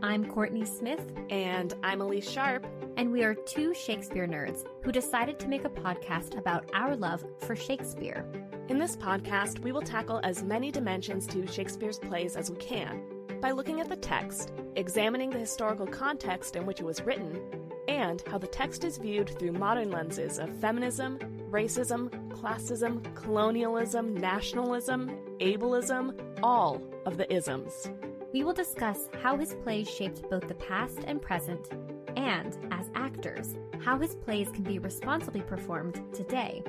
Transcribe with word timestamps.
I'm 0.00 0.26
Kourtney 0.26 0.64
Smith. 0.64 1.12
And 1.28 1.74
I'm 1.82 1.98
Elyse 1.98 2.30
Sharp. 2.30 2.64
And 2.96 3.10
we 3.10 3.24
are 3.24 3.34
two 3.34 3.74
Shakespeare 3.74 4.28
nerds 4.28 4.64
who 4.84 4.92
decided 4.92 5.40
to 5.40 5.48
make 5.48 5.64
a 5.64 5.70
podcast 5.70 6.38
about 6.38 6.70
our 6.72 6.94
love 6.94 7.24
for 7.38 7.56
Shakespeare. 7.56 8.24
In 8.68 8.78
this 8.78 8.96
podcast, 8.96 9.58
we 9.58 9.72
will 9.72 9.82
tackle 9.82 10.20
as 10.22 10.44
many 10.44 10.70
dimensions 10.70 11.26
to 11.28 11.48
Shakespeare's 11.48 11.98
plays 11.98 12.36
as 12.36 12.48
we 12.48 12.56
can 12.58 13.02
by 13.40 13.50
looking 13.50 13.80
at 13.80 13.88
the 13.88 13.96
text, 13.96 14.52
examining 14.76 15.30
the 15.30 15.38
historical 15.38 15.86
context 15.86 16.54
in 16.54 16.64
which 16.64 16.78
it 16.78 16.86
was 16.86 17.02
written, 17.02 17.40
and 17.88 18.22
how 18.28 18.38
the 18.38 18.46
text 18.46 18.84
is 18.84 18.98
viewed 18.98 19.36
through 19.36 19.52
modern 19.52 19.90
lenses 19.90 20.38
of 20.38 20.54
feminism, 20.60 21.18
racism, 21.50 22.08
classism, 22.30 23.02
colonialism, 23.16 24.14
nationalism, 24.14 25.10
ableism, 25.40 26.16
all 26.40 26.80
of 27.04 27.16
the 27.16 27.32
isms. 27.32 27.90
We 28.30 28.44
will 28.44 28.52
discuss 28.52 29.08
how 29.22 29.38
his 29.38 29.54
plays 29.54 29.88
shaped 29.88 30.28
both 30.28 30.48
the 30.48 30.54
past 30.54 30.98
and 31.06 31.20
present, 31.20 31.66
and, 32.14 32.58
as 32.70 32.90
actors, 32.94 33.56
how 33.82 33.98
his 33.98 34.16
plays 34.16 34.50
can 34.50 34.64
be 34.64 34.78
responsibly 34.78 35.40
performed 35.40 36.02
today. 36.12 36.62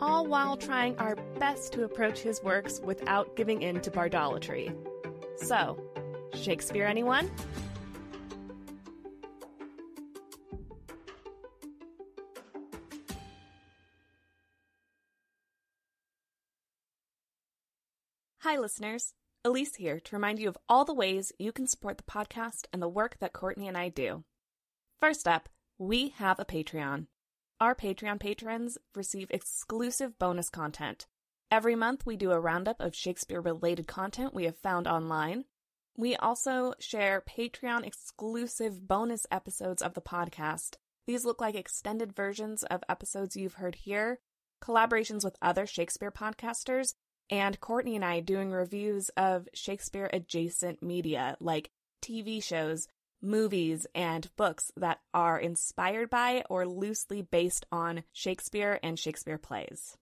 All 0.00 0.26
while 0.26 0.56
trying 0.56 0.98
our 0.98 1.14
best 1.38 1.72
to 1.74 1.84
approach 1.84 2.18
his 2.18 2.42
works 2.42 2.80
without 2.80 3.36
giving 3.36 3.62
in 3.62 3.80
to 3.82 3.92
bardolatry. 3.92 4.74
So, 5.36 5.78
Shakespeare, 6.34 6.84
anyone? 6.84 7.30
Hi, 18.38 18.58
listeners. 18.58 19.14
Elyse 19.46 19.76
here 19.76 20.00
to 20.00 20.16
remind 20.16 20.38
you 20.38 20.48
of 20.48 20.56
all 20.70 20.86
the 20.86 20.94
ways 20.94 21.30
you 21.38 21.52
can 21.52 21.66
support 21.66 21.98
the 21.98 22.04
podcast 22.04 22.64
and 22.72 22.80
the 22.80 22.88
work 22.88 23.18
that 23.20 23.34
Kourtney 23.34 23.68
and 23.68 23.76
I 23.76 23.90
do. 23.90 24.24
First 25.00 25.28
up, 25.28 25.50
we 25.76 26.14
have 26.16 26.38
a 26.38 26.46
Patreon. 26.46 27.08
Our 27.60 27.74
Patreon 27.74 28.20
patrons 28.20 28.78
receive 28.94 29.26
exclusive 29.30 30.18
bonus 30.18 30.48
content. 30.48 31.06
Every 31.50 31.76
month, 31.76 32.06
we 32.06 32.16
do 32.16 32.32
a 32.32 32.40
roundup 32.40 32.80
of 32.80 32.96
Shakespeare 32.96 33.40
related 33.40 33.86
content 33.86 34.32
we 34.32 34.44
have 34.44 34.56
found 34.56 34.88
online. 34.88 35.44
We 35.94 36.16
also 36.16 36.72
share 36.80 37.20
Patreon 37.20 37.86
exclusive 37.86 38.88
bonus 38.88 39.26
episodes 39.30 39.82
of 39.82 39.92
the 39.92 40.00
podcast. 40.00 40.76
These 41.06 41.26
look 41.26 41.42
like 41.42 41.54
extended 41.54 42.16
versions 42.16 42.62
of 42.62 42.82
episodes 42.88 43.36
you've 43.36 43.54
heard 43.54 43.74
here, 43.74 44.20
collaborations 44.62 45.22
with 45.22 45.36
other 45.42 45.66
Shakespeare 45.66 46.10
podcasters, 46.10 46.94
and 47.30 47.60
Kourtney 47.60 47.94
and 47.94 48.04
I 48.04 48.20
doing 48.20 48.50
reviews 48.50 49.08
of 49.16 49.48
Shakespeare 49.54 50.10
adjacent 50.12 50.82
media 50.82 51.36
like 51.40 51.70
TV 52.02 52.42
shows, 52.42 52.88
movies, 53.22 53.86
and 53.94 54.28
books 54.36 54.70
that 54.76 55.00
are 55.12 55.38
inspired 55.38 56.10
by 56.10 56.44
or 56.50 56.66
loosely 56.66 57.22
based 57.22 57.66
on 57.72 58.04
Shakespeare 58.12 58.78
and 58.82 58.98
Shakespeare 58.98 59.38
plays. 59.38 59.96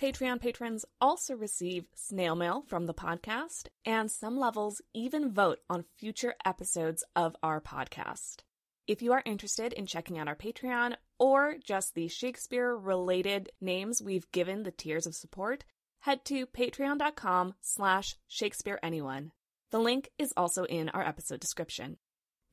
Patreon 0.00 0.40
patrons 0.40 0.84
also 1.00 1.34
receive 1.34 1.88
snail 1.92 2.36
mail 2.36 2.62
from 2.68 2.86
the 2.86 2.94
podcast, 2.94 3.66
and 3.84 4.08
some 4.08 4.38
levels 4.38 4.80
even 4.94 5.32
vote 5.32 5.58
on 5.68 5.84
future 5.96 6.34
episodes 6.44 7.02
of 7.16 7.34
our 7.42 7.60
podcast. 7.60 8.42
If 8.86 9.02
you 9.02 9.12
are 9.12 9.22
interested 9.26 9.72
in 9.72 9.86
checking 9.86 10.16
out 10.16 10.28
our 10.28 10.36
Patreon 10.36 10.94
or 11.18 11.56
just 11.62 11.94
the 11.94 12.06
Shakespeare 12.06 12.76
related 12.76 13.50
names 13.60 14.00
we've 14.00 14.30
given 14.30 14.62
the 14.62 14.70
tiers 14.70 15.06
of 15.06 15.16
support, 15.16 15.64
head 16.00 16.24
to 16.26 16.46
patreon.com 16.46 17.54
slash 17.60 18.16
shakespeareanyone. 18.30 19.30
The 19.70 19.78
link 19.78 20.10
is 20.18 20.32
also 20.36 20.64
in 20.64 20.88
our 20.90 21.06
episode 21.06 21.40
description. 21.40 21.98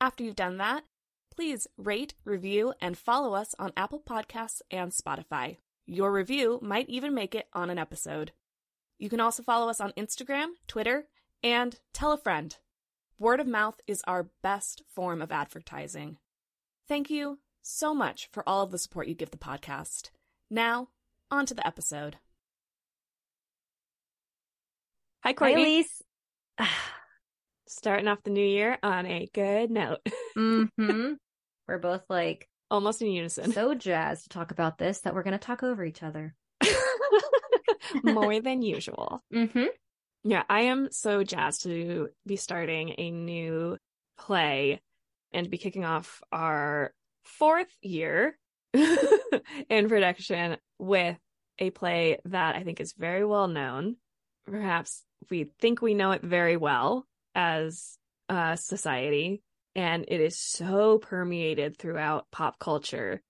After 0.00 0.22
you've 0.22 0.36
done 0.36 0.58
that, 0.58 0.84
please 1.34 1.66
rate, 1.76 2.14
review, 2.24 2.74
and 2.80 2.96
follow 2.98 3.34
us 3.34 3.54
on 3.58 3.72
Apple 3.76 4.02
Podcasts 4.06 4.60
and 4.70 4.92
Spotify. 4.92 5.56
Your 5.86 6.12
review 6.12 6.58
might 6.62 6.88
even 6.88 7.14
make 7.14 7.34
it 7.34 7.48
on 7.52 7.70
an 7.70 7.78
episode. 7.78 8.32
You 8.98 9.08
can 9.08 9.20
also 9.20 9.42
follow 9.42 9.68
us 9.68 9.80
on 9.80 9.92
Instagram, 9.92 10.48
Twitter, 10.66 11.06
and 11.42 11.78
tell 11.92 12.12
a 12.12 12.18
friend. 12.18 12.56
Word 13.18 13.40
of 13.40 13.46
mouth 13.46 13.80
is 13.86 14.02
our 14.06 14.30
best 14.42 14.82
form 14.94 15.22
of 15.22 15.32
advertising. 15.32 16.18
Thank 16.88 17.08
you 17.08 17.38
so 17.62 17.94
much 17.94 18.28
for 18.32 18.46
all 18.46 18.62
of 18.62 18.70
the 18.70 18.78
support 18.78 19.08
you 19.08 19.14
give 19.14 19.30
the 19.30 19.38
podcast. 19.38 20.10
Now, 20.50 20.88
on 21.30 21.46
to 21.46 21.54
the 21.54 21.66
episode. 21.66 22.18
Hi, 25.22 25.32
Kourtney. 25.32 25.84
Hi, 26.58 26.64
Elyse. 26.64 26.68
Starting 27.68 28.08
off 28.08 28.22
the 28.22 28.30
new 28.30 28.46
year 28.46 28.78
on 28.82 29.06
a 29.06 29.28
good 29.32 29.70
note. 29.70 29.98
mm-hmm. 30.36 31.12
We're 31.68 31.78
both 31.78 32.04
like 32.08 32.48
almost 32.70 33.02
in 33.02 33.08
unison. 33.08 33.52
So 33.52 33.74
jazzed 33.74 34.24
to 34.24 34.28
talk 34.28 34.50
about 34.50 34.78
this 34.78 35.00
that 35.00 35.14
we're 35.14 35.24
going 35.24 35.32
to 35.32 35.44
talk 35.44 35.62
over 35.64 35.84
each 35.84 36.02
other 36.02 36.34
more 38.04 38.40
than 38.40 38.62
usual. 38.62 39.22
Mm-hmm. 39.34 39.64
Yeah, 40.24 40.42
I 40.48 40.62
am 40.62 40.88
so 40.92 41.24
jazzed 41.24 41.64
to 41.64 42.08
be 42.26 42.36
starting 42.36 42.94
a 42.98 43.10
new 43.10 43.78
play 44.18 44.80
and 45.32 45.50
be 45.50 45.58
kicking 45.58 45.84
off 45.84 46.20
our 46.32 46.92
fourth 47.24 47.72
year 47.82 48.38
in 48.74 49.88
production 49.88 50.56
with 50.78 51.18
a 51.58 51.70
play 51.70 52.18
that 52.26 52.56
I 52.56 52.62
think 52.62 52.80
is 52.80 52.92
very 52.92 53.24
well 53.24 53.48
known. 53.48 53.96
Perhaps 54.46 55.04
we 55.30 55.50
think 55.60 55.82
we 55.82 55.94
know 55.94 56.12
it 56.12 56.22
very 56.22 56.56
well 56.56 57.06
as 57.34 57.98
a 58.28 58.56
society, 58.56 59.42
and 59.74 60.04
it 60.08 60.20
is 60.20 60.38
so 60.38 60.98
permeated 60.98 61.76
throughout 61.76 62.30
pop 62.30 62.58
culture 62.58 63.22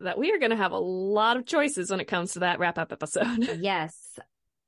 that 0.00 0.18
we 0.18 0.32
are 0.32 0.38
going 0.38 0.50
to 0.50 0.56
have 0.56 0.72
a 0.72 0.78
lot 0.78 1.36
of 1.36 1.46
choices 1.46 1.90
when 1.90 2.00
it 2.00 2.08
comes 2.08 2.32
to 2.32 2.40
that 2.40 2.58
wrap 2.58 2.78
up 2.78 2.92
episode. 2.92 3.58
yes. 3.60 3.96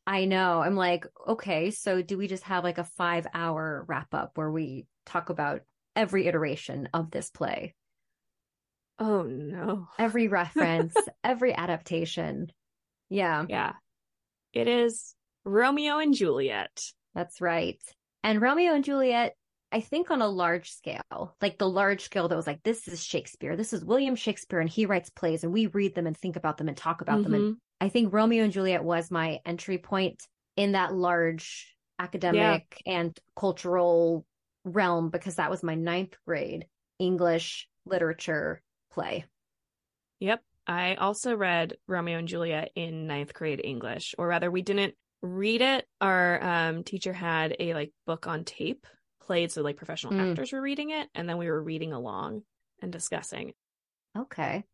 I 0.07 0.25
know. 0.25 0.61
I'm 0.61 0.77
like, 0.77 1.07
okay, 1.27 1.73
so 1.73 2.01
do 2.01 2.17
we 2.17 2.29
just 2.29 2.45
have 2.45 2.63
like 2.63 2.79
a 2.79 2.85
five 2.85 3.27
hour 3.35 3.85
wrap 3.89 4.15
up 4.15 4.33
where 4.37 4.51
we 4.51 4.87
talk 5.05 5.31
about 5.31 5.63
every 5.97 6.29
iteration 6.29 6.89
of 6.95 7.11
this 7.11 7.31
play? 7.31 7.75
Oh 8.99 9.23
no. 9.23 9.89
Every 9.99 10.29
reference, 10.29 10.95
every 11.25 11.53
adaptation. 11.55 12.53
Yeah. 13.09 13.47
Yeah. 13.49 13.73
It 14.53 14.69
is 14.69 15.16
Romeo 15.47 15.99
and 15.99 16.13
Juliet. 16.13 16.93
That's 17.15 17.41
right. 17.41 17.81
And 18.25 18.43
Romeo 18.43 18.75
and 18.75 18.85
Juliet, 18.85 19.37
I 19.71 19.81
think 19.81 20.11
on 20.11 20.21
a 20.21 20.29
large 20.29 20.73
scale, 20.73 21.37
like 21.41 21.57
the 21.57 21.69
large 21.69 22.03
scale 22.03 22.29
that 22.29 22.37
was 22.37 22.47
like, 22.47 22.63
this 22.65 22.89
is 22.89 23.03
Shakespeare, 23.03 23.57
this 23.57 23.73
is 23.73 23.85
William 23.85 24.17
Shakespeare, 24.17 24.59
and 24.59 24.69
he 24.69 24.87
writes 24.87 25.09
plays 25.09 25.45
and 25.45 25.53
we 25.53 25.69
read 25.69 25.95
them 25.95 26.07
and 26.07 26.17
think 26.17 26.35
about 26.35 26.59
them 26.59 26.69
and 26.69 26.77
talk 26.77 27.01
about 27.01 27.21
mm-hmm. 27.21 27.33
them. 27.33 27.45
And 27.47 27.57
I 27.81 27.89
think 27.89 28.13
Romeo 28.13 28.43
and 28.43 28.53
Juliet 28.53 28.83
was 28.83 29.11
my 29.11 29.39
entry 29.47 29.79
point 29.79 30.21
in 30.57 30.73
that 30.73 30.93
large 30.93 31.77
academic 31.99 32.83
yeah. 32.85 32.99
and 32.99 33.19
cultural 33.39 34.27
realm 34.65 35.11
because 35.11 35.37
that 35.37 35.51
was 35.51 35.63
my 35.63 35.77
ninth 35.77 36.17
grade 36.27 36.67
English 36.99 37.69
literature 37.85 38.61
play. 38.93 39.25
Yep. 40.19 40.43
I 40.67 40.97
also 40.97 41.37
read 41.37 41.77
Romeo 41.87 42.19
and 42.19 42.27
Juliet 42.27 42.73
in 42.75 43.07
ninth 43.07 43.33
grade 43.33 43.61
English, 43.63 44.17
or 44.19 44.27
rather, 44.27 44.51
we 44.51 44.63
didn't 44.63 44.95
read 45.23 45.63
it. 45.63 45.87
Our 46.01 46.43
um, 46.43 46.85
teacher 46.85 47.13
had 47.13 47.57
a 47.59 47.75
like 47.75 47.93
book 48.07 48.27
on 48.27 48.45
tape 48.45 48.87
played, 49.23 49.51
so 49.51 49.63
like 49.63 49.77
professional 49.77 50.13
mm. 50.13 50.31
actors 50.31 50.53
were 50.53 50.61
reading 50.61 50.91
it, 50.91 51.09
and 51.15 51.29
then 51.29 51.39
we 51.39 51.49
were 51.49 51.63
reading 51.63 51.93
along 51.93 52.43
and 52.83 52.93
discussing. 52.93 53.53
Okay. 54.17 54.65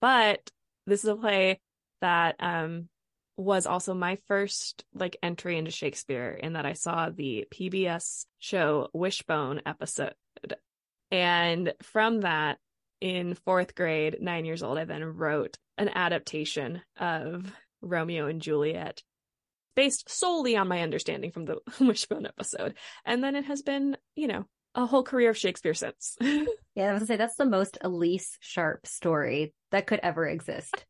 But 0.00 0.50
this 0.86 1.04
is 1.04 1.08
a 1.08 1.16
play 1.16 1.60
that 2.00 2.36
um 2.40 2.88
was 3.36 3.66
also 3.66 3.94
my 3.94 4.18
first 4.28 4.84
like 4.94 5.16
entry 5.22 5.56
into 5.56 5.70
Shakespeare 5.70 6.32
in 6.32 6.54
that 6.54 6.66
I 6.66 6.74
saw 6.74 7.10
the 7.10 7.46
PBS 7.52 8.26
show 8.38 8.88
Wishbone 8.92 9.62
episode. 9.64 10.14
And 11.10 11.72
from 11.82 12.20
that, 12.20 12.58
in 13.00 13.34
fourth 13.34 13.74
grade, 13.74 14.18
nine 14.20 14.44
years 14.44 14.62
old, 14.62 14.78
I 14.78 14.84
then 14.84 15.02
wrote 15.02 15.58
an 15.76 15.90
adaptation 15.94 16.82
of 16.98 17.52
Romeo 17.80 18.28
and 18.28 18.40
Juliet 18.40 19.02
based 19.74 20.10
solely 20.10 20.56
on 20.56 20.68
my 20.68 20.82
understanding 20.82 21.30
from 21.30 21.44
the 21.44 21.58
Wishbone 21.80 22.26
episode. 22.26 22.74
And 23.04 23.22
then 23.22 23.36
it 23.36 23.44
has 23.46 23.62
been, 23.62 23.96
you 24.14 24.28
know, 24.28 24.44
a 24.74 24.86
whole 24.86 25.02
career 25.02 25.30
of 25.30 25.38
Shakespeare 25.38 25.74
since. 25.74 26.16
yeah, 26.20 26.36
I 26.76 26.92
was 26.92 27.00
gonna 27.00 27.06
say 27.06 27.16
that's 27.16 27.36
the 27.36 27.44
most 27.44 27.78
Elyse 27.84 28.36
Sharp 28.40 28.86
story 28.86 29.54
that 29.70 29.86
could 29.86 30.00
ever 30.02 30.26
exist. 30.26 30.84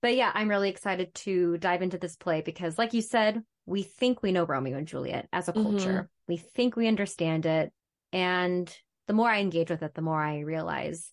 but 0.00 0.14
yeah, 0.14 0.30
I'm 0.34 0.48
really 0.48 0.70
excited 0.70 1.14
to 1.14 1.58
dive 1.58 1.82
into 1.82 1.98
this 1.98 2.16
play 2.16 2.40
because, 2.40 2.78
like 2.78 2.94
you 2.94 3.02
said, 3.02 3.42
we 3.66 3.82
think 3.82 4.22
we 4.22 4.32
know 4.32 4.44
Romeo 4.44 4.76
and 4.76 4.86
Juliet 4.86 5.28
as 5.32 5.48
a 5.48 5.52
culture. 5.52 5.88
Mm-hmm. 5.88 6.06
We 6.28 6.36
think 6.36 6.76
we 6.76 6.88
understand 6.88 7.46
it. 7.46 7.72
And 8.12 8.74
the 9.06 9.14
more 9.14 9.28
I 9.28 9.40
engage 9.40 9.70
with 9.70 9.82
it, 9.82 9.94
the 9.94 10.02
more 10.02 10.20
I 10.20 10.40
realize 10.40 11.10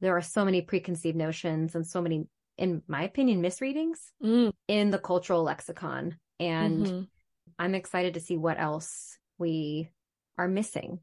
there 0.00 0.16
are 0.16 0.22
so 0.22 0.44
many 0.44 0.60
preconceived 0.60 1.16
notions 1.16 1.74
and 1.74 1.86
so 1.86 2.02
many 2.02 2.26
in 2.58 2.82
my 2.86 3.02
opinion, 3.02 3.40
misreadings 3.40 4.00
mm. 4.22 4.52
in 4.68 4.90
the 4.90 4.98
cultural 4.98 5.42
lexicon. 5.42 6.16
And 6.40 6.86
mm-hmm. 6.86 7.02
I'm 7.58 7.74
excited 7.74 8.14
to 8.14 8.20
see 8.20 8.36
what 8.36 8.58
else 8.58 9.18
we 9.38 9.90
are 10.38 10.48
missing 10.48 11.00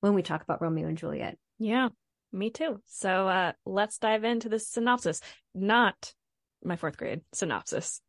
when 0.00 0.14
we 0.14 0.22
talk 0.22 0.42
about 0.42 0.60
Romeo 0.60 0.88
and 0.88 0.98
Juliet. 0.98 1.38
Yeah, 1.58 1.88
me 2.32 2.50
too. 2.50 2.80
So 2.86 3.28
uh, 3.28 3.52
let's 3.64 3.98
dive 3.98 4.24
into 4.24 4.48
the 4.48 4.58
synopsis. 4.58 5.20
Not 5.54 6.12
my 6.62 6.76
fourth 6.76 6.96
grade 6.96 7.22
synopsis. 7.32 8.00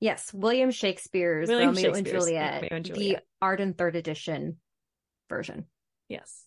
Yes, 0.00 0.32
William 0.34 0.70
Shakespeare's 0.70 1.48
William 1.48 1.74
Romeo, 1.74 1.92
and 1.92 2.06
Juliet, 2.06 2.62
Romeo 2.62 2.68
and 2.70 2.84
the 2.86 3.18
Arden 3.40 3.74
third 3.74 3.96
edition 3.96 4.56
version. 5.28 5.66
Yes. 6.08 6.44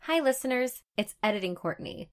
Hi, 0.00 0.20
listeners. 0.20 0.82
It's 0.96 1.14
Editing 1.22 1.54
Kourtney. 1.54 2.08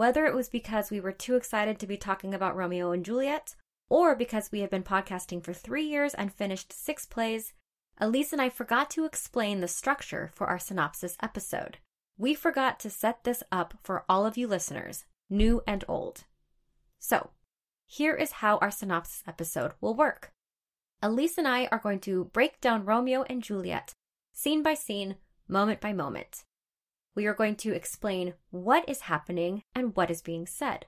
Whether 0.00 0.24
it 0.24 0.34
was 0.34 0.48
because 0.48 0.90
we 0.90 0.98
were 0.98 1.12
too 1.12 1.36
excited 1.36 1.78
to 1.78 1.86
be 1.86 1.98
talking 1.98 2.32
about 2.32 2.56
Romeo 2.56 2.90
and 2.90 3.04
Juliet, 3.04 3.54
or 3.90 4.16
because 4.16 4.50
we 4.50 4.60
have 4.60 4.70
been 4.70 4.82
podcasting 4.82 5.44
for 5.44 5.52
three 5.52 5.82
years 5.82 6.14
and 6.14 6.32
finished 6.32 6.72
six 6.72 7.04
plays, 7.04 7.52
Elyse 8.00 8.32
and 8.32 8.40
I 8.40 8.48
forgot 8.48 8.88
to 8.92 9.04
explain 9.04 9.60
the 9.60 9.68
structure 9.68 10.30
for 10.34 10.46
our 10.46 10.58
synopsis 10.58 11.18
episode. 11.22 11.76
We 12.16 12.32
forgot 12.32 12.80
to 12.80 12.88
set 12.88 13.24
this 13.24 13.42
up 13.52 13.74
for 13.82 14.06
all 14.08 14.24
of 14.24 14.38
you 14.38 14.48
listeners, 14.48 15.04
new 15.28 15.60
and 15.66 15.84
old. 15.86 16.24
So, 16.98 17.32
here 17.84 18.14
is 18.14 18.40
how 18.40 18.56
our 18.56 18.70
synopsis 18.70 19.22
episode 19.26 19.74
will 19.82 19.94
work. 19.94 20.32
Elyse 21.02 21.36
and 21.36 21.46
I 21.46 21.66
are 21.66 21.78
going 21.78 22.00
to 22.00 22.30
break 22.32 22.58
down 22.62 22.86
Romeo 22.86 23.24
and 23.24 23.42
Juliet, 23.42 23.92
scene 24.32 24.62
by 24.62 24.72
scene, 24.72 25.16
moment 25.46 25.78
by 25.78 25.92
moment. 25.92 26.44
We 27.14 27.26
are 27.26 27.34
going 27.34 27.56
to 27.56 27.74
explain 27.74 28.34
what 28.50 28.88
is 28.88 29.02
happening 29.02 29.62
and 29.74 29.96
what 29.96 30.10
is 30.10 30.22
being 30.22 30.46
said. 30.46 30.86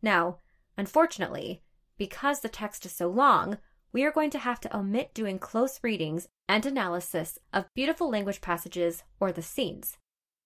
Now, 0.00 0.38
unfortunately, 0.76 1.62
because 1.98 2.40
the 2.40 2.48
text 2.48 2.86
is 2.86 2.92
so 2.92 3.08
long, 3.08 3.58
we 3.92 4.04
are 4.04 4.12
going 4.12 4.30
to 4.30 4.38
have 4.38 4.60
to 4.60 4.76
omit 4.76 5.14
doing 5.14 5.38
close 5.38 5.80
readings 5.82 6.28
and 6.48 6.64
analysis 6.64 7.38
of 7.52 7.72
beautiful 7.74 8.10
language 8.10 8.40
passages 8.40 9.02
or 9.18 9.32
the 9.32 9.42
scenes. 9.42 9.96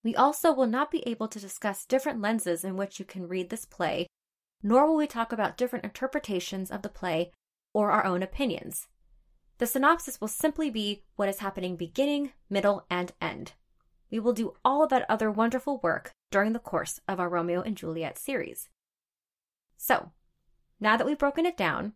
We 0.03 0.15
also 0.15 0.53
will 0.53 0.67
not 0.67 0.91
be 0.91 1.07
able 1.07 1.29
to 1.29 1.41
discuss 1.41 1.85
different 1.85 2.21
lenses 2.21 2.65
in 2.65 2.77
which 2.77 2.99
you 2.99 3.05
can 3.05 3.29
read 3.29 3.51
this 3.51 3.67
play, 3.67 4.07
nor 4.63 4.87
will 4.87 4.97
we 4.97 5.07
talk 5.07 5.33
about 5.33 5.57
different 5.57 5.85
interpretations 5.85 6.71
of 6.71 6.83
the 6.83 6.89
play 6.89 7.33
or 7.75 7.91
our 7.91 8.05
own 8.05 8.23
opinions. 8.23 8.89
The 9.59 9.67
synopsis 9.67 10.21
will 10.21 10.29
simply 10.29 10.71
be 10.71 11.05
what 11.17 11.29
is 11.29 11.41
happening 11.41 11.77
beginning, 11.77 12.33
middle, 12.49 12.87
and 12.89 13.13
end. 13.21 13.53
We 14.11 14.19
will 14.19 14.33
do 14.33 14.55
all 14.65 14.83
of 14.83 14.91
that 14.91 15.07
other 15.09 15.31
wonderful 15.31 15.79
work 15.79 16.15
during 16.31 16.53
the 16.53 16.59
course 16.59 17.01
of 17.07 17.21
our 17.21 17.29
Romeo 17.29 17.63
and 17.63 17.77
Juliet 17.77 18.19
series. 18.19 18.69
So, 19.77 20.13
now 20.81 20.97
that 20.97 21.07
we've 21.07 21.19
broken 21.19 21.47
it 21.47 21.57
down, 21.57 21.95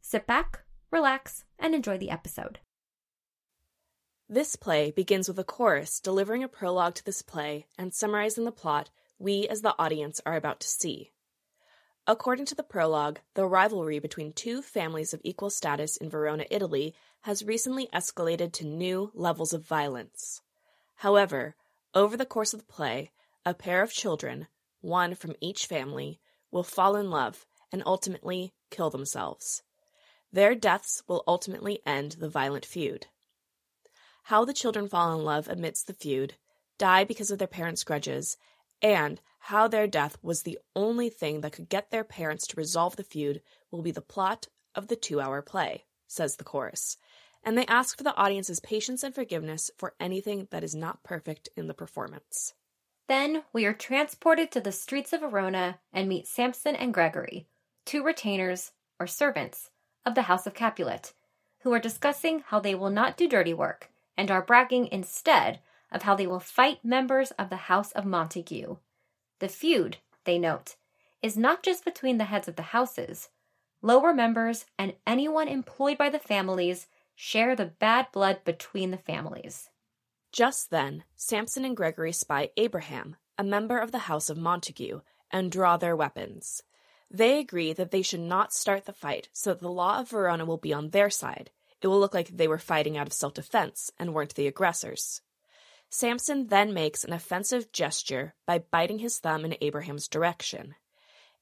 sit 0.00 0.26
back, 0.26 0.64
relax, 0.90 1.44
and 1.58 1.74
enjoy 1.74 1.98
the 1.98 2.10
episode. 2.10 2.60
This 4.28 4.56
play 4.56 4.90
begins 4.90 5.28
with 5.28 5.38
a 5.38 5.44
chorus 5.44 6.00
delivering 6.00 6.44
a 6.44 6.48
prologue 6.48 6.94
to 6.94 7.04
this 7.04 7.20
play 7.20 7.66
and 7.76 7.92
summarizing 7.92 8.44
the 8.44 8.52
plot 8.52 8.90
we 9.18 9.48
as 9.48 9.60
the 9.60 9.74
audience 9.78 10.20
are 10.24 10.36
about 10.36 10.60
to 10.60 10.68
see. 10.68 11.12
According 12.06 12.46
to 12.46 12.54
the 12.54 12.62
prologue, 12.62 13.20
the 13.34 13.46
rivalry 13.46 13.98
between 13.98 14.32
two 14.32 14.62
families 14.62 15.12
of 15.12 15.20
equal 15.22 15.50
status 15.50 15.96
in 15.96 16.08
Verona, 16.08 16.46
Italy, 16.50 16.94
has 17.22 17.44
recently 17.44 17.88
escalated 17.92 18.52
to 18.54 18.64
new 18.64 19.10
levels 19.14 19.52
of 19.52 19.66
violence. 19.66 20.40
However, 21.00 21.56
over 21.94 22.14
the 22.14 22.26
course 22.26 22.52
of 22.52 22.60
the 22.60 22.72
play, 22.72 23.10
a 23.46 23.54
pair 23.54 23.82
of 23.82 23.90
children, 23.90 24.48
one 24.82 25.14
from 25.14 25.34
each 25.40 25.64
family, 25.64 26.20
will 26.50 26.62
fall 26.62 26.94
in 26.94 27.10
love 27.10 27.46
and 27.72 27.82
ultimately 27.86 28.52
kill 28.68 28.90
themselves. 28.90 29.62
Their 30.30 30.54
deaths 30.54 31.02
will 31.08 31.24
ultimately 31.26 31.80
end 31.86 32.12
the 32.12 32.28
violent 32.28 32.66
feud. 32.66 33.06
How 34.24 34.44
the 34.44 34.52
children 34.52 34.90
fall 34.90 35.18
in 35.18 35.24
love 35.24 35.48
amidst 35.48 35.86
the 35.86 35.94
feud, 35.94 36.34
die 36.76 37.04
because 37.04 37.30
of 37.30 37.38
their 37.38 37.48
parents' 37.48 37.82
grudges, 37.82 38.36
and 38.82 39.22
how 39.38 39.68
their 39.68 39.86
death 39.86 40.18
was 40.20 40.42
the 40.42 40.58
only 40.76 41.08
thing 41.08 41.40
that 41.40 41.52
could 41.52 41.70
get 41.70 41.90
their 41.90 42.04
parents 42.04 42.46
to 42.48 42.56
resolve 42.56 42.96
the 42.96 43.04
feud 43.04 43.40
will 43.70 43.80
be 43.80 43.90
the 43.90 44.02
plot 44.02 44.48
of 44.74 44.88
the 44.88 44.96
two 44.96 45.18
hour 45.18 45.40
play, 45.40 45.86
says 46.06 46.36
the 46.36 46.44
chorus. 46.44 46.98
And 47.42 47.56
they 47.56 47.66
ask 47.66 47.96
for 47.96 48.04
the 48.04 48.16
audience's 48.16 48.60
patience 48.60 49.02
and 49.02 49.14
forgiveness 49.14 49.70
for 49.78 49.94
anything 49.98 50.48
that 50.50 50.64
is 50.64 50.74
not 50.74 51.02
perfect 51.02 51.48
in 51.56 51.66
the 51.66 51.74
performance. 51.74 52.54
Then 53.08 53.42
we 53.52 53.64
are 53.64 53.72
transported 53.72 54.52
to 54.52 54.60
the 54.60 54.72
streets 54.72 55.12
of 55.12 55.22
Verona 55.22 55.80
and 55.92 56.08
meet 56.08 56.28
Samson 56.28 56.76
and 56.76 56.94
Gregory, 56.94 57.46
two 57.84 58.04
retainers, 58.04 58.72
or 59.00 59.06
servants, 59.06 59.70
of 60.06 60.14
the 60.14 60.22
House 60.22 60.46
of 60.46 60.54
Capulet, 60.54 61.12
who 61.60 61.72
are 61.72 61.80
discussing 61.80 62.44
how 62.46 62.60
they 62.60 62.74
will 62.74 62.90
not 62.90 63.16
do 63.16 63.28
dirty 63.28 63.54
work 63.54 63.90
and 64.16 64.30
are 64.30 64.42
bragging 64.42 64.86
instead 64.92 65.60
of 65.90 66.02
how 66.02 66.14
they 66.14 66.26
will 66.26 66.40
fight 66.40 66.84
members 66.84 67.30
of 67.32 67.50
the 67.50 67.56
House 67.56 67.90
of 67.92 68.04
Montague. 68.04 68.76
The 69.40 69.48
feud, 69.48 69.96
they 70.24 70.38
note, 70.38 70.76
is 71.22 71.36
not 71.36 71.62
just 71.62 71.84
between 71.84 72.18
the 72.18 72.24
heads 72.24 72.48
of 72.48 72.56
the 72.56 72.62
houses. 72.62 73.30
Lower 73.82 74.14
members 74.14 74.66
and 74.78 74.94
anyone 75.06 75.48
employed 75.48 75.98
by 75.98 76.10
the 76.10 76.18
families 76.18 76.86
share 77.22 77.54
the 77.54 77.66
bad 77.66 78.06
blood 78.12 78.42
between 78.44 78.90
the 78.90 78.96
families. 78.96 79.68
Just 80.32 80.70
then, 80.70 81.04
Samson 81.16 81.66
and 81.66 81.76
Gregory 81.76 82.12
spy 82.12 82.48
Abraham, 82.56 83.14
a 83.36 83.44
member 83.44 83.78
of 83.78 83.92
the 83.92 84.06
House 84.08 84.30
of 84.30 84.38
Montague, 84.38 85.02
and 85.30 85.52
draw 85.52 85.76
their 85.76 85.94
weapons. 85.94 86.62
They 87.10 87.38
agree 87.38 87.74
that 87.74 87.90
they 87.90 88.00
should 88.00 88.20
not 88.20 88.54
start 88.54 88.86
the 88.86 88.94
fight 88.94 89.28
so 89.34 89.50
that 89.50 89.60
the 89.60 89.70
law 89.70 90.00
of 90.00 90.08
Verona 90.08 90.46
will 90.46 90.56
be 90.56 90.72
on 90.72 90.90
their 90.90 91.10
side. 91.10 91.50
It 91.82 91.88
will 91.88 92.00
look 92.00 92.14
like 92.14 92.28
they 92.28 92.48
were 92.48 92.56
fighting 92.56 92.96
out 92.96 93.06
of 93.06 93.12
self 93.12 93.34
defense 93.34 93.92
and 93.98 94.14
weren't 94.14 94.34
the 94.34 94.46
aggressors. 94.46 95.20
Samson 95.90 96.46
then 96.46 96.72
makes 96.72 97.04
an 97.04 97.12
offensive 97.12 97.70
gesture 97.70 98.34
by 98.46 98.60
biting 98.60 98.98
his 98.98 99.18
thumb 99.18 99.44
in 99.44 99.58
Abraham's 99.60 100.08
direction. 100.08 100.74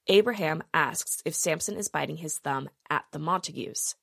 Abraham 0.08 0.64
asks 0.74 1.22
if 1.24 1.36
Samson 1.36 1.76
is 1.76 1.86
biting 1.86 2.16
his 2.16 2.38
thumb 2.38 2.68
at 2.90 3.04
the 3.12 3.20
Montagues. 3.20 3.94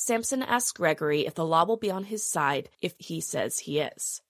Samson 0.00 0.44
asks 0.44 0.70
Gregory 0.70 1.26
if 1.26 1.34
the 1.34 1.44
law 1.44 1.64
will 1.64 1.76
be 1.76 1.90
on 1.90 2.04
his 2.04 2.24
side 2.24 2.68
if 2.80 2.94
he 2.98 3.20
says 3.20 3.58
he 3.58 3.80
is. 3.80 4.22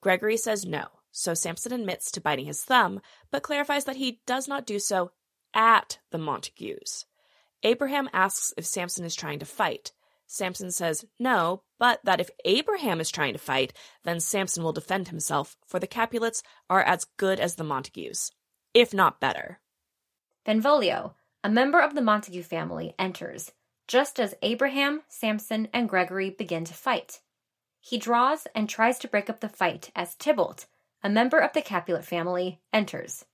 Gregory 0.00 0.36
says 0.36 0.66
no, 0.66 0.88
so 1.12 1.34
Samson 1.34 1.72
admits 1.72 2.10
to 2.10 2.20
biting 2.20 2.46
his 2.46 2.64
thumb, 2.64 3.00
but 3.30 3.44
clarifies 3.44 3.84
that 3.84 3.94
he 3.94 4.20
does 4.26 4.48
not 4.48 4.66
do 4.66 4.80
so 4.80 5.12
at 5.54 6.00
the 6.10 6.18
Montagues. 6.18 7.06
Abraham 7.62 8.10
asks 8.12 8.52
if 8.56 8.66
Samson 8.66 9.04
is 9.04 9.14
trying 9.14 9.38
to 9.38 9.46
fight. 9.46 9.92
Samson 10.26 10.72
says 10.72 11.04
no, 11.16 11.62
but 11.78 12.00
that 12.02 12.20
if 12.20 12.30
Abraham 12.44 13.00
is 13.00 13.08
trying 13.08 13.34
to 13.34 13.38
fight, 13.38 13.72
then 14.02 14.18
Samson 14.18 14.64
will 14.64 14.72
defend 14.72 15.06
himself, 15.06 15.56
for 15.64 15.78
the 15.78 15.86
Capulets 15.86 16.42
are 16.68 16.82
as 16.82 17.06
good 17.18 17.38
as 17.38 17.54
the 17.54 17.62
Montagues, 17.62 18.32
if 18.74 18.92
not 18.92 19.20
better. 19.20 19.60
Benvolio, 20.44 21.14
a 21.44 21.48
member 21.48 21.78
of 21.78 21.94
the 21.94 22.02
Montague 22.02 22.42
family, 22.42 22.96
enters, 22.98 23.52
just 23.92 24.18
as 24.18 24.34
Abraham, 24.40 25.02
Samson, 25.06 25.68
and 25.74 25.86
Gregory 25.86 26.30
begin 26.30 26.64
to 26.64 26.72
fight. 26.72 27.20
He 27.78 27.98
draws 27.98 28.46
and 28.54 28.66
tries 28.66 28.98
to 29.00 29.06
break 29.06 29.28
up 29.28 29.40
the 29.40 29.50
fight 29.50 29.90
as 29.94 30.14
Tybalt, 30.14 30.64
a 31.02 31.10
member 31.10 31.38
of 31.38 31.52
the 31.52 31.60
Capulet 31.60 32.02
family, 32.02 32.62
enters. 32.72 33.26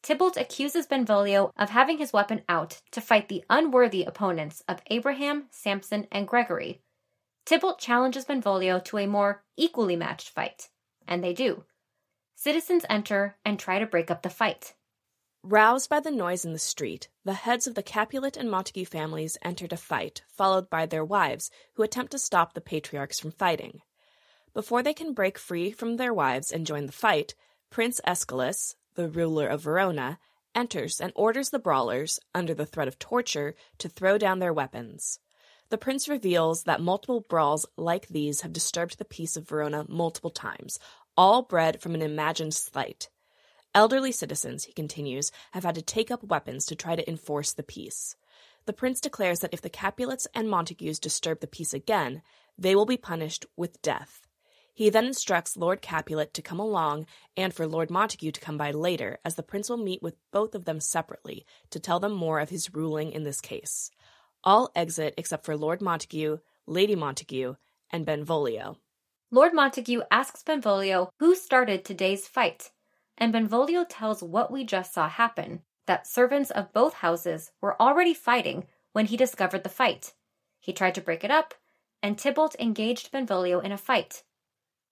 Tybalt 0.00 0.36
accuses 0.36 0.86
Benvolio 0.86 1.50
of 1.56 1.70
having 1.70 1.98
his 1.98 2.12
weapon 2.12 2.42
out 2.48 2.82
to 2.92 3.00
fight 3.00 3.28
the 3.28 3.42
unworthy 3.50 4.04
opponents 4.04 4.62
of 4.68 4.80
Abraham, 4.92 5.46
Samson, 5.50 6.06
and 6.12 6.28
Gregory. 6.28 6.82
Tybalt 7.44 7.80
challenges 7.80 8.26
Benvolio 8.26 8.78
to 8.78 8.98
a 8.98 9.08
more 9.08 9.42
equally 9.56 9.96
matched 9.96 10.30
fight, 10.30 10.68
and 11.08 11.24
they 11.24 11.34
do. 11.34 11.64
Citizens 12.36 12.86
enter 12.88 13.38
and 13.44 13.58
try 13.58 13.80
to 13.80 13.86
break 13.86 14.08
up 14.08 14.22
the 14.22 14.30
fight. 14.30 14.74
Roused 15.42 15.88
by 15.88 16.00
the 16.00 16.10
noise 16.10 16.44
in 16.44 16.52
the 16.52 16.58
street, 16.58 17.08
the 17.24 17.32
heads 17.32 17.66
of 17.66 17.74
the 17.74 17.82
Capulet 17.82 18.36
and 18.36 18.50
Montague 18.50 18.84
families 18.84 19.38
enter 19.40 19.66
to 19.68 19.76
fight, 19.76 20.22
followed 20.28 20.68
by 20.68 20.84
their 20.84 21.04
wives, 21.04 21.50
who 21.74 21.82
attempt 21.82 22.12
to 22.12 22.18
stop 22.18 22.52
the 22.52 22.60
patriarchs 22.60 23.18
from 23.18 23.30
fighting. 23.30 23.80
Before 24.52 24.82
they 24.82 24.92
can 24.92 25.14
break 25.14 25.38
free 25.38 25.72
from 25.72 25.96
their 25.96 26.12
wives 26.12 26.52
and 26.52 26.66
join 26.66 26.84
the 26.84 26.92
fight, 26.92 27.34
Prince 27.70 28.02
Escalus, 28.04 28.76
the 28.96 29.08
ruler 29.08 29.46
of 29.46 29.62
Verona, 29.62 30.18
enters 30.54 31.00
and 31.00 31.10
orders 31.16 31.48
the 31.48 31.58
brawlers, 31.58 32.20
under 32.34 32.52
the 32.52 32.66
threat 32.66 32.88
of 32.88 32.98
torture, 32.98 33.54
to 33.78 33.88
throw 33.88 34.18
down 34.18 34.40
their 34.40 34.52
weapons. 34.52 35.20
The 35.70 35.78
prince 35.78 36.06
reveals 36.06 36.64
that 36.64 36.82
multiple 36.82 37.20
brawls 37.20 37.64
like 37.78 38.08
these 38.08 38.42
have 38.42 38.52
disturbed 38.52 38.98
the 38.98 39.06
peace 39.06 39.38
of 39.38 39.48
Verona 39.48 39.86
multiple 39.88 40.30
times, 40.30 40.78
all 41.16 41.40
bred 41.40 41.80
from 41.80 41.94
an 41.94 42.02
imagined 42.02 42.52
slight. 42.54 43.08
Elderly 43.74 44.10
citizens, 44.10 44.64
he 44.64 44.72
continues, 44.72 45.30
have 45.52 45.62
had 45.62 45.76
to 45.76 45.82
take 45.82 46.10
up 46.10 46.24
weapons 46.24 46.66
to 46.66 46.74
try 46.74 46.96
to 46.96 47.08
enforce 47.08 47.52
the 47.52 47.62
peace. 47.62 48.16
The 48.66 48.72
prince 48.72 49.00
declares 49.00 49.40
that 49.40 49.54
if 49.54 49.62
the 49.62 49.70
Capulets 49.70 50.26
and 50.34 50.50
Montagues 50.50 50.98
disturb 50.98 51.40
the 51.40 51.46
peace 51.46 51.72
again, 51.72 52.22
they 52.58 52.74
will 52.74 52.86
be 52.86 52.96
punished 52.96 53.46
with 53.56 53.80
death. 53.80 54.26
He 54.74 54.90
then 54.90 55.06
instructs 55.06 55.56
Lord 55.56 55.82
Capulet 55.82 56.34
to 56.34 56.42
come 56.42 56.58
along 56.58 57.06
and 57.36 57.54
for 57.54 57.66
Lord 57.66 57.90
Montague 57.90 58.32
to 58.32 58.40
come 58.40 58.56
by 58.56 58.70
later, 58.70 59.18
as 59.24 59.36
the 59.36 59.42
prince 59.42 59.68
will 59.68 59.76
meet 59.76 60.02
with 60.02 60.16
both 60.32 60.54
of 60.54 60.64
them 60.64 60.80
separately 60.80 61.46
to 61.70 61.78
tell 61.78 62.00
them 62.00 62.12
more 62.12 62.40
of 62.40 62.50
his 62.50 62.74
ruling 62.74 63.12
in 63.12 63.22
this 63.22 63.40
case. 63.40 63.90
All 64.42 64.70
exit 64.74 65.14
except 65.16 65.44
for 65.44 65.56
Lord 65.56 65.80
Montague, 65.80 66.38
Lady 66.66 66.96
Montague, 66.96 67.54
and 67.90 68.06
Benvolio. 68.06 68.78
Lord 69.30 69.54
Montague 69.54 70.02
asks 70.10 70.42
Benvolio 70.42 71.10
who 71.18 71.34
started 71.34 71.84
today's 71.84 72.26
fight, 72.26 72.70
and 73.20 73.32
Benvolio 73.32 73.84
tells 73.88 74.22
what 74.22 74.50
we 74.50 74.64
just 74.64 74.94
saw 74.94 75.08
happen 75.08 75.60
that 75.86 76.06
servants 76.06 76.50
of 76.50 76.72
both 76.72 76.94
houses 76.94 77.52
were 77.60 77.80
already 77.80 78.14
fighting 78.14 78.66
when 78.92 79.06
he 79.06 79.16
discovered 79.16 79.62
the 79.62 79.68
fight. 79.68 80.14
He 80.58 80.72
tried 80.72 80.94
to 80.94 81.00
break 81.00 81.22
it 81.22 81.30
up, 81.30 81.54
and 82.02 82.18
Tybalt 82.18 82.56
engaged 82.58 83.12
Benvolio 83.12 83.60
in 83.60 83.72
a 83.72 83.78
fight. 83.78 84.22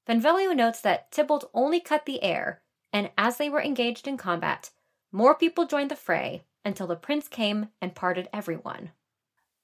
Benvolio 0.07 0.53
notes 0.53 0.81
that 0.83 1.11
Tybalt 1.11 1.51
only 1.55 1.81
cut 1.81 2.05
the 2.05 2.23
air, 2.23 2.63
and 2.93 3.11
as 3.17 3.37
they 3.37 3.49
were 3.49 3.63
engaged 3.63 4.07
in 4.07 4.17
combat, 4.17 4.71
more 5.11 5.35
people 5.35 5.67
joined 5.67 5.91
the 5.91 5.97
fray 5.97 6.45
until 6.65 6.87
the 6.87 6.97
prince 6.97 7.29
came 7.29 7.69
and 7.81 7.95
parted 7.95 8.29
everyone. 8.33 8.91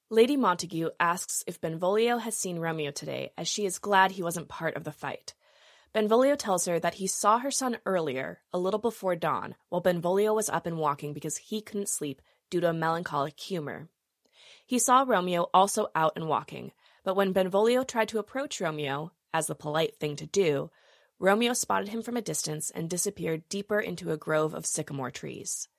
Lady 0.09 0.37
Montague 0.37 0.89
asks 0.99 1.43
if 1.47 1.59
Benvolio 1.61 2.17
has 2.17 2.37
seen 2.37 2.59
Romeo 2.59 2.91
today, 2.91 3.31
as 3.37 3.47
she 3.47 3.65
is 3.65 3.79
glad 3.79 4.11
he 4.11 4.23
wasn't 4.23 4.47
part 4.47 4.75
of 4.75 4.83
the 4.83 4.91
fight. 4.91 5.33
Benvolio 5.95 6.35
tells 6.35 6.65
her 6.65 6.77
that 6.77 6.95
he 6.95 7.07
saw 7.07 7.37
her 7.37 7.49
son 7.49 7.77
earlier, 7.85 8.41
a 8.51 8.59
little 8.59 8.81
before 8.81 9.15
dawn, 9.15 9.55
while 9.69 9.79
Benvolio 9.79 10.33
was 10.33 10.49
up 10.49 10.65
and 10.65 10.77
walking 10.77 11.13
because 11.13 11.37
he 11.37 11.61
couldn't 11.61 11.87
sleep 11.87 12.21
due 12.49 12.59
to 12.59 12.67
a 12.67 12.73
melancholic 12.73 13.39
humor. 13.39 13.87
He 14.65 14.77
saw 14.77 15.05
Romeo 15.07 15.49
also 15.53 15.87
out 15.95 16.11
and 16.17 16.27
walking, 16.27 16.73
but 17.05 17.15
when 17.15 17.31
Benvolio 17.31 17.85
tried 17.85 18.09
to 18.09 18.19
approach 18.19 18.59
Romeo, 18.59 19.13
as 19.33 19.47
the 19.47 19.55
polite 19.55 19.95
thing 19.95 20.17
to 20.17 20.25
do, 20.25 20.69
Romeo 21.17 21.53
spotted 21.53 21.87
him 21.87 22.01
from 22.01 22.17
a 22.17 22.21
distance 22.21 22.71
and 22.71 22.89
disappeared 22.89 23.47
deeper 23.47 23.79
into 23.79 24.11
a 24.11 24.17
grove 24.17 24.53
of 24.53 24.65
sycamore 24.65 25.11
trees. 25.11 25.69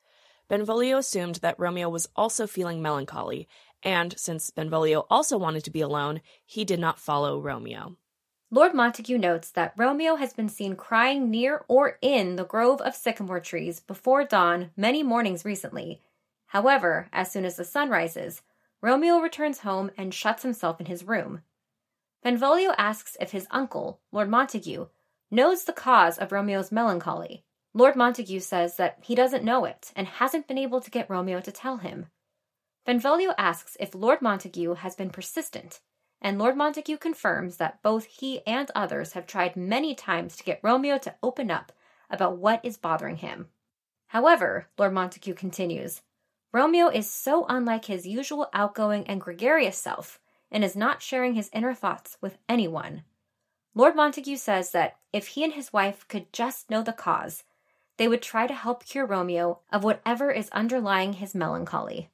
Benvolio 0.49 0.97
assumed 0.97 1.35
that 1.37 1.61
Romeo 1.61 1.91
was 1.91 2.09
also 2.17 2.47
feeling 2.47 2.81
melancholy, 2.81 3.49
and 3.83 4.19
since 4.19 4.49
Benvolio 4.49 5.07
also 5.11 5.37
wanted 5.37 5.65
to 5.65 5.71
be 5.71 5.83
alone, 5.83 6.23
he 6.47 6.65
did 6.65 6.81
not 6.81 6.99
follow 6.99 7.39
Romeo. 7.39 7.99
Lord 8.49 8.75
Montague 8.75 9.19
notes 9.19 9.51
that 9.51 9.73
Romeo 9.77 10.15
has 10.15 10.33
been 10.33 10.49
seen 10.49 10.77
crying 10.77 11.31
near 11.31 11.65
or 11.67 11.99
in 12.01 12.37
the 12.37 12.45
grove 12.45 12.81
of 12.81 12.95
sycamore 12.95 13.41
trees 13.41 13.81
before 13.81 14.23
dawn 14.23 14.71
many 14.77 15.03
mornings 15.03 15.45
recently. 15.45 16.01
However, 16.47 17.09
as 17.13 17.33
soon 17.33 17.45
as 17.45 17.57
the 17.57 17.65
sun 17.65 17.91
rises, 17.91 18.43
Romeo 18.81 19.19
returns 19.19 19.61
home 19.61 19.91
and 19.99 20.15
shuts 20.15 20.45
himself 20.45 20.79
in 20.79 20.87
his 20.87 21.03
room. 21.03 21.43
Benvolio 22.23 22.73
asks 22.79 23.17
if 23.21 23.33
his 23.33 23.49
uncle, 23.51 24.01
Lord 24.13 24.29
Montague, 24.29 24.87
knows 25.29 25.65
the 25.65 25.73
cause 25.73 26.17
of 26.17 26.31
Romeo's 26.31 26.71
melancholy. 26.71 27.43
Lord 27.75 27.97
Montague 27.97 28.41
says 28.41 28.77
that 28.77 28.99
he 29.03 29.17
doesn't 29.17 29.45
know 29.45 29.65
it 29.65 29.91
and 29.97 30.07
hasn't 30.07 30.47
been 30.47 30.57
able 30.57 30.81
to 30.81 30.91
get 30.91 31.11
Romeo 31.11 31.41
to 31.41 31.51
tell 31.51 31.79
him. 31.79 32.07
Benvolio 32.85 33.35
asks 33.37 33.77
if 33.81 33.93
Lord 33.93 34.23
Montague 34.23 34.75
has 34.75 34.95
been 34.95 35.11
persistent, 35.11 35.81
and 36.21 36.39
Lord 36.39 36.57
Montague 36.57 36.97
confirms 36.99 37.57
that 37.57 37.83
both 37.83 38.07
he 38.07 38.45
and 38.47 38.71
others 38.75 39.13
have 39.13 39.27
tried 39.27 39.57
many 39.57 39.95
times 39.95 40.37
to 40.37 40.45
get 40.45 40.61
Romeo 40.63 40.99
to 40.99 41.15
open 41.23 41.51
up 41.51 41.73
about 42.11 42.39
what 42.39 42.65
is 42.65 42.77
bothering 42.77 43.17
him. 43.17 43.49
However, 44.09 44.69
Lord 44.79 44.93
Montague 44.93 45.35
continues, 45.35 46.03
Romeo 46.53 46.89
is 46.89 47.11
so 47.11 47.45
unlike 47.49 47.85
his 47.85 48.07
usual 48.07 48.49
outgoing 48.53 49.07
and 49.07 49.21
gregarious 49.21 49.77
self 49.77 50.19
and 50.51 50.65
is 50.65 50.77
not 50.77 51.03
sharing 51.03 51.35
his 51.35 51.51
inner 51.53 51.75
thoughts 51.75 52.17
with 52.21 52.39
anyone. 52.49 53.03
Lord 53.75 53.95
Montague 53.95 54.37
says 54.37 54.71
that 54.71 54.97
if 55.13 55.29
he 55.29 55.45
and 55.45 55.53
his 55.53 55.73
wife 55.73 56.09
could 56.09 56.33
just 56.33 56.71
know 56.71 56.83
the 56.83 56.93
cause, 56.93 57.45
they 57.99 58.09
would 58.09 58.23
try 58.23 58.47
to 58.47 58.55
help 58.55 58.87
cure 58.87 59.07
Romeo 59.07 59.61
of 59.71 59.85
whatever 59.85 60.31
is 60.31 60.49
underlying 60.51 61.15
his 61.15 61.35
melancholy. 61.35 62.11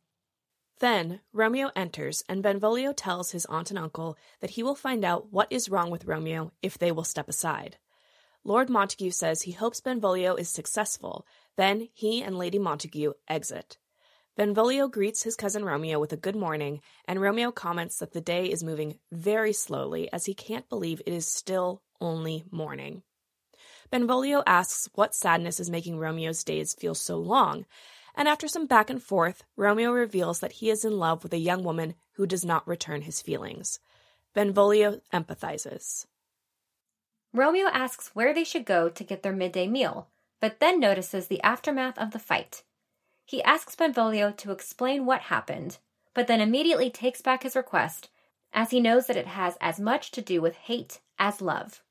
Then 0.82 1.20
Romeo 1.32 1.70
enters, 1.76 2.24
and 2.28 2.42
Benvolio 2.42 2.92
tells 2.92 3.30
his 3.30 3.46
aunt 3.46 3.70
and 3.70 3.78
uncle 3.78 4.18
that 4.40 4.50
he 4.50 4.64
will 4.64 4.74
find 4.74 5.04
out 5.04 5.32
what 5.32 5.46
is 5.48 5.68
wrong 5.68 5.92
with 5.92 6.06
Romeo 6.06 6.50
if 6.60 6.76
they 6.76 6.90
will 6.90 7.04
step 7.04 7.28
aside. 7.28 7.76
Lord 8.42 8.68
Montague 8.68 9.12
says 9.12 9.42
he 9.42 9.52
hopes 9.52 9.80
Benvolio 9.80 10.34
is 10.34 10.48
successful. 10.48 11.24
Then 11.56 11.88
he 11.94 12.20
and 12.20 12.36
Lady 12.36 12.58
Montague 12.58 13.12
exit. 13.28 13.78
Benvolio 14.36 14.88
greets 14.88 15.22
his 15.22 15.36
cousin 15.36 15.64
Romeo 15.64 16.00
with 16.00 16.12
a 16.12 16.16
good 16.16 16.34
morning, 16.34 16.80
and 17.06 17.20
Romeo 17.20 17.52
comments 17.52 18.00
that 18.00 18.12
the 18.12 18.20
day 18.20 18.46
is 18.46 18.64
moving 18.64 18.98
very 19.12 19.52
slowly 19.52 20.12
as 20.12 20.24
he 20.24 20.34
can't 20.34 20.68
believe 20.68 21.00
it 21.06 21.12
is 21.12 21.28
still 21.28 21.80
only 22.00 22.42
morning. 22.50 23.04
Benvolio 23.92 24.42
asks 24.46 24.88
what 24.94 25.14
sadness 25.14 25.60
is 25.60 25.70
making 25.70 25.98
Romeo's 25.98 26.42
days 26.42 26.74
feel 26.74 26.96
so 26.96 27.18
long, 27.18 27.66
and 28.14 28.28
after 28.28 28.46
some 28.46 28.66
back 28.66 28.90
and 28.90 29.02
forth, 29.02 29.44
Romeo 29.56 29.90
reveals 29.90 30.40
that 30.40 30.52
he 30.52 30.70
is 30.70 30.84
in 30.84 30.98
love 30.98 31.22
with 31.22 31.32
a 31.32 31.38
young 31.38 31.64
woman 31.64 31.94
who 32.12 32.26
does 32.26 32.44
not 32.44 32.66
return 32.68 33.02
his 33.02 33.22
feelings. 33.22 33.80
Benvolio 34.34 35.00
empathizes. 35.12 36.06
Romeo 37.32 37.68
asks 37.68 38.10
where 38.14 38.34
they 38.34 38.44
should 38.44 38.66
go 38.66 38.88
to 38.90 39.04
get 39.04 39.22
their 39.22 39.32
midday 39.32 39.66
meal, 39.66 40.08
but 40.40 40.60
then 40.60 40.78
notices 40.78 41.26
the 41.26 41.42
aftermath 41.42 41.98
of 41.98 42.10
the 42.10 42.18
fight. 42.18 42.62
He 43.24 43.42
asks 43.42 43.74
Benvolio 43.74 44.30
to 44.32 44.50
explain 44.50 45.06
what 45.06 45.22
happened, 45.22 45.78
but 46.12 46.26
then 46.26 46.40
immediately 46.40 46.90
takes 46.90 47.22
back 47.22 47.44
his 47.44 47.56
request, 47.56 48.10
as 48.52 48.70
he 48.70 48.80
knows 48.80 49.06
that 49.06 49.16
it 49.16 49.28
has 49.28 49.56
as 49.60 49.80
much 49.80 50.10
to 50.10 50.20
do 50.20 50.42
with 50.42 50.56
hate 50.56 51.00
as 51.18 51.40
love. 51.40 51.82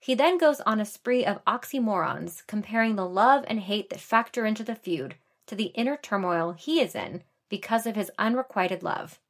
He 0.00 0.14
then 0.14 0.38
goes 0.38 0.60
on 0.62 0.80
a 0.80 0.84
spree 0.84 1.24
of 1.24 1.44
oxymorons, 1.44 2.44
comparing 2.48 2.96
the 2.96 3.08
love 3.08 3.44
and 3.46 3.60
hate 3.60 3.90
that 3.90 4.00
factor 4.00 4.44
into 4.46 4.64
the 4.64 4.74
feud 4.74 5.14
to 5.48 5.56
the 5.56 5.72
inner 5.74 5.96
turmoil 5.96 6.52
he 6.52 6.80
is 6.80 6.94
in 6.94 7.22
because 7.48 7.86
of 7.86 7.96
his 7.96 8.10
unrequited 8.18 8.82
love. 8.82 9.20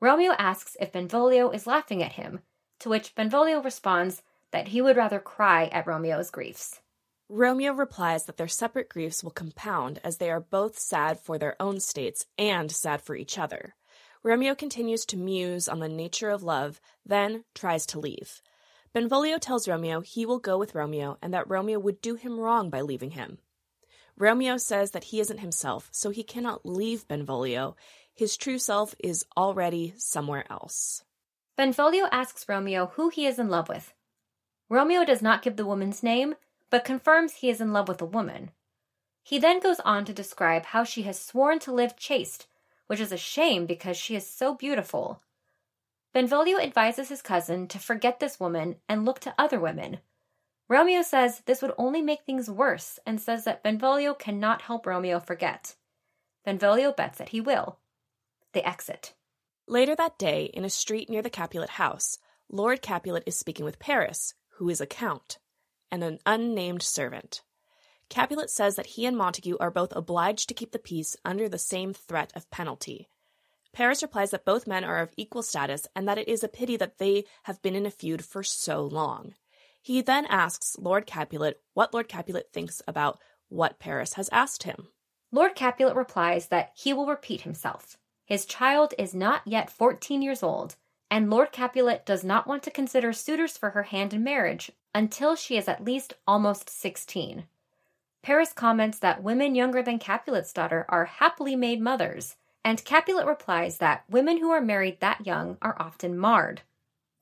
Romeo 0.00 0.32
asks 0.38 0.76
if 0.80 0.92
Benvolio 0.92 1.50
is 1.50 1.66
laughing 1.66 2.02
at 2.02 2.12
him, 2.12 2.40
to 2.78 2.88
which 2.88 3.14
Benvolio 3.14 3.60
responds 3.60 4.22
that 4.50 4.68
he 4.68 4.80
would 4.80 4.96
rather 4.96 5.20
cry 5.20 5.66
at 5.66 5.86
Romeo's 5.86 6.30
griefs. 6.30 6.80
Romeo 7.28 7.72
replies 7.72 8.24
that 8.24 8.36
their 8.36 8.48
separate 8.48 8.88
griefs 8.88 9.22
will 9.22 9.30
compound 9.30 10.00
as 10.02 10.16
they 10.16 10.30
are 10.30 10.40
both 10.40 10.78
sad 10.78 11.20
for 11.20 11.38
their 11.38 11.54
own 11.60 11.78
states 11.78 12.26
and 12.36 12.72
sad 12.72 13.02
for 13.02 13.14
each 13.14 13.38
other. 13.38 13.74
Romeo 14.22 14.54
continues 14.54 15.06
to 15.06 15.16
muse 15.16 15.68
on 15.68 15.78
the 15.78 15.88
nature 15.88 16.30
of 16.30 16.42
love, 16.42 16.80
then 17.06 17.44
tries 17.54 17.86
to 17.86 18.00
leave. 18.00 18.42
Benvolio 18.92 19.38
tells 19.38 19.68
Romeo 19.68 20.00
he 20.00 20.26
will 20.26 20.40
go 20.40 20.58
with 20.58 20.74
Romeo 20.74 21.18
and 21.22 21.32
that 21.32 21.48
Romeo 21.48 21.78
would 21.78 22.00
do 22.00 22.16
him 22.16 22.40
wrong 22.40 22.68
by 22.68 22.80
leaving 22.80 23.12
him. 23.12 23.38
Romeo 24.20 24.58
says 24.58 24.90
that 24.90 25.04
he 25.04 25.18
isn't 25.18 25.38
himself, 25.38 25.88
so 25.90 26.10
he 26.10 26.22
cannot 26.22 26.66
leave 26.66 27.08
Benvolio. 27.08 27.74
His 28.14 28.36
true 28.36 28.58
self 28.58 28.94
is 29.02 29.24
already 29.34 29.94
somewhere 29.96 30.44
else. 30.50 31.04
Benvolio 31.56 32.06
asks 32.12 32.46
Romeo 32.46 32.92
who 32.96 33.08
he 33.08 33.26
is 33.26 33.38
in 33.38 33.48
love 33.48 33.70
with. 33.70 33.94
Romeo 34.68 35.06
does 35.06 35.22
not 35.22 35.40
give 35.40 35.56
the 35.56 35.64
woman's 35.64 36.02
name, 36.02 36.34
but 36.68 36.84
confirms 36.84 37.36
he 37.36 37.48
is 37.48 37.62
in 37.62 37.72
love 37.72 37.88
with 37.88 38.02
a 38.02 38.04
woman. 38.04 38.50
He 39.22 39.38
then 39.38 39.58
goes 39.58 39.80
on 39.80 40.04
to 40.04 40.12
describe 40.12 40.66
how 40.66 40.84
she 40.84 41.02
has 41.02 41.18
sworn 41.18 41.58
to 41.60 41.72
live 41.72 41.96
chaste, 41.96 42.46
which 42.88 43.00
is 43.00 43.12
a 43.12 43.16
shame 43.16 43.64
because 43.64 43.96
she 43.96 44.14
is 44.16 44.28
so 44.28 44.54
beautiful. 44.54 45.22
Benvolio 46.12 46.58
advises 46.58 47.08
his 47.08 47.22
cousin 47.22 47.66
to 47.68 47.78
forget 47.78 48.20
this 48.20 48.38
woman 48.38 48.76
and 48.86 49.06
look 49.06 49.20
to 49.20 49.34
other 49.38 49.58
women, 49.58 50.00
Romeo 50.70 51.02
says 51.02 51.42
this 51.46 51.62
would 51.62 51.72
only 51.78 52.00
make 52.00 52.22
things 52.22 52.48
worse 52.48 53.00
and 53.04 53.20
says 53.20 53.42
that 53.42 53.64
Benvolio 53.64 54.14
cannot 54.14 54.62
help 54.62 54.86
Romeo 54.86 55.18
forget. 55.18 55.74
Benvolio 56.44 56.92
bets 56.92 57.18
that 57.18 57.30
he 57.30 57.40
will. 57.40 57.80
They 58.52 58.62
exit. 58.62 59.12
Later 59.66 59.96
that 59.96 60.16
day, 60.16 60.44
in 60.44 60.64
a 60.64 60.70
street 60.70 61.10
near 61.10 61.22
the 61.22 61.28
Capulet 61.28 61.70
house, 61.70 62.18
Lord 62.48 62.82
Capulet 62.82 63.24
is 63.26 63.36
speaking 63.36 63.64
with 63.64 63.80
Paris, 63.80 64.34
who 64.58 64.68
is 64.68 64.80
a 64.80 64.86
count, 64.86 65.38
and 65.90 66.04
an 66.04 66.20
unnamed 66.24 66.84
servant. 66.84 67.42
Capulet 68.08 68.48
says 68.48 68.76
that 68.76 68.86
he 68.94 69.06
and 69.06 69.16
Montague 69.16 69.56
are 69.58 69.72
both 69.72 69.92
obliged 69.96 70.48
to 70.48 70.54
keep 70.54 70.70
the 70.70 70.78
peace 70.78 71.16
under 71.24 71.48
the 71.48 71.58
same 71.58 71.92
threat 71.92 72.32
of 72.36 72.48
penalty. 72.52 73.08
Paris 73.72 74.02
replies 74.02 74.30
that 74.30 74.44
both 74.44 74.68
men 74.68 74.84
are 74.84 75.00
of 75.00 75.12
equal 75.16 75.42
status 75.42 75.88
and 75.96 76.06
that 76.06 76.18
it 76.18 76.28
is 76.28 76.44
a 76.44 76.48
pity 76.48 76.76
that 76.76 76.98
they 76.98 77.24
have 77.42 77.60
been 77.60 77.74
in 77.74 77.86
a 77.86 77.90
feud 77.90 78.24
for 78.24 78.44
so 78.44 78.84
long. 78.84 79.34
He 79.82 80.02
then 80.02 80.26
asks 80.26 80.76
Lord 80.78 81.06
Capulet 81.06 81.60
what 81.74 81.94
Lord 81.94 82.08
Capulet 82.08 82.52
thinks 82.52 82.82
about 82.86 83.18
what 83.48 83.78
Paris 83.78 84.14
has 84.14 84.28
asked 84.30 84.64
him. 84.64 84.88
Lord 85.32 85.54
Capulet 85.54 85.96
replies 85.96 86.48
that 86.48 86.72
he 86.74 86.92
will 86.92 87.06
repeat 87.06 87.42
himself. 87.42 87.96
His 88.24 88.44
child 88.44 88.94
is 88.98 89.14
not 89.14 89.42
yet 89.46 89.70
14 89.70 90.22
years 90.22 90.42
old, 90.42 90.76
and 91.10 91.30
Lord 91.30 91.50
Capulet 91.50 92.06
does 92.06 92.22
not 92.22 92.46
want 92.46 92.62
to 92.64 92.70
consider 92.70 93.12
suitors 93.12 93.56
for 93.56 93.70
her 93.70 93.84
hand 93.84 94.14
in 94.14 94.22
marriage 94.22 94.70
until 94.94 95.34
she 95.34 95.56
is 95.56 95.66
at 95.66 95.84
least 95.84 96.14
almost 96.26 96.68
16. 96.70 97.44
Paris 98.22 98.52
comments 98.52 98.98
that 98.98 99.22
women 99.22 99.54
younger 99.54 99.82
than 99.82 99.98
Capulet's 99.98 100.52
daughter 100.52 100.84
are 100.88 101.06
happily 101.06 101.56
made 101.56 101.80
mothers, 101.80 102.36
and 102.64 102.84
Capulet 102.84 103.26
replies 103.26 103.78
that 103.78 104.04
women 104.08 104.38
who 104.38 104.50
are 104.50 104.60
married 104.60 105.00
that 105.00 105.26
young 105.26 105.56
are 105.62 105.76
often 105.80 106.18
marred. 106.18 106.62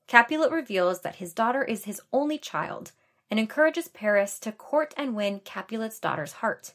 Capulet 0.09 0.51
reveals 0.51 1.01
that 1.01 1.17
his 1.17 1.35
daughter 1.35 1.63
is 1.63 1.85
his 1.85 2.01
only 2.11 2.39
child 2.39 2.93
and 3.29 3.39
encourages 3.39 3.87
Paris 3.87 4.39
to 4.39 4.51
court 4.51 4.91
and 4.97 5.15
win 5.15 5.39
Capulet's 5.41 5.99
daughter's 5.99 6.33
heart. 6.33 6.73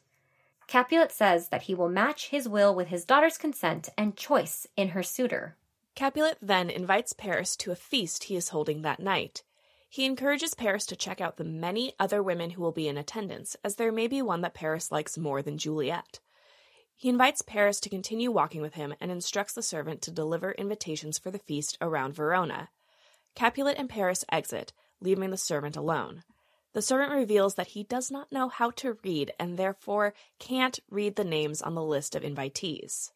Capulet 0.69 1.11
says 1.11 1.49
that 1.49 1.63
he 1.63 1.75
will 1.75 1.89
match 1.89 2.29
his 2.29 2.49
will 2.49 2.73
with 2.73 2.87
his 2.89 3.05
daughter's 3.05 3.37
consent 3.37 3.89
and 3.99 4.17
choice 4.17 4.69
in 4.77 4.91
her 4.91 5.03
suitor. 5.03 5.57
Capulet 5.97 6.39
then 6.41 6.71
invites 6.71 7.13
Paris 7.13 7.57
to 7.57 7.73
a 7.73 7.75
feast 7.75 8.23
he 8.23 8.37
is 8.37 8.51
holding 8.51 8.83
that 8.83 9.01
night. 9.01 9.43
He 9.89 10.05
encourages 10.05 10.55
Paris 10.55 10.87
to 10.87 10.95
check 10.95 11.21
out 11.21 11.37
the 11.37 11.43
many 11.43 11.93
other 11.99 12.23
women 12.23 12.51
who 12.51 12.63
will 12.63 12.71
be 12.71 12.87
in 12.87 12.97
attendance, 12.97 13.57
as 13.65 13.75
there 13.75 13.91
may 13.91 14.07
be 14.07 14.23
one 14.23 14.43
that 14.43 14.55
Paris 14.55 14.93
likes 14.93 15.19
more 15.19 15.43
than 15.43 15.59
Juliet. 15.59 16.21
He 16.95 17.09
invites 17.09 17.43
Paris 17.43 17.81
to 17.81 17.91
continue 17.91 18.31
walking 18.31 18.61
with 18.61 18.75
him 18.75 18.95
and 19.01 19.11
instructs 19.11 19.55
the 19.55 19.63
servant 19.63 20.03
to 20.03 20.13
deliver 20.13 20.53
invitations 20.53 21.19
for 21.19 21.33
the 21.33 21.41
feast 21.41 21.77
around 21.81 22.15
Verona. 22.15 22.69
Capulet 23.35 23.77
and 23.79 23.89
Paris 23.89 24.25
exit, 24.31 24.73
leaving 25.01 25.31
the 25.31 25.37
servant 25.37 25.77
alone. 25.77 26.23
The 26.73 26.83
servant 26.83 27.13
reveals 27.13 27.55
that 27.55 27.69
he 27.69 27.85
does 27.85 28.11
not 28.11 28.33
know 28.33 28.49
how 28.49 28.71
to 28.73 28.99
read 29.05 29.33
and 29.39 29.57
therefore 29.57 30.15
can't 30.39 30.81
read 30.91 31.17
the 31.17 31.25
names 31.25 31.63
on 31.63 31.75
the 31.75 31.83
list 31.83 32.17
of 32.17 32.23
invitees. 32.23 33.13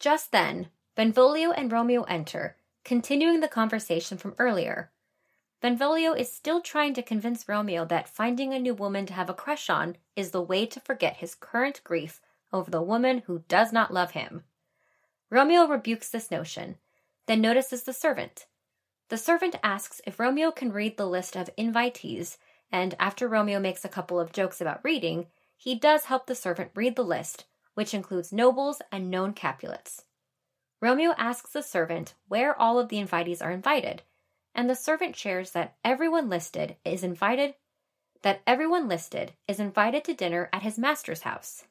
Just 0.00 0.32
then, 0.32 0.68
Benvolio 0.96 1.52
and 1.52 1.70
Romeo 1.70 2.02
enter, 2.02 2.56
continuing 2.84 3.40
the 3.40 3.48
conversation 3.48 4.18
from 4.18 4.34
earlier. 4.38 4.90
Benvolio 5.60 6.12
is 6.12 6.32
still 6.32 6.60
trying 6.60 6.92
to 6.94 7.02
convince 7.02 7.48
Romeo 7.48 7.84
that 7.84 8.08
finding 8.08 8.52
a 8.52 8.58
new 8.58 8.74
woman 8.74 9.06
to 9.06 9.12
have 9.12 9.30
a 9.30 9.34
crush 9.34 9.70
on 9.70 9.96
is 10.16 10.30
the 10.30 10.42
way 10.42 10.66
to 10.66 10.80
forget 10.80 11.18
his 11.18 11.34
current 11.34 11.80
grief 11.84 12.20
over 12.52 12.70
the 12.70 12.82
woman 12.82 13.22
who 13.26 13.44
does 13.48 13.72
not 13.72 13.92
love 13.92 14.10
him. 14.10 14.44
Romeo 15.30 15.66
rebukes 15.66 16.10
this 16.10 16.30
notion, 16.30 16.76
then 17.26 17.40
notices 17.40 17.84
the 17.84 17.92
servant. 17.92 18.46
The 19.12 19.18
servant 19.18 19.56
asks 19.62 20.00
if 20.06 20.18
Romeo 20.18 20.50
can 20.50 20.72
read 20.72 20.96
the 20.96 21.06
list 21.06 21.36
of 21.36 21.54
invitees, 21.58 22.38
and 22.70 22.94
after 22.98 23.28
Romeo 23.28 23.60
makes 23.60 23.84
a 23.84 23.90
couple 23.90 24.18
of 24.18 24.32
jokes 24.32 24.58
about 24.58 24.82
reading, 24.82 25.26
he 25.54 25.74
does 25.74 26.04
help 26.04 26.24
the 26.24 26.34
servant 26.34 26.70
read 26.74 26.96
the 26.96 27.04
list, 27.04 27.44
which 27.74 27.92
includes 27.92 28.32
nobles 28.32 28.80
and 28.90 29.10
known 29.10 29.34
Capulets. 29.34 30.04
Romeo 30.80 31.12
asks 31.18 31.52
the 31.52 31.62
servant 31.62 32.14
where 32.28 32.58
all 32.58 32.78
of 32.78 32.88
the 32.88 32.96
invitees 32.96 33.44
are 33.44 33.50
invited 33.50 34.00
and 34.54 34.70
the 34.70 34.74
servant 34.74 35.14
shares 35.14 35.50
that 35.50 35.76
everyone 35.84 36.30
listed 36.30 36.76
is 36.82 37.04
invited 37.04 37.54
that 38.22 38.40
everyone 38.46 38.88
listed 38.88 39.34
is 39.46 39.60
invited 39.60 40.04
to 40.04 40.14
dinner 40.14 40.48
at 40.54 40.62
his 40.62 40.78
master's 40.78 41.20
house. 41.20 41.64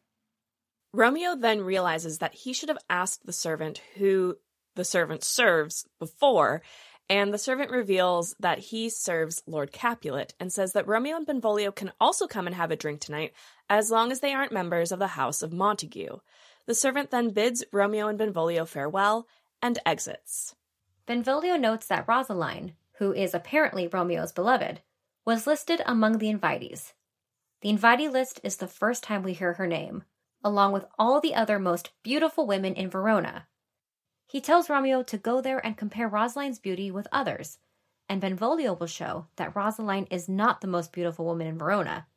Romeo 0.94 1.36
then 1.36 1.62
realizes 1.62 2.20
that 2.20 2.36
he 2.36 2.54
should 2.54 2.70
have 2.70 2.86
asked 2.88 3.26
the 3.26 3.34
servant 3.34 3.82
who 3.96 4.38
the 4.76 4.86
servant 4.86 5.24
serves 5.24 5.88
before, 6.00 6.62
and 7.12 7.34
the 7.34 7.38
servant 7.38 7.72
reveals 7.72 8.34
that 8.40 8.60
he 8.60 8.90
serves 8.90 9.44
Lord 9.46 9.74
Capulet 9.74 10.34
and 10.40 10.52
says 10.52 10.72
that 10.72 10.88
Romeo 10.88 11.18
and 11.18 11.26
Benvolio 11.26 11.70
can 11.70 11.92
also 12.00 12.26
come 12.26 12.48
and 12.48 12.56
have 12.56 12.72
a 12.72 12.78
drink 12.78 13.02
tonight 13.02 13.34
as 13.70 13.92
long 13.92 14.14
as 14.14 14.22
they 14.22 14.32
aren't 14.32 14.54
members 14.54 14.94
of 14.94 15.00
the 15.00 15.08
House 15.08 15.42
of 15.42 15.52
Montague. 15.52 16.20
The 16.68 16.74
servant 16.74 17.12
then 17.12 17.32
bids 17.32 17.66
Romeo 17.74 18.08
and 18.08 18.18
Benvolio 18.18 18.64
farewell 18.64 19.28
and 19.62 19.78
exits. 19.86 20.56
Benvolio 21.06 21.58
notes 21.58 21.86
that 21.88 22.08
Rosaline, 22.08 22.76
who 23.00 23.12
is 23.12 23.34
apparently 23.34 23.90
Romeo's 23.90 24.32
beloved, 24.32 24.80
was 25.26 25.46
listed 25.46 25.82
among 25.86 26.20
the 26.20 26.34
invitees. 26.34 26.94
The 27.60 27.74
invitee 27.74 28.10
list 28.10 28.40
is 28.42 28.56
the 28.56 28.68
first 28.68 29.04
time 29.04 29.22
we 29.22 29.34
hear 29.34 29.56
her 29.56 29.68
name, 29.68 30.06
along 30.46 30.72
with 30.72 30.86
all 30.98 31.20
the 31.20 31.36
other 31.36 31.60
most 31.60 31.92
beautiful 32.04 32.48
women 32.48 32.74
in 32.74 32.90
Verona. 32.90 33.48
He 34.32 34.40
tells 34.40 34.70
Romeo 34.70 35.04
to 35.04 35.18
go 35.18 35.42
there 35.42 35.60
and 35.60 35.76
compare 35.76 36.08
Rosaline's 36.08 36.58
beauty 36.58 36.90
with 36.90 37.06
others, 37.12 37.58
and 38.08 38.22
Benvolio 38.22 38.72
will 38.72 38.88
show 38.88 39.28
that 39.36 39.54
Rosaline 39.58 40.08
is 40.10 40.30
not 40.30 40.62
the 40.62 40.68
most 40.68 40.94
beautiful 40.94 41.26
woman 41.26 41.48
in 41.48 41.58
Verona. 41.58 42.08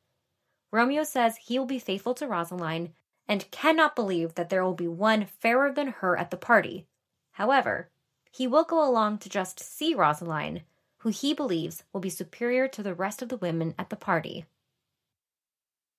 Romeo 0.70 1.02
says 1.02 1.36
he 1.36 1.58
will 1.58 1.66
be 1.66 1.80
faithful 1.80 2.14
to 2.14 2.28
Rosaline 2.28 2.92
and 3.26 3.50
cannot 3.50 3.96
believe 3.96 4.36
that 4.36 4.48
there 4.48 4.64
will 4.64 4.74
be 4.74 4.86
one 4.86 5.26
fairer 5.26 5.72
than 5.72 5.88
her 5.88 6.16
at 6.16 6.30
the 6.30 6.36
party. 6.36 6.86
However, 7.32 7.90
he 8.30 8.46
will 8.46 8.62
go 8.62 8.88
along 8.88 9.18
to 9.18 9.28
just 9.28 9.58
see 9.58 9.92
Rosaline, 9.92 10.62
who 10.98 11.08
he 11.08 11.34
believes 11.34 11.82
will 11.92 12.00
be 12.00 12.10
superior 12.10 12.68
to 12.68 12.82
the 12.84 12.94
rest 12.94 13.22
of 13.22 13.28
the 13.28 13.38
women 13.38 13.74
at 13.76 13.90
the 13.90 13.96
party. 13.96 14.44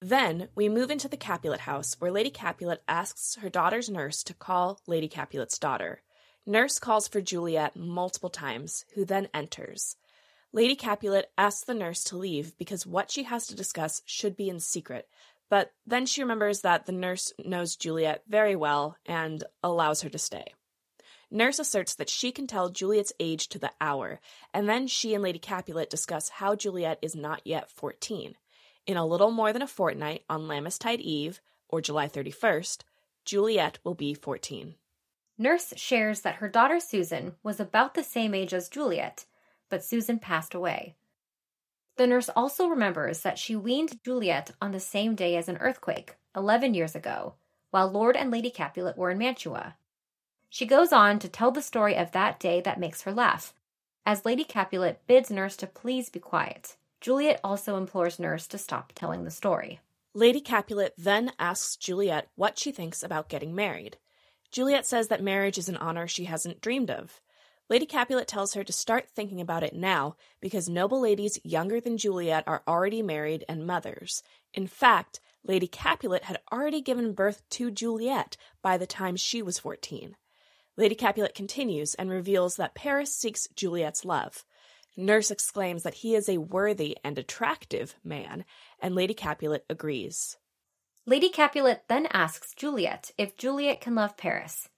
Then 0.01 0.49
we 0.55 0.69
move 0.69 0.91
into 0.91 1.08
the 1.08 1.17
Capulet 1.17 1.62
house, 1.62 1.95
where 1.99 2.12
Lady 2.12 2.29
Capulet 2.29 2.84
asks 2.88 3.36
her 3.36 3.49
daughter's 3.49 3.89
nurse 3.89 4.23
to 4.23 4.34
call 4.34 4.79
Lady 4.88 5.08
Capulet's 5.08 5.58
daughter. 5.58 6.01
Nurse 6.45 6.79
calls 6.79 7.08
for 7.08 7.21
Juliet 7.21 7.75
multiple 7.75 8.29
times, 8.29 8.86
who 8.93 9.05
then 9.05 9.29
enters. 9.34 9.95
Lady 10.51 10.75
Capulet 10.75 11.31
asks 11.38 11.65
the 11.65 11.73
nurse 11.73 12.03
to 12.05 12.17
leave 12.17 12.58
because 12.58 12.86
what 12.86 13.10
she 13.10 13.23
has 13.23 13.47
to 13.47 13.55
discuss 13.55 14.01
should 14.05 14.38
be 14.38 14.49
in 14.49 14.60
secret, 14.60 15.08
but 15.49 15.71
then 15.86 16.05
she 16.05 16.21
remembers 16.21 16.62
that 16.62 16.86
the 16.86 16.91
nurse 16.91 17.34
knows 17.43 17.75
Juliet 17.75 18.23
very 18.27 18.55
well 18.55 18.97
and 19.05 19.43
allows 19.63 20.01
her 20.01 20.10
to 20.10 20.17
stay. 20.17 20.53
Nurse 21.31 21.60
asserts 21.60 21.95
that 21.95 22.10
she 22.10 22.31
can 22.31 22.47
tell 22.47 22.69
Juliet's 22.69 23.13
age 23.19 23.49
to 23.49 23.60
the 23.60 23.71
hour, 23.81 24.19
and 24.53 24.69
then 24.69 24.88
she 24.88 25.13
and 25.13 25.23
Lady 25.23 25.39
Capulet 25.39 25.89
discuss 25.89 26.29
how 26.29 26.55
Juliet 26.55 26.99
is 27.01 27.15
not 27.15 27.41
yet 27.43 27.69
14. 27.71 28.36
In 28.88 28.98
a 28.98 29.06
little 29.06 29.32
more 29.32 29.52
than 29.52 29.63
a 29.63 29.67
fortnight, 29.67 30.24
on 30.30 30.48
Lammastide 30.48 31.00
Eve, 31.00 31.41
or 31.67 31.82
July 31.82 32.08
31st, 32.08 32.82
Juliet 33.26 33.80
will 33.84 33.95
be 33.95 34.13
14. 34.13 34.76
Nurse 35.38 35.74
shares 35.76 36.21
that 36.21 36.36
her 36.36 36.48
daughter 36.48 36.80
Susan 36.80 37.36
was 37.41 37.60
about 37.60 37.95
the 37.95 38.04
same 38.04 38.36
age 38.36 38.54
as 38.54 38.69
Juliet, 38.69 39.26
but 39.69 39.84
Susan 39.84 40.19
passed 40.19 40.54
away. 40.54 40.95
The 41.98 42.08
nurse 42.08 42.30
also 42.36 42.67
remembers 42.67 43.21
that 43.21 43.39
she 43.39 43.56
weaned 43.56 44.04
Juliet 44.04 44.52
on 44.62 44.71
the 44.71 44.80
same 44.80 45.15
day 45.15 45.36
as 45.36 45.50
an 45.50 45.58
earthquake, 45.58 46.15
11 46.36 46.74
years 46.74 46.95
ago, 46.95 47.34
while 47.71 47.89
Lord 47.89 48.15
and 48.15 48.30
Lady 48.30 48.52
Capulet 48.52 48.98
were 48.98 49.12
in 49.12 49.17
Mantua. 49.17 49.78
She 50.50 50.65
goes 50.65 50.93
on 50.93 51.19
to 51.19 51.28
tell 51.28 51.52
the 51.52 51.62
story 51.62 51.95
of 51.95 52.12
that 52.12 52.39
day 52.39 52.62
that 52.62 52.80
makes 52.80 53.02
her 53.02 53.12
laugh. 53.12 53.54
As 54.06 54.26
Lady 54.26 54.43
Capulet 54.43 55.02
bids 55.08 55.32
Nurse 55.32 55.58
to 55.58 55.67
please 55.67 56.10
be 56.10 56.19
quiet, 56.19 56.76
Juliet 57.06 57.39
also 57.44 57.78
implores 57.78 58.18
Nurse 58.18 58.48
to 58.48 58.58
stop 58.58 58.91
telling 58.96 59.26
the 59.26 59.30
story. 59.30 59.80
Lady 60.15 60.41
Capulet 60.41 60.96
then 60.98 61.32
asks 61.38 61.76
Juliet 61.76 62.30
what 62.34 62.58
she 62.58 62.72
thinks 62.72 63.04
about 63.04 63.30
getting 63.30 63.54
married. 63.54 63.98
Juliet 64.50 64.88
says 64.88 65.08
that 65.10 65.22
marriage 65.22 65.60
is 65.60 65.70
an 65.70 65.78
honor 65.78 66.08
she 66.08 66.26
hasn't 66.26 66.62
dreamed 66.62 66.89
of. 66.89 67.22
Lady 67.70 67.86
Capulet 67.86 68.28
tells 68.28 68.56
her 68.56 68.63
to 68.63 68.74
start 68.74 69.08
thinking 69.08 69.39
about 69.39 69.62
it 69.62 69.76
now 69.76 70.15
because 70.41 70.68
noble 70.68 71.00
ladies 71.00 71.39
younger 71.44 71.80
than 71.80 72.00
Juliet 72.00 72.44
are 72.48 72.63
already 72.68 73.04
married 73.04 73.46
and 73.48 73.68
mothers. 73.68 74.24
In 74.52 74.65
fact, 74.65 75.20
Lady 75.44 75.68
Capulet 75.68 76.24
had 76.24 76.39
already 76.52 76.82
given 76.82 77.13
birth 77.13 77.44
to 77.52 77.70
Juliet 77.70 78.36
by 78.63 78.80
the 78.80 78.88
time 78.88 79.15
she 79.15 79.44
was 79.44 79.60
14. 79.60 80.15
Lady 80.76 80.96
Capulet 80.96 81.36
continues 81.36 81.94
and 81.94 82.10
reveals 82.10 82.56
that 82.56 82.74
Paris 82.74 83.15
seeks 83.15 83.48
Juliet's 83.56 84.06
love. 84.06 84.44
Nurse 84.97 85.31
exclaims 85.31 85.84
that 85.84 85.95
he 85.95 86.15
is 86.15 86.29
a 86.29 86.38
worthy 86.38 86.97
and 87.03 87.17
attractive 87.17 87.95
man, 88.03 88.45
and 88.79 88.95
Lady 88.95 89.13
Capulet 89.13 89.65
agrees. 89.69 90.38
Lady 91.05 91.29
Capulet 91.29 91.84
then 91.88 92.08
asks 92.08 92.53
Juliet 92.55 93.12
if 93.17 93.38
Juliet 93.38 93.81
can 93.81 93.93
love 93.93 94.17
Paris. 94.17 94.69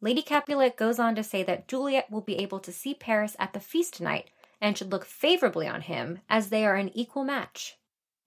Lady 0.00 0.20
Capulet 0.20 0.76
goes 0.76 0.98
on 0.98 1.14
to 1.14 1.22
say 1.22 1.42
that 1.44 1.68
Juliet 1.68 2.10
will 2.10 2.20
be 2.20 2.36
able 2.38 2.58
to 2.58 2.72
see 2.72 2.92
Paris 2.92 3.36
at 3.38 3.52
the 3.52 3.60
feast 3.60 3.94
tonight 3.94 4.30
and 4.60 4.76
should 4.76 4.90
look 4.90 5.04
favorably 5.04 5.68
on 5.68 5.82
him 5.82 6.18
as 6.28 6.48
they 6.48 6.66
are 6.66 6.74
an 6.74 6.90
equal 6.96 7.24
match. 7.24 7.78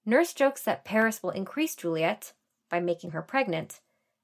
Nurse 0.05 0.33
jokes 0.33 0.61
that 0.63 0.85
Paris 0.85 1.21
will 1.21 1.31
increase 1.31 1.75
Juliet 1.75 2.33
by 2.69 2.79
making 2.79 3.11
her 3.11 3.21
pregnant, 3.21 3.81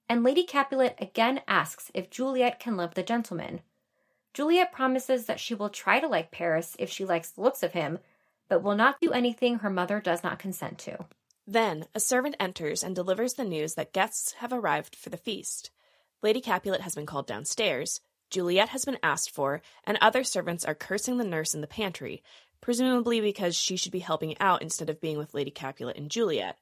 and 0.07 0.23
Lady 0.23 0.43
Capulet 0.43 0.95
again 0.99 1.41
asks 1.47 1.91
if 1.93 2.09
Juliet 2.09 2.59
can 2.59 2.77
love 2.77 2.93
the 2.93 3.03
gentleman. 3.03 3.61
Juliet 4.33 4.71
promises 4.71 5.25
that 5.25 5.39
she 5.39 5.53
will 5.53 5.69
try 5.69 5.99
to 5.99 6.07
like 6.07 6.31
Paris 6.31 6.75
if 6.79 6.89
she 6.89 7.05
likes 7.05 7.31
the 7.31 7.41
looks 7.41 7.63
of 7.63 7.73
him, 7.73 7.99
but 8.47 8.63
will 8.63 8.75
not 8.75 8.99
do 9.01 9.11
anything 9.11 9.59
her 9.59 9.69
mother 9.69 9.99
does 9.99 10.23
not 10.23 10.39
consent 10.39 10.77
to. 10.79 11.05
Then 11.45 11.85
a 11.93 11.99
servant 11.99 12.35
enters 12.39 12.83
and 12.83 12.95
delivers 12.95 13.33
the 13.33 13.43
news 13.43 13.73
that 13.75 13.93
guests 13.93 14.33
have 14.33 14.53
arrived 14.53 14.95
for 14.95 15.09
the 15.09 15.17
feast. 15.17 15.71
Lady 16.21 16.39
Capulet 16.39 16.81
has 16.81 16.95
been 16.95 17.05
called 17.05 17.27
downstairs, 17.27 17.99
Juliet 18.31 18.69
has 18.69 18.85
been 18.85 18.97
asked 19.03 19.29
for, 19.29 19.61
and 19.83 19.97
other 19.99 20.23
servants 20.23 20.63
are 20.63 20.73
cursing 20.73 21.17
the 21.17 21.25
nurse 21.25 21.53
in 21.53 21.59
the 21.59 21.67
pantry, 21.67 22.23
presumably 22.61 23.19
because 23.19 23.55
she 23.55 23.75
should 23.75 23.91
be 23.91 23.99
helping 23.99 24.39
out 24.39 24.61
instead 24.61 24.89
of 24.89 25.01
being 25.01 25.17
with 25.17 25.33
Lady 25.33 25.51
Capulet 25.51 25.97
and 25.97 26.09
Juliet. 26.09 26.57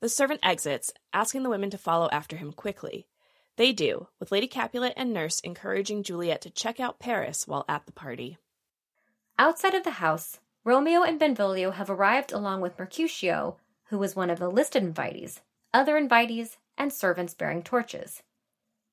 The 0.00 0.08
servant 0.08 0.40
exits, 0.42 0.92
asking 1.12 1.42
the 1.42 1.50
women 1.50 1.68
to 1.70 1.78
follow 1.78 2.08
after 2.10 2.36
him 2.36 2.52
quickly. 2.52 3.06
They 3.56 3.72
do, 3.72 4.08
with 4.20 4.30
Lady 4.30 4.46
Capulet 4.46 4.92
and 4.96 5.12
Nurse 5.12 5.40
encouraging 5.40 6.02
Juliet 6.02 6.40
to 6.42 6.50
check 6.50 6.78
out 6.78 6.98
Paris 6.98 7.48
while 7.48 7.64
at 7.68 7.86
the 7.86 7.92
party. 7.92 8.38
Outside 9.38 9.74
of 9.74 9.84
the 9.84 9.92
house, 9.92 10.40
Romeo 10.64 11.02
and 11.02 11.18
Benvolio 11.18 11.70
have 11.70 11.88
arrived 11.88 12.32
along 12.32 12.60
with 12.60 12.78
Mercutio, 12.78 13.56
who 13.86 13.98
was 13.98 14.16
one 14.16 14.30
of 14.30 14.38
the 14.38 14.50
listed 14.50 14.82
invitees, 14.82 15.40
other 15.72 15.98
invitees, 15.98 16.56
and 16.76 16.92
servants 16.92 17.34
bearing 17.34 17.62
torches. 17.62 18.22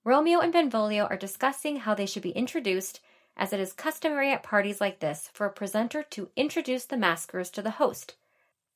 Romeo 0.04 0.40
and 0.40 0.54
Benvolio 0.54 1.06
are 1.06 1.18
discussing 1.18 1.78
how 1.78 1.94
they 1.94 2.06
should 2.06 2.24
be 2.24 2.32
introduced, 2.32 3.00
as 3.36 3.52
it 3.52 3.60
is 3.60 3.74
customary 3.74 4.32
at 4.32 4.44
parties 4.44 4.80
like 4.80 5.00
this 5.00 5.30
for 5.34 5.46
a 5.46 5.52
presenter 5.52 6.04
to 6.04 6.30
introduce 6.36 6.86
the 6.86 6.98
maskers 6.98 7.50
to 7.50 7.62
the 7.62 7.72
host 7.72 8.16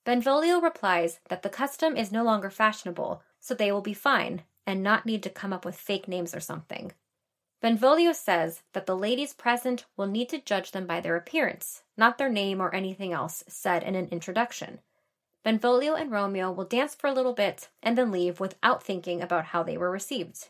Benvolio 0.07 0.61
replies 0.61 1.19
that 1.27 1.41
the 1.43 1.49
custom 1.49 1.97
is 1.97 2.13
no 2.13 2.23
longer 2.23 2.49
fashionable, 2.49 3.21
so 3.41 3.53
they 3.53 3.73
will 3.73 3.81
be 3.81 3.93
fine 3.93 4.43
and 4.67 4.83
not 4.83 5.05
need 5.05 5.23
to 5.23 5.29
come 5.29 5.53
up 5.53 5.65
with 5.65 5.75
fake 5.75 6.07
names 6.07 6.35
or 6.35 6.39
something. 6.39 6.91
Benvolio 7.59 8.11
says 8.11 8.61
that 8.73 8.85
the 8.85 8.95
ladies 8.95 9.33
present 9.33 9.85
will 9.95 10.05
need 10.05 10.29
to 10.29 10.39
judge 10.39 10.71
them 10.71 10.85
by 10.85 11.01
their 11.01 11.15
appearance, 11.15 11.81
not 11.97 12.19
their 12.19 12.29
name 12.29 12.61
or 12.61 12.75
anything 12.75 13.13
else 13.13 13.43
said 13.47 13.81
in 13.81 13.95
an 13.95 14.09
introduction. 14.09 14.79
Benvolio 15.43 15.95
and 15.95 16.11
Romeo 16.11 16.51
will 16.51 16.65
dance 16.65 16.93
for 16.93 17.07
a 17.07 17.13
little 17.13 17.33
bit 17.33 17.69
and 17.81 17.97
then 17.97 18.11
leave 18.11 18.39
without 18.39 18.83
thinking 18.83 19.21
about 19.21 19.45
how 19.45 19.63
they 19.63 19.77
were 19.77 19.89
received. 19.89 20.49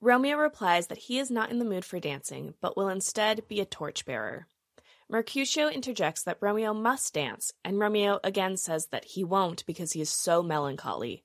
Romeo 0.00 0.36
replies 0.36 0.86
that 0.86 0.98
he 0.98 1.18
is 1.18 1.30
not 1.30 1.50
in 1.50 1.58
the 1.58 1.64
mood 1.64 1.84
for 1.84 1.98
dancing, 1.98 2.54
but 2.60 2.76
will 2.76 2.88
instead 2.88 3.46
be 3.48 3.60
a 3.60 3.66
torchbearer. 3.66 4.46
Mercutio 5.10 5.68
interjects 5.68 6.22
that 6.22 6.38
Romeo 6.40 6.72
must 6.72 7.14
dance, 7.14 7.52
and 7.64 7.78
Romeo 7.78 8.20
again 8.22 8.56
says 8.56 8.86
that 8.92 9.04
he 9.04 9.24
won't 9.24 9.66
because 9.66 9.92
he 9.92 10.00
is 10.00 10.10
so 10.10 10.42
melancholy. 10.42 11.24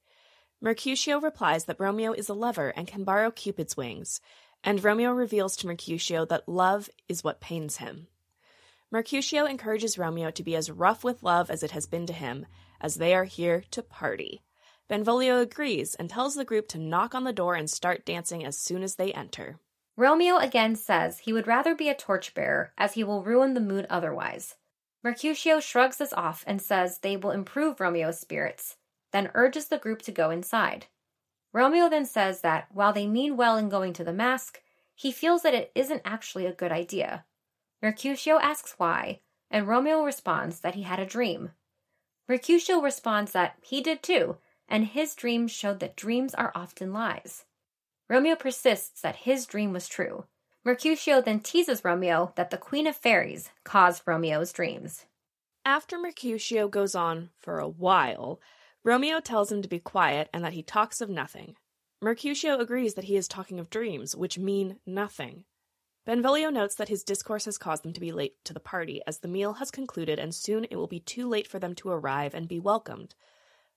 Mercutio 0.64 1.20
replies 1.20 1.66
that 1.66 1.78
Romeo 1.78 2.14
is 2.14 2.30
a 2.30 2.34
lover 2.34 2.70
and 2.70 2.88
can 2.88 3.04
borrow 3.04 3.32
Cupid's 3.32 3.76
wings, 3.76 4.22
and 4.64 4.82
Romeo 4.82 5.12
reveals 5.12 5.58
to 5.58 5.68
Mercutio 5.68 6.24
that 6.24 6.48
love 6.48 6.90
is 7.10 7.22
what 7.22 7.42
pains 7.42 7.78
him. 7.78 8.08
Mercutio 8.90 9.46
encourages 9.46 9.98
Romeo 9.98 10.32
to 10.32 10.42
be 10.42 10.56
as 10.56 10.72
rough 10.72 11.04
with 11.04 11.22
love 11.22 11.52
as 11.52 11.64
it 11.64 11.72
has 11.72 11.86
been 11.86 12.06
to 12.06 12.14
him, 12.14 12.46
as 12.80 12.96
they 12.96 13.14
are 13.14 13.26
here 13.26 13.66
to 13.72 13.84
party. 13.84 14.42
Benvolio 14.88 15.42
agrees 15.42 15.96
and 15.96 16.10
tells 16.10 16.36
the 16.36 16.46
group 16.46 16.70
to 16.70 16.78
knock 16.78 17.14
on 17.14 17.26
the 17.26 17.34
door 17.34 17.56
and 17.56 17.70
start 17.70 18.06
dancing 18.06 18.46
as 18.46 18.58
soon 18.58 18.84
as 18.84 18.96
they 18.96 19.12
enter. 19.12 19.60
Romeo 19.98 20.38
again 20.38 20.78
says 20.78 21.20
he 21.20 21.34
would 21.34 21.46
rather 21.46 21.76
be 21.76 21.90
a 21.90 21.94
torchbearer, 21.94 22.72
as 22.78 22.94
he 22.94 23.04
will 23.04 23.22
ruin 23.22 23.54
the 23.54 23.60
mood 23.60 23.86
otherwise. 23.90 24.56
Mercutio 25.04 25.60
shrugs 25.60 25.98
this 25.98 26.14
off 26.14 26.46
and 26.48 26.62
says 26.62 27.00
they 27.00 27.18
will 27.18 27.32
improve 27.32 27.82
Romeo's 27.82 28.22
spirits, 28.22 28.78
then 29.14 29.32
urges 29.34 29.68
the 29.68 29.78
group 29.78 30.02
to 30.02 30.12
go 30.12 30.30
inside. 30.30 30.88
Romeo 31.54 31.88
then 31.88 32.06
says 32.06 32.42
that 32.42 32.68
while 32.72 32.92
they 32.92 33.08
mean 33.08 33.38
well 33.38 33.56
in 33.56 33.70
going 33.70 33.94
to 33.94 34.04
the 34.04 34.12
mask, 34.12 34.60
he 34.96 35.12
feels 35.12 35.44
that 35.44 35.54
it 35.54 35.72
isn't 35.76 36.02
actually 36.04 36.46
a 36.46 36.54
good 36.54 36.72
idea. 36.72 37.24
Mercutio 37.82 38.40
asks 38.40 38.76
why, 38.78 39.22
and 39.50 39.68
Romeo 39.68 40.04
responds 40.04 40.60
that 40.60 40.76
he 40.76 40.82
had 40.82 41.00
a 41.00 41.06
dream. 41.06 41.52
Mercutio 42.28 42.80
responds 42.82 43.32
that 43.34 43.58
he 43.62 43.82
did 43.82 44.02
too, 44.02 44.38
and 44.68 44.86
his 44.86 45.16
dreams 45.16 45.52
showed 45.52 45.80
that 45.80 45.96
dreams 45.96 46.34
are 46.34 46.52
often 46.56 46.92
lies. 46.92 47.46
Romeo 48.10 48.36
persists 48.36 49.02
that 49.02 49.18
his 49.18 49.46
dream 49.46 49.74
was 49.74 49.88
true. 49.88 50.26
Mercutio 50.64 51.22
then 51.22 51.40
teases 51.42 51.84
Romeo 51.84 52.32
that 52.36 52.50
the 52.50 52.58
Queen 52.58 52.88
of 52.88 52.96
Fairies 52.96 53.52
caused 53.64 54.04
Romeo's 54.06 54.54
dreams. 54.54 55.06
After 55.66 55.98
Mercutio 55.98 56.68
goes 56.68 56.96
on 56.96 57.30
for 57.38 57.60
a 57.60 57.68
while, 57.68 58.40
Romeo 58.84 59.20
tells 59.20 59.52
him 59.52 59.62
to 59.62 59.70
be 59.70 59.80
quiet 59.80 60.30
and 60.34 60.44
that 60.44 60.54
he 60.54 60.64
talks 60.64 61.00
of 61.00 61.10
nothing. 61.10 61.56
Mercutio 62.02 62.60
agrees 62.60 62.96
that 62.96 63.06
he 63.06 63.16
is 63.16 63.28
talking 63.28 63.60
of 63.60 63.70
dreams, 63.70 64.16
which 64.16 64.38
mean 64.38 64.80
nothing. 64.86 65.46
Benvolio 66.06 66.50
notes 66.50 66.76
that 66.76 66.90
his 66.90 67.04
discourse 67.04 67.46
has 67.46 67.58
caused 67.58 67.84
them 67.84 67.94
to 67.94 68.02
be 68.02 68.12
late 68.12 68.36
to 68.44 68.54
the 68.54 68.60
party, 68.60 69.02
as 69.08 69.20
the 69.20 69.30
meal 69.30 69.54
has 69.54 69.72
concluded 69.72 70.20
and 70.20 70.36
soon 70.36 70.66
it 70.66 70.76
will 70.76 70.88
be 70.88 71.00
too 71.00 71.30
late 71.30 71.48
for 71.48 71.60
them 71.60 71.74
to 71.76 71.90
arrive 71.90 72.34
and 72.34 72.50
be 72.50 72.60
welcomed. 72.60 73.16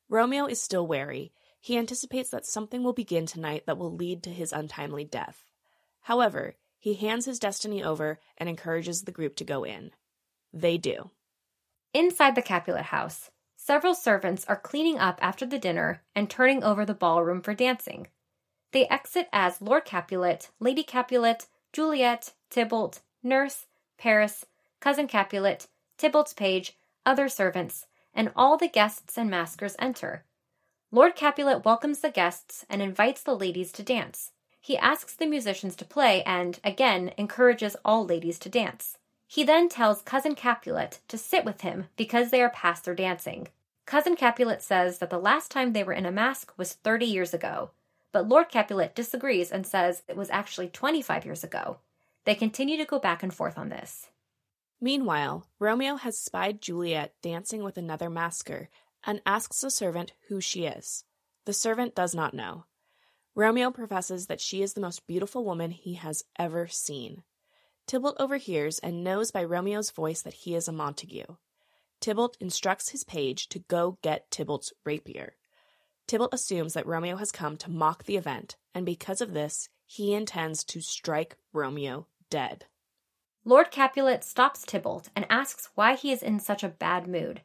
Romeo 0.09 0.47
is 0.47 0.61
still 0.61 0.87
wary. 0.87 1.33
He 1.61 1.79
anticipates 1.79 2.31
that 2.31 2.45
something 2.45 2.83
will 2.83 2.92
begin 2.92 3.27
tonight 3.27 3.64
that 3.66 3.79
will 3.79 3.95
lead 3.95 4.25
to 4.25 4.31
his 4.31 4.53
untimely 4.53 5.05
death. 5.05 5.45
However, 6.03 6.57
he 6.79 6.95
hands 6.95 7.27
his 7.27 7.38
destiny 7.38 7.83
over 7.83 8.19
and 8.38 8.49
encourages 8.49 9.03
the 9.03 9.12
group 9.12 9.37
to 9.37 9.45
go 9.45 9.62
in. 9.64 9.92
They 10.53 10.79
do. 10.79 11.11
Inside 11.95 12.35
the 12.35 12.42
Capulet 12.42 12.87
house, 12.87 13.31
several 13.67 13.97
servants 13.97 14.45
are 14.47 14.55
cleaning 14.55 14.97
up 14.97 15.19
after 15.21 15.45
the 15.45 15.59
dinner 15.59 16.01
and 16.15 16.31
turning 16.31 16.63
over 16.63 16.87
the 16.87 16.95
ballroom 16.95 17.41
for 17.41 17.53
dancing. 17.53 18.07
They 18.71 18.87
exit 18.87 19.29
as 19.33 19.61
Lord 19.61 19.85
Capulet, 19.85 20.51
Lady 20.61 20.85
Capulet, 20.85 21.47
Juliet, 21.73 22.33
Tybalt, 22.49 23.01
Nurse, 23.25 23.67
Paris, 23.99 24.47
Cousin 24.79 25.09
Capulet, 25.09 25.67
Tybalt's 25.99 26.33
page, 26.33 26.77
other 27.05 27.29
servants, 27.29 27.87
and 28.15 28.31
all 28.37 28.57
the 28.57 28.69
guests 28.69 29.19
and 29.19 29.29
maskers 29.29 29.75
enter. 29.81 30.23
Lord 30.93 31.17
Capulet 31.17 31.65
welcomes 31.65 32.03
the 32.03 32.11
guests 32.11 32.65
and 32.71 32.81
invites 32.81 33.25
the 33.25 33.37
ladies 33.37 33.73
to 33.73 33.83
dance. 33.83 34.31
He 34.61 34.79
asks 34.79 35.17
the 35.17 35.27
musicians 35.27 35.75
to 35.77 35.85
play 35.85 36.23
and, 36.23 36.61
again, 36.63 37.11
encourages 37.19 37.77
all 37.85 38.07
ladies 38.07 38.39
to 38.41 38.49
dance. 38.49 38.97
He 39.27 39.43
then 39.43 39.69
tells 39.69 40.03
Cousin 40.03 40.37
Capulet 40.37 41.01
to 41.09 41.19
sit 41.19 41.45
with 41.45 41.63
him 41.63 41.87
because 41.97 42.31
they 42.31 42.41
are 42.43 42.51
past 42.51 42.85
their 42.85 42.95
dancing. 42.95 43.49
Cousin 43.87 44.16
Capulet 44.16 44.62
says 44.62 44.99
that 44.99 45.11
the 45.11 45.18
last 45.18 45.51
time 45.51 45.72
they 45.72 45.85
were 45.85 45.92
in 45.92 46.07
a 46.07 46.11
mask 46.11 46.53
was 46.59 46.75
30 46.75 47.07
years 47.07 47.33
ago, 47.33 47.70
but 48.12 48.29
Lord 48.29 48.49
Capulet 48.49 48.96
disagrees 48.96 49.53
and 49.53 49.64
says 49.64 50.03
it 50.09 50.16
was 50.16 50.29
actually 50.31 50.68
25 50.68 51.25
years 51.25 51.44
ago. 51.44 51.79
They 52.25 52.35
continue 52.35 52.77
to 52.79 52.85
go 52.85 52.99
back 52.99 53.22
and 53.22 53.33
forth 53.33 53.57
on 53.57 53.68
this. 53.68 54.09
Meanwhile, 54.81 55.46
Romeo 55.61 55.94
has 55.94 56.18
spied 56.18 56.61
Juliet 56.61 57.14
dancing 57.22 57.62
with 57.62 57.79
another 57.79 58.11
masker 58.11 58.68
and 59.05 59.22
asks 59.25 59.61
the 59.61 59.70
servant 59.70 60.12
who 60.29 60.40
she 60.40 60.66
is. 60.66 61.05
The 61.44 61.53
servant 61.53 61.94
does 61.94 62.12
not 62.12 62.35
know. 62.35 62.64
Romeo 63.37 63.70
professes 63.70 64.27
that 64.27 64.40
she 64.40 64.62
is 64.62 64.72
the 64.72 64.81
most 64.81 65.07
beautiful 65.07 65.44
woman 65.44 65.70
he 65.70 65.94
has 65.94 66.25
ever 66.37 66.66
seen. 66.66 67.22
Tybalt 67.87 68.16
overhears 68.18 68.81
and 68.81 69.05
knows 69.05 69.31
by 69.31 69.44
Romeo's 69.44 69.92
voice 69.92 70.22
that 70.22 70.35
he 70.35 70.57
is 70.57 70.66
a 70.66 70.72
Montague. 70.72 71.37
Tybalt 72.01 72.37
instructs 72.41 72.91
his 72.91 73.05
page 73.05 73.49
to 73.49 73.61
go 73.61 73.99
get 74.03 74.31
Tybalt's 74.31 74.73
rapier. 74.85 75.37
Tybalt 76.07 76.35
assumes 76.35 76.75
that 76.75 76.87
Romeo 76.87 77.17
has 77.17 77.33
come 77.33 77.57
to 77.57 77.71
mock 77.71 78.05
the 78.05 78.17
event, 78.17 78.57
and 78.75 78.87
because 78.87 79.21
of 79.21 79.33
this, 79.33 79.69
he 79.87 80.15
intends 80.15 80.63
to 80.65 80.81
strike 80.81 81.37
Romeo 81.53 82.07
dead. 82.31 82.67
Lord 83.45 83.71
Capulet 83.71 84.25
stops 84.25 84.65
Tybalt 84.65 85.09
and 85.15 85.25
asks 85.31 85.71
why 85.75 85.95
he 85.95 86.11
is 86.11 86.23
in 86.23 86.41
such 86.41 86.65
a 86.65 86.69
bad 86.69 87.07
mood. 87.07 87.43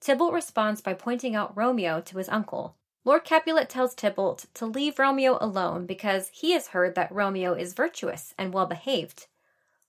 Tybalt 0.00 0.32
responds 0.32 0.80
by 0.80 0.94
pointing 0.94 1.34
out 1.34 1.56
Romeo 1.56 2.00
to 2.00 2.18
his 2.18 2.28
uncle. 2.28 2.76
Lord 3.04 3.22
Capulet 3.22 3.68
tells 3.68 3.94
Tybalt 3.94 4.46
to 4.54 4.66
leave 4.66 4.98
Romeo 4.98 5.38
alone 5.40 5.86
because 5.86 6.30
he 6.32 6.52
has 6.52 6.68
heard 6.68 6.96
that 6.96 7.12
Romeo 7.12 7.54
is 7.54 7.74
virtuous 7.74 8.34
and 8.36 8.52
well 8.52 8.66
behaved. 8.66 9.28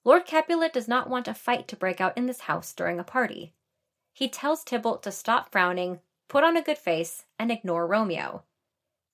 Lord 0.04 0.26
Capulet 0.26 0.72
does 0.72 0.88
not 0.88 1.10
want 1.10 1.28
a 1.28 1.34
fight 1.34 1.67
to 1.67 1.76
break 1.76 2.00
out 2.00 2.15
in 2.15 2.28
this 2.28 2.41
house 2.41 2.72
during 2.74 3.00
a 3.00 3.04
party. 3.04 3.54
He 4.17 4.27
tells 4.27 4.63
Tybalt 4.63 5.03
to 5.03 5.12
stop 5.12 5.51
frowning, 5.51 5.99
put 6.27 6.43
on 6.43 6.58
a 6.58 6.63
good 6.63 6.80
face, 6.80 7.25
and 7.38 7.51
ignore 7.51 7.86
Romeo. 7.86 8.41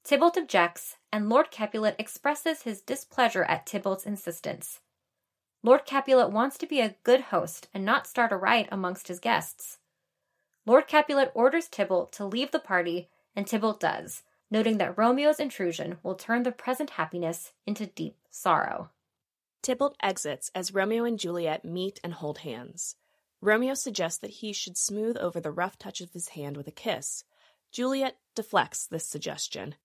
Tybalt 0.05 0.37
objects, 0.37 0.95
and 1.11 1.27
Lord 1.27 1.51
Capulet 1.51 1.97
expresses 1.99 2.61
his 2.61 2.79
displeasure 2.79 3.43
at 3.43 3.65
Tybalt's 3.65 4.05
insistence. 4.05 4.79
Lord 5.61 5.83
Capulet 5.85 6.31
wants 6.31 6.57
to 6.57 6.65
be 6.65 6.79
a 6.79 6.95
good 7.03 7.19
host 7.19 7.67
and 7.73 7.83
not 7.83 8.07
start 8.07 8.31
a 8.31 8.37
riot 8.37 8.69
amongst 8.71 9.09
his 9.09 9.19
guests. 9.19 9.79
Lord 10.65 10.87
Capulet 10.87 11.33
orders 11.33 11.67
Tybalt 11.67 12.13
to 12.13 12.23
leave 12.23 12.51
the 12.51 12.59
party, 12.59 13.09
and 13.35 13.45
Tybalt 13.45 13.81
does, 13.81 14.23
noting 14.49 14.77
that 14.77 14.97
Romeo's 14.97 15.37
intrusion 15.37 15.97
will 16.01 16.15
turn 16.15 16.43
the 16.43 16.53
present 16.53 16.91
happiness 16.91 17.51
into 17.65 17.87
deep 17.87 18.15
sorrow. 18.31 18.89
Tybalt 19.61 19.97
exits 20.01 20.49
as 20.55 20.73
Romeo 20.73 21.03
and 21.03 21.19
Juliet 21.19 21.65
meet 21.65 21.99
and 22.05 22.13
hold 22.13 22.37
hands. 22.37 22.95
Romeo 23.43 23.73
suggests 23.73 24.19
that 24.19 24.29
he 24.29 24.53
should 24.53 24.77
smooth 24.77 25.17
over 25.17 25.41
the 25.41 25.51
rough 25.51 25.77
touch 25.77 25.99
of 25.99 26.13
his 26.13 26.29
hand 26.29 26.55
with 26.55 26.65
a 26.65 26.71
kiss. 26.71 27.25
Juliet 27.73 28.17
deflects 28.35 28.87
this 28.87 29.05
suggestion. 29.05 29.75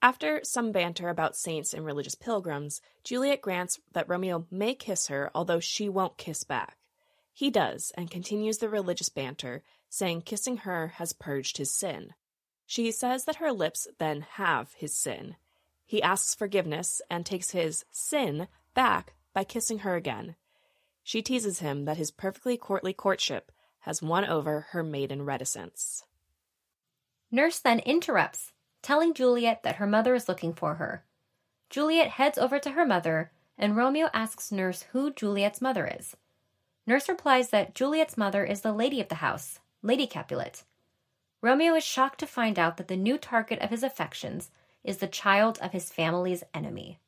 After 0.00 0.40
some 0.42 0.72
banter 0.72 1.10
about 1.10 1.36
saints 1.36 1.74
and 1.74 1.84
religious 1.84 2.14
pilgrims, 2.14 2.80
Juliet 3.02 3.42
grants 3.42 3.78
that 3.92 4.08
Romeo 4.08 4.46
may 4.50 4.74
kiss 4.74 5.08
her, 5.08 5.30
although 5.34 5.60
she 5.60 5.86
won't 5.86 6.16
kiss 6.16 6.44
back. 6.44 6.78
He 7.30 7.50
does, 7.50 7.92
and 7.94 8.10
continues 8.10 8.56
the 8.56 8.70
religious 8.70 9.10
banter, 9.10 9.62
saying 9.90 10.22
kissing 10.22 10.58
her 10.58 10.94
has 10.96 11.12
purged 11.12 11.58
his 11.58 11.74
sin. 11.74 12.14
She 12.64 12.90
says 12.90 13.26
that 13.26 13.36
her 13.36 13.52
lips 13.52 13.86
then 13.98 14.22
have 14.22 14.72
his 14.78 14.96
sin. 14.96 15.36
He 15.84 16.02
asks 16.02 16.34
forgiveness 16.34 17.02
and 17.10 17.26
takes 17.26 17.50
his 17.50 17.84
sin 17.90 18.48
back 18.72 19.12
by 19.34 19.44
kissing 19.44 19.80
her 19.80 19.94
again. 19.94 20.36
She 21.04 21.22
teases 21.22 21.60
him 21.60 21.84
that 21.84 21.98
his 21.98 22.10
perfectly 22.10 22.56
courtly 22.56 22.94
courtship 22.94 23.52
has 23.80 24.02
won 24.02 24.24
over 24.24 24.68
her 24.70 24.82
maiden 24.82 25.24
reticence. 25.24 26.04
Nurse 27.30 27.58
then 27.58 27.80
interrupts 27.80 28.52
telling 28.80 29.14
Juliet 29.14 29.62
that 29.62 29.76
her 29.76 29.86
mother 29.86 30.14
is 30.14 30.28
looking 30.28 30.54
for 30.54 30.74
her. 30.74 31.04
Juliet 31.70 32.08
heads 32.08 32.38
over 32.38 32.58
to 32.58 32.70
her 32.70 32.86
mother, 32.86 33.32
and 33.58 33.76
Romeo 33.76 34.08
asks 34.12 34.50
Nurse 34.50 34.82
who 34.92 35.12
Juliet's 35.12 35.60
mother 35.60 35.86
is. 35.86 36.16
Nurse 36.86 37.08
replies 37.08 37.50
that 37.50 37.74
Juliet's 37.74 38.16
mother 38.16 38.44
is 38.44 38.62
the 38.62 38.72
lady 38.72 39.00
of 39.00 39.08
the 39.08 39.16
house, 39.16 39.58
Lady 39.82 40.06
Capulet. 40.06 40.64
Romeo 41.40 41.74
is 41.74 41.84
shocked 41.84 42.20
to 42.20 42.26
find 42.26 42.58
out 42.58 42.78
that 42.78 42.88
the 42.88 42.96
new 42.96 43.18
target 43.18 43.58
of 43.60 43.70
his 43.70 43.82
affections 43.82 44.50
is 44.82 44.98
the 44.98 45.06
child 45.06 45.58
of 45.60 45.72
his 45.72 45.90
family's 45.90 46.44
enemy. 46.54 46.98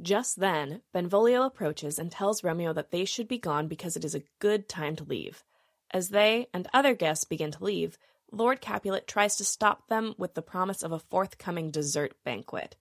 Just 0.00 0.38
then, 0.38 0.82
Benvolio 0.92 1.44
approaches 1.44 1.98
and 1.98 2.10
tells 2.10 2.44
Romeo 2.44 2.72
that 2.72 2.92
they 2.92 3.04
should 3.04 3.26
be 3.26 3.38
gone 3.38 3.66
because 3.66 3.96
it 3.96 4.04
is 4.04 4.14
a 4.14 4.22
good 4.38 4.68
time 4.68 4.94
to 4.96 5.04
leave. 5.04 5.42
As 5.90 6.10
they 6.10 6.48
and 6.54 6.68
other 6.72 6.94
guests 6.94 7.24
begin 7.24 7.50
to 7.52 7.64
leave, 7.64 7.98
Lord 8.30 8.60
Capulet 8.60 9.08
tries 9.08 9.36
to 9.36 9.44
stop 9.44 9.88
them 9.88 10.14
with 10.18 10.34
the 10.34 10.42
promise 10.42 10.82
of 10.82 10.92
a 10.92 10.98
forthcoming 10.98 11.70
dessert 11.70 12.14
banquet. 12.24 12.76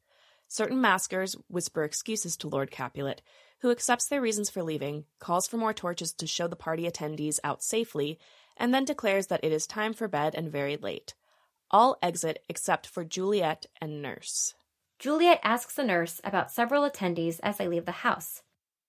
Certain 0.48 0.80
maskers 0.80 1.36
whisper 1.50 1.84
excuses 1.84 2.38
to 2.38 2.50
Lord 2.50 2.70
Capulet, 2.70 3.22
who 3.60 3.72
accepts 3.72 4.08
their 4.08 4.22
reasons 4.22 4.50
for 4.50 4.62
leaving, 4.62 5.06
calls 5.20 5.48
for 5.48 5.58
more 5.58 5.74
torches 5.74 6.14
to 6.14 6.28
show 6.28 6.48
the 6.48 6.56
party 6.56 6.84
attendees 6.84 7.40
out 7.44 7.64
safely, 7.64 8.20
and 8.58 8.74
then 8.74 8.86
declares 8.86 9.28
that 9.28 9.44
it 9.44 9.52
is 9.52 9.66
time 9.66 9.94
for 9.94 10.08
bed 10.08 10.36
and 10.36 10.52
very 10.52 10.78
late. 10.78 11.16
All 11.72 11.98
exit 12.02 12.44
except 12.48 12.86
for 12.86 13.04
Juliet 13.04 13.66
and 13.82 14.02
Nurse. 14.02 14.54
Juliet 15.00 15.40
asks 15.44 15.76
the 15.76 15.84
nurse 15.84 16.20
about 16.24 16.52
several 16.52 16.90
attendees 16.90 17.40
as 17.44 17.58
they 17.58 17.68
leave 17.68 17.86
the 17.86 18.04
house, 18.04 18.42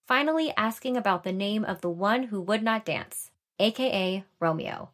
finally 0.07 0.55
asking 0.57 0.97
about 0.97 1.23
the 1.23 1.33
name 1.33 1.65
of 1.65 1.83
the 1.83 1.91
one 1.91 2.25
who 2.25 2.41
would 2.41 2.63
not 2.63 2.87
dance, 2.87 3.31
aka 3.59 4.25
Romeo. 4.41 4.91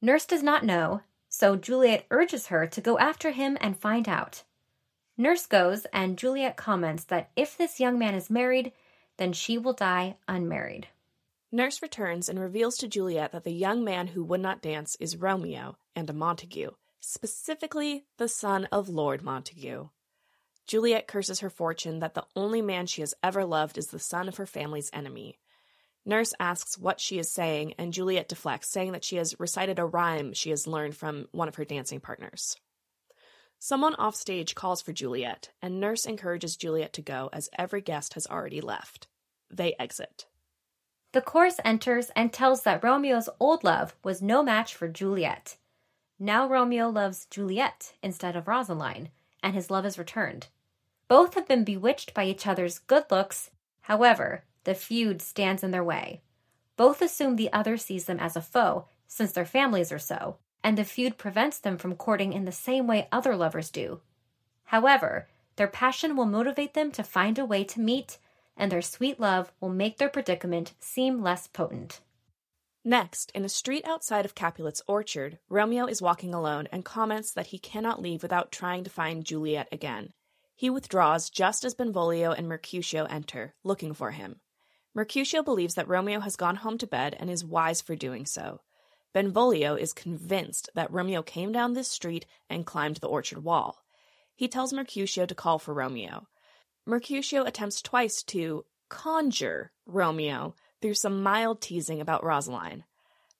Nurse 0.00 0.24
does 0.24 0.42
not 0.42 0.64
know, 0.64 1.00
so 1.28 1.56
Juliet 1.56 2.06
urges 2.12 2.46
her 2.46 2.64
to 2.64 2.80
go 2.80 2.96
after 2.98 3.32
him 3.32 3.58
and 3.60 3.76
find 3.76 4.08
out. 4.08 4.44
Nurse 5.16 5.46
goes, 5.46 5.84
and 5.92 6.16
Juliet 6.16 6.56
comments 6.56 7.04
that 7.04 7.30
if 7.34 7.56
this 7.56 7.80
young 7.80 7.98
man 7.98 8.14
is 8.14 8.30
married, 8.30 8.72
then 9.16 9.32
she 9.32 9.58
will 9.58 9.72
die 9.72 10.16
unmarried. 10.28 10.88
Nurse 11.50 11.82
returns 11.82 12.28
and 12.28 12.38
reveals 12.38 12.76
to 12.78 12.88
Juliet 12.88 13.32
that 13.32 13.42
the 13.42 13.52
young 13.52 13.82
man 13.82 14.08
who 14.08 14.22
would 14.22 14.40
not 14.40 14.62
dance 14.62 14.96
is 15.00 15.16
Romeo 15.16 15.76
and 15.96 16.08
a 16.08 16.12
Montague, 16.12 16.70
specifically 17.00 18.04
the 18.16 18.28
son 18.28 18.66
of 18.70 18.88
Lord 18.88 19.22
Montague. 19.22 19.88
Juliet 20.66 21.06
curses 21.06 21.40
her 21.40 21.50
fortune 21.50 22.00
that 22.00 22.14
the 22.14 22.24
only 22.34 22.62
man 22.62 22.86
she 22.86 23.02
has 23.02 23.14
ever 23.22 23.44
loved 23.44 23.76
is 23.76 23.88
the 23.88 23.98
son 23.98 24.28
of 24.28 24.36
her 24.36 24.46
family's 24.46 24.90
enemy. 24.92 25.38
Nurse 26.06 26.32
asks 26.38 26.78
what 26.78 27.00
she 27.00 27.18
is 27.18 27.32
saying, 27.32 27.74
and 27.78 27.92
Juliet 27.92 28.28
deflects, 28.28 28.70
saying 28.70 28.92
that 28.92 29.04
she 29.04 29.16
has 29.16 29.38
recited 29.38 29.78
a 29.78 29.84
rhyme 29.84 30.32
she 30.32 30.50
has 30.50 30.66
learned 30.66 30.96
from 30.96 31.26
one 31.32 31.48
of 31.48 31.54
her 31.54 31.64
dancing 31.64 32.00
partners. 32.00 32.56
Someone 33.58 33.94
offstage 33.94 34.54
calls 34.54 34.82
for 34.82 34.92
Juliet, 34.92 35.50
and 35.62 35.80
Nurse 35.80 36.04
encourages 36.04 36.56
Juliet 36.56 36.92
to 36.94 37.02
go 37.02 37.30
as 37.32 37.48
every 37.58 37.80
guest 37.80 38.14
has 38.14 38.26
already 38.26 38.60
left. 38.60 39.06
They 39.50 39.74
exit. 39.78 40.26
The 41.12 41.22
chorus 41.22 41.60
enters 41.64 42.10
and 42.16 42.32
tells 42.32 42.62
that 42.62 42.82
Romeo's 42.82 43.30
old 43.38 43.64
love 43.64 43.94
was 44.02 44.20
no 44.20 44.42
match 44.42 44.74
for 44.74 44.88
Juliet. 44.88 45.56
Now 46.18 46.48
Romeo 46.48 46.90
loves 46.90 47.26
Juliet 47.30 47.94
instead 48.02 48.36
of 48.36 48.48
Rosaline, 48.48 49.10
and 49.42 49.54
his 49.54 49.70
love 49.70 49.86
is 49.86 49.98
returned. 49.98 50.48
Both 51.08 51.34
have 51.34 51.46
been 51.46 51.64
bewitched 51.64 52.14
by 52.14 52.24
each 52.24 52.46
other's 52.46 52.78
good 52.78 53.04
looks. 53.10 53.50
However, 53.82 54.44
the 54.64 54.74
feud 54.74 55.20
stands 55.20 55.62
in 55.62 55.70
their 55.70 55.84
way. 55.84 56.22
Both 56.76 57.02
assume 57.02 57.36
the 57.36 57.52
other 57.52 57.76
sees 57.76 58.06
them 58.06 58.18
as 58.18 58.36
a 58.36 58.42
foe, 58.42 58.86
since 59.06 59.32
their 59.32 59.44
families 59.44 59.92
are 59.92 59.98
so, 59.98 60.38
and 60.62 60.78
the 60.78 60.84
feud 60.84 61.18
prevents 61.18 61.58
them 61.58 61.76
from 61.76 61.94
courting 61.94 62.32
in 62.32 62.46
the 62.46 62.52
same 62.52 62.86
way 62.86 63.06
other 63.12 63.36
lovers 63.36 63.70
do. 63.70 64.00
However, 64.64 65.28
their 65.56 65.68
passion 65.68 66.16
will 66.16 66.26
motivate 66.26 66.74
them 66.74 66.90
to 66.92 67.04
find 67.04 67.38
a 67.38 67.44
way 67.44 67.62
to 67.64 67.80
meet, 67.80 68.18
and 68.56 68.72
their 68.72 68.82
sweet 68.82 69.20
love 69.20 69.52
will 69.60 69.68
make 69.68 69.98
their 69.98 70.08
predicament 70.08 70.72
seem 70.80 71.22
less 71.22 71.46
potent. 71.46 72.00
Next, 72.84 73.30
in 73.34 73.44
a 73.44 73.48
street 73.48 73.86
outside 73.86 74.24
of 74.24 74.34
Capulet's 74.34 74.82
orchard, 74.86 75.38
Romeo 75.48 75.86
is 75.86 76.02
walking 76.02 76.34
alone 76.34 76.68
and 76.72 76.84
comments 76.84 77.30
that 77.32 77.48
he 77.48 77.58
cannot 77.58 78.02
leave 78.02 78.22
without 78.22 78.50
trying 78.50 78.84
to 78.84 78.90
find 78.90 79.24
Juliet 79.24 79.68
again. 79.70 80.12
He 80.54 80.70
withdraws 80.70 81.30
just 81.30 81.64
as 81.64 81.74
Benvolio 81.74 82.32
and 82.32 82.48
Mercutio 82.48 83.04
enter, 83.04 83.54
looking 83.64 83.92
for 83.94 84.12
him. 84.12 84.40
Mercutio 84.94 85.42
believes 85.42 85.74
that 85.74 85.88
Romeo 85.88 86.20
has 86.20 86.36
gone 86.36 86.56
home 86.56 86.78
to 86.78 86.86
bed 86.86 87.16
and 87.18 87.28
is 87.28 87.44
wise 87.44 87.82
for 87.82 87.96
doing 87.96 88.24
so. 88.26 88.60
Benvolio 89.12 89.74
is 89.74 89.92
convinced 89.92 90.70
that 90.74 90.92
Romeo 90.92 91.22
came 91.22 91.52
down 91.52 91.72
this 91.72 91.90
street 91.90 92.26
and 92.48 92.66
climbed 92.66 92.96
the 92.96 93.08
orchard 93.08 93.42
wall. 93.42 93.84
He 94.36 94.48
tells 94.48 94.72
Mercutio 94.72 95.26
to 95.26 95.34
call 95.34 95.58
for 95.58 95.74
Romeo. 95.74 96.26
Mercutio 96.86 97.44
attempts 97.44 97.80
twice 97.80 98.22
to 98.24 98.64
conjure 98.88 99.72
Romeo 99.86 100.54
through 100.80 100.94
some 100.94 101.22
mild 101.22 101.60
teasing 101.60 102.00
about 102.00 102.24
Rosaline. 102.24 102.84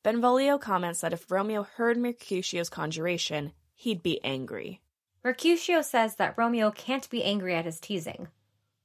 Benvolio 0.03 0.59
comments 0.59 1.01
that 1.01 1.13
if 1.13 1.31
Romeo 1.31 1.63
heard 1.63 1.97
Mercutio's 1.97 2.69
conjuration, 2.69 3.53
he'd 3.75 4.03
be 4.03 4.23
angry. 4.25 4.81
Mercutio 5.25 5.81
says 5.81 6.17
that 6.17 6.37
Romeo 6.37 6.71
can't 6.71 7.09
be 7.09 7.25
angry 7.25 7.55
at 7.55 7.65
his 7.65 7.81
teasing. 7.81 8.29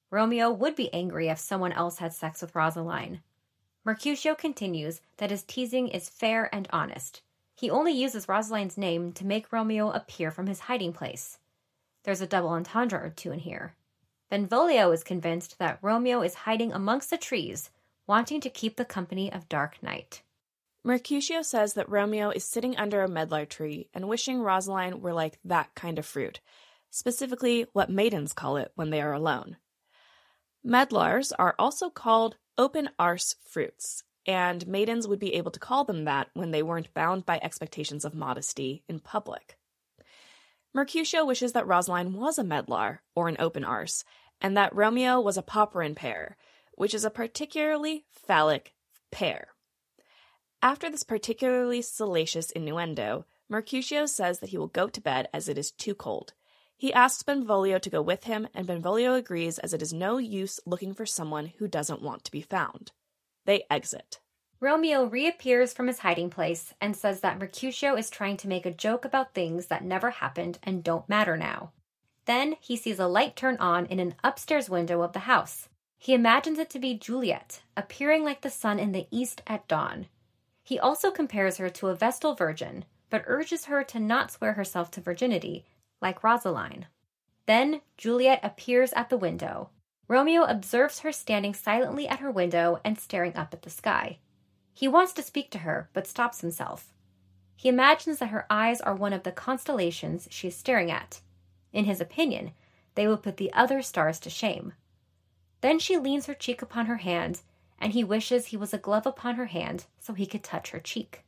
Romeo 0.09 0.49
would 0.49 0.73
be 0.73 0.91
angry 0.93 1.27
if 1.27 1.37
someone 1.37 1.73
else 1.73 1.97
had 1.97 2.13
sex 2.13 2.41
with 2.41 2.55
Rosaline. 2.55 3.19
Mercutio 3.83 4.35
continues 4.35 5.01
that 5.17 5.31
his 5.31 5.43
teasing 5.43 5.89
is 5.89 6.07
fair 6.07 6.49
and 6.55 6.69
honest. 6.71 7.21
He 7.55 7.69
only 7.69 7.91
uses 7.91 8.29
Rosaline's 8.29 8.77
name 8.77 9.11
to 9.13 9.25
make 9.25 9.51
Romeo 9.51 9.91
appear 9.91 10.31
from 10.31 10.47
his 10.47 10.61
hiding 10.61 10.93
place. 10.93 11.39
There's 12.03 12.21
a 12.21 12.27
double 12.27 12.49
entendre 12.49 13.03
or 13.03 13.09
two 13.09 13.33
in 13.33 13.39
here. 13.39 13.75
Benvolio 14.29 14.91
is 14.91 15.03
convinced 15.03 15.59
that 15.59 15.79
Romeo 15.81 16.21
is 16.21 16.45
hiding 16.45 16.71
amongst 16.71 17.09
the 17.09 17.17
trees, 17.17 17.69
wanting 18.07 18.39
to 18.39 18.49
keep 18.49 18.77
the 18.77 18.85
company 18.85 19.29
of 19.29 19.49
Dark 19.49 19.83
Night. 19.83 20.21
Mercutio 20.83 21.41
says 21.41 21.73
that 21.73 21.89
Romeo 21.89 22.29
is 22.29 22.45
sitting 22.45 22.77
under 22.77 23.03
a 23.03 23.09
medlar 23.09 23.47
tree 23.47 23.89
and 23.93 24.07
wishing 24.07 24.39
Rosaline 24.39 25.01
were 25.01 25.13
like 25.13 25.37
that 25.43 25.75
kind 25.75 25.99
of 25.99 26.05
fruit, 26.05 26.39
specifically 26.89 27.65
what 27.73 27.89
maidens 27.89 28.31
call 28.31 28.55
it 28.57 28.71
when 28.75 28.89
they 28.89 29.01
are 29.01 29.13
alone. 29.13 29.57
Medlars 30.63 31.31
are 31.33 31.55
also 31.59 31.89
called 31.89 32.37
open 32.57 32.89
arse 32.97 33.35
fruits, 33.43 34.03
and 34.25 34.67
maidens 34.67 35.07
would 35.07 35.19
be 35.19 35.33
able 35.35 35.51
to 35.51 35.59
call 35.59 35.83
them 35.83 36.05
that 36.05 36.29
when 36.33 36.51
they 36.51 36.63
weren't 36.63 36.93
bound 36.93 37.25
by 37.25 37.39
expectations 37.41 38.05
of 38.05 38.15
modesty 38.15 38.83
in 38.87 38.99
public. 38.99 39.57
Mercutio 40.73 41.25
wishes 41.25 41.53
that 41.53 41.67
Rosaline 41.67 42.13
was 42.13 42.37
a 42.37 42.43
medlar, 42.43 42.99
or 43.15 43.27
an 43.27 43.37
open 43.39 43.65
arse, 43.65 44.03
and 44.39 44.55
that 44.55 44.75
Romeo 44.75 45.19
was 45.19 45.37
a 45.37 45.43
popperin 45.43 45.95
pear, 45.95 46.37
which 46.75 46.93
is 46.93 47.03
a 47.03 47.09
particularly 47.09 48.05
phallic 48.11 48.73
pear. 49.11 49.49
After 50.61 50.89
this 50.89 51.03
particularly 51.03 51.81
salacious 51.81 52.51
innuendo, 52.51 53.25
Mercutio 53.47 54.05
says 54.05 54.39
that 54.39 54.49
he 54.49 54.57
will 54.57 54.67
go 54.67 54.89
to 54.89 54.99
bed 55.01 55.29
as 55.33 55.47
it 55.47 55.57
is 55.57 55.71
too 55.71 55.95
cold. 55.95 56.33
He 56.75 56.93
asks 56.93 57.23
Benvolio 57.23 57.79
to 57.79 57.89
go 57.89 58.01
with 58.01 58.25
him, 58.25 58.47
and 58.53 58.67
Benvolio 58.67 59.13
agrees 59.13 59.57
as 59.59 59.73
it 59.73 59.81
is 59.81 59.93
no 59.93 60.17
use 60.17 60.59
looking 60.65 60.93
for 60.93 61.05
someone 61.05 61.53
who 61.57 61.67
doesn't 61.67 62.01
want 62.01 62.25
to 62.25 62.31
be 62.31 62.41
found. 62.41 62.91
They 63.45 63.63
exit. 63.69 64.19
Romeo 64.59 65.05
reappears 65.05 65.71
from 65.71 65.87
his 65.87 65.99
hiding 65.99 66.29
place 66.29 66.73
and 66.81 66.95
says 66.95 67.21
that 67.21 67.39
Mercutio 67.39 67.95
is 67.95 68.09
trying 68.09 68.35
to 68.37 68.47
make 68.49 68.65
a 68.65 68.73
joke 68.73 69.05
about 69.05 69.33
things 69.33 69.67
that 69.67 69.85
never 69.85 70.09
happened 70.09 70.59
and 70.63 70.83
don't 70.83 71.07
matter 71.07 71.37
now. 71.37 71.71
Then 72.25 72.57
he 72.59 72.75
sees 72.75 72.99
a 72.99 73.07
light 73.07 73.37
turn 73.37 73.55
on 73.57 73.85
in 73.85 73.99
an 73.99 74.15
upstairs 74.25 74.69
window 74.69 75.01
of 75.01 75.13
the 75.13 75.19
house. 75.19 75.69
He 75.97 76.13
imagines 76.13 76.59
it 76.59 76.69
to 76.71 76.79
be 76.79 76.93
Juliet, 76.93 77.61
appearing 77.77 78.25
like 78.25 78.41
the 78.41 78.49
sun 78.49 78.77
in 78.77 78.91
the 78.91 79.07
east 79.09 79.41
at 79.47 79.67
dawn. 79.69 80.07
He 80.69 80.77
also 80.77 81.09
compares 81.09 81.57
her 81.57 81.67
to 81.67 81.87
a 81.87 81.95
Vestal 81.95 82.35
Virgin, 82.35 82.85
but 83.09 83.23
urges 83.25 83.65
her 83.65 83.83
to 83.85 83.99
not 83.99 84.29
swear 84.29 84.53
herself 84.53 84.91
to 84.91 85.01
virginity, 85.01 85.65
like 85.99 86.23
Rosaline. 86.23 86.85
Then 87.47 87.81
Juliet 87.97 88.39
appears 88.43 88.93
at 88.93 89.09
the 89.09 89.17
window. 89.17 89.71
Romeo 90.07 90.43
observes 90.43 90.99
her 90.99 91.11
standing 91.11 91.55
silently 91.55 92.07
at 92.07 92.19
her 92.19 92.29
window 92.29 92.79
and 92.85 92.99
staring 92.99 93.35
up 93.35 93.51
at 93.51 93.63
the 93.63 93.71
sky. 93.71 94.19
He 94.71 94.87
wants 94.87 95.11
to 95.13 95.23
speak 95.23 95.49
to 95.49 95.65
her, 95.65 95.89
but 95.91 96.05
stops 96.05 96.41
himself. 96.41 96.93
He 97.55 97.67
imagines 97.67 98.19
that 98.19 98.29
her 98.29 98.45
eyes 98.47 98.79
are 98.79 98.93
one 98.93 99.13
of 99.13 99.23
the 99.23 99.31
constellations 99.31 100.27
she 100.29 100.49
is 100.49 100.55
staring 100.55 100.91
at. 100.91 101.21
In 101.73 101.85
his 101.85 101.99
opinion, 101.99 102.51
they 102.93 103.07
will 103.07 103.17
put 103.17 103.37
the 103.37 103.51
other 103.53 103.81
stars 103.81 104.19
to 104.19 104.29
shame. 104.29 104.73
Then 105.61 105.79
she 105.79 105.97
leans 105.97 106.27
her 106.27 106.35
cheek 106.35 106.61
upon 106.61 106.85
her 106.85 106.97
hand 106.97 107.41
and 107.79 107.93
he 107.93 108.03
wishes 108.03 108.47
he 108.47 108.57
was 108.57 108.73
a 108.73 108.77
glove 108.77 109.05
upon 109.05 109.35
her 109.35 109.47
hand 109.47 109.85
so 109.99 110.13
he 110.13 110.25
could 110.25 110.43
touch 110.43 110.71
her 110.71 110.79
cheek. 110.79 111.23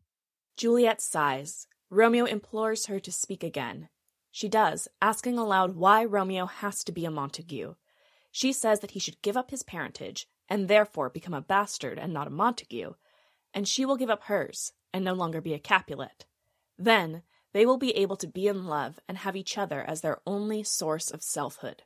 Juliet 0.57 1.01
sighs. 1.01 1.67
Romeo 1.89 2.25
implores 2.25 2.85
her 2.85 2.99
to 2.99 3.11
speak 3.11 3.43
again. 3.43 3.89
She 4.31 4.47
does, 4.47 4.87
asking 5.01 5.37
aloud 5.37 5.75
why 5.75 6.05
Romeo 6.05 6.45
has 6.45 6.83
to 6.85 6.91
be 6.91 7.05
a 7.05 7.11
Montague. 7.11 7.75
She 8.31 8.53
says 8.53 8.79
that 8.79 8.91
he 8.91 8.99
should 8.99 9.21
give 9.21 9.35
up 9.35 9.51
his 9.51 9.63
parentage, 9.63 10.27
and 10.47 10.67
therefore 10.67 11.09
become 11.09 11.33
a 11.33 11.41
bastard 11.41 11.99
and 11.99 12.13
not 12.13 12.27
a 12.27 12.31
Montague, 12.31 12.93
and 13.53 13.67
she 13.67 13.85
will 13.85 13.97
give 13.97 14.09
up 14.09 14.23
hers, 14.23 14.71
and 14.93 15.03
no 15.03 15.13
longer 15.13 15.41
be 15.41 15.53
a 15.53 15.59
Capulet. 15.59 16.25
Then 16.77 17.23
they 17.53 17.65
will 17.65 17.77
be 17.77 17.95
able 17.97 18.15
to 18.17 18.27
be 18.27 18.47
in 18.47 18.65
love 18.65 18.99
and 19.07 19.17
have 19.17 19.35
each 19.35 19.57
other 19.57 19.81
as 19.81 20.01
their 20.01 20.19
only 20.25 20.63
source 20.63 21.11
of 21.11 21.23
selfhood. 21.23 21.83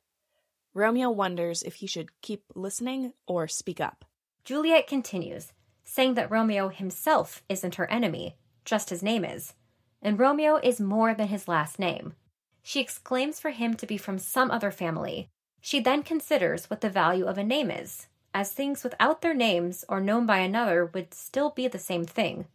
Romeo 0.73 1.10
wonders 1.10 1.63
if 1.63 1.75
he 1.75 1.88
should 1.88 2.21
keep 2.21 2.43
listening 2.54 3.13
or 3.28 3.47
speak 3.47 3.80
up. 3.80 4.06
Juliet 4.45 4.86
continues, 4.86 5.53
saying 5.84 6.13
that 6.13 6.29
Romeo 6.29 6.69
himself 6.69 7.41
isn't 7.49 7.75
her 7.75 7.89
enemy, 7.89 8.36
just 8.63 8.91
his 8.91 9.01
name 9.01 9.25
is. 9.25 9.55
And 10.03 10.19
Romeo 10.19 10.58
is 10.58 10.79
more 10.79 11.15
than 11.15 11.29
his 11.29 11.47
last 11.47 11.79
name. 11.79 12.13
She 12.62 12.79
exclaims 12.79 13.39
for 13.39 13.49
him 13.49 13.73
to 13.73 13.88
be 13.88 13.97
from 13.97 14.19
some 14.19 14.51
other 14.51 14.69
family. 14.69 15.29
She 15.62 15.79
then 15.79 16.03
considers 16.03 16.69
what 16.69 16.81
the 16.81 16.91
value 16.91 17.25
of 17.25 17.39
a 17.39 17.43
name 17.43 17.71
is, 17.71 18.05
as 18.36 18.51
things 18.51 18.84
without 18.84 19.21
their 19.21 19.34
names 19.34 19.84
or 19.89 19.99
known 19.99 20.27
by 20.27 20.38
another 20.38 20.86
would 20.86 21.15
still 21.15 21.49
be 21.49 21.67
the 21.67 21.79
same 21.79 22.05
thing. 22.05 22.45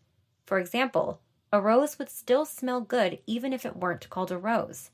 For 0.46 0.61
example, 0.61 1.20
a 1.53 1.61
rose 1.61 1.98
would 1.98 2.09
still 2.09 2.44
smell 2.44 2.81
good 2.81 3.18
even 3.26 3.53
if 3.53 3.66
it 3.66 3.76
weren't 3.76 4.09
called 4.11 4.31
a 4.31 4.38
rose. 4.38 4.90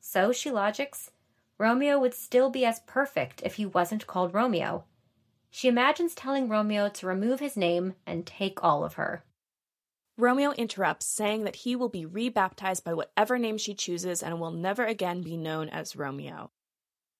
So, 0.00 0.32
she 0.32 0.50
logics, 0.50 1.12
Romeo 1.56 1.98
would 1.98 2.12
still 2.12 2.50
be 2.50 2.66
as 2.66 2.80
perfect 2.80 3.40
if 3.42 3.54
he 3.54 3.64
wasn't 3.64 4.06
called 4.06 4.34
Romeo. 4.34 4.84
She 5.56 5.68
imagines 5.68 6.14
telling 6.14 6.50
Romeo 6.50 6.90
to 6.90 7.06
remove 7.06 7.40
his 7.40 7.56
name 7.56 7.94
and 8.04 8.26
take 8.26 8.62
all 8.62 8.84
of 8.84 8.96
her. 8.96 9.24
Romeo 10.18 10.50
interrupts, 10.50 11.06
saying 11.06 11.44
that 11.44 11.56
he 11.56 11.74
will 11.74 11.88
be 11.88 12.04
rebaptized 12.04 12.84
by 12.84 12.92
whatever 12.92 13.38
name 13.38 13.56
she 13.56 13.72
chooses 13.72 14.22
and 14.22 14.38
will 14.38 14.50
never 14.50 14.84
again 14.84 15.22
be 15.22 15.38
known 15.38 15.70
as 15.70 15.96
Romeo. 15.96 16.50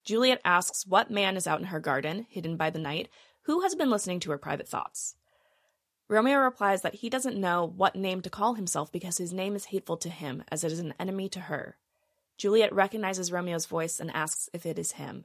Juliet 0.04 0.42
asks 0.44 0.86
what 0.86 1.10
man 1.10 1.38
is 1.38 1.46
out 1.46 1.60
in 1.60 1.68
her 1.68 1.80
garden, 1.80 2.26
hidden 2.28 2.58
by 2.58 2.68
the 2.68 2.78
night, 2.78 3.08
who 3.44 3.62
has 3.62 3.74
been 3.74 3.88
listening 3.88 4.20
to 4.20 4.30
her 4.32 4.38
private 4.38 4.68
thoughts. 4.68 5.16
Romeo 6.06 6.36
replies 6.36 6.82
that 6.82 6.96
he 6.96 7.08
doesn't 7.08 7.40
know 7.40 7.64
what 7.64 7.96
name 7.96 8.20
to 8.20 8.28
call 8.28 8.52
himself 8.52 8.92
because 8.92 9.16
his 9.16 9.32
name 9.32 9.56
is 9.56 9.64
hateful 9.64 9.96
to 9.96 10.10
him, 10.10 10.44
as 10.48 10.62
it 10.62 10.70
is 10.70 10.78
an 10.78 10.92
enemy 11.00 11.30
to 11.30 11.40
her. 11.40 11.78
Juliet 12.36 12.74
recognizes 12.74 13.32
Romeo's 13.32 13.64
voice 13.64 13.98
and 13.98 14.10
asks 14.10 14.50
if 14.52 14.66
it 14.66 14.78
is 14.78 14.92
him. 14.92 15.24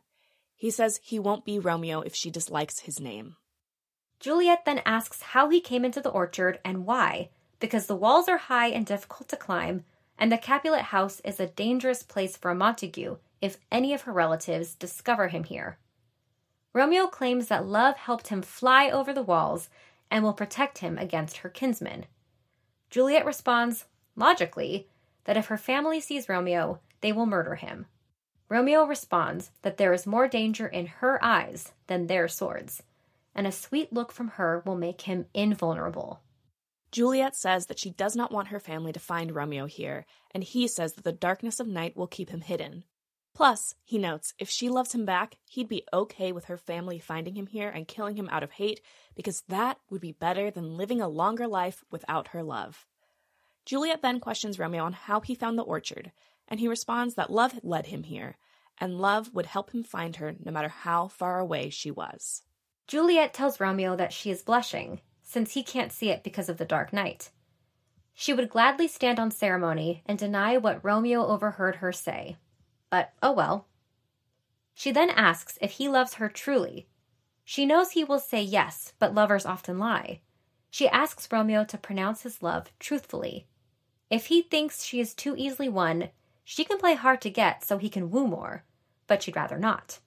He 0.62 0.70
says 0.70 1.00
he 1.02 1.18
won't 1.18 1.44
be 1.44 1.58
Romeo 1.58 2.02
if 2.02 2.14
she 2.14 2.30
dislikes 2.30 2.82
his 2.82 3.00
name. 3.00 3.36
Juliet 4.20 4.64
then 4.64 4.84
asks 4.86 5.24
how 5.24 5.50
he 5.50 5.60
came 5.60 5.84
into 5.84 6.02
the 6.02 6.12
orchard 6.12 6.60
and 6.64 6.86
why, 6.86 7.30
because 7.60 7.88
the 7.88 7.96
walls 7.96 8.30
are 8.30 8.38
high 8.38 8.68
and 8.68 8.86
difficult 8.86 9.28
to 9.30 9.36
climb, 9.36 9.86
and 10.20 10.32
the 10.32 10.38
Capulet 10.38 10.84
house 10.84 11.20
is 11.22 11.40
a 11.40 11.48
dangerous 11.48 12.04
place 12.04 12.38
for 12.38 12.52
a 12.52 12.56
Montague 12.56 13.18
if 13.42 13.58
any 13.72 13.92
of 13.92 14.02
her 14.04 14.12
relatives 14.12 14.76
discover 14.76 15.30
him 15.30 15.46
here. 15.46 15.80
Romeo 16.74 17.08
claims 17.08 17.48
that 17.48 17.66
love 17.66 17.98
helped 17.98 18.28
him 18.28 18.44
fly 18.44 18.88
over 18.88 19.14
the 19.14 19.24
walls 19.24 19.68
and 20.12 20.24
will 20.24 20.32
protect 20.32 20.78
him 20.78 20.96
against 21.00 21.38
her 21.38 21.50
kinsmen. 21.50 22.06
Juliet 22.92 23.26
responds, 23.26 23.86
logically, 24.16 24.88
that 25.24 25.38
if 25.38 25.48
her 25.48 25.58
family 25.58 26.00
sees 26.00 26.30
Romeo, 26.30 26.80
they 27.00 27.12
will 27.12 27.26
murder 27.26 27.56
him. 27.56 27.88
Romeo 28.52 28.84
responds 28.84 29.50
that 29.62 29.78
there 29.78 29.94
is 29.94 30.06
more 30.06 30.28
danger 30.28 30.68
in 30.68 30.86
her 30.86 31.18
eyes 31.24 31.72
than 31.88 32.08
their 32.08 32.28
swords, 32.28 32.84
and 33.34 33.48
a 33.48 33.52
sweet 33.52 33.94
look 33.94 34.12
from 34.12 34.28
her 34.28 34.62
will 34.66 34.76
make 34.76 35.04
him 35.04 35.26
invulnerable. 35.34 36.20
Juliet 36.92 37.34
says 37.34 37.68
that 37.68 37.80
she 37.80 37.92
does 37.92 38.14
not 38.14 38.30
want 38.30 38.50
her 38.50 38.60
family 38.60 38.92
to 38.92 39.00
find 39.00 39.34
Romeo 39.34 39.68
here, 39.68 40.06
and 40.32 40.44
he 40.44 40.68
says 40.68 40.92
that 40.96 41.06
the 41.06 41.14
darkness 41.14 41.62
of 41.62 41.68
night 41.68 41.96
will 41.96 42.08
keep 42.08 42.30
him 42.30 42.42
hidden. 42.42 42.84
Plus, 43.34 43.76
he 43.86 43.98
notes, 43.98 44.34
if 44.38 44.50
she 44.50 44.68
loves 44.68 44.94
him 44.94 45.06
back, 45.06 45.38
he'd 45.46 45.70
be 45.70 45.88
okay 45.94 46.34
with 46.34 46.44
her 46.46 46.58
family 46.58 47.00
finding 47.00 47.38
him 47.38 47.48
here 47.48 47.70
and 47.70 47.88
killing 47.88 48.18
him 48.18 48.28
out 48.34 48.44
of 48.44 48.52
hate, 48.52 48.82
because 49.16 49.44
that 49.48 49.78
would 49.90 50.02
be 50.02 50.12
better 50.12 50.52
than 50.52 50.76
living 50.76 51.00
a 51.00 51.08
longer 51.08 51.48
life 51.48 51.86
without 51.90 52.28
her 52.28 52.44
love. 52.44 52.86
Juliet 53.66 54.02
then 54.02 54.20
questions 54.20 54.60
Romeo 54.60 54.84
on 54.84 54.92
how 54.92 55.22
he 55.22 55.36
found 55.36 55.58
the 55.58 55.64
orchard, 55.64 56.12
and 56.52 56.60
he 56.60 56.68
responds 56.68 57.16
that 57.16 57.32
love 57.32 57.60
led 57.64 57.88
him 57.88 58.04
here, 58.04 58.38
and 58.78 59.00
love 59.00 59.34
would 59.34 59.46
help 59.46 59.72
him 59.72 59.84
find 59.84 60.18
her 60.18 60.36
no 60.44 60.52
matter 60.52 60.68
how 60.68 61.08
far 61.08 61.40
away 61.40 61.70
she 61.70 61.90
was. 61.90 62.44
Juliet 62.88 63.34
tells 63.34 63.62
Romeo 63.62 63.96
that 63.96 64.12
she 64.12 64.30
is 64.30 64.42
blushing, 64.42 65.00
since 65.24 65.54
he 65.54 65.64
can't 65.64 65.94
see 65.94 66.10
it 66.10 66.26
because 66.26 66.50
of 66.50 66.58
the 66.58 66.66
dark 66.66 66.92
night. 66.92 67.30
She 68.14 68.34
would 68.34 68.50
gladly 68.50 68.90
stand 68.90 69.18
on 69.18 69.32
ceremony 69.32 70.04
and 70.06 70.20
deny 70.20 70.58
what 70.58 70.84
Romeo 70.84 71.26
overheard 71.26 71.78
her 71.78 71.94
say. 71.94 72.36
But 72.90 73.14
oh 73.24 73.32
well. 73.32 73.68
She 74.74 74.92
then 74.92 75.10
asks 75.10 75.58
if 75.62 75.72
he 75.72 75.88
loves 75.88 76.16
her 76.16 76.28
truly. 76.28 76.90
She 77.46 77.66
knows 77.66 77.92
he 77.92 78.04
will 78.04 78.20
say 78.20 78.42
yes, 78.42 78.92
but 79.00 79.14
lovers 79.16 79.46
often 79.46 79.80
lie. 79.80 80.20
She 80.70 80.90
asks 80.90 81.30
Romeo 81.32 81.64
to 81.64 81.78
pronounce 81.78 82.24
his 82.24 82.44
love 82.44 82.72
truthfully. 82.78 83.48
If 84.10 84.26
he 84.26 84.42
thinks 84.42 84.84
she 84.84 85.00
is 85.00 85.14
too 85.14 85.36
easily 85.38 85.70
won, 85.70 86.10
she 86.52 86.66
can 86.66 86.78
play 86.78 86.96
hard 86.96 87.22
to 87.22 87.30
get 87.30 87.64
so 87.64 87.78
he 87.78 87.88
can 87.88 88.12
woo 88.12 88.28
more, 88.28 88.66
but 89.08 89.24
she'd 89.24 89.38
rather 89.38 89.58
not. 89.58 90.00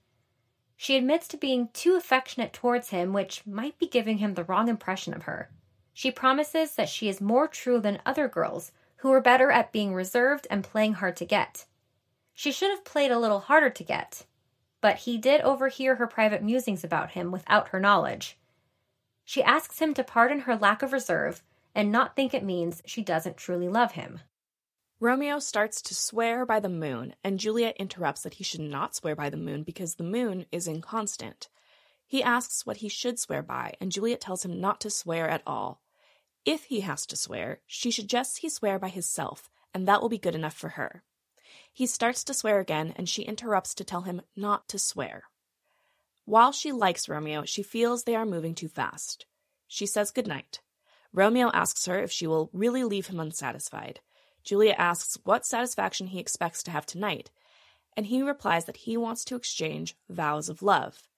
She 0.76 0.94
admits 0.94 1.26
to 1.28 1.38
being 1.38 1.70
too 1.72 1.96
affectionate 1.96 2.52
towards 2.52 2.90
him, 2.90 3.14
which 3.14 3.46
might 3.46 3.78
be 3.78 3.86
giving 3.86 4.18
him 4.18 4.34
the 4.34 4.44
wrong 4.44 4.68
impression 4.68 5.14
of 5.14 5.22
her. 5.22 5.48
She 5.94 6.10
promises 6.10 6.74
that 6.74 6.90
she 6.90 7.08
is 7.08 7.18
more 7.18 7.48
true 7.48 7.80
than 7.80 8.02
other 8.04 8.28
girls 8.28 8.72
who 8.96 9.10
are 9.10 9.22
better 9.22 9.50
at 9.50 9.72
being 9.72 9.94
reserved 9.94 10.46
and 10.50 10.62
playing 10.62 10.92
hard 10.92 11.16
to 11.16 11.24
get. 11.24 11.64
She 12.34 12.52
should 12.52 12.68
have 12.68 12.84
played 12.84 13.10
a 13.10 13.18
little 13.18 13.40
harder 13.40 13.70
to 13.70 13.82
get, 13.82 14.26
but 14.82 14.96
he 14.96 15.16
did 15.16 15.40
overhear 15.40 15.94
her 15.94 16.06
private 16.06 16.42
musings 16.42 16.84
about 16.84 17.12
him 17.12 17.30
without 17.32 17.68
her 17.68 17.80
knowledge. 17.80 18.36
She 19.24 19.42
asks 19.42 19.78
him 19.78 19.94
to 19.94 20.04
pardon 20.04 20.40
her 20.40 20.56
lack 20.56 20.82
of 20.82 20.92
reserve 20.92 21.42
and 21.74 21.90
not 21.90 22.14
think 22.14 22.34
it 22.34 22.44
means 22.44 22.82
she 22.84 23.00
doesn't 23.00 23.38
truly 23.38 23.70
love 23.70 23.92
him. 23.92 24.20
Romeo 25.04 25.38
starts 25.38 25.82
to 25.82 25.94
swear 25.94 26.46
by 26.46 26.58
the 26.58 26.70
moon, 26.70 27.14
and 27.22 27.38
Juliet 27.38 27.76
interrupts 27.76 28.22
that 28.22 28.32
he 28.32 28.42
should 28.42 28.62
not 28.62 28.94
swear 28.94 29.14
by 29.14 29.28
the 29.28 29.36
moon 29.36 29.62
because 29.62 29.96
the 29.96 30.02
moon 30.02 30.46
is 30.50 30.66
inconstant. 30.66 31.50
He 32.06 32.22
asks 32.22 32.64
what 32.64 32.78
he 32.78 32.88
should 32.88 33.18
swear 33.18 33.42
by, 33.42 33.74
and 33.78 33.92
Juliet 33.92 34.22
tells 34.22 34.46
him 34.46 34.62
not 34.62 34.80
to 34.80 34.88
swear 34.88 35.28
at 35.28 35.42
all. 35.46 35.82
If 36.46 36.64
he 36.64 36.80
has 36.80 37.04
to 37.04 37.16
swear, 37.16 37.60
she 37.66 37.90
suggests 37.90 38.38
he 38.38 38.48
swear 38.48 38.78
by 38.78 38.88
himself, 38.88 39.50
and 39.74 39.86
that 39.86 40.00
will 40.00 40.08
be 40.08 40.16
good 40.16 40.34
enough 40.34 40.54
for 40.54 40.70
her. 40.70 41.02
He 41.70 41.84
starts 41.84 42.24
to 42.24 42.32
swear 42.32 42.58
again, 42.58 42.94
and 42.96 43.06
she 43.06 43.24
interrupts 43.24 43.74
to 43.74 43.84
tell 43.84 44.02
him 44.08 44.22
not 44.34 44.68
to 44.68 44.78
swear. 44.78 45.24
While 46.24 46.50
she 46.50 46.72
likes 46.72 47.10
Romeo, 47.10 47.44
she 47.44 47.62
feels 47.62 48.04
they 48.04 48.16
are 48.16 48.24
moving 48.24 48.54
too 48.54 48.68
fast. 48.68 49.26
She 49.68 49.84
says 49.84 50.10
goodnight. 50.10 50.60
Romeo 51.12 51.50
asks 51.52 51.84
her 51.84 52.00
if 52.00 52.10
she 52.10 52.26
will 52.26 52.48
really 52.54 52.84
leave 52.84 53.08
him 53.08 53.20
unsatisfied. 53.20 54.00
Juliet 54.44 54.76
asks 54.78 55.18
what 55.24 55.46
satisfaction 55.46 56.08
he 56.08 56.20
expects 56.20 56.62
to 56.62 56.70
have 56.70 56.84
tonight, 56.84 57.30
and 57.96 58.06
he 58.06 58.22
replies 58.22 58.66
that 58.66 58.78
he 58.78 58.96
wants 58.96 59.24
to 59.24 59.36
exchange 59.36 59.96
vows 60.08 60.48
of 60.48 60.62
love. 60.62 61.08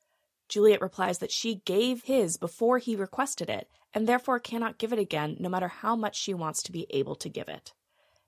Juliet 0.48 0.80
replies 0.80 1.18
that 1.18 1.32
she 1.32 1.56
gave 1.64 2.04
his 2.04 2.36
before 2.36 2.78
he 2.78 2.94
requested 2.94 3.50
it, 3.50 3.68
and 3.92 4.06
therefore 4.06 4.38
cannot 4.38 4.78
give 4.78 4.92
it 4.92 4.98
again 4.98 5.36
no 5.40 5.48
matter 5.48 5.68
how 5.68 5.96
much 5.96 6.16
she 6.16 6.32
wants 6.32 6.62
to 6.62 6.72
be 6.72 6.86
able 6.90 7.16
to 7.16 7.28
give 7.28 7.48
it. 7.48 7.72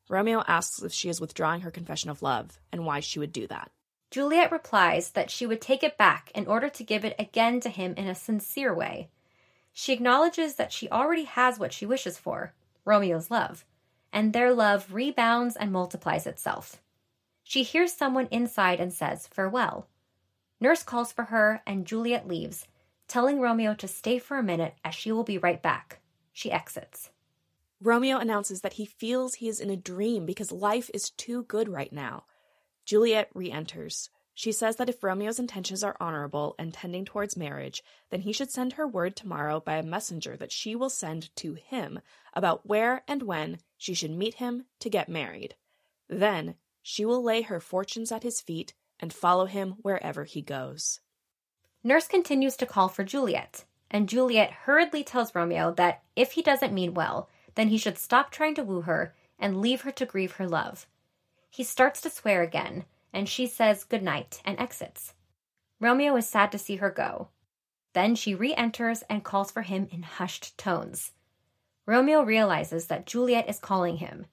Romeo 0.09 0.43
asks 0.49 0.83
if 0.83 0.93
she 0.93 1.09
is 1.09 1.21
withdrawing 1.21 1.61
her 1.61 1.71
confession 1.71 2.11
of 2.11 2.23
love 2.23 2.59
and 2.73 2.85
why 2.85 2.99
she 2.99 3.19
would 3.19 3.33
do 3.33 3.47
that. 3.47 3.71
Juliet 4.11 4.51
replies 4.51 5.11
that 5.11 5.31
she 5.31 5.47
would 5.47 5.61
take 5.61 5.83
it 5.83 5.99
back 5.99 6.33
in 6.35 6.47
order 6.47 6.69
to 6.71 6.83
give 6.83 7.05
it 7.05 7.15
again 7.19 7.61
to 7.61 7.69
him 7.69 7.95
in 7.97 8.09
a 8.09 8.15
sincere 8.15 8.75
way. 8.75 9.11
She 9.73 9.93
acknowledges 9.93 10.55
that 10.55 10.73
she 10.73 10.89
already 10.89 11.25
has 11.25 11.59
what 11.59 11.75
she 11.75 11.87
wishes 11.87 12.19
for 12.19 12.55
Romeo's 12.87 13.31
love 13.31 13.65
and 14.12 14.33
their 14.33 14.53
love 14.53 14.92
rebounds 14.92 15.57
and 15.57 15.73
multiplies 15.73 16.27
itself. 16.27 16.81
She 17.42 17.62
hears 17.62 17.92
someone 17.92 18.29
inside 18.31 18.81
and 18.81 18.92
says 18.92 19.27
farewell. 19.27 19.88
Nurse 20.61 20.83
calls 20.83 21.12
for 21.12 21.25
her, 21.25 21.62
and 21.66 21.87
Juliet 21.87 22.27
leaves, 22.27 22.66
telling 23.07 23.40
Romeo 23.40 23.75
to 23.75 23.88
stay 23.88 24.18
for 24.18 24.37
a 24.37 24.42
minute 24.42 24.75
as 24.85 24.94
she 24.94 25.12
will 25.12 25.25
be 25.25 25.38
right 25.38 25.62
back. 25.62 26.01
She 26.33 26.53
exits. 26.53 27.11
Romeo 27.81 28.18
announces 28.18 28.62
that 28.62 28.75
he 28.75 28.85
feels 28.85 29.35
he 29.35 29.49
is 29.49 29.61
in 29.61 29.71
a 29.71 29.77
dream 29.77 30.27
because 30.27 30.51
life 30.51 30.90
is 30.92 31.11
too 31.11 31.44
good 31.44 31.68
right 31.68 31.92
now. 31.92 32.25
Juliet 32.85 33.31
re 33.35 33.53
enters. 33.53 34.11
She 34.35 34.53
says 34.53 34.77
that 34.77 34.88
if 34.88 35.03
Romeo's 35.03 35.38
intentions 35.38 35.83
are 35.83 35.97
honorable 35.99 36.55
and 36.59 36.73
tending 36.73 37.05
towards 37.05 37.37
marriage, 37.37 37.83
then 38.11 38.21
he 38.21 38.33
should 38.33 38.51
send 38.51 38.75
her 38.75 38.87
word 38.87 39.16
tomorrow 39.16 39.59
by 39.59 39.77
a 39.77 39.83
messenger 39.83 40.37
that 40.37 40.53
she 40.53 40.77
will 40.77 40.90
send 40.90 41.35
to 41.37 41.55
him 41.55 42.01
about 42.35 42.66
where 42.66 43.03
and 43.09 43.23
when 43.23 43.59
she 43.79 43.95
should 43.95 44.11
meet 44.11 44.35
him 44.35 44.67
to 44.81 44.91
get 44.91 45.09
married. 45.09 45.55
Then 46.09 46.57
she 46.83 47.07
will 47.07 47.23
lay 47.23 47.43
her 47.43 47.61
fortunes 47.61 48.12
at 48.12 48.23
his 48.23 48.41
feet 48.41 48.75
and 49.01 49.12
follow 49.12 49.47
him 49.47 49.77
wherever 49.83 50.25
he 50.25 50.43
goes. 50.43 51.01
Nurse 51.83 52.09
continues 52.09 52.57
to 52.57 52.67
call 52.67 52.88
for 52.88 53.05
Juliet, 53.05 53.64
and 53.91 54.09
Juliet 54.09 54.51
hurriedly 54.51 55.05
tells 55.05 55.35
Romeo 55.35 55.73
that 55.75 56.03
if 56.17 56.33
he 56.33 56.43
doesn't 56.43 56.75
mean 56.75 56.93
well, 56.93 57.31
then 57.55 57.69
he 57.69 57.79
should 57.79 57.97
stop 57.97 58.31
trying 58.31 58.55
to 58.57 58.62
woo 58.64 58.83
her 58.83 59.14
and 59.38 59.61
leave 59.61 59.83
her 59.83 59.93
to 59.93 60.05
grieve 60.05 60.33
her 60.33 60.49
love. 60.49 60.87
He 61.48 61.65
starts 61.65 62.00
to 62.02 62.11
swear 62.11 62.42
again 62.42 62.85
and 63.13 63.29
she 63.29 63.46
says 63.46 63.85
good 63.85 64.02
night 64.02 64.40
and 64.44 64.59
exits. 64.59 65.15
Romeo 65.81 66.17
is 66.17 66.29
sad 66.29 66.52
to 66.52 66.59
see 66.59 66.77
her 66.77 66.90
go. 66.90 67.29
Then 67.94 68.15
she 68.15 68.35
re 68.35 68.55
enters 68.55 69.02
and 69.09 69.25
calls 69.25 69.50
for 69.50 69.63
him 69.63 69.88
in 69.90 70.02
hushed 70.02 70.57
tones. 70.59 71.13
Romeo 71.89 72.21
realizes 72.21 72.89
that 72.89 73.07
Juliet 73.07 73.49
is 73.49 73.59
calling 73.59 73.97
him. 73.97 74.27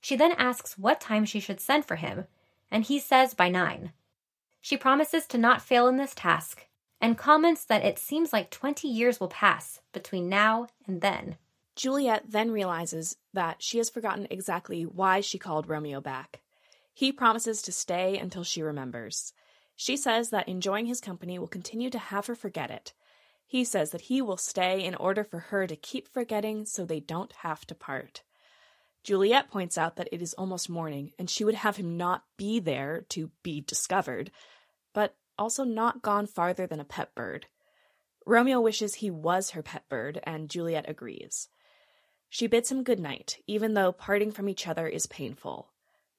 She 0.00 0.14
then 0.14 0.30
asks 0.38 0.78
what 0.78 1.00
time 1.00 1.24
she 1.24 1.40
should 1.40 1.58
send 1.58 1.84
for 1.84 1.96
him, 1.96 2.26
and 2.70 2.84
he 2.84 3.00
says 3.00 3.34
by 3.34 3.48
nine. 3.48 3.90
She 4.60 4.76
promises 4.76 5.26
to 5.26 5.36
not 5.36 5.60
fail 5.60 5.88
in 5.88 5.96
this 5.96 6.14
task 6.14 6.68
and 7.00 7.18
comments 7.18 7.64
that 7.64 7.84
it 7.84 7.98
seems 7.98 8.32
like 8.32 8.48
20 8.48 8.86
years 8.86 9.18
will 9.18 9.26
pass 9.26 9.80
between 9.92 10.28
now 10.28 10.68
and 10.86 11.00
then. 11.00 11.36
Juliet 11.74 12.26
then 12.28 12.52
realizes 12.52 13.16
that 13.32 13.60
she 13.60 13.78
has 13.78 13.90
forgotten 13.90 14.28
exactly 14.30 14.84
why 14.84 15.20
she 15.20 15.36
called 15.36 15.68
Romeo 15.68 16.00
back. 16.00 16.42
He 16.94 17.10
promises 17.10 17.60
to 17.62 17.72
stay 17.72 18.16
until 18.16 18.44
she 18.44 18.62
remembers. 18.62 19.32
She 19.74 19.96
says 19.96 20.30
that 20.30 20.48
enjoying 20.48 20.86
his 20.86 21.00
company 21.00 21.40
will 21.40 21.48
continue 21.48 21.90
to 21.90 21.98
have 21.98 22.26
her 22.26 22.36
forget 22.36 22.70
it. 22.70 22.92
He 23.46 23.64
says 23.64 23.90
that 23.90 24.02
he 24.02 24.22
will 24.22 24.36
stay 24.36 24.84
in 24.84 24.94
order 24.94 25.24
for 25.24 25.38
her 25.38 25.66
to 25.66 25.76
keep 25.76 26.08
forgetting 26.08 26.64
so 26.64 26.84
they 26.84 27.00
don't 27.00 27.32
have 27.32 27.66
to 27.66 27.74
part. 27.74 28.22
Juliet 29.02 29.50
points 29.50 29.76
out 29.76 29.96
that 29.96 30.08
it 30.10 30.22
is 30.22 30.34
almost 30.34 30.70
morning 30.70 31.12
and 31.18 31.28
she 31.28 31.44
would 31.44 31.54
have 31.54 31.76
him 31.76 31.96
not 31.96 32.24
be 32.36 32.58
there 32.58 33.04
to 33.10 33.30
be 33.42 33.60
discovered. 33.60 34.30
But 34.92 35.16
also 35.38 35.64
not 35.64 36.02
gone 36.02 36.26
farther 36.26 36.66
than 36.66 36.80
a 36.80 36.84
pet 36.84 37.14
bird. 37.14 37.46
Romeo 38.26 38.60
wishes 38.60 38.96
he 38.96 39.10
was 39.10 39.50
her 39.50 39.62
pet 39.62 39.88
bird, 39.88 40.20
and 40.24 40.48
Juliet 40.48 40.88
agrees. 40.88 41.48
She 42.30 42.46
bids 42.46 42.72
him 42.72 42.82
good 42.82 42.98
night, 42.98 43.38
even 43.46 43.74
though 43.74 43.92
parting 43.92 44.32
from 44.32 44.48
each 44.48 44.66
other 44.66 44.86
is 44.88 45.06
painful. 45.06 45.70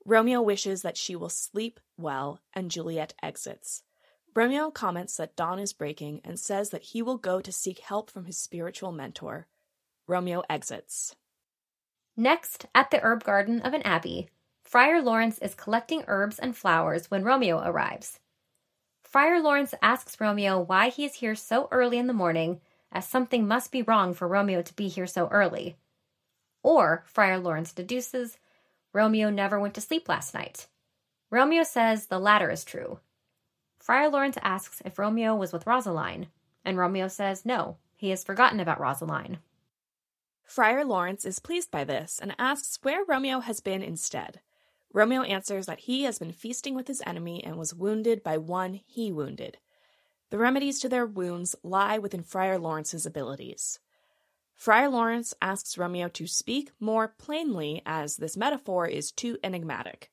Romeo 0.06 0.42
wishes 0.42 0.84
that 0.84 0.98
she 0.98 1.16
will 1.16 1.30
sleep 1.30 1.80
well, 1.98 2.40
and 2.54 2.70
Juliet 2.70 3.16
exits. 3.24 3.82
Romeo 4.36 4.70
comments 4.70 5.16
that 5.16 5.38
dawn 5.38 5.60
is 5.60 5.72
breaking 5.72 6.20
and 6.26 6.38
says 6.38 6.72
that 6.72 6.84
he 6.84 7.02
will 7.02 7.18
go 7.18 7.40
to 7.40 7.54
seek 7.54 7.80
help 7.80 8.12
from 8.12 8.26
his 8.26 8.38
spiritual 8.38 8.92
mentor. 8.92 9.48
Romeo 10.08 10.44
exits. 10.50 11.16
Next, 12.18 12.66
at 12.76 12.92
the 12.92 13.00
herb 13.00 13.24
garden 13.24 13.62
of 13.62 13.74
an 13.74 13.82
abbey, 13.84 14.28
Friar 14.62 15.02
Lawrence 15.02 15.40
is 15.40 15.56
collecting 15.56 16.04
herbs 16.08 16.38
and 16.38 16.56
flowers 16.56 17.10
when 17.10 17.24
Romeo 17.24 17.62
arrives. 17.64 18.20
Friar 19.04 19.42
Lawrence 19.42 19.74
asks 19.82 20.20
Romeo 20.20 20.60
why 20.60 20.90
he 20.90 21.06
is 21.06 21.16
here 21.16 21.36
so 21.36 21.70
early 21.72 21.98
in 21.98 22.08
the 22.08 22.14
morning, 22.14 22.60
as 22.92 23.08
something 23.08 23.48
must 23.48 23.72
be 23.72 23.84
wrong 23.84 24.14
for 24.14 24.28
Romeo 24.28 24.62
to 24.62 24.76
be 24.76 24.90
here 24.90 25.08
so 25.08 25.30
early. 25.30 25.78
Or, 26.62 27.06
Friar 27.08 27.40
Lawrence 27.40 27.72
deduces, 27.72 28.38
Romeo 28.92 29.30
never 29.30 29.62
went 29.62 29.76
to 29.76 29.82
sleep 29.82 30.10
last 30.10 30.34
night. 30.34 30.68
Romeo 31.32 31.64
says 31.64 32.08
the 32.08 32.20
latter 32.20 32.52
is 32.52 32.66
true. 32.66 33.00
Friar 33.86 34.10
Lawrence 34.10 34.40
asks 34.42 34.82
if 34.84 34.98
Romeo 34.98 35.36
was 35.36 35.54
with 35.54 35.68
Rosaline, 35.68 36.30
and 36.64 36.76
Romeo 36.76 37.08
says 37.08 37.46
no, 37.46 37.78
he 37.96 38.10
has 38.10 38.24
forgotten 38.24 38.60
about 38.60 38.80
Rosaline. 38.80 39.38
Friar 40.44 40.84
Lawrence 40.84 41.24
is 41.24 41.38
pleased 41.38 41.70
by 41.70 41.84
this 41.84 42.18
and 42.20 42.34
asks 42.40 42.80
where 42.82 43.06
Romeo 43.06 43.42
has 43.42 43.60
been 43.60 43.84
instead. 43.84 44.42
Romeo 44.92 45.22
answers 45.22 45.68
that 45.68 45.82
he 45.82 46.02
has 46.02 46.18
been 46.18 46.32
feasting 46.32 46.74
with 46.74 46.88
his 46.88 47.04
enemy 47.06 47.44
and 47.44 47.58
was 47.58 47.76
wounded 47.76 48.24
by 48.24 48.40
one 48.40 48.82
he 48.88 49.12
wounded. 49.12 49.60
The 50.32 50.40
remedies 50.40 50.80
to 50.80 50.90
their 50.90 51.06
wounds 51.06 51.56
lie 51.62 52.00
within 52.00 52.24
Friar 52.24 52.58
Lawrence's 52.58 53.06
abilities. 53.06 53.78
Friar 54.56 54.90
Lawrence 54.90 55.36
asks 55.44 55.78
Romeo 55.78 56.08
to 56.08 56.26
speak 56.26 56.72
more 56.80 57.10
plainly, 57.20 57.84
as 57.86 58.18
this 58.18 58.36
metaphor 58.36 58.88
is 58.88 59.12
too 59.12 59.38
enigmatic. 59.44 60.10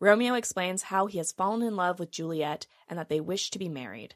Romeo 0.00 0.32
explains 0.34 0.84
how 0.84 1.06
he 1.06 1.18
has 1.18 1.30
fallen 1.30 1.62
in 1.62 1.76
love 1.76 2.00
with 2.00 2.10
Juliet 2.10 2.66
and 2.88 2.98
that 2.98 3.10
they 3.10 3.20
wish 3.20 3.50
to 3.50 3.58
be 3.58 3.68
married. 3.68 4.14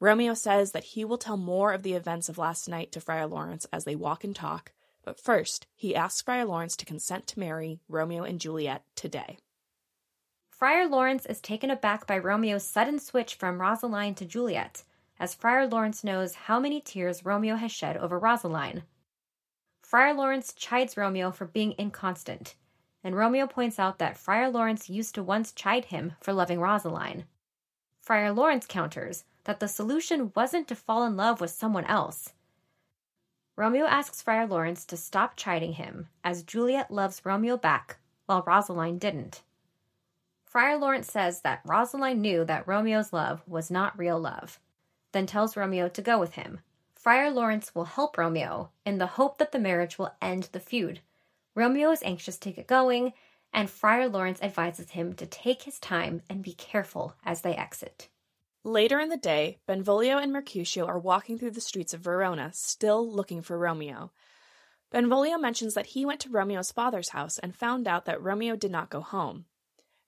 Romeo 0.00 0.34
says 0.34 0.72
that 0.72 0.82
he 0.84 1.04
will 1.04 1.16
tell 1.16 1.36
more 1.36 1.72
of 1.72 1.84
the 1.84 1.94
events 1.94 2.28
of 2.28 2.38
last 2.38 2.68
night 2.68 2.90
to 2.90 3.00
Friar 3.00 3.28
Lawrence 3.28 3.64
as 3.72 3.84
they 3.84 3.94
walk 3.94 4.24
and 4.24 4.34
talk, 4.34 4.72
but 5.04 5.20
first 5.20 5.68
he 5.76 5.94
asks 5.94 6.22
Friar 6.22 6.44
Lawrence 6.44 6.76
to 6.76 6.84
consent 6.84 7.28
to 7.28 7.38
marry 7.38 7.78
Romeo 7.88 8.24
and 8.24 8.40
Juliet 8.40 8.84
today. 8.96 9.38
Friar 10.50 10.88
Lawrence 10.88 11.24
is 11.26 11.40
taken 11.40 11.70
aback 11.70 12.06
by 12.06 12.18
Romeo's 12.18 12.66
sudden 12.66 12.98
switch 12.98 13.36
from 13.36 13.60
Rosaline 13.60 14.16
to 14.16 14.24
Juliet, 14.24 14.82
as 15.20 15.34
Friar 15.34 15.68
Lawrence 15.68 16.02
knows 16.02 16.34
how 16.34 16.58
many 16.58 16.80
tears 16.80 17.24
Romeo 17.24 17.54
has 17.54 17.70
shed 17.70 17.96
over 17.96 18.18
Rosaline. 18.18 18.82
Friar 19.82 20.14
Lawrence 20.14 20.52
chides 20.52 20.96
Romeo 20.96 21.30
for 21.30 21.46
being 21.46 21.74
inconstant, 21.78 22.56
and 23.04 23.16
Romeo 23.16 23.46
points 23.46 23.78
out 23.78 23.98
that 23.98 24.16
Friar 24.16 24.48
Lawrence 24.50 24.88
used 24.88 25.14
to 25.16 25.22
once 25.22 25.52
chide 25.52 25.86
him 25.86 26.12
for 26.20 26.32
loving 26.32 26.60
Rosaline. 26.60 27.24
Friar 28.00 28.32
Lawrence 28.32 28.66
counters 28.66 29.24
that 29.44 29.60
the 29.60 29.68
solution 29.68 30.32
wasn't 30.36 30.68
to 30.68 30.76
fall 30.76 31.04
in 31.04 31.16
love 31.16 31.40
with 31.40 31.50
someone 31.50 31.84
else. 31.86 32.32
Romeo 33.56 33.84
asks 33.86 34.22
Friar 34.22 34.46
Lawrence 34.46 34.84
to 34.86 34.96
stop 34.96 35.36
chiding 35.36 35.74
him, 35.74 36.08
as 36.24 36.42
Juliet 36.42 36.90
loves 36.90 37.24
Romeo 37.24 37.56
back, 37.56 37.98
while 38.26 38.42
Rosaline 38.42 38.98
didn't. 38.98 39.42
Friar 40.44 40.78
Lawrence 40.78 41.10
says 41.10 41.40
that 41.40 41.62
Rosaline 41.64 42.20
knew 42.20 42.44
that 42.44 42.66
Romeo's 42.66 43.12
love 43.12 43.42
was 43.46 43.70
not 43.70 43.98
real 43.98 44.18
love, 44.18 44.60
then 45.12 45.26
tells 45.26 45.56
Romeo 45.56 45.88
to 45.88 46.02
go 46.02 46.18
with 46.18 46.34
him. 46.34 46.60
Friar 46.94 47.30
Lawrence 47.30 47.74
will 47.74 47.84
help 47.84 48.16
Romeo 48.16 48.70
in 48.86 48.98
the 48.98 49.06
hope 49.06 49.38
that 49.38 49.52
the 49.52 49.58
marriage 49.58 49.98
will 49.98 50.14
end 50.20 50.48
the 50.52 50.60
feud 50.60 51.00
Romeo 51.54 51.90
is 51.90 52.02
anxious 52.02 52.38
to 52.38 52.50
get 52.50 52.66
going, 52.66 53.12
and 53.52 53.68
Friar 53.68 54.08
Lawrence 54.08 54.42
advises 54.42 54.90
him 54.90 55.12
to 55.14 55.26
take 55.26 55.62
his 55.62 55.78
time 55.78 56.22
and 56.30 56.42
be 56.42 56.54
careful 56.54 57.14
as 57.24 57.42
they 57.42 57.54
exit. 57.54 58.08
Later 58.64 58.98
in 58.98 59.10
the 59.10 59.18
day, 59.18 59.58
Benvolio 59.66 60.16
and 60.16 60.32
Mercutio 60.32 60.86
are 60.86 60.98
walking 60.98 61.38
through 61.38 61.50
the 61.50 61.60
streets 61.60 61.92
of 61.92 62.00
Verona, 62.00 62.52
still 62.54 63.06
looking 63.06 63.42
for 63.42 63.58
Romeo. 63.58 64.12
Benvolio 64.90 65.36
mentions 65.36 65.74
that 65.74 65.86
he 65.86 66.06
went 66.06 66.20
to 66.20 66.30
Romeo's 66.30 66.72
father's 66.72 67.10
house 67.10 67.38
and 67.38 67.54
found 67.54 67.86
out 67.86 68.06
that 68.06 68.22
Romeo 68.22 68.56
did 68.56 68.70
not 68.70 68.88
go 68.88 69.00
home. 69.00 69.44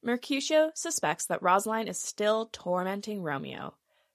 Mercutio 0.03 0.70
suspects 0.74 1.26
that 1.26 1.42
Rosaline 1.42 1.88
is 1.88 1.99
still 1.99 2.49
tormenting 2.53 3.22
Romeo. 3.22 3.74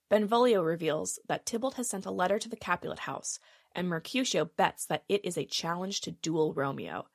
Benvolio 0.09 0.63
reveals 0.63 1.19
that 1.27 1.45
Tybalt 1.45 1.75
has 1.75 1.89
sent 1.89 2.05
a 2.05 2.11
letter 2.11 2.39
to 2.39 2.49
the 2.49 2.55
Capulet 2.55 2.99
house, 2.99 3.39
and 3.75 3.87
Mercutio 3.87 4.45
bets 4.45 4.85
that 4.85 5.03
it 5.07 5.23
is 5.23 5.37
a 5.37 5.45
challenge 5.45 6.01
to 6.01 6.11
duel 6.11 6.53
Romeo. 6.53 7.05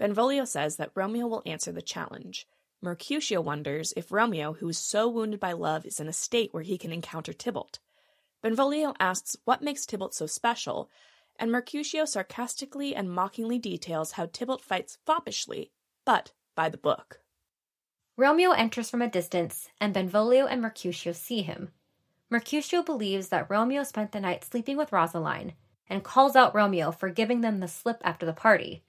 Benvolio 0.00 0.46
says 0.46 0.76
that 0.76 0.92
Romeo 0.94 1.26
will 1.26 1.42
answer 1.44 1.70
the 1.70 1.82
challenge. 1.82 2.48
Mercutio 2.80 3.42
wonders 3.42 3.92
if 3.98 4.10
Romeo, 4.10 4.54
who 4.54 4.70
is 4.70 4.78
so 4.78 5.06
wounded 5.06 5.38
by 5.38 5.52
love, 5.52 5.84
is 5.84 6.00
in 6.00 6.08
a 6.08 6.12
state 6.12 6.54
where 6.54 6.62
he 6.62 6.78
can 6.78 6.90
encounter 6.90 7.34
Tybalt. 7.34 7.80
Benvolio 8.40 8.94
asks 8.98 9.36
what 9.44 9.60
makes 9.60 9.84
Tybalt 9.84 10.14
so 10.14 10.26
special, 10.26 10.88
and 11.38 11.52
Mercutio 11.52 12.06
sarcastically 12.06 12.96
and 12.96 13.12
mockingly 13.12 13.58
details 13.58 14.12
how 14.12 14.24
Tybalt 14.24 14.62
fights 14.62 14.96
foppishly, 15.04 15.70
but 16.06 16.32
by 16.54 16.70
the 16.70 16.78
book. 16.78 17.20
Romeo 18.16 18.52
enters 18.52 18.88
from 18.88 19.02
a 19.02 19.10
distance, 19.10 19.68
and 19.82 19.92
Benvolio 19.92 20.46
and 20.46 20.62
Mercutio 20.62 21.12
see 21.12 21.42
him. 21.42 21.72
Mercutio 22.30 22.82
believes 22.82 23.28
that 23.28 23.50
Romeo 23.50 23.82
spent 23.82 24.12
the 24.12 24.20
night 24.20 24.44
sleeping 24.44 24.78
with 24.78 24.92
Rosaline 24.92 25.52
and 25.90 26.02
calls 26.02 26.36
out 26.36 26.54
Romeo 26.54 26.90
for 26.90 27.10
giving 27.10 27.42
them 27.42 27.60
the 27.60 27.68
slip 27.68 28.00
after 28.02 28.24
the 28.24 28.32
party. 28.32 28.82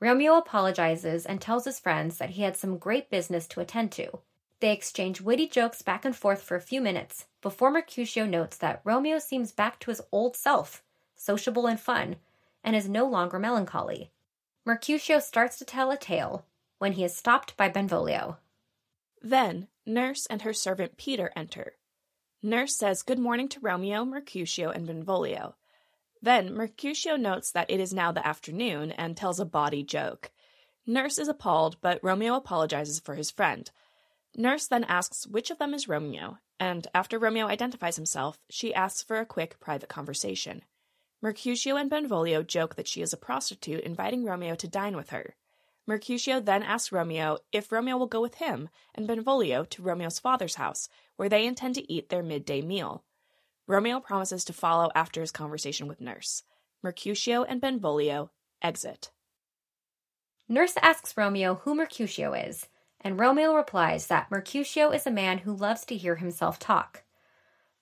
Romeo 0.00 0.36
apologizes 0.36 1.26
and 1.26 1.40
tells 1.40 1.64
his 1.64 1.80
friends 1.80 2.18
that 2.18 2.30
he 2.30 2.42
had 2.42 2.56
some 2.56 2.78
great 2.78 3.10
business 3.10 3.46
to 3.48 3.60
attend 3.60 3.90
to. 3.92 4.20
They 4.60 4.72
exchange 4.72 5.20
witty 5.20 5.48
jokes 5.48 5.82
back 5.82 6.04
and 6.04 6.14
forth 6.14 6.42
for 6.42 6.56
a 6.56 6.60
few 6.60 6.80
minutes 6.80 7.26
before 7.42 7.70
Mercutio 7.70 8.24
notes 8.26 8.56
that 8.58 8.80
Romeo 8.84 9.18
seems 9.18 9.52
back 9.52 9.78
to 9.80 9.90
his 9.90 10.00
old 10.12 10.36
self, 10.36 10.82
sociable 11.16 11.66
and 11.66 11.80
fun, 11.80 12.16
and 12.64 12.74
is 12.74 12.88
no 12.88 13.06
longer 13.06 13.38
melancholy. 13.38 14.10
Mercutio 14.64 15.18
starts 15.18 15.58
to 15.58 15.64
tell 15.64 15.90
a 15.90 15.96
tale 15.96 16.44
when 16.78 16.92
he 16.92 17.04
is 17.04 17.16
stopped 17.16 17.56
by 17.56 17.68
Benvolio. 17.68 18.38
Then, 19.22 19.68
Nurse 19.86 20.26
and 20.26 20.42
her 20.42 20.52
servant 20.52 20.96
Peter 20.96 21.32
enter. 21.34 21.74
Nurse 22.42 22.76
says 22.76 23.02
good 23.02 23.18
morning 23.18 23.48
to 23.48 23.60
Romeo, 23.60 24.04
Mercutio, 24.04 24.70
and 24.70 24.86
Benvolio, 24.86 25.56
then 26.22 26.54
Mercutio 26.54 27.16
notes 27.16 27.50
that 27.52 27.70
it 27.70 27.80
is 27.80 27.92
now 27.92 28.12
the 28.12 28.26
afternoon 28.26 28.92
and 28.92 29.16
tells 29.16 29.40
a 29.40 29.44
bawdy 29.44 29.82
joke. 29.82 30.30
Nurse 30.86 31.18
is 31.18 31.28
appalled, 31.28 31.76
but 31.80 32.00
Romeo 32.02 32.34
apologizes 32.34 33.00
for 33.00 33.14
his 33.14 33.30
friend. 33.30 33.70
Nurse 34.36 34.66
then 34.66 34.84
asks 34.84 35.26
which 35.26 35.50
of 35.50 35.58
them 35.58 35.74
is 35.74 35.88
Romeo, 35.88 36.38
and 36.58 36.86
after 36.94 37.18
Romeo 37.18 37.46
identifies 37.46 37.96
himself, 37.96 38.38
she 38.48 38.74
asks 38.74 39.02
for 39.02 39.18
a 39.18 39.26
quick 39.26 39.60
private 39.60 39.88
conversation. 39.88 40.62
Mercutio 41.20 41.76
and 41.76 41.90
Benvolio 41.90 42.42
joke 42.42 42.76
that 42.76 42.86
she 42.86 43.02
is 43.02 43.12
a 43.12 43.16
prostitute 43.16 43.80
inviting 43.80 44.24
Romeo 44.24 44.54
to 44.54 44.68
dine 44.68 44.96
with 44.96 45.10
her. 45.10 45.34
Mercutio 45.86 46.38
then 46.38 46.62
asks 46.62 46.92
Romeo 46.92 47.38
if 47.50 47.72
Romeo 47.72 47.96
will 47.96 48.06
go 48.06 48.20
with 48.20 48.36
him 48.36 48.68
and 48.94 49.08
Benvolio 49.08 49.64
to 49.64 49.82
Romeo's 49.82 50.18
father's 50.18 50.56
house, 50.56 50.88
where 51.16 51.28
they 51.28 51.46
intend 51.46 51.74
to 51.74 51.92
eat 51.92 52.08
their 52.08 52.22
midday 52.22 52.60
meal. 52.60 53.04
Romeo 53.68 54.00
promises 54.00 54.46
to 54.46 54.54
follow 54.54 54.90
after 54.94 55.20
his 55.20 55.30
conversation 55.30 55.86
with 55.86 56.00
Nurse. 56.00 56.42
Mercutio 56.82 57.42
and 57.44 57.60
Benvolio 57.60 58.30
exit. 58.62 59.10
Nurse 60.48 60.72
asks 60.80 61.18
Romeo 61.18 61.56
who 61.56 61.74
Mercutio 61.74 62.32
is, 62.32 62.68
and 62.98 63.20
Romeo 63.20 63.54
replies 63.54 64.06
that 64.06 64.30
Mercutio 64.30 64.90
is 64.90 65.06
a 65.06 65.10
man 65.10 65.38
who 65.38 65.54
loves 65.54 65.84
to 65.84 65.98
hear 65.98 66.16
himself 66.16 66.58
talk. 66.58 67.02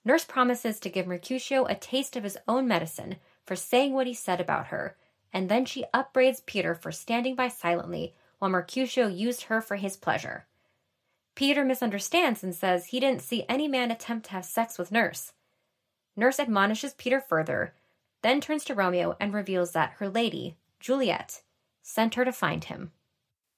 Nurse 0.03 0.25
promises 0.25 0.77
to 0.81 0.89
give 0.89 1.07
Mercutio 1.07 1.63
a 1.63 1.75
taste 1.75 2.17
of 2.17 2.25
his 2.25 2.37
own 2.49 2.67
medicine 2.67 3.15
for 3.45 3.55
saying 3.55 3.93
what 3.93 4.07
he 4.07 4.13
said 4.13 4.41
about 4.41 4.67
her, 4.67 4.97
and 5.31 5.47
then 5.47 5.63
she 5.63 5.85
upbraids 5.93 6.43
Peter 6.45 6.75
for 6.75 6.91
standing 6.91 7.33
by 7.33 7.47
silently 7.47 8.13
while 8.39 8.51
Mercutio 8.51 9.07
used 9.07 9.43
her 9.43 9.61
for 9.61 9.77
his 9.77 9.95
pleasure. 9.95 10.47
Peter 11.33 11.63
misunderstands 11.63 12.43
and 12.43 12.53
says 12.53 12.87
he 12.87 12.99
didn't 12.99 13.21
see 13.21 13.45
any 13.47 13.69
man 13.69 13.89
attempt 13.89 14.25
to 14.25 14.31
have 14.33 14.43
sex 14.43 14.77
with 14.77 14.91
Nurse. 14.91 15.31
Nurse 16.17 16.39
admonishes 16.39 16.95
Peter 16.95 17.21
further, 17.21 17.75
then 18.23 18.41
turns 18.41 18.65
to 18.65 18.73
Romeo 18.73 19.15
and 19.19 19.33
reveals 19.33 19.71
that 19.73 19.91
her 19.99 20.09
lady, 20.09 20.57
Juliet, 20.79 21.43
sent 21.83 22.15
her 22.15 22.25
to 22.25 22.31
find 22.31 22.65
him. 22.65 22.91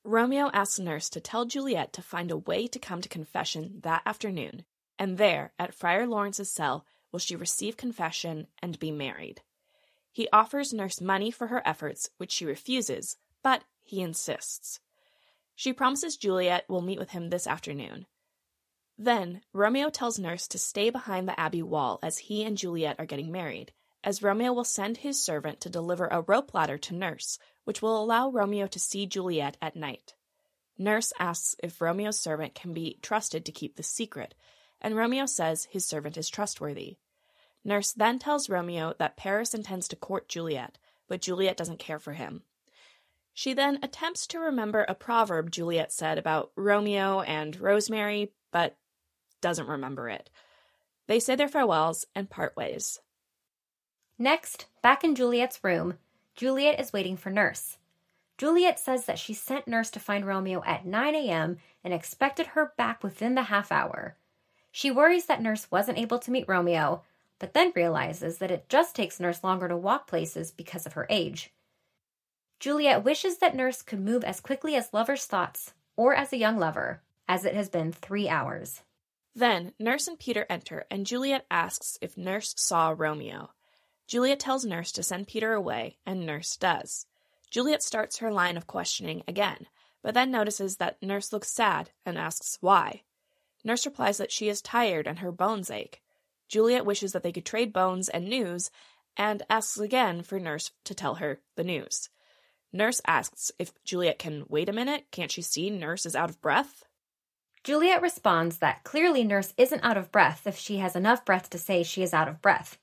Romeo 0.04 0.50
asks 0.54 0.78
Nurse 0.78 1.10
to 1.10 1.22
tell 1.22 1.46
Juliet 1.46 1.94
to 1.94 2.02
find 2.02 2.30
a 2.30 2.38
way 2.38 2.68
to 2.68 2.78
come 2.78 3.02
to 3.02 3.08
confession 3.10 3.80
that 3.84 4.02
afternoon, 4.06 4.66
and 5.00 5.18
there, 5.18 5.54
at 5.58 5.74
Friar 5.74 6.06
Lawrence's 6.06 6.52
cell, 6.52 6.86
will 7.12 7.20
she 7.20 7.36
receive 7.36 7.78
confession 7.78 8.48
and 8.62 8.78
be 8.78 8.92
married. 8.92 9.42
He 10.12 10.28
offers 10.34 10.74
Nurse 10.74 11.00
money 11.00 11.32
for 11.32 11.48
her 11.48 11.66
efforts, 11.66 12.10
which 12.18 12.32
she 12.32 12.46
refuses, 12.46 13.16
but 13.42 13.64
he 13.84 14.02
insists. 14.02 14.82
She 15.56 15.72
promises 15.72 16.18
Juliet 16.18 16.68
will 16.68 16.82
meet 16.82 17.00
with 17.00 17.12
him 17.12 17.30
this 17.30 17.48
afternoon. 17.48 18.06
Then, 19.02 19.44
Romeo 19.54 19.90
tells 19.90 20.20
Nurse 20.20 20.46
to 20.50 20.60
stay 20.60 20.90
behind 20.90 21.26
the 21.26 21.40
Abbey 21.40 21.64
wall 21.64 22.00
as 22.04 22.18
he 22.18 22.44
and 22.44 22.58
Juliet 22.58 22.98
are 23.00 23.06
getting 23.06 23.32
married, 23.32 23.72
as 24.04 24.22
Romeo 24.22 24.52
will 24.52 24.66
send 24.66 24.98
his 24.98 25.24
servant 25.24 25.62
to 25.62 25.70
deliver 25.70 26.08
a 26.08 26.20
rope 26.20 26.54
ladder 26.54 26.78
to 26.80 26.94
Nurse, 26.94 27.40
which 27.64 27.82
will 27.82 27.98
allow 28.04 28.30
Romeo 28.30 28.68
to 28.68 28.78
see 28.78 29.06
Juliet 29.06 29.56
at 29.62 29.78
night. 29.78 30.16
Nurse 30.78 31.14
asks 31.18 31.56
if 31.64 31.80
Romeo's 31.80 32.20
servant 32.20 32.56
can 32.56 32.74
be 32.74 33.00
trusted 33.02 33.46
to 33.46 33.54
keep 33.54 33.78
the 33.78 33.84
secret, 33.84 34.36
and 34.82 34.98
Romeo 34.98 35.26
says 35.26 35.70
his 35.72 35.86
servant 35.86 36.18
is 36.18 36.28
trustworthy. 36.28 36.98
Nurse 37.64 37.94
then 37.94 38.20
tells 38.20 38.50
Romeo 38.50 38.96
that 39.00 39.16
Paris 39.16 39.54
intends 39.54 39.88
to 39.88 39.96
court 39.96 40.28
Juliet, 40.28 40.78
but 41.08 41.22
Juliet 41.22 41.56
doesn't 41.56 41.80
care 41.80 42.00
for 42.00 42.12
him. 42.12 42.44
She 43.34 43.54
then 43.54 43.80
attempts 43.82 44.28
to 44.28 44.40
remember 44.40 44.86
a 44.90 44.94
proverb 44.94 45.52
Juliet 45.52 45.94
said 45.94 46.18
about 46.18 46.52
Romeo 46.58 47.22
and 47.22 47.58
Rosemary, 47.58 48.34
but 48.52 48.76
doesn't 49.42 49.68
remember 49.68 50.10
it. 50.10 50.30
They 51.08 51.20
say 51.20 51.36
their 51.36 51.48
farewells 51.48 52.06
and 52.14 52.30
part 52.30 52.56
ways. 52.56 53.00
Next, 54.18 54.68
back 54.82 55.04
in 55.04 55.16
Juliet's 55.16 55.64
room, 55.64 55.96
Juliet 56.36 56.80
is 56.80 56.94
waiting 56.94 57.18
for 57.18 57.30
Nurse. 57.30 57.78
Juliet 58.38 58.80
says 58.80 59.06
that 59.06 59.20
she 59.20 59.34
sent 59.34 59.68
Nurse 59.68 59.90
to 59.92 60.00
find 60.00 60.26
Romeo 60.26 60.64
at 60.66 60.86
9 60.86 61.16
a.m. 61.16 61.58
and 61.84 61.94
expected 61.94 62.48
her 62.48 62.74
back 62.78 63.04
within 63.04 63.36
the 63.36 63.44
half 63.44 63.72
hour. 63.72 64.18
She 64.72 64.92
worries 64.92 65.26
that 65.26 65.42
Nurse 65.42 65.70
wasn't 65.72 65.98
able 65.98 66.20
to 66.20 66.32
meet 66.32 66.48
Romeo, 66.48 67.04
but 67.40 67.54
then 67.54 67.74
realizes 67.76 68.38
that 68.38 68.52
it 68.52 68.70
just 68.70 68.96
takes 68.96 69.20
Nurse 69.20 69.44
longer 69.44 69.68
to 69.68 69.76
walk 69.76 70.08
places 70.08 70.52
because 70.52 70.86
of 70.86 70.94
her 70.94 71.08
age. 71.10 71.52
Juliet 72.60 73.04
wishes 73.04 73.38
that 73.38 73.56
Nurse 73.56 73.82
could 73.82 74.00
move 74.00 74.24
as 74.24 74.42
quickly 74.42 74.76
as 74.76 74.94
lover's 74.94 75.26
thoughts, 75.26 75.74
or 75.96 76.14
as 76.14 76.32
a 76.32 76.38
young 76.38 76.58
lover, 76.58 77.02
as 77.28 77.46
it 77.46 77.56
has 77.56 77.70
been 77.70 77.92
three 77.92 78.28
hours. 78.28 78.82
Then, 79.36 79.74
Nurse 79.80 80.08
and 80.08 80.20
Peter 80.20 80.46
enter, 80.50 80.86
and 80.90 81.06
Juliet 81.06 81.46
asks 81.50 81.98
if 82.02 82.18
Nurse 82.18 82.54
saw 82.58 82.94
Romeo. 82.98 83.52
Juliet 84.08 84.40
tells 84.40 84.66
Nurse 84.66 84.92
to 84.94 85.04
send 85.04 85.28
Peter 85.28 85.54
away, 85.54 85.98
and 86.06 86.26
Nurse 86.26 86.58
does. 86.58 87.06
Juliet 87.52 87.84
starts 87.84 88.18
her 88.18 88.32
line 88.32 88.58
of 88.58 88.68
questioning 88.68 89.24
again, 89.28 89.68
but 90.02 90.14
then 90.14 90.32
notices 90.32 90.78
that 90.78 91.02
Nurse 91.02 91.32
looks 91.32 91.52
sad 91.52 91.92
and 92.06 92.18
asks 92.18 92.58
why. 92.62 93.04
Nurse 93.64 93.86
replies 93.86 94.18
that 94.18 94.32
she 94.32 94.50
is 94.50 94.62
tired 94.62 95.08
and 95.08 95.20
her 95.20 95.32
bones 95.32 95.70
ache. 95.70 96.02
Juliet 96.48 96.86
wishes 96.86 97.12
that 97.12 97.24
they 97.24 97.32
could 97.32 97.46
trade 97.46 97.72
bones 97.72 98.10
and 98.10 98.28
news, 98.28 98.72
and 99.16 99.44
asks 99.50 99.78
again 99.78 100.24
for 100.24 100.40
Nurse 100.40 100.72
to 100.86 100.96
tell 100.96 101.16
her 101.16 101.42
the 101.56 101.64
news. 101.64 102.10
Nurse 102.72 103.02
asks 103.06 103.52
if 103.60 103.74
Juliet 103.84 104.20
can 104.20 104.46
wait 104.48 104.70
a 104.70 104.74
minute. 104.74 105.06
Can't 105.12 105.32
she 105.32 105.42
see 105.42 105.70
Nurse 105.70 106.06
is 106.06 106.16
out 106.16 106.30
of 106.30 106.42
breath? 106.42 106.84
Juliet 107.64 108.02
responds 108.02 108.58
that 108.58 108.84
clearly 108.84 109.24
Nurse 109.24 109.54
isn't 109.58 109.84
out 109.84 109.98
of 109.98 110.12
breath 110.12 110.48
if 110.48 110.58
she 110.58 110.78
has 110.78 110.96
enough 110.96 111.26
breath 111.26 111.50
to 111.50 111.58
say 111.58 111.84
she 111.84 112.02
is 112.02 112.14
out 112.14 112.28
of 112.28 112.42
breath. 112.42 112.78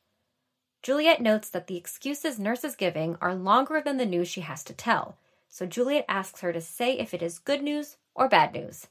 Juliet 0.83 1.20
notes 1.20 1.49
that 1.49 1.66
the 1.66 1.77
excuses 1.77 2.39
Nurse 2.39 2.62
is 2.62 2.77
giving 2.77 3.16
are 3.20 3.35
longer 3.35 3.81
than 3.81 3.97
the 3.97 4.07
news 4.07 4.29
she 4.29 4.43
has 4.43 4.62
to 4.64 4.72
tell, 4.72 5.16
so 5.49 5.66
Juliet 5.66 6.05
asks 6.09 6.41
her 6.43 6.53
to 6.53 6.61
say 6.61 6.93
if 6.93 7.14
it 7.14 7.22
is 7.22 7.39
good 7.39 7.62
news 7.62 7.97
or 8.14 8.29
bad 8.29 8.53
news. 8.53 8.87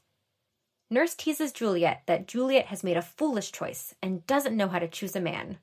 Nurse 0.90 1.14
teases 1.14 1.52
Juliet 1.52 2.02
that 2.06 2.28
Juliet 2.28 2.66
has 2.66 2.84
made 2.84 2.96
a 2.96 3.02
foolish 3.02 3.50
choice 3.50 3.94
and 4.02 4.26
doesn't 4.26 4.56
know 4.56 4.68
how 4.68 4.78
to 4.78 4.88
choose 4.88 5.16
a 5.16 5.20
man, 5.20 5.58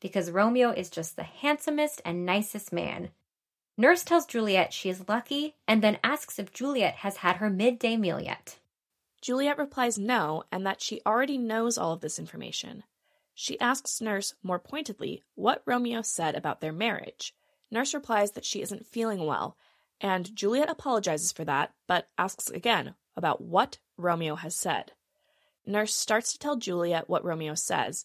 because 0.00 0.30
Romeo 0.30 0.70
is 0.70 0.90
just 0.90 1.16
the 1.16 1.22
handsomest 1.22 2.02
and 2.04 2.26
nicest 2.26 2.72
man. 2.72 3.10
Nurse 3.78 4.02
tells 4.02 4.26
Juliet 4.26 4.72
she 4.72 4.88
is 4.88 5.08
lucky 5.08 5.54
and 5.68 5.82
then 5.82 5.98
asks 6.02 6.38
if 6.38 6.52
Juliet 6.52 6.96
has 6.96 7.18
had 7.18 7.36
her 7.36 7.50
midday 7.50 7.96
meal 7.96 8.20
yet. 8.20 8.58
Juliet 9.26 9.58
replies 9.58 9.98
no, 9.98 10.44
and 10.52 10.64
that 10.64 10.80
she 10.80 11.00
already 11.04 11.36
knows 11.36 11.76
all 11.76 11.92
of 11.92 12.00
this 12.00 12.16
information. 12.16 12.84
She 13.34 13.58
asks 13.58 14.00
Nurse 14.00 14.34
more 14.40 14.60
pointedly 14.60 15.24
what 15.34 15.64
Romeo 15.66 16.02
said 16.02 16.36
about 16.36 16.60
their 16.60 16.72
marriage. 16.72 17.34
Nurse 17.68 17.92
replies 17.92 18.30
that 18.30 18.44
she 18.44 18.62
isn't 18.62 18.86
feeling 18.86 19.26
well, 19.26 19.56
and 20.00 20.36
Juliet 20.36 20.70
apologizes 20.70 21.32
for 21.32 21.44
that, 21.44 21.74
but 21.88 22.06
asks 22.16 22.50
again 22.50 22.94
about 23.16 23.40
what 23.40 23.78
Romeo 23.96 24.36
has 24.36 24.54
said. 24.54 24.92
Nurse 25.66 25.92
starts 25.92 26.32
to 26.34 26.38
tell 26.38 26.54
Juliet 26.54 27.08
what 27.08 27.24
Romeo 27.24 27.56
says, 27.56 28.04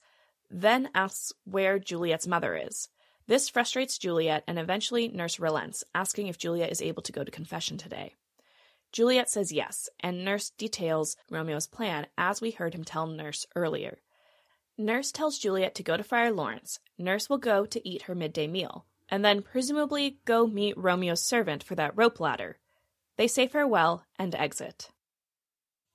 then 0.49 0.89
asks 0.95 1.33
where 1.43 1.77
Juliet's 1.77 2.25
mother 2.25 2.55
is. 2.55 2.89
This 3.27 3.47
frustrates 3.47 3.99
Juliet, 3.99 4.43
and 4.47 4.57
eventually 4.57 5.07
Nurse 5.07 5.39
relents, 5.39 5.83
asking 5.93 6.29
if 6.29 6.39
Juliet 6.39 6.71
is 6.71 6.81
able 6.81 7.03
to 7.03 7.11
go 7.11 7.23
to 7.23 7.29
confession 7.29 7.77
today. 7.77 8.15
Juliet 8.91 9.29
says 9.29 9.51
yes, 9.51 9.89
and 9.99 10.25
Nurse 10.25 10.49
details 10.49 11.15
Romeo's 11.29 11.67
plan 11.67 12.07
as 12.17 12.41
we 12.41 12.51
heard 12.51 12.73
him 12.73 12.83
tell 12.83 13.07
Nurse 13.07 13.45
earlier. 13.55 13.99
Nurse 14.77 15.11
tells 15.11 15.39
Juliet 15.39 15.75
to 15.75 15.83
go 15.83 15.95
to 15.95 16.03
Friar 16.03 16.31
Lawrence. 16.31 16.79
Nurse 16.97 17.29
will 17.29 17.37
go 17.37 17.65
to 17.65 17.87
eat 17.87 18.03
her 18.03 18.15
midday 18.15 18.47
meal, 18.47 18.85
and 19.09 19.23
then 19.23 19.41
presumably 19.41 20.19
go 20.25 20.47
meet 20.47 20.77
Romeo's 20.77 21.23
servant 21.23 21.63
for 21.63 21.75
that 21.75 21.95
rope 21.95 22.19
ladder. 22.19 22.57
They 23.17 23.27
say 23.27 23.47
farewell 23.47 24.05
and 24.17 24.33
exit. 24.35 24.89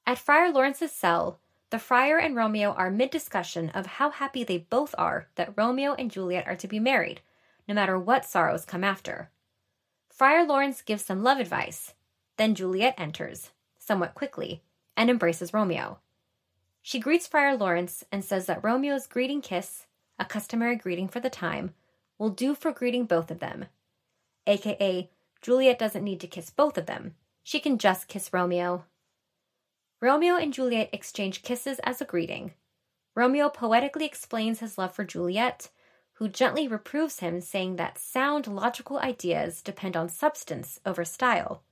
At 0.06 0.18
Friar 0.18 0.52
Lawrence's 0.52 0.92
cell, 0.92 1.40
the 1.70 1.80
friar 1.80 2.18
and 2.18 2.36
Romeo 2.36 2.70
are 2.72 2.90
mid 2.90 3.10
discussion 3.10 3.70
of 3.70 3.86
how 3.86 4.10
happy 4.10 4.44
they 4.44 4.58
both 4.58 4.94
are 4.96 5.28
that 5.34 5.52
Romeo 5.56 5.94
and 5.94 6.10
Juliet 6.10 6.46
are 6.46 6.54
to 6.56 6.68
be 6.68 6.78
married, 6.78 7.20
no 7.66 7.74
matter 7.74 7.98
what 7.98 8.24
sorrows 8.24 8.64
come 8.64 8.84
after. 8.84 9.30
Friar 10.08 10.46
Lawrence 10.46 10.80
gives 10.80 11.04
some 11.04 11.24
love 11.24 11.40
advice, 11.40 11.92
then 12.36 12.54
Juliet 12.54 12.94
enters, 12.98 13.50
somewhat 13.78 14.14
quickly, 14.14 14.62
and 14.96 15.10
embraces 15.10 15.54
Romeo. 15.54 15.98
She 16.82 17.00
greets 17.00 17.26
Friar 17.26 17.56
Lawrence 17.56 18.04
and 18.12 18.24
says 18.24 18.46
that 18.46 18.62
Romeo's 18.62 19.06
greeting 19.06 19.40
kiss, 19.40 19.86
a 20.18 20.24
customary 20.24 20.76
greeting 20.76 21.08
for 21.08 21.20
the 21.20 21.30
time, 21.30 21.74
will 22.18 22.30
do 22.30 22.54
for 22.54 22.72
greeting 22.72 23.04
both 23.04 23.30
of 23.30 23.40
them. 23.40 23.66
AKA, 24.46 25.10
Juliet 25.42 25.78
doesn't 25.78 26.04
need 26.04 26.20
to 26.20 26.26
kiss 26.26 26.50
both 26.50 26.78
of 26.78 26.86
them. 26.86 27.14
She 27.42 27.60
can 27.60 27.78
just 27.78 28.08
kiss 28.08 28.32
Romeo. 28.32 28.84
Romeo 30.00 30.36
and 30.36 30.52
Juliet 30.52 30.90
exchange 30.92 31.42
kisses 31.42 31.78
as 31.80 32.00
a 32.00 32.04
greeting. 32.04 32.52
Romeo 33.14 33.48
poetically 33.48 34.04
explains 34.04 34.60
his 34.60 34.76
love 34.76 34.94
for 34.94 35.04
Juliet, 35.04 35.70
who 36.14 36.28
gently 36.28 36.68
reproves 36.68 37.20
him, 37.20 37.40
saying 37.40 37.76
that 37.76 37.98
sound, 37.98 38.46
logical 38.46 38.98
ideas 38.98 39.62
depend 39.62 39.96
on 39.96 40.08
substance 40.08 40.80
over 40.84 41.04
style 41.04 41.62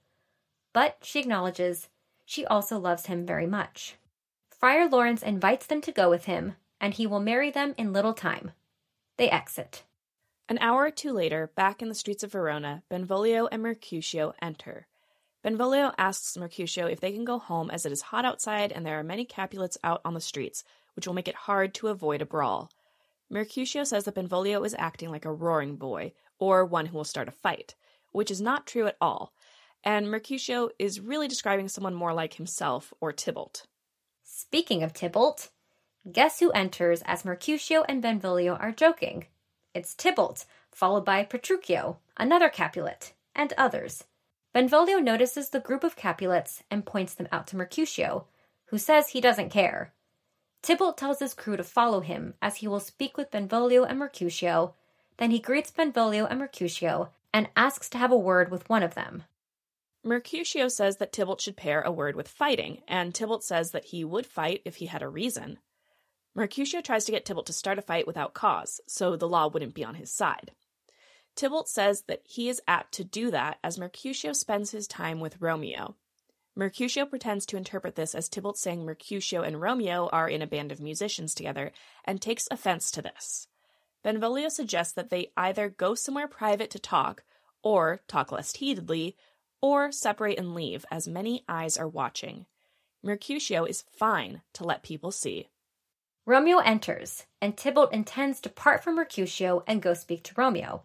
but 0.75 0.99
she 1.01 1.21
acknowledges 1.21 1.89
she 2.27 2.45
also 2.45 2.79
loves 2.79 3.07
him 3.07 3.25
very 3.25 3.47
much. 3.47 3.97
Friar 4.51 4.89
Lawrence 4.89 5.23
invites 5.23 5.67
them 5.67 5.81
to 5.81 5.93
go 5.93 6.11
with 6.11 6.27
him, 6.27 6.57
and 6.81 6.93
he 6.93 7.07
will 7.07 7.21
marry 7.21 7.51
them 7.51 7.75
in 7.79 7.95
little 7.95 8.13
time. 8.13 8.53
They 9.17 9.31
exit. 9.31 9.85
An 10.49 10.59
hour 10.59 10.85
or 10.85 10.91
two 10.91 11.13
later, 11.13 11.51
back 11.55 11.81
in 11.81 11.89
the 11.89 11.95
streets 11.95 12.23
of 12.23 12.33
Verona, 12.33 12.83
Benvolio 12.91 13.47
and 13.47 13.63
Mercutio 13.63 14.35
enter. 14.43 14.87
Benvolio 15.43 15.93
asks 15.97 16.37
Mercutio 16.37 16.87
if 16.87 17.01
they 17.01 17.13
can 17.13 17.25
go 17.25 17.39
home 17.39 17.71
as 17.71 17.87
it 17.87 17.93
is 17.93 18.03
hot 18.03 18.25
outside 18.25 18.73
and 18.73 18.85
there 18.85 18.99
are 18.99 19.05
many 19.05 19.25
Capulets 19.25 19.79
out 19.85 20.01
on 20.05 20.15
the 20.15 20.21
streets, 20.21 20.65
which 20.97 21.07
will 21.07 21.15
make 21.15 21.29
it 21.29 21.35
hard 21.35 21.73
to 21.75 21.89
avoid 21.89 22.21
a 22.21 22.27
brawl. 22.27 22.71
Mercutio 23.31 23.85
says 23.85 24.05
that 24.05 24.15
Benvolio 24.15 24.65
is 24.65 24.75
acting 24.79 25.11
like 25.11 25.25
a 25.25 25.33
roaring 25.33 25.77
boy, 25.77 26.13
or 26.39 26.65
one 26.65 26.87
who 26.87 26.97
will 26.97 27.05
start 27.05 27.29
a 27.29 27.33
fight, 27.33 27.75
which 28.13 28.31
is 28.31 28.41
not 28.41 28.67
true 28.67 28.87
at 28.87 28.97
all, 29.01 29.33
and 29.85 30.11
Mercutio 30.11 30.71
is 30.79 31.01
really 31.01 31.29
describing 31.29 31.69
someone 31.69 31.95
more 31.95 32.15
like 32.15 32.35
himself 32.35 32.93
or 33.01 33.13
Tybalt. 33.13 33.67
Speaking 34.23 34.83
of 34.83 34.93
Tybalt, 34.93 35.51
guess 36.11 36.41
who 36.41 36.51
enters 36.53 37.03
as 37.03 37.25
Mercutio 37.25 37.85
and 37.89 38.01
Benvolio 38.01 38.55
are 38.55 38.73
joking? 38.73 39.27
It's 39.75 39.95
Tybalt, 39.95 40.47
followed 40.73 41.05
by 41.05 41.25
Petruchio, 41.25 41.99
another 42.17 42.49
Capulet, 42.49 43.13
and 43.35 43.53
others. 43.59 44.05
Benvolio 44.55 44.99
notices 44.99 45.51
the 45.51 45.61
group 45.61 45.85
of 45.85 45.97
Capulets 45.97 46.63
and 46.71 46.87
points 46.87 47.15
them 47.15 47.29
out 47.31 47.47
to 47.49 47.57
Mercutio, 47.57 48.27
who 48.67 48.79
says 48.79 49.09
he 49.09 49.21
doesn't 49.21 49.51
care. 49.51 49.93
Tybalt 50.63 50.97
tells 50.97 51.19
his 51.19 51.35
crew 51.35 51.57
to 51.57 51.65
follow 51.65 52.01
him 52.01 52.35
as 52.41 52.57
he 52.57 52.69
will 52.69 52.81
speak 52.81 53.19
with 53.19 53.31
Benvolio 53.31 53.85
and 53.85 53.99
Mercutio. 53.99 54.75
Then 55.19 55.31
he 55.31 55.39
greets 55.39 55.71
Benvolio 55.71 56.25
and 56.25 56.39
Mercutio 56.39 57.11
and 57.35 57.49
asks 57.57 57.91
to 57.91 57.99
have 57.99 58.13
a 58.13 58.17
word 58.17 58.51
with 58.51 58.69
one 58.69 58.83
of 58.83 58.95
them. 58.95 59.25
Mercutio 60.05 60.69
says 60.69 60.99
that 60.99 61.13
Tybalt 61.13 61.41
should 61.41 61.57
pair 61.57 61.81
a 61.81 61.91
word 61.91 62.15
with 62.15 62.29
fighting, 62.29 62.83
and 62.87 63.15
Tybalt 63.15 63.43
says 63.43 63.71
that 63.71 63.87
he 63.87 64.05
would 64.05 64.27
fight 64.27 64.61
if 64.67 64.77
he 64.77 64.87
had 64.87 65.03
a 65.03 65.09
reason. 65.09 65.59
Mercutio 66.35 66.83
tries 66.83 67.07
to 67.07 67.13
get 67.13 67.25
Tybalt 67.25 67.47
to 67.47 67.55
start 67.55 67.79
a 67.79 67.83
fight 67.83 68.07
without 68.07 68.35
cause, 68.35 68.83
so 68.87 69.17
the 69.17 69.29
law 69.29 69.49
wouldn't 69.49 69.75
be 69.75 69.85
on 69.85 69.95
his 69.95 70.13
side. 70.13 70.53
Tybalt 71.37 71.69
says 71.69 72.03
that 72.03 72.21
he 72.25 72.49
is 72.49 72.61
apt 72.69 72.93
to 72.95 73.05
do 73.05 73.31
that 73.31 73.59
as 73.65 73.79
Mercutio 73.79 74.33
spends 74.35 74.73
his 74.73 74.87
time 74.87 75.21
with 75.21 75.41
Romeo. 75.41 75.97
Mercutio 76.55 77.07
pretends 77.07 77.47
to 77.47 77.57
interpret 77.57 77.97
this 77.97 78.15
as 78.15 78.29
Tybalt 78.29 78.59
saying 78.59 78.85
Mercutio 78.85 79.43
and 79.43 79.61
Romeo 79.61 80.09
are 80.09 80.29
in 80.29 80.43
a 80.43 80.47
band 80.47 80.71
of 80.71 80.81
musicians 80.81 81.35
together 81.35 81.73
and 82.05 82.21
takes 82.21 82.47
offense 82.51 82.91
to 82.93 83.03
this. 83.03 83.49
Benvolio 84.05 84.49
suggests 84.49 84.93
that 84.93 85.09
they 85.09 85.33
either 85.37 85.71
go 85.71 85.95
somewhere 85.95 86.29
private 86.29 86.71
to 86.71 86.79
talk, 86.79 87.25
or 87.63 88.03
talk 88.07 88.31
less 88.31 88.55
heatedly, 88.55 89.17
or 89.65 89.91
separate 89.91 90.39
and 90.39 90.55
leave, 90.55 90.85
as 90.91 91.09
many 91.09 91.43
eyes 91.49 91.79
are 91.79 91.89
watching. 91.89 92.45
Mercutio 93.03 93.65
is 93.65 93.87
fine 93.91 94.43
to 94.53 94.63
let 94.63 94.83
people 94.83 95.11
see. 95.11 95.49
Romeo 96.27 96.59
enters, 96.59 97.25
and 97.41 97.57
Tybalt 97.57 97.91
intends 97.91 98.43
to 98.43 98.51
part 98.51 98.85
from 98.85 98.97
Mercutio 98.97 99.65
and 99.67 99.81
go 99.81 99.95
speak 99.95 100.23
to 100.25 100.35
Romeo. 100.37 100.83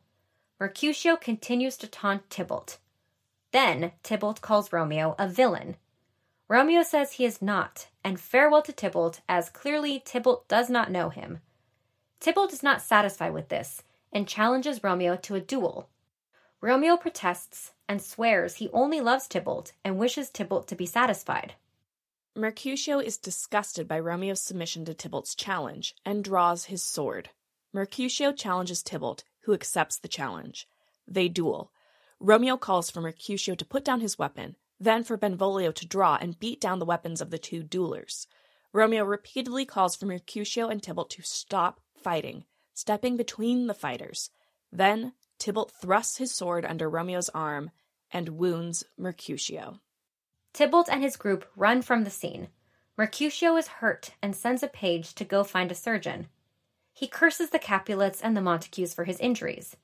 Mercutio 0.62 1.18
continues 1.18 1.76
to 1.76 1.88
taunt 1.88 2.30
Tybalt. 2.30 2.78
Then 3.52 3.92
Tybalt 4.02 4.40
calls 4.40 4.72
Romeo 4.72 5.14
a 5.20 5.28
villain. 5.28 5.76
Romeo 6.48 6.82
says 6.82 7.12
he 7.12 7.26
is 7.26 7.42
not, 7.42 7.88
and 8.02 8.18
farewell 8.18 8.62
to 8.62 8.72
Tybalt, 8.72 9.20
as 9.28 9.50
clearly 9.50 10.00
Tybalt 10.00 10.48
does 10.48 10.70
not 10.70 10.90
know 10.90 11.10
him. 11.10 11.42
Tybalt 12.22 12.54
is 12.54 12.64
not 12.64 12.82
satisfied 12.82 13.34
with 13.34 13.50
this 13.50 13.84
and 14.14 14.26
challenges 14.26 14.86
Romeo 14.86 15.18
to 15.18 15.36
a 15.36 15.42
duel. 15.42 15.90
Romeo 16.62 16.96
protests 16.96 17.74
and 17.90 18.02
swears 18.04 18.56
he 18.56 18.70
only 18.70 19.02
loves 19.02 19.28
Tybalt 19.28 19.74
and 19.84 19.98
wishes 19.98 20.30
Tybalt 20.30 20.68
to 20.68 20.76
be 20.76 20.86
satisfied. 20.86 21.56
Mercutio 22.36 23.00
is 23.00 23.18
disgusted 23.18 23.88
by 23.88 24.00
Romeo's 24.00 24.40
submission 24.40 24.86
to 24.86 24.94
Tybalt's 24.94 25.34
challenge 25.34 25.96
and 26.06 26.24
draws 26.24 26.66
his 26.66 26.84
sword. 26.84 27.32
Mercutio 27.74 28.32
challenges 28.32 28.84
Tybalt, 28.84 29.24
who 29.42 29.54
accepts 29.54 29.98
the 29.98 30.08
challenge. 30.08 30.68
They 31.08 31.28
duel. 31.28 31.72
Romeo 32.20 32.56
calls 32.56 32.92
for 32.92 33.02
Mercutio 33.02 33.56
to 33.56 33.66
put 33.66 33.84
down 33.84 34.02
his 34.02 34.20
weapon, 34.20 34.56
then 34.80 35.04
for 35.04 35.18
Benvolio 35.18 35.72
to 35.72 35.88
draw 35.88 36.18
and 36.22 36.40
beat 36.40 36.62
down 36.62 36.78
the 36.78 36.86
weapons 36.86 37.22
of 37.22 37.32
the 37.32 37.40
two 37.40 37.64
duelers. 37.64 38.28
Romeo 38.72 39.04
repeatedly 39.04 39.66
calls 39.66 39.96
for 39.96 40.06
Mercutio 40.06 40.68
and 40.68 40.84
Tybalt 40.84 41.10
to 41.12 41.24
stop 41.24 41.82
fighting, 41.98 42.46
stepping 42.76 43.18
between 43.18 43.66
the 43.66 43.74
fighters. 43.74 44.30
Then 44.72 45.14
Tybalt 45.40 45.72
thrusts 45.72 46.18
his 46.18 46.32
sword 46.32 46.66
under 46.66 46.90
Romeo's 46.90 47.30
arm 47.30 47.72
and 48.12 48.38
wounds 48.38 48.84
Mercutio. 48.98 49.80
Tybalt 50.54 50.90
and 50.90 51.04
his 51.04 51.18
group 51.18 51.46
run 51.56 51.82
from 51.82 52.04
the 52.04 52.10
scene. 52.10 52.48
Mercutio 52.98 53.56
is 53.56 53.68
hurt 53.68 54.12
and 54.22 54.36
sends 54.36 54.64
a 54.64 54.68
page 54.68 55.14
to 55.16 55.24
go 55.24 55.44
find 55.44 55.72
a 55.72 55.76
surgeon. 55.76 56.28
He 56.94 57.08
curses 57.08 57.52
the 57.52 57.60
Capulets 57.60 58.22
and 58.22 58.36
the 58.36 58.42
Montagues 58.42 58.94
for 58.94 59.06
his 59.06 59.20
injuries. 59.20 59.78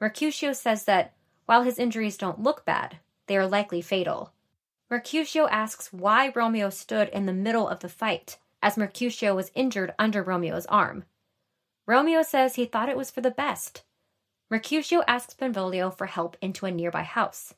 Mercutio 0.00 0.52
says 0.52 0.84
that, 0.84 1.14
while 1.46 1.62
his 1.62 1.78
injuries 1.78 2.18
don't 2.18 2.42
look 2.42 2.64
bad, 2.64 2.98
they 3.26 3.36
are 3.36 3.46
likely 3.46 3.80
fatal. 3.80 4.32
Mercutio 4.90 5.48
asks 5.48 5.92
why 5.92 6.32
Romeo 6.34 6.68
stood 6.70 7.08
in 7.08 7.26
the 7.26 7.32
middle 7.32 7.68
of 7.68 7.80
the 7.80 7.88
fight, 7.88 8.38
as 8.62 8.76
Mercutio 8.76 9.34
was 9.34 9.50
injured 9.54 9.94
under 9.98 10.22
Romeo's 10.22 10.66
arm. 10.66 11.04
Romeo 11.86 12.22
says 12.22 12.54
he 12.54 12.64
thought 12.64 12.88
it 12.88 12.96
was 12.96 13.10
for 13.10 13.20
the 13.20 13.30
best. 13.30 13.82
Mercutio 14.50 15.02
asks 15.08 15.34
Benvolio 15.34 15.90
for 15.90 16.06
help 16.06 16.36
into 16.40 16.66
a 16.66 16.70
nearby 16.70 17.02
house. 17.02 17.54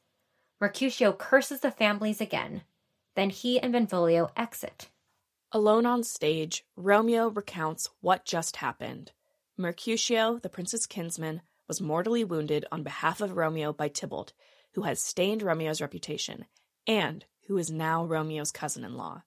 Mercutio 0.61 1.13
curses 1.13 1.61
the 1.61 1.71
families 1.71 2.21
again. 2.21 2.63
Then 3.15 3.31
he 3.31 3.59
and 3.59 3.73
Benvolio 3.73 4.31
exit. 4.37 4.89
Alone 5.53 5.87
on 5.87 6.05
stage, 6.05 6.65
Romeo 6.77 7.29
recounts 7.29 7.89
what 8.01 8.25
just 8.25 8.57
happened. 8.57 9.13
Mercutio, 9.57 10.39
the 10.39 10.49
prince's 10.49 10.87
kinsman, 10.87 11.41
was 11.69 11.81
mortally 11.81 12.25
wounded 12.25 12.65
on 12.71 12.83
behalf 12.83 13.21
of 13.21 13.37
Romeo 13.37 13.73
by 13.73 13.89
Tybalt, 13.89 14.33
who 14.75 14.83
has 14.83 15.01
stained 15.01 15.43
Romeo's 15.43 15.81
reputation, 15.81 16.47
and 16.87 17.25
who 17.47 17.59
is 17.59 17.71
now 17.71 18.05
Romeo's 18.05 18.53
cousin 18.53 18.85
in 18.85 18.97
law. 18.97 19.23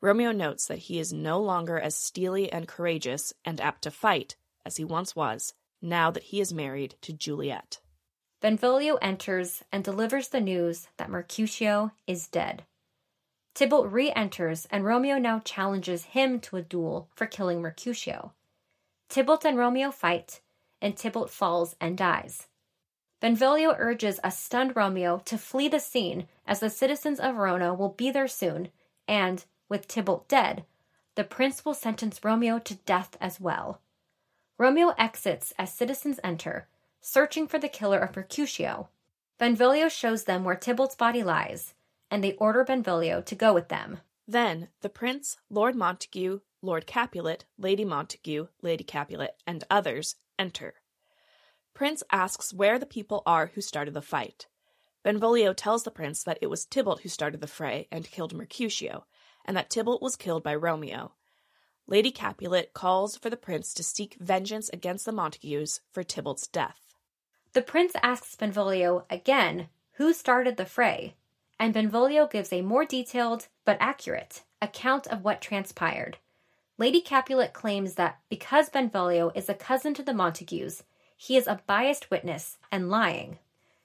Romeo 0.00 0.32
notes 0.32 0.66
that 0.66 0.78
he 0.78 0.98
is 0.98 1.12
no 1.12 1.40
longer 1.40 1.78
as 1.78 1.94
steely 1.94 2.50
and 2.52 2.68
courageous 2.68 3.32
and 3.44 3.60
apt 3.60 3.82
to 3.82 3.90
fight 3.90 4.36
as 4.64 4.76
he 4.76 4.84
once 4.84 5.14
was, 5.14 5.54
now 5.84 6.10
that 6.10 6.24
he 6.24 6.40
is 6.40 6.52
married 6.52 6.94
to 7.02 7.12
Juliet. 7.12 7.78
Benvolio 8.40 8.96
enters 8.96 9.62
and 9.70 9.84
delivers 9.84 10.28
the 10.28 10.40
news 10.40 10.88
that 10.96 11.10
Mercutio 11.10 11.92
is 12.06 12.26
dead. 12.26 12.64
Tybalt 13.54 13.90
re 13.90 14.10
enters, 14.12 14.66
and 14.70 14.84
Romeo 14.84 15.18
now 15.18 15.38
challenges 15.38 16.06
him 16.06 16.40
to 16.40 16.56
a 16.56 16.62
duel 16.62 17.08
for 17.14 17.26
killing 17.26 17.62
Mercutio. 17.62 18.32
Tybalt 19.08 19.44
and 19.44 19.56
Romeo 19.56 19.90
fight, 19.92 20.40
and 20.82 20.96
Tybalt 20.96 21.30
falls 21.30 21.76
and 21.80 21.96
dies. 21.96 22.48
Benvolio 23.20 23.74
urges 23.78 24.18
a 24.24 24.30
stunned 24.30 24.74
Romeo 24.76 25.22
to 25.24 25.38
flee 25.38 25.68
the 25.68 25.80
scene 25.80 26.26
as 26.46 26.60
the 26.60 26.68
citizens 26.68 27.20
of 27.20 27.36
Verona 27.36 27.72
will 27.72 27.90
be 27.90 28.10
there 28.10 28.28
soon, 28.28 28.68
and, 29.06 29.44
with 29.68 29.88
Tybalt 29.88 30.28
dead, 30.28 30.64
the 31.14 31.24
prince 31.24 31.64
will 31.64 31.74
sentence 31.74 32.24
Romeo 32.24 32.58
to 32.58 32.74
death 32.74 33.16
as 33.20 33.40
well. 33.40 33.80
Romeo 34.56 34.94
exits 34.96 35.52
as 35.58 35.74
citizens 35.74 36.20
enter, 36.22 36.68
searching 37.00 37.48
for 37.48 37.58
the 37.58 37.68
killer 37.68 37.98
of 37.98 38.14
Mercutio. 38.14 38.88
Benvolio 39.36 39.88
shows 39.88 40.24
them 40.24 40.44
where 40.44 40.54
Tybalt's 40.54 40.94
body 40.94 41.24
lies, 41.24 41.74
and 42.08 42.22
they 42.22 42.34
order 42.34 42.62
Benvolio 42.62 43.20
to 43.22 43.34
go 43.34 43.52
with 43.52 43.68
them. 43.68 43.98
Then 44.28 44.68
the 44.80 44.88
prince, 44.88 45.38
Lord 45.50 45.74
Montague, 45.74 46.40
Lord 46.62 46.86
Capulet, 46.86 47.44
Lady 47.58 47.84
Montague, 47.84 48.46
Lady 48.62 48.84
Capulet, 48.84 49.36
and 49.46 49.64
others 49.68 50.16
enter. 50.38 50.74
Prince 51.74 52.04
asks 52.12 52.54
where 52.54 52.78
the 52.78 52.86
people 52.86 53.24
are 53.26 53.50
who 53.54 53.60
started 53.60 53.92
the 53.92 54.00
fight. 54.00 54.46
Benvolio 55.02 55.52
tells 55.52 55.82
the 55.82 55.90
prince 55.90 56.22
that 56.22 56.38
it 56.40 56.46
was 56.46 56.64
Tybalt 56.64 57.00
who 57.00 57.08
started 57.08 57.40
the 57.40 57.48
fray 57.48 57.88
and 57.90 58.10
killed 58.10 58.32
Mercutio, 58.32 59.04
and 59.44 59.56
that 59.56 59.68
Tybalt 59.68 60.00
was 60.00 60.14
killed 60.14 60.44
by 60.44 60.54
Romeo. 60.54 61.12
Lady 61.86 62.10
Capulet 62.10 62.72
calls 62.72 63.16
for 63.16 63.28
the 63.28 63.36
prince 63.36 63.74
to 63.74 63.82
seek 63.82 64.16
vengeance 64.18 64.70
against 64.70 65.04
the 65.04 65.12
Montagues 65.12 65.80
for 65.92 66.02
Tybalt's 66.02 66.46
death. 66.46 66.94
The 67.52 67.62
prince 67.62 67.92
asks 68.02 68.34
Benvolio 68.36 69.04
again 69.10 69.68
who 69.92 70.12
started 70.12 70.56
the 70.56 70.64
fray, 70.64 71.14
and 71.58 71.74
Benvolio 71.74 72.26
gives 72.26 72.52
a 72.52 72.62
more 72.62 72.84
detailed, 72.84 73.48
but 73.64 73.76
accurate, 73.80 74.42
account 74.62 75.06
of 75.06 75.22
what 75.22 75.40
transpired. 75.40 76.16
Lady 76.78 77.00
Capulet 77.00 77.52
claims 77.52 77.94
that 77.94 78.18
because 78.28 78.70
Benvolio 78.70 79.30
is 79.34 79.48
a 79.48 79.54
cousin 79.54 79.94
to 79.94 80.02
the 80.02 80.14
Montagues, 80.14 80.82
he 81.16 81.36
is 81.36 81.46
a 81.46 81.60
biased 81.66 82.10
witness 82.10 82.58
and 82.72 82.90
lying. 82.90 83.38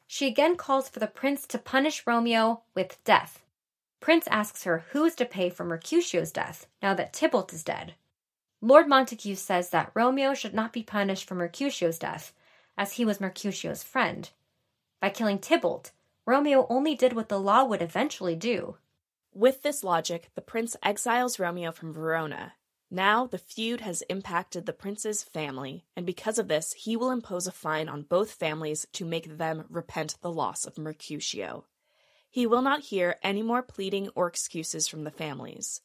She 0.07 0.25
again 0.25 0.55
calls 0.55 0.89
for 0.89 0.99
the 0.99 1.05
prince 1.05 1.45
to 1.47 1.59
punish 1.59 2.07
Romeo 2.07 2.61
with 2.73 3.03
death. 3.03 3.43
Prince 3.99 4.27
asks 4.27 4.63
her 4.63 4.85
who 4.91 5.03
is 5.03 5.15
to 5.15 5.25
pay 5.25 5.49
for 5.49 5.65
Mercutio's 5.65 6.31
death 6.31 6.67
now 6.81 6.93
that 6.93 7.13
Tybalt 7.13 7.53
is 7.53 7.63
dead. 7.63 7.95
Lord 8.61 8.87
Montague 8.87 9.35
says 9.35 9.69
that 9.69 9.91
Romeo 9.93 10.33
should 10.33 10.53
not 10.53 10.73
be 10.73 10.83
punished 10.83 11.27
for 11.27 11.35
Mercutio's 11.35 11.99
death, 11.99 12.33
as 12.77 12.93
he 12.93 13.05
was 13.05 13.21
Mercutio's 13.21 13.83
friend. 13.83 14.29
By 15.01 15.09
killing 15.09 15.39
Tybalt, 15.39 15.91
Romeo 16.25 16.67
only 16.69 16.95
did 16.95 17.13
what 17.13 17.29
the 17.29 17.39
law 17.39 17.63
would 17.63 17.81
eventually 17.81 18.35
do. 18.35 18.77
With 19.33 19.61
this 19.63 19.83
logic, 19.83 20.29
the 20.35 20.41
prince 20.41 20.75
exiles 20.83 21.39
Romeo 21.39 21.71
from 21.71 21.93
Verona. 21.93 22.53
Now 22.91 23.27
the 23.27 23.37
feud 23.37 23.81
has 23.81 24.01
impacted 24.03 24.65
the 24.65 24.73
prince's 24.73 25.23
family, 25.23 25.85
and 25.95 26.05
because 26.05 26.39
of 26.39 26.47
this, 26.47 26.73
he 26.73 26.97
will 26.97 27.11
impose 27.11 27.47
a 27.47 27.51
fine 27.51 27.87
on 27.87 28.01
both 28.03 28.31
families 28.31 28.87
to 28.93 29.05
make 29.05 29.37
them 29.37 29.65
repent 29.69 30.17
the 30.21 30.31
loss 30.31 30.65
of 30.65 30.77
Mercutio. 30.77 31.65
He 32.29 32.45
will 32.45 32.61
not 32.61 32.81
hear 32.81 33.17
any 33.23 33.41
more 33.41 33.63
pleading 33.63 34.09
or 34.15 34.27
excuses 34.27 34.87
from 34.87 35.03
the 35.03 35.11
families. 35.11 35.81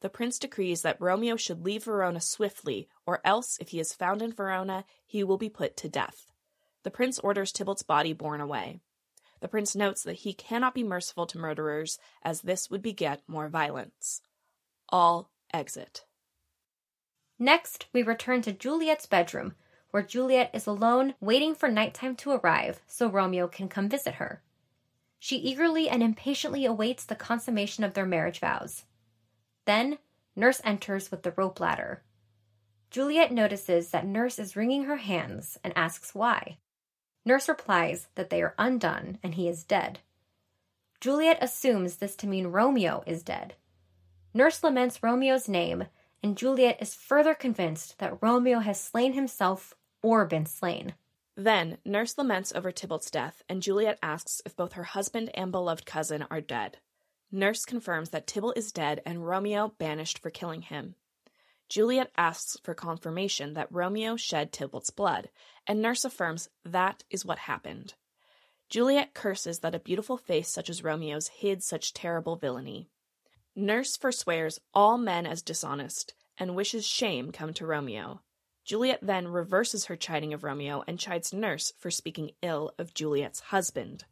The 0.00 0.10
prince 0.10 0.38
decrees 0.38 0.82
that 0.82 1.00
Romeo 1.00 1.36
should 1.36 1.64
leave 1.64 1.84
Verona 1.84 2.20
swiftly, 2.20 2.88
or 3.06 3.20
else, 3.24 3.56
if 3.58 3.70
he 3.70 3.80
is 3.80 3.94
found 3.94 4.20
in 4.20 4.32
Verona, 4.32 4.84
he 5.06 5.24
will 5.24 5.38
be 5.38 5.48
put 5.48 5.76
to 5.78 5.88
death. 5.88 6.32
The 6.82 6.90
prince 6.90 7.18
orders 7.18 7.50
Tybalt's 7.50 7.82
body 7.82 8.12
borne 8.12 8.40
away. 8.40 8.80
The 9.40 9.48
prince 9.48 9.74
notes 9.74 10.02
that 10.02 10.18
he 10.18 10.34
cannot 10.34 10.74
be 10.74 10.84
merciful 10.84 11.26
to 11.26 11.38
murderers, 11.38 11.98
as 12.22 12.42
this 12.42 12.70
would 12.70 12.82
beget 12.82 13.22
more 13.26 13.48
violence. 13.48 14.20
All 14.90 15.30
exit. 15.52 16.04
Next, 17.38 17.86
we 17.92 18.02
return 18.02 18.42
to 18.42 18.52
Juliet's 18.52 19.06
bedroom, 19.06 19.54
where 19.90 20.02
Juliet 20.02 20.50
is 20.54 20.66
alone, 20.66 21.14
waiting 21.20 21.54
for 21.54 21.68
nighttime 21.68 22.16
to 22.16 22.32
arrive 22.32 22.82
so 22.86 23.08
Romeo 23.08 23.48
can 23.48 23.68
come 23.68 23.88
visit 23.88 24.14
her. 24.14 24.42
She 25.18 25.36
eagerly 25.36 25.88
and 25.88 26.02
impatiently 26.02 26.64
awaits 26.64 27.04
the 27.04 27.16
consummation 27.16 27.84
of 27.84 27.94
their 27.94 28.06
marriage 28.06 28.40
vows. 28.40 28.84
Then, 29.64 29.98
Nurse 30.34 30.60
enters 30.64 31.10
with 31.10 31.22
the 31.22 31.32
rope 31.32 31.60
ladder. 31.60 32.02
Juliet 32.90 33.32
notices 33.32 33.90
that 33.90 34.06
Nurse 34.06 34.38
is 34.38 34.56
wringing 34.56 34.84
her 34.84 34.96
hands 34.96 35.58
and 35.64 35.72
asks 35.76 36.14
why. 36.14 36.58
Nurse 37.24 37.48
replies 37.48 38.08
that 38.14 38.30
they 38.30 38.42
are 38.42 38.54
undone 38.58 39.18
and 39.22 39.34
he 39.34 39.48
is 39.48 39.64
dead. 39.64 39.98
Juliet 41.00 41.38
assumes 41.40 41.96
this 41.96 42.14
to 42.16 42.26
mean 42.26 42.46
Romeo 42.46 43.02
is 43.06 43.22
dead. 43.22 43.54
Nurse 44.32 44.62
laments 44.62 45.02
Romeo's 45.02 45.48
name, 45.48 45.86
and 46.22 46.36
Juliet 46.36 46.78
is 46.80 46.94
further 46.94 47.34
convinced 47.34 47.98
that 47.98 48.22
Romeo 48.22 48.60
has 48.60 48.80
slain 48.80 49.14
himself 49.14 49.74
or 50.02 50.24
been 50.24 50.46
slain. 50.46 50.94
Then, 51.36 51.76
Nurse 51.84 52.16
laments 52.16 52.52
over 52.54 52.72
Tybalt's 52.72 53.10
death, 53.10 53.42
and 53.48 53.62
Juliet 53.62 53.98
asks 54.02 54.40
if 54.46 54.56
both 54.56 54.72
her 54.72 54.84
husband 54.84 55.30
and 55.34 55.52
beloved 55.52 55.84
cousin 55.84 56.26
are 56.30 56.40
dead. 56.40 56.78
Nurse 57.30 57.66
confirms 57.66 58.10
that 58.10 58.26
Tybalt 58.26 58.56
is 58.56 58.72
dead 58.72 59.02
and 59.04 59.26
Romeo 59.26 59.74
banished 59.78 60.18
for 60.18 60.30
killing 60.30 60.62
him. 60.62 60.94
Juliet 61.68 62.10
asks 62.16 62.56
for 62.62 62.74
confirmation 62.74 63.54
that 63.54 63.70
Romeo 63.70 64.16
shed 64.16 64.50
Tybalt's 64.50 64.90
blood, 64.90 65.28
and 65.66 65.82
Nurse 65.82 66.04
affirms 66.04 66.48
that 66.64 67.04
is 67.10 67.24
what 67.24 67.40
happened. 67.40 67.94
Juliet 68.70 69.12
curses 69.14 69.58
that 69.58 69.74
a 69.74 69.80
beautiful 69.80 70.16
face 70.16 70.48
such 70.48 70.70
as 70.70 70.82
Romeo's 70.82 71.28
hid 71.28 71.62
such 71.62 71.92
terrible 71.92 72.36
villainy. 72.36 72.88
Nurse 73.54 73.96
forswears 73.96 74.60
all 74.72 74.96
men 74.96 75.26
as 75.26 75.42
dishonest 75.42 76.14
and 76.38 76.56
wishes 76.56 76.86
shame 76.86 77.32
come 77.32 77.52
to 77.54 77.66
Romeo. 77.66 78.20
Juliet 78.66 78.98
then 79.00 79.28
reverses 79.28 79.84
her 79.84 79.94
chiding 79.94 80.34
of 80.34 80.42
Romeo 80.42 80.82
and 80.88 80.98
chides 80.98 81.32
Nurse 81.32 81.72
for 81.78 81.88
speaking 81.88 82.32
ill 82.42 82.74
of 82.78 82.92
Juliet's 82.94 83.38
husband. 83.38 84.04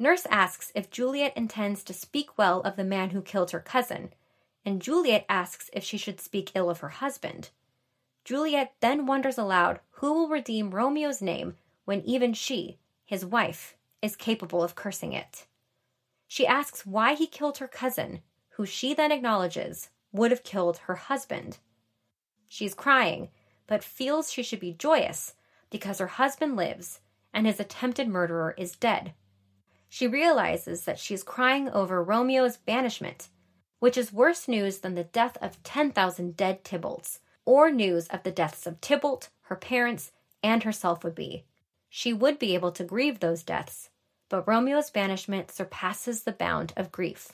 Nurse 0.00 0.26
asks 0.28 0.72
if 0.74 0.90
Juliet 0.90 1.32
intends 1.36 1.84
to 1.84 1.94
speak 1.94 2.36
well 2.36 2.60
of 2.62 2.74
the 2.74 2.82
man 2.82 3.10
who 3.10 3.22
killed 3.22 3.52
her 3.52 3.60
cousin, 3.60 4.12
and 4.64 4.82
Juliet 4.82 5.24
asks 5.28 5.70
if 5.72 5.84
she 5.84 5.96
should 5.96 6.20
speak 6.20 6.50
ill 6.56 6.68
of 6.68 6.80
her 6.80 6.88
husband. 6.88 7.50
Juliet 8.24 8.74
then 8.80 9.06
wonders 9.06 9.38
aloud 9.38 9.78
who 9.92 10.12
will 10.12 10.28
redeem 10.28 10.74
Romeo's 10.74 11.22
name 11.22 11.54
when 11.84 12.02
even 12.02 12.32
she, 12.32 12.78
his 13.04 13.24
wife, 13.24 13.76
is 14.02 14.16
capable 14.16 14.64
of 14.64 14.74
cursing 14.74 15.12
it. 15.12 15.46
She 16.26 16.48
asks 16.48 16.84
why 16.84 17.14
he 17.14 17.28
killed 17.28 17.58
her 17.58 17.68
cousin, 17.68 18.22
who 18.56 18.66
she 18.66 18.92
then 18.92 19.12
acknowledges 19.12 19.90
would 20.10 20.32
have 20.32 20.42
killed 20.42 20.78
her 20.78 20.96
husband. 20.96 21.58
She's 22.48 22.74
crying, 22.74 23.30
but 23.66 23.84
feels 23.84 24.30
she 24.30 24.42
should 24.42 24.60
be 24.60 24.72
joyous 24.72 25.34
because 25.70 25.98
her 25.98 26.06
husband 26.06 26.56
lives 26.56 27.00
and 27.32 27.46
his 27.46 27.58
attempted 27.58 28.08
murderer 28.08 28.54
is 28.58 28.76
dead. 28.76 29.14
She 29.88 30.06
realizes 30.06 30.84
that 30.84 30.98
she 30.98 31.14
is 31.14 31.22
crying 31.22 31.68
over 31.68 32.02
Romeo's 32.02 32.56
banishment, 32.56 33.28
which 33.78 33.96
is 33.96 34.12
worse 34.12 34.48
news 34.48 34.78
than 34.78 34.94
the 34.94 35.04
death 35.04 35.36
of 35.40 35.62
10,000 35.62 36.36
dead 36.36 36.64
Tybalts, 36.64 37.20
or 37.44 37.70
news 37.70 38.06
of 38.08 38.22
the 38.22 38.30
deaths 38.30 38.66
of 38.66 38.80
Tybalt, 38.80 39.28
her 39.42 39.56
parents, 39.56 40.12
and 40.42 40.62
herself 40.62 41.04
would 41.04 41.14
be. 41.14 41.44
She 41.88 42.12
would 42.12 42.38
be 42.38 42.54
able 42.54 42.72
to 42.72 42.84
grieve 42.84 43.20
those 43.20 43.42
deaths, 43.42 43.90
but 44.28 44.46
Romeo's 44.46 44.90
banishment 44.90 45.50
surpasses 45.50 46.22
the 46.22 46.32
bound 46.32 46.72
of 46.76 46.92
grief. 46.92 47.32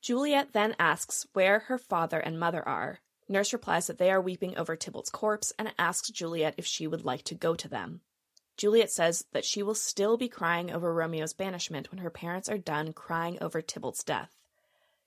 Juliet 0.00 0.52
then 0.52 0.76
asks 0.78 1.26
where 1.32 1.60
her 1.60 1.78
father 1.78 2.18
and 2.18 2.38
mother 2.38 2.66
are. 2.66 3.00
Nurse 3.28 3.52
replies 3.52 3.86
that 3.86 3.98
they 3.98 4.10
are 4.10 4.20
weeping 4.20 4.56
over 4.56 4.76
Tybalt's 4.76 5.10
corpse 5.10 5.52
and 5.58 5.74
asks 5.78 6.10
Juliet 6.10 6.54
if 6.56 6.66
she 6.66 6.86
would 6.86 7.04
like 7.04 7.22
to 7.24 7.34
go 7.34 7.54
to 7.54 7.68
them. 7.68 8.00
Juliet 8.56 8.90
says 8.90 9.24
that 9.32 9.44
she 9.44 9.62
will 9.62 9.74
still 9.74 10.16
be 10.16 10.28
crying 10.28 10.70
over 10.70 10.94
Romeo's 10.94 11.34
banishment 11.34 11.90
when 11.90 11.98
her 11.98 12.10
parents 12.10 12.48
are 12.48 12.56
done 12.56 12.92
crying 12.92 13.36
over 13.40 13.60
Tybalt's 13.60 14.04
death. 14.04 14.34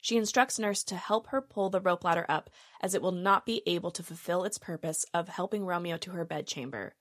She 0.02 0.18
instructs 0.18 0.60
Nurse 0.60 0.84
to 0.84 0.96
help 0.96 1.28
her 1.28 1.42
pull 1.42 1.70
the 1.70 1.82
rope 1.82 2.04
ladder 2.04 2.26
up, 2.30 2.50
as 2.80 2.94
it 2.94 3.02
will 3.02 3.12
not 3.12 3.46
be 3.46 3.64
able 3.66 3.92
to 3.92 4.04
fulfill 4.04 4.44
its 4.44 4.58
purpose 4.58 5.06
of 5.14 5.28
helping 5.30 5.66
Romeo 5.66 5.98
to 5.98 6.12
her 6.12 6.24
bedchamber. 6.24 6.96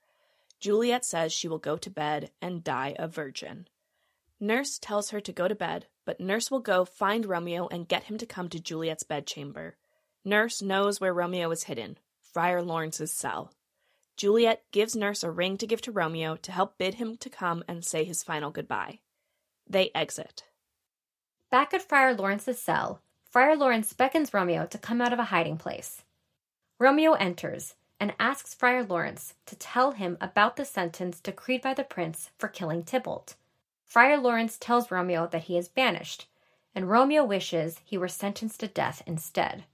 Juliet 0.59 1.05
says 1.05 1.33
she 1.33 1.47
will 1.49 1.59
go 1.59 1.77
to 1.77 1.91
bed 1.91 2.31
and 2.41 2.64
die 2.64 2.97
a 2.99 3.07
virgin. 3.07 3.69
Nurse 4.41 4.79
tells 4.79 5.11
her 5.11 5.21
to 5.21 5.33
go 5.33 5.49
to 5.49 5.55
bed, 5.55 5.87
but 6.05 6.21
Nurse 6.21 6.51
will 6.51 6.61
go 6.61 6.85
find 6.85 7.27
Romeo 7.27 7.69
and 7.69 7.89
get 7.89 8.05
him 8.05 8.19
to 8.19 8.27
come 8.27 8.49
to 8.49 8.61
Juliet's 8.61 9.03
bedchamber. 9.03 9.77
Nurse 10.29 10.61
knows 10.61 11.01
where 11.01 11.14
Romeo 11.14 11.51
is 11.51 11.64
hidden 11.64 11.97
Friar 12.20 12.61
Lawrence's 12.61 13.11
cell. 13.11 13.51
Juliet 14.14 14.62
gives 14.72 14.95
Nurse 14.95 15.22
a 15.22 15.31
ring 15.31 15.57
to 15.57 15.66
give 15.66 15.81
to 15.81 15.91
Romeo 15.91 16.37
to 16.37 16.53
help 16.53 16.76
bid 16.76 16.97
him 16.97 17.16
to 17.16 17.31
come 17.31 17.64
and 17.66 17.83
say 17.83 18.05
his 18.05 18.22
final 18.22 18.51
goodbye. 18.51 18.99
They 19.66 19.91
exit. 19.95 20.45
Back 21.51 21.72
at 21.72 21.81
Friar 21.81 22.12
Lawrence's 22.12 22.61
cell, 22.61 23.01
Friar 23.31 23.57
Lawrence 23.57 23.95
beckons 23.95 24.35
Romeo 24.35 24.66
to 24.66 24.76
come 24.76 25.01
out 25.01 25.14
of 25.14 25.18
a 25.18 25.31
hiding 25.33 25.57
place. 25.57 26.03
Romeo 26.79 27.14
enters 27.14 27.74
and 27.99 28.12
asks 28.20 28.53
Friar 28.53 28.85
Lawrence 28.85 29.33
to 29.47 29.57
tell 29.57 29.93
him 29.93 30.18
about 30.20 30.57
the 30.57 30.66
sentence 30.66 31.20
decreed 31.20 31.62
by 31.62 31.72
the 31.72 31.85
prince 31.85 32.33
for 32.37 32.49
killing 32.49 32.83
Tybalt. 32.83 33.35
Friar 33.87 34.18
Lawrence 34.18 34.59
tells 34.59 34.91
Romeo 34.91 35.26
that 35.29 35.45
he 35.45 35.57
is 35.57 35.68
banished, 35.68 36.29
and 36.74 36.91
Romeo 36.91 37.24
wishes 37.24 37.81
he 37.83 37.97
were 37.97 38.09
sentenced 38.09 38.61
to 38.61 38.68
death 38.68 39.03
instead. 39.07 39.64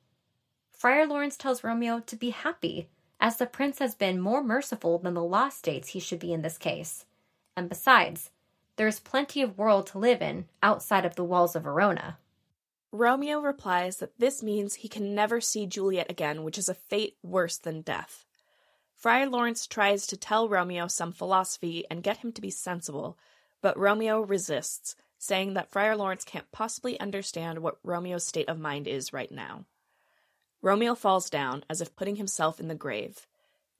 Friar 0.85 1.07
Lawrence 1.07 1.39
tells 1.39 1.65
Romeo 1.65 2.01
to 2.01 2.15
be 2.15 2.29
happy, 2.29 2.91
as 3.19 3.39
the 3.39 3.47
prince 3.47 3.79
has 3.79 3.95
been 3.95 4.21
more 4.21 4.45
merciful 4.45 4.99
than 4.99 5.15
the 5.15 5.25
law 5.25 5.49
states 5.49 5.89
he 5.89 5.99
should 5.99 6.19
be 6.19 6.31
in 6.31 6.43
this 6.43 6.59
case. 6.59 7.07
And 7.57 7.71
besides, 7.71 8.29
there 8.77 8.87
is 8.87 9.01
plenty 9.01 9.41
of 9.41 9.57
world 9.57 9.87
to 9.87 9.99
live 9.99 10.21
in 10.21 10.45
outside 10.63 11.07
of 11.07 11.17
the 11.17 11.25
walls 11.25 11.57
of 11.57 11.63
Verona. 11.63 12.19
Romeo 12.93 13.41
replies 13.41 13.97
that 13.97 14.19
this 14.19 14.43
means 14.43 14.75
he 14.75 14.89
can 14.89 15.15
never 15.15 15.41
see 15.41 15.65
Juliet 15.65 16.11
again, 16.11 16.45
which 16.45 16.59
is 16.59 16.69
a 16.69 16.75
fate 16.75 17.17
worse 17.23 17.57
than 17.57 17.81
death. 17.81 18.27
Friar 18.95 19.27
Lawrence 19.27 19.67
tries 19.67 20.07
to 20.09 20.19
tell 20.19 20.51
Romeo 20.51 20.87
some 20.87 21.13
philosophy 21.13 21.87
and 21.91 22.03
get 22.03 22.19
him 22.19 22.31
to 22.33 22.43
be 22.43 22.51
sensible, 22.51 23.17
but 23.63 23.79
Romeo 23.79 24.21
resists, 24.21 24.97
saying 25.17 25.55
that 25.55 25.71
Friar 25.71 25.97
Lawrence 25.97 26.27
can't 26.27 26.53
possibly 26.53 27.01
understand 27.01 27.61
what 27.61 27.79
Romeo's 27.83 28.27
state 28.27 28.51
of 28.51 28.61
mind 28.61 28.87
is 28.87 29.15
right 29.15 29.33
now. 29.33 29.65
Romeo 30.65 30.95
falls 30.95 31.29
down, 31.29 31.63
as 31.69 31.83
if 31.83 31.95
putting 31.95 32.17
himself 32.17 32.59
in 32.59 32.69
the 32.69 32.75
grave. 32.75 33.27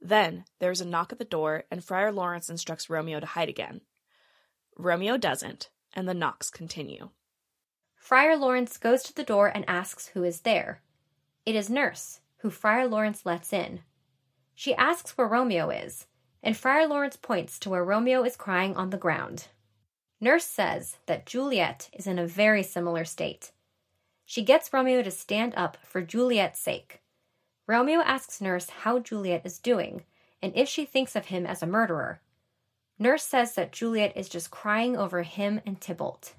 Then 0.03 0.45
there 0.59 0.71
is 0.71 0.83
a 0.83 0.87
knock 0.87 1.13
at 1.13 1.19
the 1.19 1.25
door, 1.25 1.65
and 1.71 1.83
Friar 1.83 2.13
Lawrence 2.13 2.51
instructs 2.51 2.91
Romeo 2.91 3.21
to 3.21 3.27
hide 3.27 3.49
again. 3.49 3.81
Romeo 4.77 5.17
doesn't, 5.17 5.71
and 5.95 6.07
the 6.07 6.13
knocks 6.13 6.51
continue. 6.51 7.09
Friar 7.97 8.37
Lawrence 8.37 8.77
goes 8.77 9.03
to 9.05 9.15
the 9.15 9.25
door 9.25 9.49
and 9.49 9.65
asks 9.67 10.09
who 10.09 10.25
is 10.25 10.43
there. 10.43 10.83
It 11.47 11.55
is 11.55 11.71
Nurse, 11.71 12.21
who 12.41 12.51
Friar 12.51 12.87
Lawrence 12.87 13.25
lets 13.25 13.55
in. 13.55 13.81
She 14.55 14.75
asks 14.75 15.17
where 15.17 15.27
Romeo 15.27 15.71
is, 15.71 16.07
and 16.43 16.55
Friar 16.55 16.87
Lawrence 16.87 17.17
points 17.17 17.59
to 17.61 17.71
where 17.71 17.83
Romeo 17.83 18.25
is 18.25 18.37
crying 18.37 18.77
on 18.77 18.91
the 18.91 18.99
ground. 18.99 19.47
Nurse 20.21 20.45
says 20.45 20.99
that 21.07 21.25
Juliet 21.25 21.89
is 21.95 22.07
in 22.07 22.19
a 22.19 22.27
very 22.27 22.63
similar 22.63 23.07
state. 23.07 23.53
She 24.25 24.43
gets 24.43 24.73
Romeo 24.73 25.03
to 25.03 25.11
stand 25.11 25.55
up 25.57 25.77
for 25.83 26.03
Juliet's 26.03 26.61
sake. 26.61 27.03
Romeo 27.67 28.01
asks 28.01 28.41
Nurse 28.41 28.71
how 28.71 28.99
Juliet 28.99 29.43
is 29.45 29.59
doing 29.59 30.05
and 30.45 30.53
if 30.55 30.69
she 30.69 30.85
thinks 30.85 31.17
of 31.17 31.25
him 31.25 31.47
as 31.47 31.63
a 31.63 31.67
murderer, 31.67 32.21
Nurse 32.99 33.23
says 33.23 33.55
that 33.55 33.73
Juliet 33.73 34.15
is 34.15 34.29
just 34.29 34.51
crying 34.51 34.95
over 34.95 35.23
him 35.23 35.59
and 35.65 35.81
Tybalt. 35.81 36.35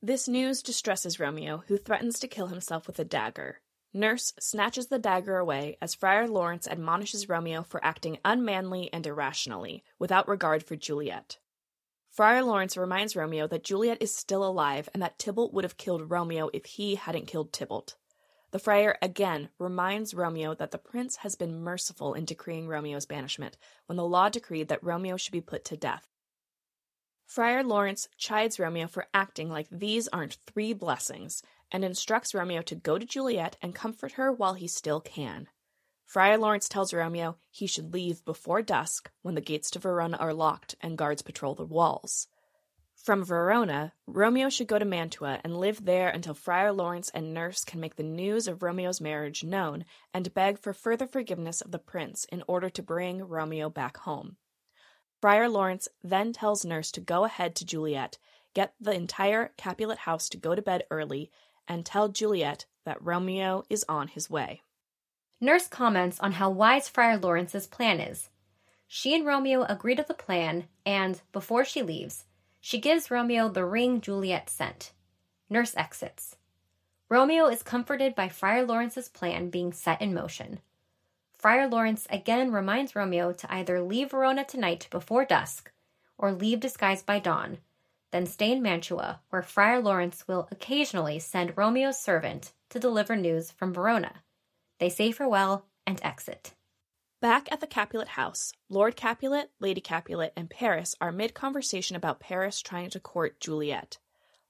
This 0.00 0.28
news 0.28 0.62
distresses 0.62 1.18
Romeo, 1.18 1.64
who 1.66 1.76
threatens 1.76 2.20
to 2.20 2.28
kill 2.28 2.46
himself 2.46 2.86
with 2.86 3.00
a 3.00 3.04
dagger. 3.04 3.58
Nurse 3.92 4.32
snatches 4.38 4.86
the 4.86 5.00
dagger 5.00 5.38
away 5.38 5.76
as 5.82 5.92
Friar 5.92 6.28
Lawrence 6.28 6.68
admonishes 6.68 7.28
Romeo 7.28 7.64
for 7.64 7.84
acting 7.84 8.18
unmanly 8.24 8.88
and 8.92 9.04
irrationally, 9.04 9.82
without 9.98 10.28
regard 10.28 10.62
for 10.62 10.76
Juliet. 10.76 11.38
Friar 12.12 12.42
Lawrence 12.42 12.76
reminds 12.76 13.16
Romeo 13.16 13.46
that 13.46 13.64
Juliet 13.64 13.96
is 14.02 14.14
still 14.14 14.44
alive 14.44 14.86
and 14.92 15.02
that 15.02 15.18
Tybalt 15.18 15.54
would 15.54 15.64
have 15.64 15.78
killed 15.78 16.10
Romeo 16.10 16.50
if 16.52 16.66
he 16.66 16.96
hadn't 16.96 17.26
killed 17.26 17.54
Tybalt. 17.54 17.94
The 18.50 18.58
friar 18.58 18.98
again 19.00 19.48
reminds 19.58 20.12
Romeo 20.12 20.54
that 20.56 20.72
the 20.72 20.78
prince 20.78 21.16
has 21.16 21.36
been 21.36 21.62
merciful 21.62 22.12
in 22.12 22.26
decreeing 22.26 22.68
Romeo's 22.68 23.06
banishment 23.06 23.56
when 23.86 23.96
the 23.96 24.04
law 24.04 24.28
decreed 24.28 24.68
that 24.68 24.84
Romeo 24.84 25.16
should 25.16 25.32
be 25.32 25.40
put 25.40 25.64
to 25.64 25.76
death. 25.78 26.06
Friar 27.24 27.64
Lawrence 27.64 28.08
chides 28.18 28.58
Romeo 28.60 28.88
for 28.88 29.06
acting 29.14 29.48
like 29.48 29.68
these 29.70 30.06
aren't 30.08 30.36
three 30.46 30.74
blessings 30.74 31.42
and 31.70 31.82
instructs 31.82 32.34
Romeo 32.34 32.60
to 32.60 32.74
go 32.74 32.98
to 32.98 33.06
Juliet 33.06 33.56
and 33.62 33.74
comfort 33.74 34.12
her 34.12 34.30
while 34.30 34.52
he 34.52 34.68
still 34.68 35.00
can. 35.00 35.48
Friar 36.04 36.36
Lawrence 36.38 36.68
tells 36.68 36.92
Romeo 36.92 37.36
he 37.50 37.66
should 37.66 37.94
leave 37.94 38.24
before 38.24 38.62
dusk 38.62 39.10
when 39.22 39.34
the 39.34 39.40
gates 39.40 39.70
to 39.70 39.78
Verona 39.78 40.16
are 40.18 40.34
locked 40.34 40.74
and 40.80 40.98
guards 40.98 41.22
patrol 41.22 41.54
the 41.54 41.64
walls. 41.64 42.28
From 43.02 43.24
Verona, 43.24 43.94
Romeo 44.06 44.48
should 44.48 44.68
go 44.68 44.78
to 44.78 44.84
Mantua 44.84 45.40
and 45.42 45.58
live 45.58 45.84
there 45.84 46.08
until 46.08 46.34
Friar 46.34 46.72
Lawrence 46.72 47.10
and 47.12 47.34
Nurse 47.34 47.64
can 47.64 47.80
make 47.80 47.96
the 47.96 48.04
news 48.04 48.46
of 48.46 48.62
Romeo's 48.62 49.00
marriage 49.00 49.42
known 49.42 49.84
and 50.14 50.32
beg 50.34 50.58
for 50.58 50.72
further 50.72 51.08
forgiveness 51.08 51.60
of 51.60 51.72
the 51.72 51.80
prince 51.80 52.24
in 52.26 52.44
order 52.46 52.70
to 52.70 52.82
bring 52.82 53.24
Romeo 53.24 53.68
back 53.68 53.96
home. 53.96 54.36
Friar 55.20 55.48
Lawrence 55.48 55.88
then 56.04 56.32
tells 56.32 56.64
Nurse 56.64 56.92
to 56.92 57.00
go 57.00 57.24
ahead 57.24 57.56
to 57.56 57.64
Juliet, 57.64 58.18
get 58.54 58.74
the 58.80 58.92
entire 58.92 59.52
Capulet 59.56 59.98
house 59.98 60.28
to 60.28 60.36
go 60.36 60.54
to 60.54 60.62
bed 60.62 60.84
early, 60.90 61.30
and 61.66 61.84
tell 61.84 62.08
Juliet 62.08 62.66
that 62.84 63.02
Romeo 63.02 63.64
is 63.68 63.84
on 63.88 64.08
his 64.08 64.30
way. 64.30 64.62
Nurse 65.42 65.66
comments 65.66 66.20
on 66.20 66.30
how 66.30 66.50
wise 66.50 66.88
Friar 66.88 67.18
Lawrence's 67.18 67.66
plan 67.66 67.98
is. 67.98 68.30
She 68.86 69.12
and 69.12 69.26
Romeo 69.26 69.64
agree 69.64 69.96
to 69.96 70.04
the 70.06 70.14
plan, 70.14 70.68
and, 70.86 71.20
before 71.32 71.64
she 71.64 71.82
leaves, 71.82 72.26
she 72.60 72.78
gives 72.78 73.10
Romeo 73.10 73.48
the 73.48 73.64
ring 73.64 74.00
Juliet 74.00 74.48
sent. 74.48 74.92
Nurse 75.50 75.76
exits. 75.76 76.36
Romeo 77.08 77.48
is 77.48 77.64
comforted 77.64 78.14
by 78.14 78.28
Friar 78.28 78.64
Lawrence's 78.64 79.08
plan 79.08 79.50
being 79.50 79.72
set 79.72 80.00
in 80.00 80.14
motion. 80.14 80.60
Friar 81.36 81.66
Lawrence 81.66 82.06
again 82.08 82.52
reminds 82.52 82.94
Romeo 82.94 83.32
to 83.32 83.52
either 83.52 83.82
leave 83.82 84.12
Verona 84.12 84.44
tonight 84.44 84.86
before 84.92 85.24
dusk 85.24 85.72
or 86.16 86.30
leave 86.30 86.60
disguised 86.60 87.04
by 87.04 87.18
dawn, 87.18 87.58
then 88.12 88.26
stay 88.26 88.52
in 88.52 88.62
Mantua, 88.62 89.20
where 89.30 89.42
Friar 89.42 89.80
Lawrence 89.80 90.28
will 90.28 90.46
occasionally 90.52 91.18
send 91.18 91.56
Romeo's 91.56 91.98
servant 91.98 92.52
to 92.68 92.78
deliver 92.78 93.16
news 93.16 93.50
from 93.50 93.74
Verona. 93.74 94.22
They 94.82 94.88
say 94.88 95.12
farewell 95.12 95.68
and 95.86 96.00
exit. 96.02 96.54
Back 97.20 97.46
at 97.52 97.60
the 97.60 97.68
Capulet 97.68 98.08
house, 98.08 98.52
Lord 98.68 98.96
Capulet, 98.96 99.52
Lady 99.60 99.80
Capulet, 99.80 100.32
and 100.36 100.50
Paris 100.50 100.96
are 101.00 101.12
mid 101.12 101.34
conversation 101.34 101.94
about 101.94 102.18
Paris 102.18 102.60
trying 102.60 102.90
to 102.90 102.98
court 102.98 103.38
Juliet. 103.38 103.98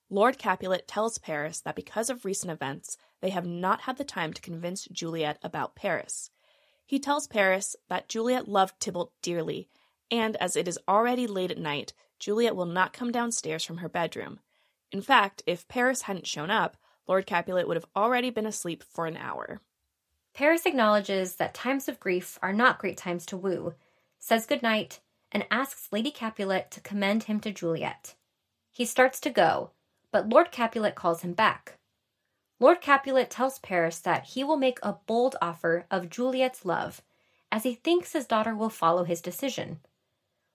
Lord 0.09 0.39
Capulet 0.39 0.89
tells 0.89 1.18
Paris 1.18 1.61
that 1.61 1.76
because 1.76 2.09
of 2.09 2.24
recent 2.24 2.51
events, 2.51 2.97
they 3.20 3.28
have 3.28 3.45
not 3.45 3.83
had 3.83 3.99
the 3.99 4.05
time 4.05 4.33
to 4.33 4.41
convince 4.41 4.87
Juliet 4.87 5.39
about 5.43 5.76
Paris. 5.76 6.30
He 6.87 6.99
tells 6.99 7.26
Paris 7.26 7.76
that 7.91 8.09
Juliet 8.09 8.49
loved 8.49 8.80
Tybalt 8.80 9.12
dearly, 9.20 9.68
and 10.11 10.37
as 10.37 10.57
it 10.57 10.66
is 10.66 10.78
already 10.89 11.26
late 11.26 11.51
at 11.51 11.59
night, 11.59 11.93
Juliet 12.18 12.57
will 12.57 12.64
not 12.64 12.95
come 12.95 13.12
downstairs 13.12 13.64
from 13.64 13.76
her 13.76 13.89
bedroom. 13.91 14.41
In 14.93 15.03
fact, 15.03 15.43
if 15.47 15.68
Paris 15.68 16.01
hadn't 16.01 16.26
shown 16.26 16.51
up, 16.51 16.78
Lord 17.07 17.26
Capulet 17.26 17.68
would 17.68 17.76
have 17.76 17.91
already 17.95 18.30
been 18.30 18.47
asleep 18.47 18.83
for 18.83 19.05
an 19.05 19.18
hour. 19.18 19.61
Paris 20.35 20.64
acknowledges 20.64 21.37
that 21.37 21.53
times 21.53 21.89
of 21.89 22.01
grief 22.01 22.39
are 22.43 22.53
not 22.53 22.78
great 22.78 22.97
times 22.97 23.26
to 23.26 23.37
woo, 23.37 23.74
says 24.18 24.47
good 24.47 24.62
night, 24.62 25.01
and 25.30 25.47
asks 25.51 25.89
Lady 25.93 26.11
Capulet 26.11 26.70
to 26.70 26.80
commend 26.80 27.24
him 27.24 27.41
to 27.41 27.53
Juliet. 27.53 28.14
He 28.70 28.85
starts 28.85 29.20
to 29.20 29.30
go, 29.30 29.70
but 30.11 30.28
Lord 30.28 30.51
Capulet 30.51 30.95
calls 30.95 31.22
him 31.22 31.35
back. 31.35 31.78
Lord 32.59 32.80
Capulet 32.80 33.28
tells 33.28 33.59
Paris 33.59 33.99
that 33.99 34.24
he 34.24 34.45
will 34.45 34.57
make 34.57 34.78
a 34.83 34.97
bold 35.07 35.37
offer 35.43 35.87
of 35.91 36.09
Juliet's 36.09 36.64
love, 36.64 37.03
as 37.51 37.64
he 37.64 37.74
thinks 37.74 38.12
his 38.12 38.26
daughter 38.26 38.55
will 38.55 38.70
follow 38.70 39.05
his 39.05 39.20
decision. 39.20 39.80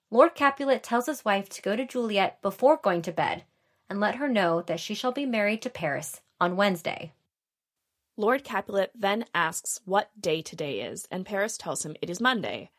Lord 0.10 0.34
Capulet 0.34 0.82
tells 0.84 1.06
his 1.06 1.26
wife 1.26 1.50
to 1.50 1.62
go 1.62 1.76
to 1.76 1.86
Juliet 1.86 2.42
before 2.42 2.78
going 2.78 3.02
to 3.04 3.12
bed 3.12 3.44
and 3.90 4.00
let 4.00 4.16
her 4.16 4.30
know 4.30 4.62
that 4.64 4.80
she 4.80 4.96
shall 4.96 5.12
be 5.12 5.26
married 5.26 5.62
to 5.62 5.70
Paris 5.70 6.22
on 6.40 6.56
Wednesday. 6.56 7.12
Lord 8.20 8.44
Capulet 8.44 8.92
then 8.96 9.26
asks 9.36 9.80
what 9.86 10.10
day 10.20 10.42
today 10.42 10.82
is, 10.82 11.08
and 11.12 11.24
Paris 11.24 11.56
tells 11.56 11.86
him 11.86 11.96
it 12.02 12.10
is 12.10 12.20
Monday. 12.20 12.72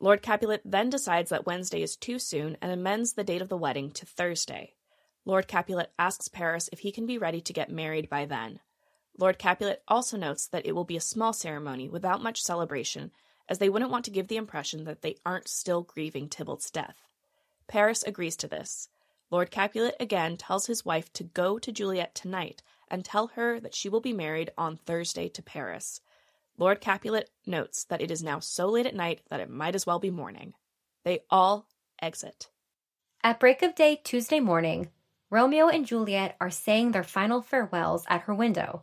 Lord 0.00 0.20
Capulet 0.20 0.62
then 0.64 0.90
decides 0.90 1.30
that 1.30 1.46
Wednesday 1.46 1.80
is 1.80 1.94
too 1.94 2.18
soon 2.18 2.56
and 2.60 2.72
amends 2.72 3.12
the 3.12 3.22
date 3.22 3.40
of 3.40 3.48
the 3.48 3.56
wedding 3.56 3.92
to 3.92 4.04
Thursday. 4.04 4.74
Lord 5.24 5.46
Capulet 5.46 5.92
asks 5.96 6.26
Paris 6.26 6.68
if 6.72 6.80
he 6.80 6.90
can 6.90 7.06
be 7.06 7.18
ready 7.18 7.40
to 7.40 7.52
get 7.52 7.70
married 7.70 8.08
by 8.10 8.24
then. 8.24 8.58
Lord 9.16 9.38
Capulet 9.38 9.84
also 9.86 10.16
notes 10.16 10.48
that 10.48 10.66
it 10.66 10.72
will 10.72 10.84
be 10.84 10.96
a 10.96 11.00
small 11.00 11.32
ceremony 11.32 11.88
without 11.88 12.22
much 12.22 12.42
celebration, 12.42 13.12
as 13.48 13.58
they 13.58 13.68
wouldn't 13.68 13.92
want 13.92 14.04
to 14.06 14.10
give 14.10 14.26
the 14.26 14.36
impression 14.36 14.82
that 14.84 15.02
they 15.02 15.14
aren't 15.24 15.46
still 15.46 15.82
grieving 15.82 16.28
Tybalt's 16.28 16.68
death. 16.68 16.96
Paris 17.68 18.02
agrees 18.02 18.34
to 18.34 18.48
this. 18.48 18.88
Lord 19.30 19.52
Capulet 19.52 19.94
again 20.00 20.36
tells 20.36 20.66
his 20.66 20.84
wife 20.84 21.12
to 21.12 21.22
go 21.22 21.60
to 21.60 21.70
Juliet 21.70 22.12
tonight 22.12 22.62
and 22.90 23.04
tell 23.04 23.28
her 23.28 23.60
that 23.60 23.74
she 23.74 23.88
will 23.88 24.00
be 24.00 24.12
married 24.12 24.50
on 24.58 24.76
Thursday 24.76 25.28
to 25.28 25.42
Paris. 25.42 26.00
Lord 26.58 26.80
Capulet 26.80 27.30
notes 27.46 27.84
that 27.84 28.02
it 28.02 28.10
is 28.10 28.22
now 28.22 28.40
so 28.40 28.68
late 28.68 28.86
at 28.86 28.94
night 28.94 29.22
that 29.30 29.40
it 29.40 29.48
might 29.48 29.74
as 29.74 29.86
well 29.86 29.98
be 29.98 30.10
morning. 30.10 30.54
They 31.04 31.20
all 31.30 31.66
exit. 32.02 32.50
At 33.22 33.40
break 33.40 33.62
of 33.62 33.74
day 33.74 34.00
Tuesday 34.02 34.40
morning, 34.40 34.90
Romeo 35.30 35.68
and 35.68 35.86
Juliet 35.86 36.36
are 36.40 36.50
saying 36.50 36.90
their 36.90 37.04
final 37.04 37.40
farewells 37.40 38.04
at 38.08 38.22
her 38.22 38.34
window. 38.34 38.82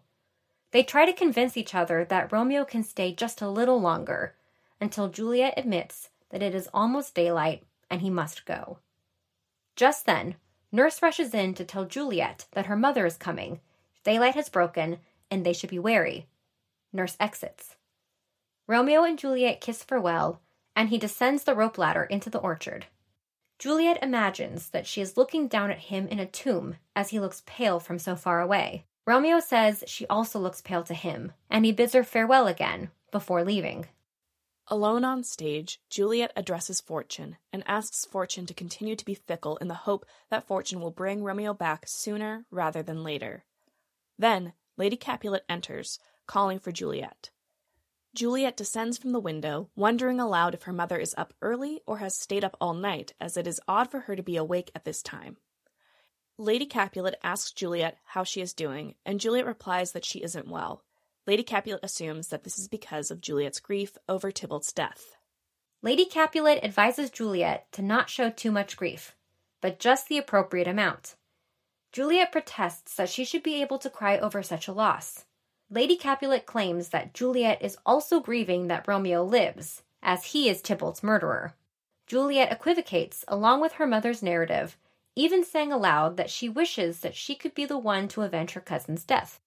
They 0.72 0.84
try 0.84 1.06
to 1.06 1.14
convince 1.14 1.58
each 1.58 1.76
other 1.76 2.06
that 2.06 2.32
Romeo 2.32 2.66
can 2.66 2.84
stay 2.84 3.14
just 3.14 3.42
a 3.42 3.50
little 3.50 3.80
longer 3.80 4.36
until 4.80 5.10
Juliet 5.10 5.54
admits 5.58 6.10
that 6.30 6.44
it 6.44 6.56
is 6.56 6.70
almost 6.74 7.16
daylight 7.16 7.64
and 7.90 8.02
he 8.02 8.10
must 8.10 8.46
go. 8.46 8.80
Just 9.76 10.06
then, 10.06 10.36
Nurse 10.72 11.02
rushes 11.02 11.34
in 11.34 11.54
to 11.54 11.64
tell 11.64 11.86
Juliet 11.86 12.46
that 12.52 12.66
her 12.66 12.76
mother 12.76 13.06
is 13.06 13.18
coming, 13.18 13.62
daylight 14.08 14.36
has 14.36 14.48
broken, 14.48 15.00
and 15.30 15.46
they 15.46 15.52
should 15.52 15.70
be 15.70 15.78
wary. 15.78 16.28
Nurse 16.94 17.18
exits. 17.20 17.76
Romeo 18.66 19.04
and 19.04 19.20
Juliet 19.20 19.60
kiss 19.60 19.84
farewell, 19.84 20.40
and 20.78 20.88
he 20.88 20.98
descends 20.98 21.44
the 21.44 21.54
rope 21.54 21.78
ladder 21.78 22.04
into 22.04 22.30
the 22.30 22.40
orchard. 22.40 22.86
Juliet 23.60 24.00
imagines 24.02 24.70
that 24.70 24.88
she 24.88 25.02
is 25.02 25.18
looking 25.18 25.50
down 25.50 25.72
at 25.72 25.90
him 25.92 26.08
in 26.08 26.22
a 26.22 26.26
tomb 26.26 26.78
as 26.96 27.10
he 27.10 27.20
looks 27.20 27.44
pale 27.46 27.82
from 27.82 28.00
so 28.00 28.16
far 28.16 28.40
away. 28.40 28.86
Romeo 29.06 29.42
says 29.42 29.84
she 29.88 30.08
also 30.08 30.40
looks 30.40 30.62
pale 30.62 30.84
to 30.84 30.94
him, 30.94 31.34
and 31.50 31.66
he 31.66 31.74
bids 31.74 31.92
her 31.92 32.06
farewell 32.06 32.48
again 32.48 32.92
before 33.12 33.44
leaving. 33.44 33.88
Alone 34.70 35.04
on 35.04 35.26
stage, 35.26 35.82
Juliet 35.90 36.32
addresses 36.34 36.80
Fortune 36.80 37.36
and 37.52 37.62
asks 37.68 38.06
Fortune 38.06 38.46
to 38.46 38.54
continue 38.54 38.96
to 38.96 39.06
be 39.06 39.16
fickle 39.16 39.58
in 39.58 39.68
the 39.68 39.84
hope 39.88 40.06
that 40.30 40.48
Fortune 40.48 40.80
will 40.80 40.92
bring 40.92 41.24
Romeo 41.24 41.54
back 41.54 41.84
sooner 41.88 42.46
rather 42.52 42.82
than 42.82 43.04
later. 43.04 43.44
Then, 44.18 44.54
Lady 44.78 44.98
Capulet 44.98 45.44
enters, 45.50 46.00
calling 46.26 46.60
for 46.60 46.72
Juliet. 46.72 47.30
Juliet 48.16 48.58
descends 48.58 48.98
from 48.98 49.12
the 49.12 49.20
window, 49.20 49.70
wondering 49.76 50.20
aloud 50.20 50.54
if 50.54 50.64
her 50.64 50.74
mother 50.74 50.98
is 50.98 51.14
up 51.18 51.34
early 51.42 51.82
or 51.86 52.00
has 52.00 52.18
stayed 52.18 52.44
up 52.44 52.58
all 52.60 52.74
night, 52.74 53.14
as 53.22 53.38
it 53.38 53.46
is 53.46 53.62
odd 53.68 53.92
for 53.92 54.02
her 54.02 54.16
to 54.16 54.24
be 54.24 54.38
awake 54.38 54.72
at 54.74 54.86
this 54.86 55.04
time. 55.04 55.38
Lady 56.40 56.66
Capulet 56.66 57.16
asks 57.24 57.52
Juliet 57.52 57.98
how 58.06 58.24
she 58.24 58.42
is 58.42 58.54
doing, 58.54 58.96
and 59.06 59.20
Juliet 59.20 59.46
replies 59.46 59.92
that 59.92 60.06
she 60.06 60.24
isn't 60.24 60.48
well. 60.48 60.84
Lady 61.26 61.44
Capulet 61.44 61.80
assumes 61.84 62.30
that 62.30 62.44
this 62.44 62.58
is 62.58 62.68
because 62.68 63.12
of 63.12 63.22
Juliet's 63.22 63.60
grief 63.60 63.98
over 64.08 64.32
Tybalt's 64.32 64.72
death. 64.72 65.16
Lady 65.82 66.06
Capulet 66.06 66.64
advises 66.64 67.10
Juliet 67.10 67.72
to 67.74 67.82
not 67.82 68.10
show 68.10 68.30
too 68.30 68.52
much 68.52 68.78
grief, 68.78 69.16
but 69.62 69.80
just 69.80 70.08
the 70.08 70.18
appropriate 70.18 70.68
amount. 70.68 71.16
Juliet 71.92 72.32
protests 72.32 72.96
that 72.96 73.10
she 73.10 73.24
should 73.24 73.44
be 73.44 73.62
able 73.62 73.80
to 73.80 73.90
cry 73.90 74.18
over 74.18 74.44
such 74.44 74.68
a 74.68 74.74
loss. 74.74 75.26
Lady 75.70 75.96
Capulet 75.96 76.46
claims 76.46 76.90
that 76.90 77.14
Juliet 77.14 77.62
is 77.62 77.78
also 77.86 78.20
grieving 78.20 78.68
that 78.68 78.88
Romeo 78.88 79.24
lives, 79.24 79.84
as 80.02 80.26
he 80.26 80.50
is 80.50 80.62
Tybalt's 80.62 81.04
murderer. 81.04 81.56
Juliet 82.06 82.52
equivocates 82.52 83.26
along 83.28 83.62
with 83.62 83.74
her 83.74 83.88
mother's 83.88 84.24
narrative 84.24 84.78
even 85.18 85.44
saying 85.44 85.74
aloud 85.74 86.16
that 86.16 86.30
she 86.30 86.48
wishes 86.48 87.00
that 87.00 87.16
she 87.16 87.34
could 87.34 87.56
be 87.56 87.66
the 87.66 87.78
one 87.78 88.08
to 88.08 88.22
avenge 88.22 88.52
her 88.52 88.62
cousin's 88.62 89.04
death. 89.04 89.42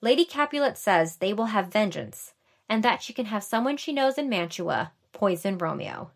Lady 0.00 0.24
Capulet 0.24 0.78
says 0.78 1.16
they 1.16 1.34
will 1.34 1.46
have 1.46 1.68
vengeance, 1.68 2.32
and 2.70 2.82
that 2.82 3.02
she 3.02 3.12
can 3.12 3.26
have 3.26 3.44
someone 3.44 3.76
she 3.76 3.92
knows 3.92 4.16
in 4.16 4.30
Mantua 4.30 4.92
poison 5.12 5.58
Romeo. 5.58 6.10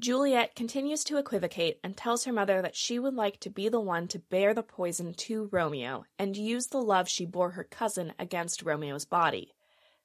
Juliet 0.00 0.54
continues 0.54 1.02
to 1.04 1.16
equivocate 1.16 1.80
and 1.82 1.96
tells 1.96 2.24
her 2.24 2.32
mother 2.32 2.62
that 2.62 2.76
she 2.76 3.00
would 3.00 3.14
like 3.14 3.40
to 3.40 3.50
be 3.50 3.68
the 3.68 3.80
one 3.80 4.06
to 4.08 4.20
bear 4.20 4.54
the 4.54 4.62
poison 4.62 5.12
to 5.14 5.48
Romeo 5.50 6.04
and 6.16 6.36
use 6.36 6.68
the 6.68 6.80
love 6.80 7.08
she 7.08 7.26
bore 7.26 7.50
her 7.50 7.64
cousin 7.64 8.12
against 8.16 8.62
Romeo's 8.62 9.04
body. 9.04 9.54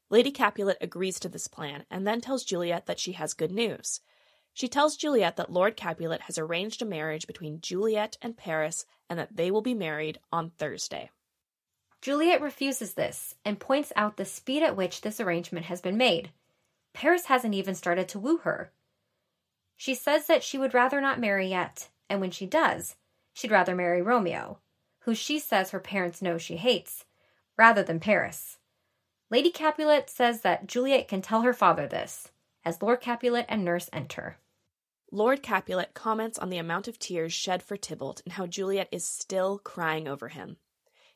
Lady 0.09 0.31
Capulet 0.31 0.77
agrees 0.81 1.19
to 1.19 1.29
this 1.29 1.47
plan 1.47 1.85
and 1.91 2.07
then 2.07 2.21
tells 2.21 2.43
Juliet 2.43 2.87
that 2.87 2.99
she 2.99 3.11
has 3.11 3.35
good 3.35 3.51
news. 3.51 4.01
She 4.51 4.67
tells 4.67 4.97
Juliet 4.97 5.35
that 5.37 5.51
Lord 5.51 5.77
Capulet 5.77 6.21
has 6.21 6.39
arranged 6.39 6.81
a 6.81 6.85
marriage 6.85 7.27
between 7.27 7.61
Juliet 7.61 8.17
and 8.19 8.35
Paris 8.35 8.87
and 9.11 9.19
that 9.19 9.35
they 9.35 9.51
will 9.51 9.61
be 9.61 9.75
married 9.75 10.19
on 10.31 10.49
Thursday. 10.57 11.11
Juliet 12.01 12.41
refuses 12.41 12.95
this 12.95 13.35
and 13.45 13.59
points 13.59 13.93
out 13.95 14.17
the 14.17 14.25
speed 14.25 14.63
at 14.63 14.75
which 14.75 15.01
this 15.01 15.19
arrangement 15.19 15.67
has 15.67 15.81
been 15.81 15.97
made. 15.97 16.31
Paris 16.93 17.25
hasn't 17.25 17.53
even 17.53 17.75
started 17.75 18.07
to 18.09 18.19
woo 18.19 18.37
her. 18.39 18.71
She 19.75 19.95
says 19.95 20.27
that 20.27 20.43
she 20.43 20.57
would 20.57 20.73
rather 20.73 21.01
not 21.01 21.19
marry 21.19 21.47
yet, 21.47 21.89
and 22.09 22.21
when 22.21 22.31
she 22.31 22.45
does, 22.45 22.95
she'd 23.33 23.51
rather 23.51 23.75
marry 23.75 24.01
Romeo, 24.01 24.59
who 24.99 25.15
she 25.15 25.39
says 25.39 25.71
her 25.71 25.79
parents 25.79 26.21
know 26.21 26.37
she 26.37 26.57
hates, 26.57 27.05
rather 27.57 27.83
than 27.83 27.99
Paris. 27.99 28.57
Lady 29.29 29.49
Capulet 29.49 30.09
says 30.09 30.41
that 30.41 30.67
Juliet 30.67 31.07
can 31.07 31.21
tell 31.21 31.41
her 31.41 31.53
father 31.53 31.87
this, 31.87 32.31
as 32.63 32.81
Lord 32.81 33.01
Capulet 33.01 33.45
and 33.49 33.65
nurse 33.65 33.89
enter. 33.91 34.37
Lord 35.11 35.43
Capulet 35.43 35.93
comments 35.93 36.39
on 36.39 36.49
the 36.49 36.57
amount 36.57 36.87
of 36.87 36.97
tears 36.97 37.33
shed 37.33 37.61
for 37.61 37.77
Tybalt 37.77 38.21
and 38.25 38.33
how 38.33 38.47
Juliet 38.47 38.87
is 38.91 39.03
still 39.05 39.59
crying 39.59 40.07
over 40.07 40.29
him. 40.29 40.57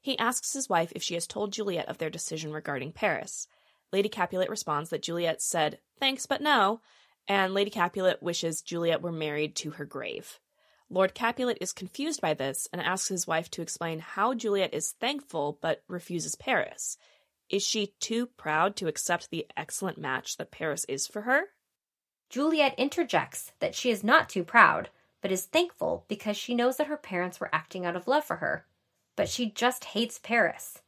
He 0.01 0.18
asks 0.20 0.53
his 0.53 0.70
wife 0.70 0.91
if 0.95 1.01
she 1.01 1.16
has 1.16 1.26
told 1.26 1.51
Juliet 1.51 1.88
of 1.88 1.97
their 1.97 2.10
decision 2.10 2.51
regarding 2.51 2.91
Paris. 2.91 3.47
Lady 3.91 4.10
Capulet 4.10 4.49
responds 4.49 4.89
that 4.89 5.01
Juliet 5.01 5.41
said, 5.41 5.80
thanks, 5.99 6.26
but 6.26 6.41
no, 6.41 6.82
and 7.28 7.53
Lady 7.53 7.69
Capulet 7.69 8.21
wishes 8.21 8.61
Juliet 8.61 9.01
were 9.01 9.11
married 9.11 9.55
to 9.57 9.71
her 9.71 9.86
grave. 9.86 10.39
Lord 10.89 11.13
Capulet 11.13 11.57
is 11.59 11.73
confused 11.73 12.21
by 12.21 12.34
this 12.34 12.69
and 12.71 12.82
asks 12.82 13.09
his 13.09 13.28
wife 13.28 13.51
to 13.51 13.61
explain 13.61 13.99
how 13.99 14.34
Juliet 14.34 14.73
is 14.73 14.93
thankful 14.93 15.57
but 15.61 15.84
refuses 15.88 16.36
Paris. 16.36 16.97
Is 17.49 17.63
she 17.63 17.93
too 17.99 18.25
proud 18.25 18.75
to 18.78 18.88
accept 18.88 19.30
the 19.30 19.47
excellent 19.57 19.97
match 19.97 20.38
that 20.38 20.51
Paris 20.51 20.86
is 20.88 21.07
for 21.07 21.21
her? 21.21 21.49
Juliet 22.30 22.75
interjects 22.78 23.51
that 23.59 23.75
she 23.75 23.89
is 23.89 24.03
not 24.03 24.30
too 24.30 24.43
proud, 24.43 24.89
but 25.21 25.32
is 25.32 25.45
thankful 25.45 26.05
because 26.07 26.38
she 26.38 26.55
knows 26.55 26.78
that 26.78 26.88
her 26.88 26.97
parents 26.97 27.39
were 27.39 27.53
acting 27.53 27.86
out 27.86 27.95
of 27.95 28.07
love 28.07 28.23
for 28.23 28.38
her. 28.38 28.65
But 29.15 29.30
she 29.30 29.49
just 29.49 29.86
hates 29.86 30.19
Paris. 30.19 30.82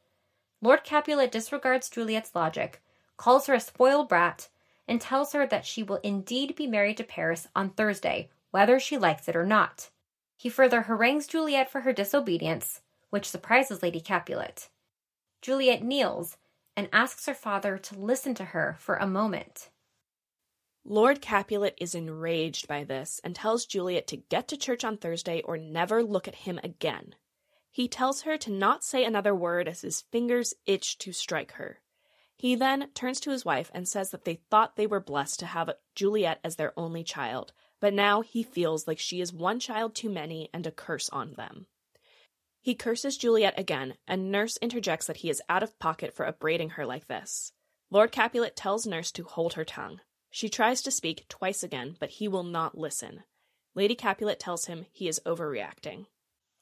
Lord 0.62 0.84
Capulet 0.84 1.32
disregards 1.32 1.88
Juliet's 1.88 2.34
logic, 2.34 2.82
calls 3.16 3.46
her 3.46 3.54
a 3.54 3.60
spoiled 3.60 4.08
brat, 4.08 4.48
and 4.90 5.00
tells 5.00 5.32
her 5.32 5.46
that 5.46 5.64
she 5.64 5.84
will 5.84 6.00
indeed 6.02 6.56
be 6.56 6.66
married 6.66 6.96
to 6.96 7.04
Paris 7.04 7.46
on 7.54 7.70
Thursday, 7.70 8.28
whether 8.50 8.80
she 8.80 8.98
likes 8.98 9.28
it 9.28 9.36
or 9.36 9.46
not. 9.46 9.88
He 10.36 10.48
further 10.48 10.82
harangues 10.82 11.28
Juliet 11.28 11.70
for 11.70 11.82
her 11.82 11.92
disobedience, 11.92 12.80
which 13.08 13.28
surprises 13.28 13.84
Lady 13.84 14.00
Capulet. 14.00 14.68
Juliet 15.40 15.84
kneels 15.84 16.36
and 16.76 16.88
asks 16.92 17.26
her 17.26 17.34
father 17.34 17.78
to 17.78 17.98
listen 17.98 18.34
to 18.34 18.46
her 18.46 18.76
for 18.80 18.96
a 18.96 19.06
moment. 19.06 19.70
Lord 20.84 21.20
Capulet 21.20 21.76
is 21.78 21.94
enraged 21.94 22.66
by 22.66 22.82
this 22.82 23.20
and 23.22 23.36
tells 23.36 23.66
Juliet 23.66 24.08
to 24.08 24.16
get 24.16 24.48
to 24.48 24.56
church 24.56 24.82
on 24.82 24.96
Thursday 24.96 25.40
or 25.42 25.56
never 25.56 26.02
look 26.02 26.26
at 26.26 26.34
him 26.34 26.58
again. 26.64 27.14
He 27.70 27.86
tells 27.86 28.22
her 28.22 28.36
to 28.38 28.50
not 28.50 28.82
say 28.82 29.04
another 29.04 29.36
word 29.36 29.68
as 29.68 29.82
his 29.82 30.00
fingers 30.00 30.54
itch 30.66 30.98
to 30.98 31.12
strike 31.12 31.52
her. 31.52 31.80
He 32.40 32.54
then 32.54 32.88
turns 32.94 33.20
to 33.20 33.30
his 33.32 33.44
wife 33.44 33.70
and 33.74 33.86
says 33.86 34.12
that 34.12 34.24
they 34.24 34.40
thought 34.48 34.76
they 34.76 34.86
were 34.86 34.98
blessed 34.98 35.40
to 35.40 35.46
have 35.46 35.74
Juliet 35.94 36.40
as 36.42 36.56
their 36.56 36.72
only 36.74 37.04
child, 37.04 37.52
but 37.80 37.92
now 37.92 38.22
he 38.22 38.42
feels 38.42 38.88
like 38.88 38.98
she 38.98 39.20
is 39.20 39.30
one 39.30 39.60
child 39.60 39.94
too 39.94 40.08
many 40.08 40.48
and 40.54 40.66
a 40.66 40.70
curse 40.70 41.10
on 41.10 41.34
them. 41.34 41.66
He 42.62 42.74
curses 42.74 43.18
Juliet 43.18 43.58
again, 43.58 43.98
and 44.08 44.32
Nurse 44.32 44.56
interjects 44.62 45.06
that 45.06 45.18
he 45.18 45.28
is 45.28 45.42
out 45.50 45.62
of 45.62 45.78
pocket 45.78 46.14
for 46.14 46.26
upbraiding 46.26 46.70
her 46.70 46.86
like 46.86 47.08
this. 47.08 47.52
Lord 47.90 48.10
Capulet 48.10 48.56
tells 48.56 48.86
Nurse 48.86 49.12
to 49.12 49.24
hold 49.24 49.52
her 49.52 49.64
tongue. 49.66 50.00
She 50.30 50.48
tries 50.48 50.80
to 50.80 50.90
speak 50.90 51.26
twice 51.28 51.62
again, 51.62 51.98
but 52.00 52.08
he 52.08 52.26
will 52.26 52.42
not 52.42 52.74
listen. 52.74 53.24
Lady 53.74 53.94
Capulet 53.94 54.40
tells 54.40 54.64
him 54.64 54.86
he 54.90 55.08
is 55.08 55.20
overreacting. 55.26 56.06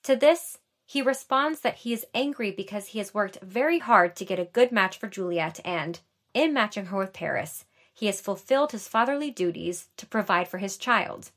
To 0.03 0.17
this, 0.17 0.59
he 0.89 1.03
responds 1.03 1.61
that 1.61 1.77
he 1.77 1.93
is 1.93 2.07
angry 2.15 2.51
because 2.51 2.87
he 2.87 2.99
has 2.99 3.13
worked 3.13 3.39
very 3.43 3.79
hard 3.79 4.17
to 4.17 4.25
get 4.25 4.39
a 4.39 4.47
good 4.47 4.73
match 4.73 4.97
for 4.97 5.07
Juliet, 5.07 5.61
and, 5.63 6.01
in 6.33 6.55
matching 6.55 6.87
her 6.87 6.97
with 6.97 7.13
Paris, 7.13 7.67
he 7.93 8.07
has 8.07 8.23
fulfilled 8.23 8.73
his 8.73 8.89
fatherly 8.89 9.31
duties 9.31 9.89
to 9.99 10.07
provide 10.07 10.49
for 10.49 10.57
his 10.57 10.79
child. 10.79 11.31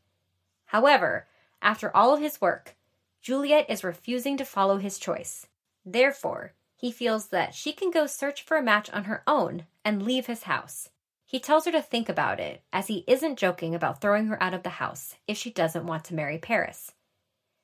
However, 0.68 1.28
after 1.62 1.94
all 1.94 2.14
of 2.14 2.22
his 2.22 2.40
work, 2.40 2.78
Juliet 3.22 3.66
is 3.68 3.84
refusing 3.84 4.38
to 4.38 4.46
follow 4.46 4.78
his 4.78 4.98
choice. 4.98 5.48
Therefore, 5.86 6.54
he 6.78 6.90
feels 6.90 7.28
that 7.28 7.54
she 7.54 7.74
can 7.74 7.92
go 7.92 8.08
search 8.08 8.44
for 8.44 8.56
a 8.56 8.64
match 8.64 8.90
on 8.92 9.04
her 9.04 9.22
own 9.28 9.66
and 9.84 10.02
leave 10.02 10.28
his 10.28 10.44
house. 10.44 10.88
He 11.26 11.42
tells 11.42 11.66
her 11.66 11.74
to 11.74 11.82
think 11.82 12.08
about 12.08 12.40
it, 12.40 12.62
as 12.72 12.88
he 12.88 13.04
isn't 13.06 13.38
joking 13.38 13.76
about 13.76 14.00
throwing 14.00 14.28
her 14.28 14.42
out 14.42 14.54
of 14.54 14.64
the 14.64 14.70
house 14.70 15.16
if 15.28 15.36
she 15.36 15.52
doesn't 15.52 15.86
want 15.86 16.06
to 16.06 16.16
marry 16.16 16.38
Paris. 16.38 16.94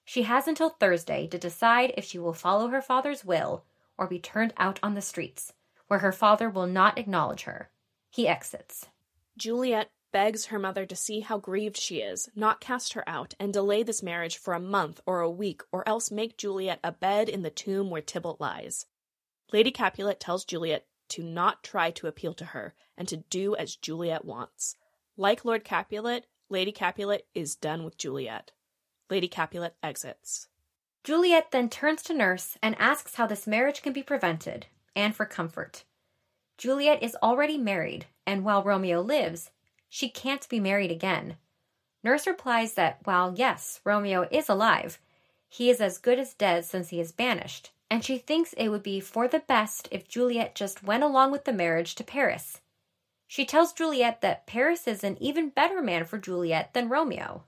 She 0.09 0.23
has 0.23 0.47
until 0.47 0.69
Thursday 0.69 1.27
to 1.27 1.37
decide 1.37 1.93
if 1.97 2.05
she 2.05 2.17
will 2.17 2.31
follow 2.31 2.69
her 2.69 2.81
father's 2.81 3.25
will 3.25 3.65
or 3.97 4.07
be 4.07 4.19
turned 4.19 4.53
out 4.55 4.79
on 4.81 4.93
the 4.93 5.01
streets, 5.01 5.51
where 5.87 5.99
her 5.99 6.13
father 6.13 6.49
will 6.49 6.65
not 6.65 6.97
acknowledge 6.97 7.43
her. 7.43 7.71
He 8.09 8.25
exits. 8.25 8.87
Juliet 9.37 9.91
begs 10.13 10.45
her 10.45 10.59
mother 10.59 10.85
to 10.85 10.95
see 10.95 11.19
how 11.19 11.37
grieved 11.37 11.75
she 11.75 11.97
is, 11.97 12.29
not 12.37 12.61
cast 12.61 12.93
her 12.93 13.07
out, 13.07 13.33
and 13.37 13.51
delay 13.51 13.83
this 13.83 14.01
marriage 14.01 14.37
for 14.37 14.53
a 14.53 14.61
month 14.61 15.01
or 15.05 15.19
a 15.19 15.29
week, 15.29 15.61
or 15.73 15.85
else 15.85 16.09
make 16.09 16.37
Juliet 16.37 16.79
a 16.85 16.93
bed 16.93 17.27
in 17.27 17.41
the 17.41 17.49
tomb 17.49 17.89
where 17.89 18.01
Tybalt 18.01 18.39
lies. 18.39 18.85
Lady 19.51 19.71
Capulet 19.71 20.21
tells 20.21 20.45
Juliet 20.45 20.85
to 21.09 21.21
not 21.21 21.63
try 21.63 21.91
to 21.91 22.07
appeal 22.07 22.33
to 22.35 22.45
her 22.45 22.73
and 22.97 23.09
to 23.09 23.17
do 23.29 23.57
as 23.57 23.75
Juliet 23.75 24.23
wants. 24.23 24.77
Like 25.17 25.43
Lord 25.43 25.65
Capulet, 25.65 26.27
Lady 26.49 26.71
Capulet 26.71 27.27
is 27.35 27.57
done 27.57 27.83
with 27.83 27.97
Juliet. 27.97 28.53
Lady 29.09 29.27
Capulet 29.27 29.75
exits. 29.81 30.47
Juliet 31.03 31.51
then 31.51 31.69
turns 31.69 32.01
to 32.03 32.13
Nurse 32.13 32.57
and 32.61 32.75
asks 32.79 33.15
how 33.15 33.25
this 33.27 33.47
marriage 33.47 33.81
can 33.81 33.93
be 33.93 34.03
prevented, 34.03 34.65
and 34.95 35.15
for 35.15 35.25
comfort. 35.25 35.83
Juliet 36.57 37.01
is 37.01 37.15
already 37.21 37.57
married, 37.57 38.07
and 38.25 38.43
while 38.43 38.63
Romeo 38.63 39.01
lives, 39.01 39.51
she 39.89 40.09
can't 40.09 40.49
be 40.49 40.59
married 40.59 40.91
again. 40.91 41.37
Nurse 42.03 42.27
replies 42.27 42.73
that 42.73 42.99
while, 43.05 43.33
yes, 43.35 43.79
Romeo 43.83 44.27
is 44.31 44.49
alive, 44.49 44.99
he 45.49 45.69
is 45.69 45.79
as 45.79 45.97
good 45.97 46.19
as 46.19 46.33
dead 46.33 46.65
since 46.65 46.89
he 46.89 46.99
is 46.99 47.11
banished, 47.11 47.71
and 47.89 48.03
she 48.03 48.17
thinks 48.17 48.53
it 48.53 48.69
would 48.69 48.83
be 48.83 48.99
for 48.99 49.27
the 49.27 49.39
best 49.39 49.87
if 49.91 50.07
Juliet 50.07 50.55
just 50.55 50.83
went 50.83 51.03
along 51.03 51.31
with 51.31 51.45
the 51.45 51.53
marriage 51.53 51.95
to 51.95 52.03
Paris. 52.03 52.59
She 53.27 53.45
tells 53.45 53.73
Juliet 53.73 54.21
that 54.21 54.47
Paris 54.47 54.87
is 54.87 55.03
an 55.03 55.17
even 55.21 55.49
better 55.49 55.81
man 55.81 56.05
for 56.05 56.17
Juliet 56.17 56.73
than 56.73 56.89
Romeo. 56.89 57.43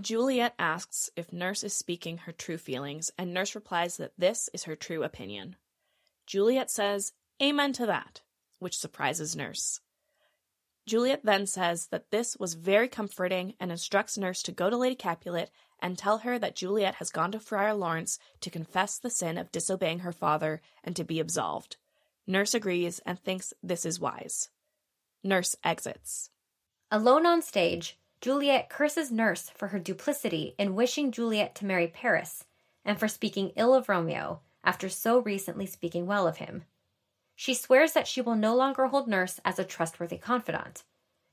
Juliet 0.00 0.54
asks 0.58 1.10
if 1.16 1.32
Nurse 1.32 1.64
is 1.64 1.72
speaking 1.72 2.18
her 2.18 2.32
true 2.32 2.56
feelings, 2.56 3.10
and 3.18 3.34
Nurse 3.34 3.54
replies 3.54 3.96
that 3.96 4.12
this 4.16 4.48
is 4.52 4.64
her 4.64 4.76
true 4.76 5.02
opinion. 5.02 5.56
Juliet 6.26 6.70
says, 6.70 7.12
Amen 7.42 7.72
to 7.72 7.86
that, 7.86 8.22
which 8.60 8.78
surprises 8.78 9.34
Nurse. 9.34 9.80
Juliet 10.86 11.20
then 11.24 11.46
says 11.46 11.88
that 11.88 12.10
this 12.10 12.36
was 12.38 12.54
very 12.54 12.88
comforting 12.88 13.54
and 13.60 13.70
instructs 13.70 14.16
Nurse 14.16 14.42
to 14.44 14.52
go 14.52 14.70
to 14.70 14.76
Lady 14.76 14.94
Capulet 14.94 15.50
and 15.80 15.98
tell 15.98 16.18
her 16.18 16.38
that 16.38 16.56
Juliet 16.56 16.96
has 16.96 17.10
gone 17.10 17.32
to 17.32 17.40
Friar 17.40 17.74
Lawrence 17.74 18.18
to 18.40 18.50
confess 18.50 18.98
the 18.98 19.10
sin 19.10 19.36
of 19.36 19.52
disobeying 19.52 20.00
her 20.00 20.12
father 20.12 20.62
and 20.82 20.96
to 20.96 21.04
be 21.04 21.20
absolved. 21.20 21.76
Nurse 22.26 22.54
agrees 22.54 23.00
and 23.04 23.18
thinks 23.18 23.52
this 23.62 23.84
is 23.84 24.00
wise. 24.00 24.48
Nurse 25.22 25.56
exits. 25.64 26.30
Alone 26.90 27.26
on 27.26 27.42
stage, 27.42 27.98
Juliet 28.20 28.68
curses 28.68 29.12
Nurse 29.12 29.50
for 29.54 29.68
her 29.68 29.78
duplicity 29.78 30.54
in 30.58 30.74
wishing 30.74 31.12
Juliet 31.12 31.54
to 31.56 31.64
marry 31.64 31.86
Paris 31.86 32.44
and 32.84 32.98
for 32.98 33.06
speaking 33.06 33.52
ill 33.54 33.74
of 33.74 33.88
Romeo 33.88 34.40
after 34.64 34.88
so 34.88 35.20
recently 35.20 35.66
speaking 35.66 36.06
well 36.06 36.26
of 36.26 36.38
him. 36.38 36.64
She 37.36 37.54
swears 37.54 37.92
that 37.92 38.08
she 38.08 38.20
will 38.20 38.34
no 38.34 38.56
longer 38.56 38.88
hold 38.88 39.06
Nurse 39.06 39.38
as 39.44 39.58
a 39.58 39.64
trustworthy 39.64 40.18
confidant. 40.18 40.82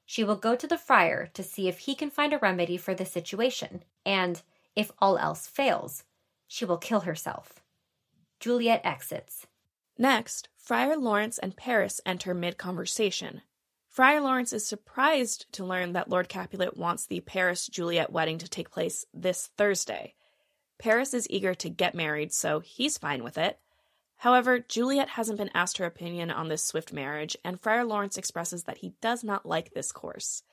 She 0.05 0.23
will 0.23 0.36
go 0.36 0.55
to 0.55 0.67
the 0.67 0.77
friar 0.77 1.31
to 1.33 1.41
see 1.41 1.67
if 1.67 1.79
he 1.79 1.95
can 1.95 2.11
find 2.11 2.31
a 2.31 2.38
remedy 2.38 2.77
for 2.77 2.93
the 2.93 3.05
situation, 3.05 3.83
and, 4.05 4.43
if 4.75 4.91
all 4.99 5.17
else 5.17 5.47
fails, 5.47 6.03
she 6.47 6.63
will 6.63 6.77
kill 6.77 7.01
herself. 7.01 7.63
Juliet 8.39 8.81
exits. 8.83 9.47
Next, 9.97 10.49
Friar 10.57 10.95
Lawrence 10.97 11.39
and 11.39 11.57
Paris 11.57 12.01
enter 12.05 12.36
mid 12.36 12.59
conversation. 12.59 13.41
Friar 13.95 14.19
Lawrence 14.19 14.51
is 14.51 14.67
surprised 14.67 15.45
to 15.53 15.63
learn 15.63 15.93
that 15.93 16.09
Lord 16.09 16.27
Capulet 16.27 16.75
wants 16.75 17.05
the 17.05 17.21
Paris 17.21 17.65
Juliet 17.65 18.11
wedding 18.11 18.39
to 18.39 18.49
take 18.49 18.69
place 18.69 19.05
this 19.13 19.47
Thursday. 19.55 20.15
Paris 20.77 21.13
is 21.13 21.29
eager 21.29 21.55
to 21.55 21.69
get 21.69 21.95
married, 21.95 22.33
so 22.33 22.59
he's 22.59 22.97
fine 22.97 23.23
with 23.23 23.37
it. 23.37 23.57
However, 24.17 24.59
Juliet 24.59 25.07
hasn't 25.07 25.37
been 25.37 25.49
asked 25.53 25.77
her 25.77 25.85
opinion 25.85 26.29
on 26.29 26.49
this 26.49 26.61
swift 26.61 26.91
marriage, 26.91 27.37
and 27.45 27.57
Friar 27.57 27.85
Lawrence 27.85 28.17
expresses 28.17 28.65
that 28.65 28.79
he 28.79 28.95
does 28.99 29.23
not 29.23 29.45
like 29.45 29.71
this 29.71 29.93
course. 29.93 30.43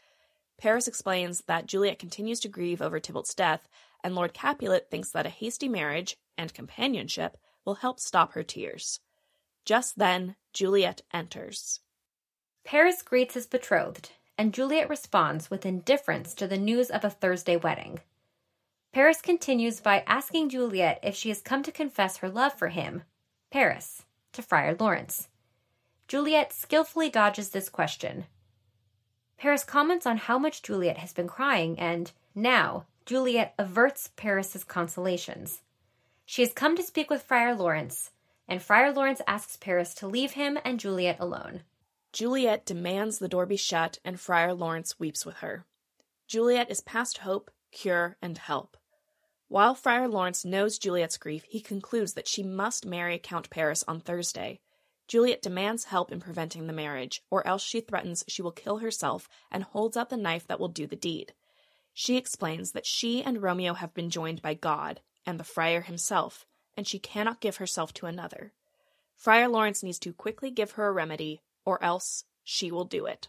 Paris 0.57 0.86
explains 0.86 1.43
that 1.49 1.66
Juliet 1.66 1.99
continues 1.99 2.38
to 2.38 2.49
grieve 2.49 2.80
over 2.80 3.01
Tybalt's 3.01 3.34
death, 3.34 3.68
and 4.05 4.14
Lord 4.14 4.34
Capulet 4.34 4.88
thinks 4.88 5.11
that 5.11 5.26
a 5.26 5.30
hasty 5.30 5.68
marriage 5.68 6.16
and 6.38 6.55
companionship 6.55 7.36
will 7.64 7.74
help 7.74 7.99
stop 7.99 8.34
her 8.34 8.45
tears. 8.45 9.01
Just 9.64 9.99
then, 9.99 10.36
Juliet 10.53 11.03
enters. 11.12 11.80
Paris 12.65 13.03
greets 13.03 13.35
his 13.35 13.47
betrothed, 13.47 14.11
and 14.39 14.55
Juliet 14.55 14.89
responds 14.89 15.51
with 15.51 15.67
indifference 15.67 16.35
to 16.35 16.47
the 16.47 16.59
news 16.59 16.91
of 16.91 17.05
a 17.05 17.11
Thursday 17.11 17.57
wedding. 17.57 18.01
Paris 18.93 19.21
continues 19.23 19.81
by 19.81 20.05
asking 20.07 20.51
Juliet 20.51 21.01
if 21.03 21.15
she 21.15 21.29
has 21.29 21.41
come 21.41 21.63
to 21.63 21.73
confess 21.73 22.19
her 22.19 22.29
love 22.29 22.53
for 22.53 22.69
him, 22.69 23.03
Paris, 23.51 24.05
to 24.33 24.43
Friar 24.43 24.77
Lawrence. 24.79 25.29
Juliet 26.09 26.53
skillfully 26.53 27.09
dodges 27.09 27.51
this 27.51 27.69
question. 27.69 28.27
Paris 29.39 29.65
comments 29.65 30.07
on 30.07 30.19
how 30.19 30.39
much 30.39 30.63
Juliet 30.63 30.99
has 30.99 31.13
been 31.13 31.27
crying, 31.27 31.79
and 31.79 32.13
now 32.35 32.87
Juliet 33.07 33.55
averts 33.59 34.11
Paris's 34.15 34.63
consolations. 34.63 35.63
She 36.25 36.43
has 36.43 36.53
come 36.53 36.77
to 36.77 36.83
speak 36.83 37.11
with 37.11 37.23
Friar 37.23 37.55
Lawrence, 37.55 38.11
and 38.47 38.63
Friar 38.63 38.93
Lawrence 38.93 39.21
asks 39.27 39.57
Paris 39.57 39.95
to 39.95 40.07
leave 40.07 40.33
him 40.33 40.59
and 40.65 40.79
Juliet 40.79 41.17
alone. 41.19 41.63
Juliet 42.13 42.67
demands 42.67 43.19
the 43.19 43.29
door 43.29 43.47
be 43.47 43.57
shut, 43.57 43.99
and 44.05 44.21
Friar 44.21 44.53
Lawrence 44.53 44.99
weeps 44.99 45.25
with 45.25 45.37
her. 45.37 45.65
Juliet 46.29 46.71
is 46.71 46.83
past 46.83 47.19
hope, 47.19 47.51
cure, 47.71 48.17
and 48.21 48.37
help. 48.37 48.77
While 49.49 49.75
Friar 49.75 50.09
Lawrence 50.09 50.45
knows 50.45 50.79
Juliet's 50.79 51.17
grief, 51.17 51.45
he 51.49 51.61
concludes 51.61 52.15
that 52.15 52.29
she 52.29 52.43
must 52.43 52.87
marry 52.87 53.19
Count 53.19 53.51
Paris 53.51 53.83
on 53.89 54.01
Thursday. 54.01 54.61
Juliet 55.09 55.43
demands 55.43 55.85
help 55.85 56.13
in 56.13 56.21
preventing 56.21 56.67
the 56.67 56.73
marriage, 56.73 57.23
or 57.31 57.47
else 57.47 57.63
she 57.63 57.81
threatens 57.81 58.25
she 58.29 58.43
will 58.43 58.53
kill 58.53 58.79
herself 58.79 59.29
and 59.51 59.65
holds 59.65 59.97
out 59.97 60.09
the 60.09 60.17
knife 60.17 60.47
that 60.47 60.61
will 60.61 60.69
do 60.69 60.87
the 60.87 60.97
deed. 60.97 61.35
She 61.95 62.17
explains 62.17 62.73
that 62.73 62.87
she 62.87 63.23
and 63.23 63.43
Romeo 63.43 63.75
have 63.75 63.93
been 63.95 64.11
joined 64.11 64.41
by 64.41 64.55
God 64.55 65.01
and 65.27 65.39
the 65.39 65.45
friar 65.45 65.83
himself, 65.83 66.47
and 66.77 66.87
she 66.87 66.99
cannot 66.99 67.41
give 67.41 67.57
herself 67.57 67.93
to 67.95 68.07
another. 68.07 68.53
Friar 69.15 69.49
Lawrence 69.49 69.83
needs 69.83 69.99
to 70.01 70.13
quickly 70.13 70.51
give 70.51 70.73
her 70.73 70.89
a 70.89 70.93
remedy, 70.93 71.43
or 71.65 71.83
else 71.83 72.25
she 72.45 72.71
will 72.71 72.85
do 72.85 73.07
it. 73.07 73.29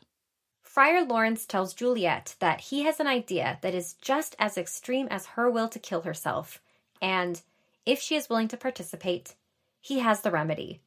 Friar 0.61 1.03
Lawrence 1.03 1.45
tells 1.45 1.73
Juliet 1.73 2.35
that 2.39 2.61
he 2.61 2.83
has 2.83 2.99
an 2.99 3.07
idea 3.07 3.59
that 3.61 3.75
is 3.75 3.93
just 3.93 4.35
as 4.39 4.57
extreme 4.57 5.07
as 5.11 5.27
her 5.27 5.49
will 5.49 5.67
to 5.69 5.77
kill 5.77 6.01
herself, 6.01 6.61
and 7.01 7.41
if 7.85 8.01
she 8.01 8.15
is 8.15 8.29
willing 8.29 8.47
to 8.47 8.57
participate, 8.57 9.35
he 9.79 9.99
has 9.99 10.21
the 10.21 10.31
remedy. 10.31 10.81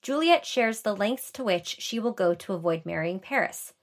Juliet 0.00 0.46
shares 0.46 0.82
the 0.82 0.94
lengths 0.94 1.30
to 1.32 1.44
which 1.44 1.80
she 1.80 1.98
will 1.98 2.12
go 2.12 2.34
to 2.34 2.52
avoid 2.52 2.86
marrying 2.86 3.18
Paris. 3.18 3.74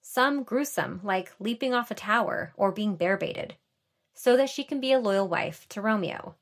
Some 0.00 0.42
gruesome, 0.42 1.00
like 1.04 1.34
leaping 1.38 1.74
off 1.74 1.90
a 1.90 1.94
tower 1.94 2.52
or 2.56 2.72
being 2.72 2.96
bear 2.96 3.16
baited, 3.16 3.54
so 4.14 4.36
that 4.36 4.48
she 4.48 4.64
can 4.64 4.80
be 4.80 4.92
a 4.92 4.98
loyal 4.98 5.28
wife 5.28 5.68
to 5.68 5.82
Romeo. 5.82 6.34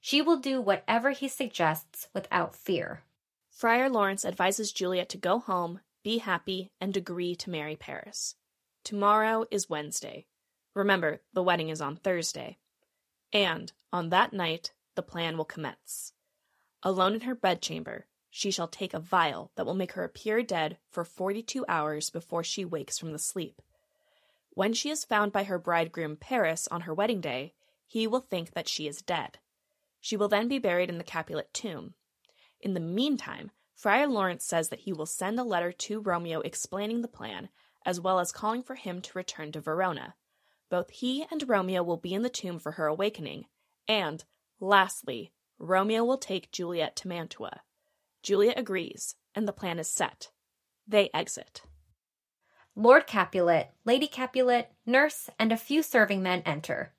She 0.00 0.22
will 0.22 0.38
do 0.38 0.60
whatever 0.60 1.10
he 1.10 1.28
suggests 1.28 2.08
without 2.14 2.56
fear. 2.56 3.02
Friar 3.62 3.88
Lawrence 3.88 4.24
advises 4.24 4.72
Juliet 4.72 5.08
to 5.10 5.16
go 5.16 5.38
home 5.38 5.78
be 6.02 6.18
happy, 6.18 6.72
and 6.80 6.96
agree 6.96 7.36
to 7.36 7.48
marry 7.48 7.76
Paris. 7.76 8.34
Tomorrow 8.82 9.46
is 9.52 9.70
Wednesday. 9.70 10.26
Remember, 10.74 11.22
the 11.32 11.44
wedding 11.44 11.68
is 11.68 11.80
on 11.80 11.94
Thursday. 11.94 12.58
And 13.32 13.72
on 13.92 14.08
that 14.08 14.32
night, 14.32 14.72
the 14.96 15.02
plan 15.04 15.36
will 15.36 15.44
commence. 15.44 16.12
Alone 16.82 17.14
in 17.14 17.20
her 17.20 17.36
bedchamber, 17.36 18.06
she 18.30 18.50
shall 18.50 18.66
take 18.66 18.94
a 18.94 18.98
vial 18.98 19.52
that 19.54 19.64
will 19.64 19.74
make 19.74 19.92
her 19.92 20.02
appear 20.02 20.42
dead 20.42 20.78
for 20.90 21.04
42 21.04 21.64
hours 21.68 22.10
before 22.10 22.42
she 22.42 22.64
wakes 22.64 22.98
from 22.98 23.12
the 23.12 23.16
sleep. 23.16 23.62
When 24.54 24.72
she 24.72 24.90
is 24.90 25.04
found 25.04 25.30
by 25.30 25.44
her 25.44 25.60
bridegroom 25.60 26.16
Paris 26.16 26.66
on 26.72 26.80
her 26.80 26.92
wedding 26.92 27.20
day, 27.20 27.54
he 27.86 28.08
will 28.08 28.18
think 28.18 28.54
that 28.54 28.66
she 28.66 28.88
is 28.88 29.02
dead. 29.02 29.38
She 30.00 30.16
will 30.16 30.26
then 30.26 30.48
be 30.48 30.58
buried 30.58 30.90
in 30.90 30.98
the 30.98 31.04
Capulet 31.04 31.54
tomb. 31.54 31.94
In 32.62 32.74
the 32.74 32.80
meantime, 32.80 33.50
Friar 33.74 34.06
Lawrence 34.06 34.44
says 34.44 34.68
that 34.68 34.80
he 34.80 34.92
will 34.92 35.06
send 35.06 35.38
a 35.40 35.44
letter 35.44 35.72
to 35.72 36.00
Romeo 36.00 36.40
explaining 36.40 37.02
the 37.02 37.08
plan, 37.08 37.48
as 37.84 38.00
well 38.00 38.20
as 38.20 38.30
calling 38.30 38.62
for 38.62 38.76
him 38.76 39.00
to 39.02 39.18
return 39.18 39.50
to 39.52 39.60
Verona. 39.60 40.14
Both 40.70 40.90
he 40.90 41.26
and 41.30 41.48
Romeo 41.48 41.82
will 41.82 41.96
be 41.96 42.14
in 42.14 42.22
the 42.22 42.30
tomb 42.30 42.60
for 42.60 42.72
her 42.72 42.86
awakening, 42.86 43.46
and, 43.88 44.24
lastly, 44.60 45.32
Romeo 45.58 46.04
will 46.04 46.18
take 46.18 46.52
Juliet 46.52 46.94
to 46.96 47.08
Mantua. 47.08 47.62
Juliet 48.22 48.58
agrees, 48.58 49.16
and 49.34 49.48
the 49.48 49.52
plan 49.52 49.80
is 49.80 49.88
set. 49.88 50.30
They 50.86 51.10
exit. 51.12 51.62
Lord 52.76 53.06
Capulet, 53.06 53.72
Lady 53.84 54.06
Capulet, 54.06 54.70
nurse, 54.86 55.28
and 55.38 55.50
a 55.50 55.56
few 55.56 55.82
serving 55.82 56.22
men 56.22 56.42
enter. 56.46 56.94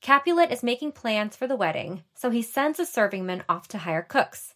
Capulet 0.00 0.52
is 0.52 0.62
making 0.62 0.92
plans 0.92 1.34
for 1.34 1.46
the 1.46 1.56
wedding, 1.56 2.04
so 2.14 2.30
he 2.30 2.42
sends 2.42 2.78
a 2.78 2.86
serving 2.86 3.26
man 3.26 3.42
off 3.48 3.66
to 3.68 3.78
hire 3.78 4.02
cooks. 4.02 4.54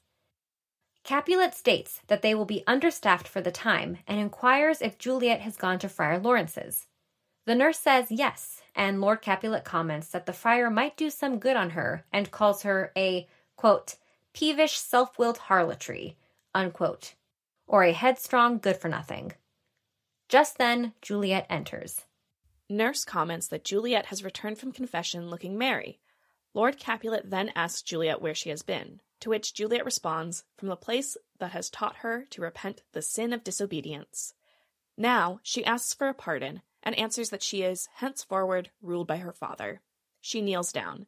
Capulet 1.05 1.53
states 1.53 2.01
that 2.07 2.23
they 2.23 2.35
will 2.35 2.45
be 2.45 2.63
understaffed 2.67 3.27
for 3.27 3.41
the 3.41 3.51
time 3.51 3.99
and 4.07 4.21
inquires 4.21 4.81
if 4.81 4.99
Juliet 4.99 5.41
has 5.41 5.57
gone 5.57 5.79
to 5.81 5.89
Friar 5.89 6.19
Lawrence's. 6.19 6.87
The 7.45 7.57
nurse 7.57 7.79
says 7.81 8.07
yes, 8.11 8.63
and 8.75 9.01
Lord 9.01 9.21
Capulet 9.21 9.65
comments 9.65 10.09
that 10.09 10.27
the 10.27 10.33
friar 10.33 10.71
might 10.71 10.97
do 10.97 11.11
some 11.11 11.41
good 11.41 11.57
on 11.57 11.71
her 11.71 12.05
and 12.13 12.31
calls 12.31 12.63
her 12.63 12.93
a, 12.97 13.27
quote, 13.57 13.97
peevish, 14.33 14.79
self 14.79 15.19
willed 15.19 15.39
harlotry, 15.39 16.17
unquote, 16.55 17.15
or 17.67 17.83
a 17.83 17.93
headstrong 17.93 18.59
good 18.59 18.77
for 18.77 18.89
nothing. 18.89 19.33
Just 20.29 20.57
then, 20.57 20.93
Juliet 21.03 21.47
enters. 21.51 22.03
Nurse 22.69 23.05
comments 23.05 23.49
that 23.49 23.65
Juliet 23.65 24.07
has 24.07 24.23
returned 24.23 24.59
from 24.59 24.71
confession 24.71 25.29
looking 25.29 25.59
merry. 25.59 25.99
Lord 26.55 26.79
Capulet 26.79 27.29
then 27.29 27.51
asks 27.57 27.83
Juliet 27.83 28.23
where 28.23 28.35
she 28.35 28.51
has 28.51 28.63
been, 28.63 29.01
to 29.23 29.31
which 29.31 29.55
Juliet 29.55 29.85
responds, 29.85 30.45
From 30.57 30.69
the 30.69 30.77
place 30.77 31.17
that 31.39 31.53
has 31.53 31.71
taught 31.71 31.99
her 31.99 32.27
to 32.31 32.43
repent 32.43 32.83
the 32.93 33.03
sin 33.03 33.33
of 33.33 33.45
disobedience. 33.45 34.35
Now 34.97 35.39
she 35.45 35.65
asks 35.65 35.95
for 35.95 36.09
a 36.09 36.15
pardon 36.15 36.63
and 36.83 36.99
answers 36.99 37.31
that 37.31 37.43
she 37.43 37.63
is 37.63 37.89
henceforward 37.97 38.71
ruled 38.83 39.07
by 39.07 39.19
her 39.19 39.33
father. 39.33 39.81
She 40.21 40.43
kneels 40.43 40.73
down. 40.73 41.07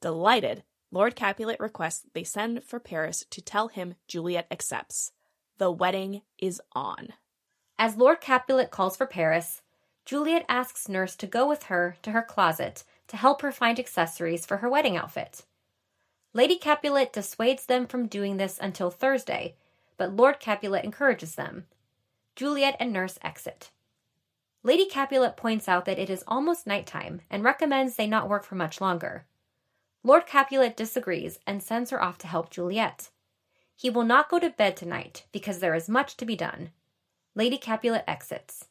Delighted, 0.00 0.64
Lord 0.90 1.14
Capulet 1.14 1.60
requests 1.60 2.06
they 2.12 2.24
send 2.24 2.64
for 2.64 2.80
Paris 2.80 3.24
to 3.30 3.40
tell 3.40 3.68
him 3.68 3.94
Juliet 4.08 4.48
accepts. 4.50 5.12
The 5.58 5.70
wedding 5.70 6.22
is 6.38 6.60
on. 6.72 7.12
As 7.78 7.96
Lord 7.96 8.20
Capulet 8.20 8.72
calls 8.72 8.96
for 8.96 9.06
Paris, 9.06 9.62
Juliet 10.04 10.44
asks 10.48 10.88
Nurse 10.88 11.14
to 11.16 11.26
go 11.28 11.48
with 11.48 11.64
her 11.64 11.96
to 12.02 12.10
her 12.10 12.22
closet 12.22 12.82
to 13.06 13.16
help 13.16 13.42
her 13.42 13.52
find 13.52 13.78
accessories 13.78 14.44
for 14.44 14.56
her 14.56 14.68
wedding 14.68 14.96
outfit. 14.96 15.44
Lady 16.38 16.54
Capulet 16.54 17.12
dissuades 17.12 17.66
them 17.66 17.84
from 17.84 18.06
doing 18.06 18.36
this 18.36 18.60
until 18.62 18.92
Thursday, 18.92 19.56
but 19.96 20.14
Lord 20.14 20.38
Capulet 20.38 20.84
encourages 20.84 21.34
them. 21.34 21.66
Juliet 22.36 22.76
and 22.78 22.92
Nurse 22.92 23.18
exit. 23.22 23.72
Lady 24.62 24.86
Capulet 24.86 25.36
points 25.36 25.68
out 25.68 25.84
that 25.86 25.98
it 25.98 26.08
is 26.08 26.22
almost 26.28 26.64
nighttime 26.64 27.22
and 27.28 27.42
recommends 27.42 27.96
they 27.96 28.06
not 28.06 28.28
work 28.28 28.44
for 28.44 28.54
much 28.54 28.80
longer. 28.80 29.24
Lord 30.04 30.28
Capulet 30.28 30.76
disagrees 30.76 31.40
and 31.44 31.60
sends 31.60 31.90
her 31.90 32.00
off 32.00 32.18
to 32.18 32.28
help 32.28 32.50
Juliet. 32.50 33.10
He 33.74 33.90
will 33.90 34.04
not 34.04 34.30
go 34.30 34.38
to 34.38 34.50
bed 34.50 34.76
tonight 34.76 35.24
because 35.32 35.58
there 35.58 35.74
is 35.74 35.88
much 35.88 36.16
to 36.18 36.24
be 36.24 36.36
done. 36.36 36.70
Lady 37.34 37.58
Capulet 37.58 38.04
exits. 38.06 38.66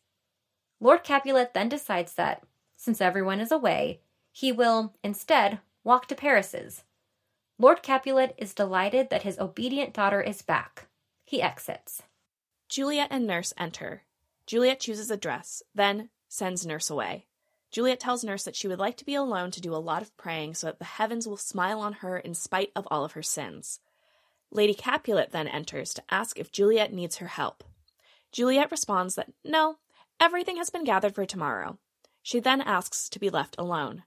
Lord 0.79 1.03
Capulet 1.03 1.53
then 1.53 1.67
decides 1.67 2.13
that, 2.13 2.43
since 2.77 3.01
everyone 3.01 3.41
is 3.41 3.51
away, 3.51 3.99
he 4.31 4.53
will, 4.53 4.93
instead, 5.03 5.59
walk 5.83 6.07
to 6.07 6.15
Paris's. 6.15 6.85
Lord 7.59 7.81
Capulet 7.81 8.35
is 8.37 8.53
delighted 8.53 9.09
that 9.09 9.23
his 9.23 9.39
obedient 9.39 9.91
daughter 9.91 10.21
is 10.21 10.43
back. 10.43 10.87
He 11.25 11.41
exits. 11.41 12.03
Juliet 12.69 13.07
and 13.09 13.25
Nurse 13.25 13.51
enter. 13.57 14.03
Juliet 14.45 14.79
chooses 14.79 15.09
a 15.09 15.17
dress, 15.17 15.63
then 15.73 16.09
sends 16.27 16.67
Nurse 16.67 16.91
away. 16.91 17.25
Juliet 17.71 17.99
tells 17.99 18.23
Nurse 18.23 18.43
that 18.43 18.55
she 18.55 18.67
would 18.67 18.77
like 18.77 18.95
to 18.97 19.05
be 19.05 19.15
alone 19.15 19.49
to 19.51 19.61
do 19.61 19.73
a 19.73 19.77
lot 19.77 20.03
of 20.03 20.15
praying 20.17 20.53
so 20.53 20.67
that 20.67 20.77
the 20.77 20.85
heavens 20.85 21.27
will 21.27 21.35
smile 21.35 21.79
on 21.79 21.93
her 21.93 22.17
in 22.17 22.35
spite 22.35 22.71
of 22.75 22.87
all 22.91 23.03
of 23.03 23.13
her 23.13 23.23
sins. 23.23 23.79
Lady 24.51 24.75
Capulet 24.75 25.31
then 25.31 25.47
enters 25.47 25.95
to 25.95 26.03
ask 26.11 26.39
if 26.39 26.51
Juliet 26.51 26.93
needs 26.93 27.17
her 27.17 27.27
help. 27.27 27.63
Juliet 28.31 28.69
responds 28.69 29.15
that 29.15 29.33
no, 29.43 29.77
everything 30.19 30.57
has 30.57 30.69
been 30.69 30.83
gathered 30.83 31.15
for 31.15 31.25
tomorrow. 31.25 31.79
She 32.21 32.39
then 32.39 32.61
asks 32.61 33.09
to 33.09 33.19
be 33.19 33.31
left 33.31 33.55
alone. 33.57 34.03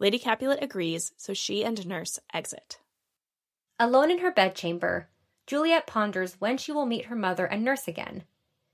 Lady 0.00 0.18
Capulet 0.18 0.62
agrees, 0.62 1.12
so 1.16 1.32
she 1.32 1.64
and 1.64 1.86
Nurse 1.86 2.18
exit. 2.34 2.80
Alone 3.78 4.10
in 4.10 4.18
her 4.18 4.30
bedchamber, 4.32 5.08
Juliet 5.46 5.86
ponders 5.86 6.40
when 6.40 6.58
she 6.58 6.72
will 6.72 6.86
meet 6.86 7.06
her 7.06 7.16
mother 7.16 7.46
and 7.46 7.64
Nurse 7.64 7.86
again. 7.86 8.24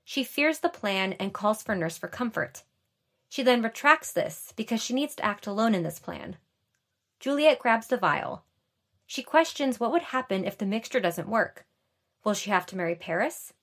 She 0.03 0.23
fears 0.23 0.59
the 0.59 0.69
plan 0.69 1.13
and 1.13 1.33
calls 1.33 1.61
for 1.61 1.75
Nurse 1.75 1.97
for 1.97 2.07
comfort. 2.07 2.63
She 3.29 3.43
then 3.43 3.61
retracts 3.61 4.11
this 4.11 4.53
because 4.55 4.81
she 4.81 4.93
needs 4.93 5.15
to 5.15 5.25
act 5.25 5.47
alone 5.47 5.75
in 5.75 5.83
this 5.83 5.99
plan. 5.99 6.37
Juliet 7.19 7.59
grabs 7.59 7.87
the 7.87 7.97
vial. 7.97 8.45
She 9.05 9.21
questions 9.21 9.79
what 9.79 9.91
would 9.91 10.01
happen 10.01 10.43
if 10.43 10.57
the 10.57 10.65
mixture 10.65 10.99
doesn't 10.99 11.29
work. 11.29 11.65
Will 12.23 12.33
she 12.33 12.49
have 12.49 12.65
to 12.67 12.75
marry 12.75 12.95
Paris? 12.95 13.53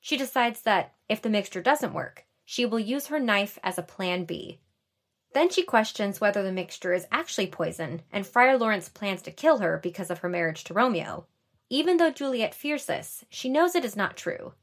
She 0.00 0.16
decides 0.16 0.62
that, 0.62 0.94
if 1.08 1.22
the 1.22 1.30
mixture 1.30 1.62
doesn't 1.62 1.94
work, 1.94 2.26
she 2.44 2.66
will 2.66 2.80
use 2.80 3.06
her 3.06 3.20
knife 3.20 3.58
as 3.62 3.78
a 3.78 3.82
plan 3.82 4.24
B. 4.24 4.58
Then 5.32 5.48
she 5.48 5.62
questions 5.62 6.20
whether 6.20 6.42
the 6.42 6.52
mixture 6.52 6.92
is 6.92 7.06
actually 7.12 7.46
poison 7.46 8.02
and 8.12 8.26
Friar 8.26 8.58
Lawrence 8.58 8.88
plans 8.88 9.22
to 9.22 9.30
kill 9.30 9.58
her 9.58 9.78
because 9.78 10.10
of 10.10 10.18
her 10.18 10.28
marriage 10.28 10.64
to 10.64 10.74
Romeo. 10.74 11.26
Even 11.68 11.98
though 11.98 12.10
Juliet 12.10 12.54
fears 12.54 12.86
this, 12.86 13.24
she 13.30 13.48
knows 13.48 13.74
it 13.74 13.84
is 13.84 13.94
not 13.94 14.16
true. 14.16 14.54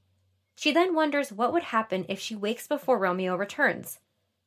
She 0.56 0.74
then 0.74 0.94
wonders 0.94 1.32
what 1.32 1.54
would 1.54 1.64
happen 1.64 2.06
if 2.10 2.20
she 2.20 2.36
wakes 2.36 2.68
before 2.68 2.98
Romeo 2.98 3.36
returns. 3.36 4.00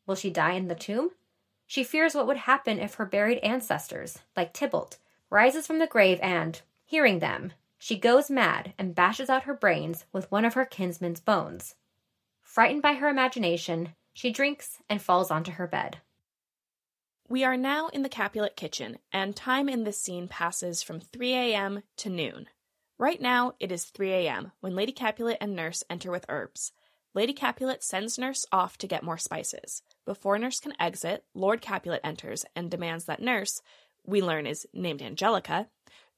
Will 0.07 0.14
she 0.14 0.29
die 0.29 0.53
in 0.53 0.68
the 0.68 0.75
tomb? 0.75 1.11
She 1.66 1.85
fears 1.85 2.14
what 2.14 2.27
would 2.27 2.37
happen 2.37 2.79
if 2.81 2.95
her 2.95 3.07
buried 3.07 3.38
ancestors, 3.38 4.18
like 4.37 4.53
Tybalt, 4.53 4.99
rises 5.30 5.67
from 5.67 5.79
the 5.79 5.87
grave 5.87 6.18
and, 6.21 6.61
hearing 6.84 7.21
them, 7.21 7.53
she 7.79 7.97
goes 7.97 8.29
mad 8.29 8.75
and 8.76 8.95
bashes 8.95 9.30
out 9.30 9.45
her 9.45 9.55
brains 9.55 10.05
with 10.13 10.30
one 10.30 10.45
of 10.45 10.53
her 10.53 10.67
kinsman's 10.67 11.21
bones. 11.21 11.76
Frightened 12.42 12.83
by 12.83 12.95
her 12.95 13.09
imagination, 13.09 13.95
she 14.13 14.30
drinks 14.30 14.83
and 14.91 15.01
falls 15.01 15.30
onto 15.30 15.53
her 15.53 15.67
bed. 15.67 15.99
We 17.31 17.45
are 17.45 17.57
now 17.57 17.87
in 17.87 18.03
the 18.03 18.09
Capulet 18.09 18.57
kitchen, 18.57 18.99
and 19.13 19.37
time 19.37 19.69
in 19.69 19.85
this 19.85 20.01
scene 20.01 20.27
passes 20.27 20.83
from 20.83 20.99
3 20.99 21.33
a.m. 21.33 21.85
to 21.99 22.11
noon. 22.11 22.49
Right 22.99 23.21
now, 23.21 23.53
it 23.61 23.71
is 23.71 23.85
3 23.85 24.11
a.m. 24.11 24.51
when 24.59 24.75
Lady 24.75 24.91
Capulet 24.91 25.39
and 25.41 25.55
Nurse 25.55 25.85
enter 25.89 26.11
with 26.11 26.27
herbs. 26.29 26.73
Lady 27.15 27.33
Capulet 27.33 27.85
sends 27.85 28.19
Nurse 28.19 28.47
off 28.51 28.77
to 28.79 28.89
get 28.89 29.05
more 29.05 29.17
spices. 29.17 29.85
Before 30.05 30.41
Nurse 30.41 30.59
can 30.59 30.73
exit, 30.81 31.23
Lord 31.33 31.61
Capulet 31.61 32.01
enters 32.03 32.45
and 32.57 32.69
demands 32.69 33.05
that 33.05 33.23
Nurse, 33.23 33.63
we 34.05 34.21
learn 34.21 34.45
is 34.45 34.67
named 34.75 35.01
Angelica, 35.01 35.69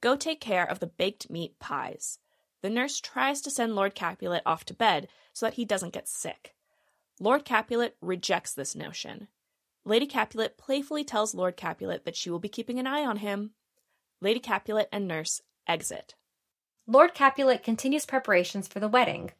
go 0.01 0.15
take 0.15 0.41
care 0.41 0.67
of 0.67 0.79
the 0.79 0.87
baked 0.87 1.29
meat 1.29 1.59
pies. 1.59 2.17
The 2.63 2.71
nurse 2.71 2.99
tries 2.99 3.39
to 3.41 3.51
send 3.51 3.75
Lord 3.75 3.93
Capulet 3.93 4.41
off 4.47 4.65
to 4.65 4.73
bed 4.73 5.09
so 5.31 5.45
that 5.45 5.53
he 5.53 5.63
doesn't 5.63 5.93
get 5.93 6.07
sick. 6.09 6.55
Lord 7.19 7.45
Capulet 7.45 7.97
rejects 8.01 8.55
this 8.55 8.75
notion. 8.75 9.27
Lady 9.85 10.05
Capulet 10.05 10.57
playfully 10.57 11.03
tells 11.03 11.35
Lord 11.35 11.57
Capulet 11.57 12.05
that 12.05 12.15
she 12.15 12.29
will 12.29 12.39
be 12.39 12.49
keeping 12.49 12.79
an 12.79 12.87
eye 12.87 13.05
on 13.05 13.17
him. 13.17 13.51
Lady 14.21 14.39
Capulet 14.39 14.87
and 14.91 15.07
nurse 15.07 15.41
exit. 15.67 16.15
Lord 16.87 17.13
Capulet 17.13 17.63
continues 17.63 18.05
preparations 18.05 18.67
for 18.67 18.79
the 18.79 18.87
wedding. 18.87 19.31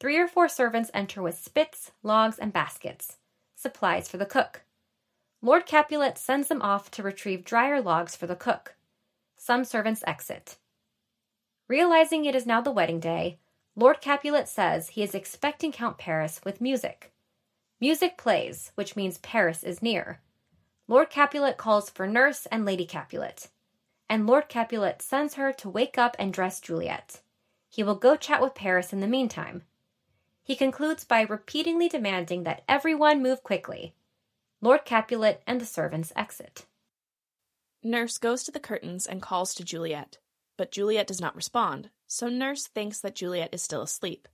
Three 0.00 0.18
or 0.18 0.26
four 0.26 0.48
servants 0.48 0.90
enter 0.92 1.22
with 1.22 1.38
spits, 1.38 1.92
logs, 2.02 2.38
and 2.38 2.52
baskets, 2.52 3.18
supplies 3.54 4.08
for 4.08 4.16
the 4.16 4.26
cook. 4.26 4.62
Lord 5.42 5.66
Capulet 5.66 6.18
sends 6.18 6.48
them 6.48 6.62
off 6.62 6.90
to 6.92 7.02
retrieve 7.02 7.44
drier 7.44 7.80
logs 7.80 8.16
for 8.16 8.26
the 8.26 8.36
cook. 8.36 8.74
Some 9.36 9.64
servants 9.64 10.02
exit. 10.06 10.56
Realizing 11.68 12.24
it 12.24 12.34
is 12.34 12.46
now 12.46 12.60
the 12.60 12.72
wedding 12.72 12.98
day, 12.98 13.38
Lord 13.76 14.00
Capulet 14.00 14.48
says 14.48 14.88
he 14.88 15.02
is 15.02 15.14
expecting 15.14 15.70
Count 15.70 15.96
Paris 15.96 16.40
with 16.44 16.60
music. 16.60 17.12
Music 17.80 18.16
plays, 18.16 18.72
which 18.74 18.96
means 18.96 19.18
Paris 19.18 19.62
is 19.62 19.82
near. 19.82 20.20
Lord 20.86 21.10
Capulet 21.10 21.56
calls 21.56 21.88
for 21.88 22.06
Nurse 22.06 22.46
and 22.46 22.64
Lady 22.64 22.84
Capulet 22.84 23.48
and 24.10 24.26
Lord 24.26 24.48
Capulet 24.48 25.00
sends 25.00 25.34
her 25.34 25.52
to 25.52 25.70
wake 25.70 25.96
up 25.96 26.16
and 26.18 26.32
dress 26.32 26.60
Juliet. 26.60 27.20
He 27.68 27.84
will 27.84 27.94
go 27.94 28.16
chat 28.16 28.42
with 28.42 28.56
Paris 28.56 28.92
in 28.92 28.98
the 28.98 29.06
meantime. 29.06 29.62
He 30.42 30.56
concludes 30.56 31.04
by 31.04 31.20
repeatedly 31.20 31.88
demanding 31.88 32.42
that 32.42 32.64
everyone 32.68 33.22
move 33.22 33.44
quickly. 33.44 33.94
Lord 34.60 34.84
Capulet 34.84 35.44
and 35.46 35.60
the 35.60 35.64
servants 35.64 36.12
exit. 36.16 36.66
Nurse 37.84 38.18
goes 38.18 38.42
to 38.42 38.50
the 38.50 38.58
curtains 38.58 39.06
and 39.06 39.22
calls 39.22 39.54
to 39.54 39.64
Juliet, 39.64 40.18
but 40.56 40.72
Juliet 40.72 41.06
does 41.06 41.20
not 41.20 41.36
respond, 41.36 41.90
so 42.08 42.28
Nurse 42.28 42.66
thinks 42.66 42.98
that 43.00 43.14
Juliet 43.14 43.50
is 43.52 43.62
still 43.62 43.82
asleep. 43.82 44.26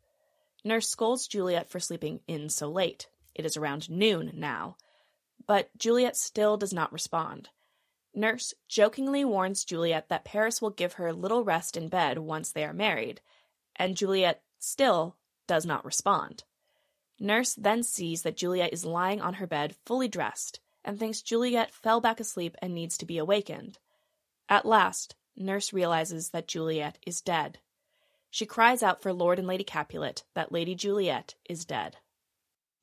Nurse 0.65 0.89
scolds 0.89 1.29
Juliet 1.29 1.69
for 1.69 1.81
sleeping 1.81 2.21
in 2.27 2.49
so 2.49 2.71
late. 2.71 3.09
It 3.37 3.45
is 3.45 3.57
around 3.57 3.91
noon 3.91 4.33
now. 4.35 4.77
But 5.47 5.69
Juliet 5.77 6.17
still 6.17 6.57
does 6.57 6.73
not 6.73 6.93
respond. 6.93 7.51
Nurse 8.15 8.55
jokingly 8.67 9.27
warns 9.27 9.63
Juliet 9.63 10.09
that 10.09 10.25
Paris 10.25 10.63
will 10.63 10.71
give 10.71 10.95
her 10.95 11.13
little 11.13 11.45
rest 11.45 11.77
in 11.77 11.91
bed 11.91 12.17
once 12.17 12.51
they 12.51 12.65
are 12.65 12.73
married, 12.73 13.21
and 13.77 13.95
Juliet 13.95 14.43
still 14.59 15.17
does 15.47 15.67
not 15.67 15.85
respond. 15.85 16.45
Nurse 17.21 17.55
then 17.55 17.83
sees 17.83 18.23
that 18.23 18.39
Juliet 18.39 18.73
is 18.73 18.87
lying 18.87 19.21
on 19.21 19.35
her 19.35 19.47
bed 19.47 19.77
fully 19.85 20.09
dressed 20.09 20.61
and 20.83 20.99
thinks 20.99 21.21
Juliet 21.21 21.75
fell 21.75 22.01
back 22.01 22.19
asleep 22.19 22.57
and 22.63 22.73
needs 22.73 22.97
to 22.97 23.07
be 23.07 23.19
awakened. 23.19 23.79
At 24.49 24.65
last, 24.65 25.15
Nurse 25.37 25.75
realizes 25.75 26.31
that 26.31 26.49
Juliet 26.49 26.99
is 27.07 27.21
dead. 27.21 27.59
She 28.31 28.47
cries 28.47 28.83
out 28.83 29.03
for 29.03 29.13
Lord 29.13 29.39
and 29.39 29.47
Lady 29.47 29.65
Capulet 29.65 30.25
that 30.35 30.53
Lady 30.53 30.75
Juliet 30.75 31.35
is 31.49 31.67
dead. 31.67 31.99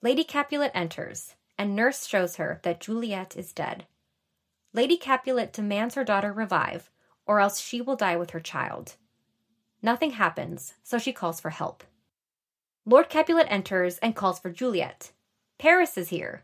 Lady 0.04 0.26
Capulet 0.26 0.72
enters, 0.74 1.36
and 1.58 1.78
Nurse 1.78 2.06
shows 2.06 2.36
her 2.36 2.60
that 2.64 2.82
Juliet 2.82 3.38
is 3.38 3.54
dead. 3.54 3.86
Lady 4.74 4.98
Capulet 4.98 5.54
demands 5.54 5.96
her 5.96 6.04
daughter 6.04 6.34
revive, 6.34 6.92
or 7.26 7.40
else 7.40 7.62
she 7.62 7.80
will 7.80 7.96
die 7.96 8.18
with 8.18 8.32
her 8.32 8.42
child. 8.42 8.98
Nothing 9.82 10.12
happens, 10.12 10.74
so 10.84 10.98
she 10.98 11.14
calls 11.14 11.40
for 11.40 11.52
help. 11.52 11.86
Lord 12.86 13.08
Capulet 13.08 13.48
enters 13.50 13.98
and 14.00 14.14
calls 14.14 14.40
for 14.40 14.50
Juliet. 14.50 15.14
Paris 15.58 15.98
is 15.98 16.10
here. 16.10 16.44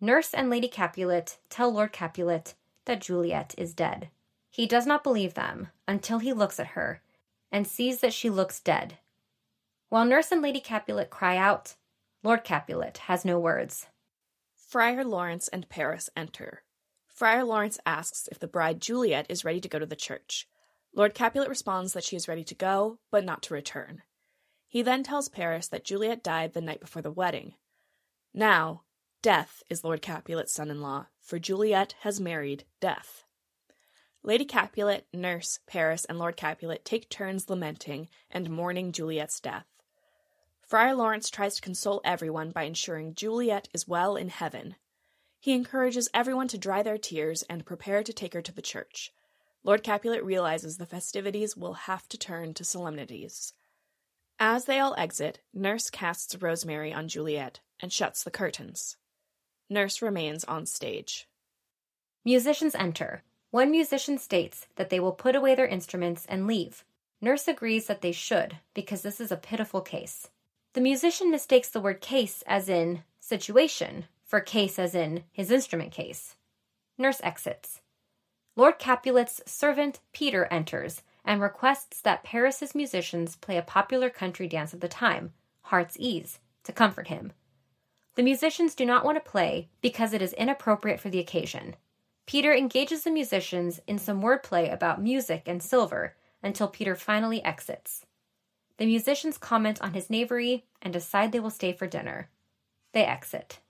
Nurse 0.00 0.32
and 0.32 0.48
Lady 0.48 0.68
Capulet 0.68 1.38
tell 1.50 1.72
Lord 1.72 1.90
Capulet 1.90 2.54
that 2.84 3.00
Juliet 3.00 3.52
is 3.58 3.74
dead. 3.74 4.10
He 4.48 4.64
does 4.64 4.86
not 4.86 5.02
believe 5.02 5.34
them 5.34 5.70
until 5.88 6.20
he 6.20 6.32
looks 6.32 6.60
at 6.60 6.68
her 6.78 7.02
and 7.50 7.66
sees 7.66 7.98
that 7.98 8.14
she 8.14 8.30
looks 8.30 8.60
dead. 8.60 8.98
While 9.88 10.04
Nurse 10.04 10.30
and 10.30 10.40
Lady 10.40 10.60
Capulet 10.60 11.10
cry 11.10 11.36
out, 11.36 11.74
Lord 12.22 12.44
Capulet 12.44 12.98
has 12.98 13.24
no 13.24 13.38
words. 13.38 13.88
Friar 14.68 15.04
Lawrence 15.04 15.48
and 15.48 15.68
Paris 15.68 16.08
enter. 16.16 16.62
Friar 17.08 17.44
Lawrence 17.44 17.78
asks 17.84 18.28
if 18.30 18.38
the 18.38 18.46
bride 18.46 18.80
Juliet 18.80 19.26
is 19.28 19.44
ready 19.44 19.60
to 19.60 19.68
go 19.68 19.78
to 19.78 19.86
the 19.86 19.96
church. 19.96 20.46
Lord 20.94 21.14
Capulet 21.14 21.48
responds 21.48 21.92
that 21.92 22.04
she 22.04 22.16
is 22.16 22.28
ready 22.28 22.44
to 22.44 22.54
go, 22.54 22.98
but 23.10 23.24
not 23.24 23.42
to 23.42 23.54
return. 23.54 24.02
He 24.68 24.82
then 24.82 25.02
tells 25.02 25.28
Paris 25.28 25.68
that 25.68 25.84
Juliet 25.84 26.22
died 26.22 26.54
the 26.54 26.60
night 26.60 26.80
before 26.80 27.02
the 27.02 27.10
wedding. 27.10 27.54
Now, 28.32 28.82
Death 29.22 29.62
is 29.70 29.84
Lord 29.84 30.02
Capulet's 30.02 30.52
son 30.52 30.70
in 30.70 30.80
law, 30.80 31.06
for 31.20 31.38
Juliet 31.38 31.94
has 32.00 32.20
married 32.20 32.64
Death. 32.80 33.24
Lady 34.24 34.44
Capulet, 34.44 35.06
Nurse, 35.12 35.60
Paris, 35.66 36.04
and 36.04 36.18
Lord 36.18 36.36
Capulet 36.36 36.84
take 36.84 37.08
turns 37.08 37.48
lamenting 37.48 38.08
and 38.30 38.50
mourning 38.50 38.90
Juliet's 38.90 39.38
death. 39.38 39.66
Friar 40.72 40.94
Lawrence 40.94 41.28
tries 41.28 41.56
to 41.56 41.60
console 41.60 42.00
everyone 42.02 42.50
by 42.50 42.62
ensuring 42.62 43.14
Juliet 43.14 43.68
is 43.74 43.86
well 43.86 44.16
in 44.16 44.30
heaven. 44.30 44.76
He 45.38 45.52
encourages 45.52 46.08
everyone 46.14 46.48
to 46.48 46.56
dry 46.56 46.82
their 46.82 46.96
tears 46.96 47.42
and 47.42 47.66
prepare 47.66 48.02
to 48.02 48.10
take 48.10 48.32
her 48.32 48.40
to 48.40 48.54
the 48.54 48.62
church. 48.62 49.12
Lord 49.64 49.82
Capulet 49.82 50.24
realizes 50.24 50.78
the 50.78 50.86
festivities 50.86 51.54
will 51.54 51.74
have 51.74 52.08
to 52.08 52.16
turn 52.16 52.54
to 52.54 52.64
solemnities. 52.64 53.52
As 54.40 54.64
they 54.64 54.78
all 54.78 54.94
exit, 54.96 55.40
Nurse 55.52 55.90
casts 55.90 56.40
rosemary 56.40 56.90
on 56.90 57.06
Juliet 57.06 57.60
and 57.78 57.92
shuts 57.92 58.24
the 58.24 58.30
curtains. 58.30 58.96
Nurse 59.68 60.00
remains 60.00 60.42
on 60.42 60.64
stage. 60.64 61.28
Musicians 62.24 62.74
enter. 62.74 63.24
One 63.50 63.70
musician 63.70 64.16
states 64.16 64.68
that 64.76 64.88
they 64.88 65.00
will 65.00 65.12
put 65.12 65.36
away 65.36 65.54
their 65.54 65.66
instruments 65.66 66.24
and 66.30 66.46
leave. 66.46 66.82
Nurse 67.20 67.46
agrees 67.46 67.88
that 67.88 68.00
they 68.00 68.12
should, 68.12 68.56
because 68.72 69.02
this 69.02 69.20
is 69.20 69.30
a 69.30 69.36
pitiful 69.36 69.82
case. 69.82 70.30
The 70.74 70.80
musician 70.80 71.30
mistakes 71.30 71.68
the 71.68 71.80
word 71.80 72.00
case 72.00 72.42
as 72.46 72.68
in 72.68 73.02
situation 73.20 74.06
for 74.24 74.40
case 74.40 74.78
as 74.78 74.94
in 74.94 75.24
his 75.30 75.50
instrument 75.50 75.92
case. 75.92 76.36
Nurse 76.96 77.20
exits. 77.22 77.82
Lord 78.56 78.78
Capulet's 78.78 79.42
servant 79.44 80.00
Peter 80.12 80.46
enters 80.50 81.02
and 81.24 81.42
requests 81.42 82.00
that 82.00 82.24
Paris's 82.24 82.74
musicians 82.74 83.36
play 83.36 83.58
a 83.58 83.62
popular 83.62 84.08
country 84.08 84.48
dance 84.48 84.72
of 84.72 84.80
the 84.80 84.88
time, 84.88 85.34
Heart's 85.64 85.96
Ease, 85.98 86.38
to 86.64 86.72
comfort 86.72 87.08
him. 87.08 87.32
The 88.14 88.22
musicians 88.22 88.74
do 88.74 88.86
not 88.86 89.04
want 89.04 89.16
to 89.22 89.30
play 89.30 89.68
because 89.82 90.14
it 90.14 90.22
is 90.22 90.32
inappropriate 90.32 91.00
for 91.00 91.10
the 91.10 91.20
occasion. 91.20 91.76
Peter 92.26 92.54
engages 92.54 93.04
the 93.04 93.10
musicians 93.10 93.80
in 93.86 93.98
some 93.98 94.22
wordplay 94.22 94.72
about 94.72 95.02
music 95.02 95.42
and 95.46 95.62
silver 95.62 96.14
until 96.42 96.68
Peter 96.68 96.94
finally 96.94 97.42
exits. 97.44 98.06
The 98.82 98.86
musicians 98.86 99.38
comment 99.38 99.80
on 99.80 99.94
his 99.94 100.10
knavery 100.10 100.64
and 100.82 100.92
decide 100.92 101.30
they 101.30 101.38
will 101.38 101.50
stay 101.50 101.72
for 101.72 101.86
dinner. 101.86 102.30
They 102.90 103.04
exit. 103.04 103.60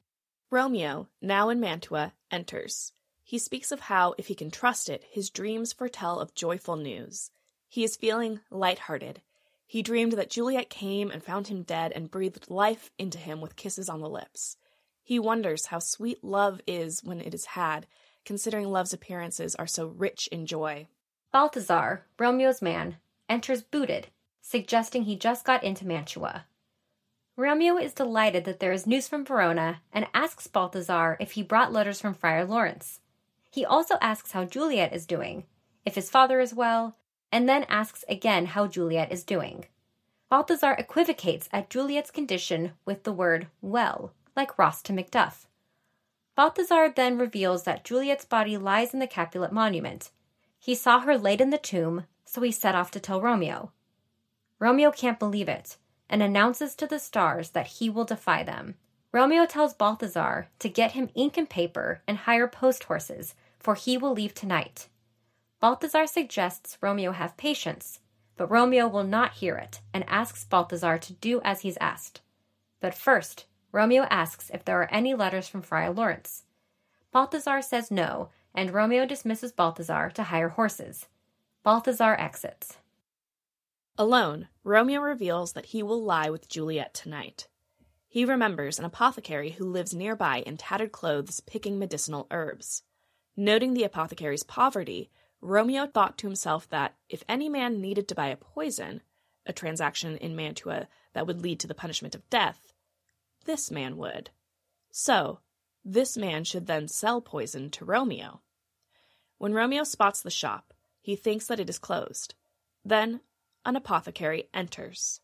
Romeo, 0.50 1.06
now 1.20 1.50
in 1.50 1.60
Mantua, 1.60 2.14
enters. 2.30 2.94
He 3.22 3.36
speaks 3.36 3.70
of 3.70 3.80
how, 3.80 4.14
if 4.16 4.28
he 4.28 4.34
can 4.34 4.50
trust 4.50 4.88
it, 4.88 5.04
his 5.10 5.28
dreams 5.28 5.74
foretell 5.74 6.18
of 6.18 6.34
joyful 6.34 6.76
news. 6.76 7.30
He 7.68 7.84
is 7.84 7.94
feeling 7.94 8.40
light-hearted. 8.50 9.20
He 9.66 9.82
dreamed 9.82 10.12
that 10.14 10.30
Juliet 10.30 10.70
came 10.70 11.10
and 11.10 11.22
found 11.22 11.48
him 11.48 11.62
dead 11.62 11.92
and 11.92 12.10
breathed 12.10 12.48
life 12.48 12.90
into 12.98 13.18
him 13.18 13.42
with 13.42 13.54
kisses 13.54 13.90
on 13.90 14.00
the 14.00 14.08
lips. 14.08 14.56
He 15.02 15.18
wonders 15.18 15.66
how 15.66 15.80
sweet 15.80 16.24
love 16.24 16.62
is 16.66 17.04
when 17.04 17.20
it 17.20 17.34
is 17.34 17.44
had, 17.44 17.86
considering 18.24 18.70
love's 18.70 18.94
appearances 18.94 19.54
are 19.56 19.66
so 19.66 19.88
rich 19.88 20.26
in 20.32 20.46
joy. 20.46 20.86
Balthazar, 21.34 22.06
Romeo's 22.18 22.62
man, 22.62 22.96
enters 23.28 23.62
booted, 23.62 24.06
suggesting 24.42 25.04
he 25.04 25.16
just 25.16 25.46
got 25.46 25.64
into 25.64 25.86
Mantua. 25.86 26.44
Romeo 27.36 27.78
is 27.78 27.94
delighted 27.94 28.44
that 28.44 28.60
there 28.60 28.72
is 28.72 28.86
news 28.86 29.08
from 29.08 29.24
Verona 29.24 29.80
and 29.90 30.06
asks 30.12 30.46
Balthazar 30.46 31.16
if 31.18 31.30
he 31.32 31.42
brought 31.42 31.72
letters 31.72 32.00
from 32.00 32.12
Friar 32.12 32.44
Lawrence. 32.44 33.00
He 33.50 33.64
also 33.64 33.96
asks 34.02 34.32
how 34.32 34.44
Juliet 34.44 34.92
is 34.92 35.06
doing, 35.06 35.44
if 35.86 35.94
his 35.94 36.10
father 36.10 36.40
is 36.40 36.52
well, 36.52 36.96
and 37.30 37.48
then 37.48 37.64
asks 37.64 38.04
again 38.08 38.46
how 38.46 38.66
Juliet 38.66 39.10
is 39.10 39.24
doing. 39.24 39.64
Balthazar 40.28 40.72
equivocates 40.72 41.48
at 41.52 41.70
Juliet's 41.70 42.10
condition 42.10 42.72
with 42.84 43.04
the 43.04 43.12
word 43.12 43.46
well, 43.62 44.12
like 44.36 44.58
Ross 44.58 44.82
to 44.82 44.92
Macduff. 44.92 45.46
Balthazar 46.34 46.90
then 46.94 47.18
reveals 47.18 47.64
that 47.64 47.84
Juliet's 47.84 48.24
body 48.24 48.56
lies 48.56 48.92
in 48.92 49.00
the 49.00 49.06
Capulet 49.06 49.52
monument. 49.52 50.10
He 50.58 50.74
saw 50.74 51.00
her 51.00 51.16
laid 51.16 51.40
in 51.40 51.50
the 51.50 51.58
tomb, 51.58 52.04
so 52.24 52.40
he 52.42 52.50
set 52.50 52.74
off 52.74 52.90
to 52.92 53.00
tell 53.00 53.20
Romeo. 53.20 53.72
Romeo 54.62 54.92
can't 54.92 55.18
believe 55.18 55.48
it 55.48 55.76
and 56.08 56.22
announces 56.22 56.76
to 56.76 56.86
the 56.86 57.00
stars 57.00 57.50
that 57.50 57.66
he 57.66 57.90
will 57.90 58.04
defy 58.04 58.44
them. 58.44 58.76
Romeo 59.10 59.44
tells 59.44 59.74
Balthazar 59.74 60.50
to 60.60 60.68
get 60.68 60.92
him 60.92 61.10
ink 61.16 61.36
and 61.36 61.50
paper 61.50 62.00
and 62.06 62.16
hire 62.16 62.46
post 62.46 62.84
horses, 62.84 63.34
for 63.58 63.74
he 63.74 63.98
will 63.98 64.12
leave 64.12 64.34
tonight. 64.34 64.86
Balthazar 65.58 66.06
suggests 66.06 66.78
Romeo 66.80 67.10
have 67.10 67.36
patience, 67.36 67.98
but 68.36 68.52
Romeo 68.52 68.86
will 68.86 69.02
not 69.02 69.32
hear 69.32 69.56
it 69.56 69.80
and 69.92 70.04
asks 70.06 70.44
Balthazar 70.44 70.96
to 70.96 71.12
do 71.14 71.40
as 71.42 71.62
he's 71.62 71.76
asked. 71.80 72.20
But 72.78 72.94
first, 72.94 73.46
Romeo 73.72 74.06
asks 74.10 74.48
if 74.54 74.64
there 74.64 74.80
are 74.80 74.92
any 74.92 75.12
letters 75.12 75.48
from 75.48 75.62
Friar 75.62 75.92
Lawrence. 75.92 76.44
Balthazar 77.10 77.62
says 77.62 77.90
no, 77.90 78.28
and 78.54 78.70
Romeo 78.72 79.06
dismisses 79.06 79.50
Balthazar 79.50 80.08
to 80.10 80.22
hire 80.22 80.50
horses. 80.50 81.08
Balthazar 81.64 82.14
exits. 82.14 82.76
Alone, 83.98 84.48
Romeo 84.64 85.00
reveals 85.00 85.52
that 85.52 85.66
he 85.66 85.82
will 85.82 86.02
lie 86.02 86.30
with 86.30 86.48
Juliet 86.48 86.94
tonight. 86.94 87.46
He 88.08 88.24
remembers 88.24 88.78
an 88.78 88.86
apothecary 88.86 89.50
who 89.50 89.64
lives 89.64 89.94
nearby 89.94 90.38
in 90.38 90.56
tattered 90.56 90.92
clothes 90.92 91.40
picking 91.40 91.78
medicinal 91.78 92.26
herbs. 92.30 92.84
Noting 93.36 93.74
the 93.74 93.84
apothecary's 93.84 94.42
poverty, 94.42 95.10
Romeo 95.42 95.86
thought 95.86 96.16
to 96.18 96.26
himself 96.26 96.68
that 96.70 96.94
if 97.08 97.22
any 97.28 97.48
man 97.48 97.80
needed 97.80 98.08
to 98.08 98.14
buy 98.14 98.28
a 98.28 98.36
poison, 98.36 99.02
a 99.44 99.52
transaction 99.52 100.16
in 100.16 100.36
Mantua 100.36 100.88
that 101.12 101.26
would 101.26 101.42
lead 101.42 101.60
to 101.60 101.66
the 101.66 101.74
punishment 101.74 102.14
of 102.14 102.28
death, 102.30 102.72
this 103.44 103.70
man 103.70 103.96
would. 103.98 104.30
So, 104.90 105.40
this 105.84 106.16
man 106.16 106.44
should 106.44 106.66
then 106.66 106.88
sell 106.88 107.20
poison 107.20 107.70
to 107.70 107.84
Romeo. 107.84 108.40
When 109.38 109.52
Romeo 109.52 109.84
spots 109.84 110.22
the 110.22 110.30
shop, 110.30 110.72
he 111.00 111.16
thinks 111.16 111.46
that 111.46 111.60
it 111.60 111.68
is 111.68 111.78
closed. 111.78 112.34
Then 112.84 113.20
an 113.64 113.76
apothecary 113.76 114.48
enters. 114.52 115.20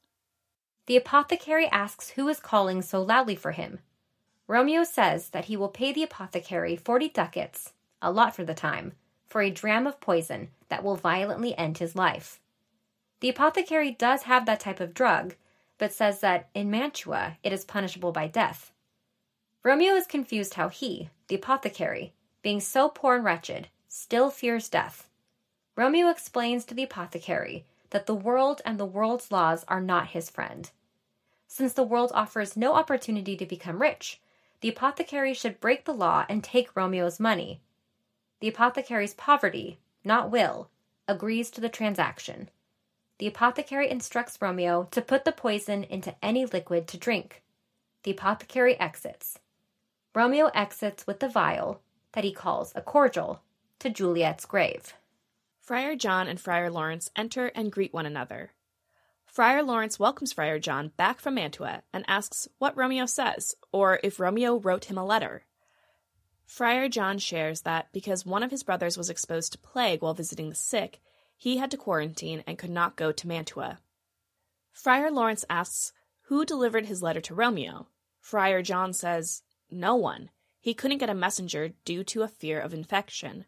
The 0.87 0.97
apothecary 0.97 1.67
asks 1.67 2.11
who 2.11 2.29
is 2.29 2.41
calling 2.41 2.83
so 2.83 3.03
loudly 3.03 3.37
for 3.37 3.53
him. 3.53 3.81
Romeo 4.47 4.85
says 4.85 5.31
that 5.31 5.47
he 5.47 5.57
will 5.57 5.69
pay 5.69 5.93
the 5.93 6.03
apothecary 6.03 6.77
40 6.77 7.11
ducats, 7.11 7.75
a 8.01 8.11
lot 8.11 8.35
for 8.35 8.45
the 8.45 8.55
time, 8.55 8.93
for 9.27 9.43
a 9.43 9.51
dram 9.51 9.87
of 9.87 10.01
poison 10.01 10.49
that 10.71 10.83
will 10.83 10.97
violently 10.97 11.57
end 11.59 11.79
his 11.79 11.95
life. 11.95 12.41
The 13.21 13.29
apothecary 13.29 13.91
does 13.91 14.23
have 14.23 14.47
that 14.47 14.61
type 14.61 14.81
of 14.81 14.95
drug, 14.95 15.35
but 15.77 15.93
says 15.93 16.21
that 16.21 16.49
in 16.55 16.71
Mantua 16.71 17.37
it 17.43 17.53
is 17.53 17.65
punishable 17.65 18.13
by 18.13 18.27
death. 18.27 18.73
Romeo 19.63 19.95
is 19.95 20.07
confused 20.07 20.55
how 20.55 20.69
he, 20.69 21.11
the 21.27 21.35
apothecary, 21.35 22.15
being 22.43 22.61
so 22.61 22.89
poor 22.89 23.17
and 23.17 23.25
wretched, 23.25 23.69
still 23.89 24.31
fears 24.31 24.69
death. 24.69 25.11
Romeo 25.77 26.09
explains 26.09 26.65
to 26.65 26.75
the 26.75 26.83
apothecary 26.83 27.67
that 27.91 28.07
the 28.07 28.15
world 28.15 28.61
and 28.65 28.79
the 28.79 28.87
world's 28.87 29.33
laws 29.33 29.65
are 29.69 29.81
not 29.81 30.09
his 30.09 30.31
friend. 30.31 30.71
Since 31.47 31.73
the 31.73 31.83
world 31.83 32.13
offers 32.15 32.57
no 32.57 32.75
opportunity 32.75 33.37
to 33.37 33.47
become 33.47 33.81
rich, 33.81 34.21
the 34.61 34.69
apothecary 34.69 35.35
should 35.35 35.61
break 35.61 35.85
the 35.85 35.95
law 35.95 36.27
and 36.29 36.43
take 36.43 36.77
Romeo's 36.77 37.19
money. 37.19 37.61
The 38.41 38.49
apothecary's 38.49 39.15
poverty, 39.15 39.79
not 40.05 40.31
will, 40.31 40.69
agrees 41.07 41.51
to 41.53 41.61
the 41.61 41.69
transaction. 41.69 42.51
The 43.19 43.27
apothecary 43.27 43.91
instructs 43.91 44.41
Romeo 44.41 44.89
to 44.91 45.03
put 45.03 45.25
the 45.25 45.33
poison 45.33 45.85
into 45.85 46.15
any 46.23 46.45
liquid 46.45 46.87
to 46.89 46.97
drink. 46.99 47.43
The 48.05 48.13
apothecary 48.13 48.79
exits. 48.79 49.39
Romeo 50.15 50.51
exits 50.55 51.07
with 51.07 51.21
the 51.21 51.29
vial, 51.29 51.81
that 52.13 52.25
he 52.25 52.33
calls 52.33 52.73
a 52.75 52.83
cordial, 52.83 53.43
to 53.79 53.91
Juliet's 53.91 54.45
grave. 54.45 54.95
Friar 55.69 55.97
John 55.97 56.29
and 56.29 56.41
Friar 56.41 56.71
Lawrence 56.71 57.11
enter 57.15 57.49
and 57.49 57.71
greet 57.71 57.93
one 57.93 58.07
another. 58.07 58.53
Friar 59.27 59.63
Lawrence 59.63 59.99
welcomes 59.99 60.33
Friar 60.33 60.59
John 60.59 60.93
back 60.97 61.21
from 61.21 61.35
Mantua 61.35 61.83
and 61.93 62.07
asks 62.09 62.49
what 62.57 62.75
Romeo 62.75 63.05
says, 63.05 63.55
or 63.71 64.01
if 64.03 64.19
Romeo 64.19 64.57
wrote 64.57 64.87
him 64.87 64.97
a 64.97 65.05
letter. 65.05 65.45
Friar 66.47 66.89
John 66.89 67.19
shares 67.19 67.61
that 67.61 67.93
because 67.93 68.25
one 68.25 68.43
of 68.43 68.51
his 68.51 68.63
brothers 68.63 68.97
was 68.97 69.11
exposed 69.11 69.53
to 69.53 69.59
plague 69.59 70.01
while 70.01 70.15
visiting 70.15 70.49
the 70.49 70.55
sick, 70.55 71.03
he 71.37 71.59
had 71.59 71.71
to 71.73 71.77
quarantine 71.77 72.43
and 72.47 72.57
could 72.57 72.71
not 72.71 72.97
go 72.97 73.13
to 73.13 73.29
Mantua. 73.29 73.79
Friar 74.73 75.11
Lawrence 75.11 75.45
asks 75.51 75.93
who 76.29 76.47
delivered 76.47 76.87
his 76.87 77.03
letter 77.03 77.21
to 77.21 77.35
Romeo. 77.35 77.89
Friar 78.23 78.63
John 78.63 78.95
says, 78.95 79.43
No 79.71 79.97
one. 79.97 80.31
He 80.61 80.73
couldn't 80.73 80.97
get 80.97 81.11
a 81.11 81.15
messenger 81.15 81.73
due 81.85 82.05
to 82.05 82.23
a 82.23 82.29
fear 82.29 82.59
of 82.59 82.73
infection. 82.73 83.45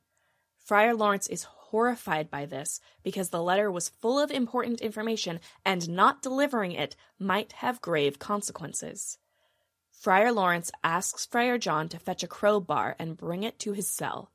Friar 0.59 0.94
Lawrence 0.94 1.26
is 1.26 1.44
horrified 1.70 2.30
by 2.30 2.47
this 2.47 2.80
because 3.02 3.30
the 3.30 3.42
letter 3.42 3.70
was 3.70 3.88
full 4.01 4.18
of 4.18 4.30
important 4.30 4.80
information 4.80 5.40
and 5.64 5.88
not 5.88 6.22
delivering 6.22 6.72
it 6.72 6.97
might 7.18 7.52
have 7.52 7.80
grave 7.80 8.18
consequences. 8.18 9.18
Friar 9.90 10.32
Lawrence 10.32 10.70
asks 10.82 11.26
Friar 11.26 11.59
John 11.59 11.88
to 11.90 11.98
fetch 11.98 12.22
a 12.22 12.28
crowbar 12.28 12.97
and 12.98 13.16
bring 13.16 13.42
it 13.42 13.59
to 13.60 13.72
his 13.72 13.88
cell. 13.88 14.30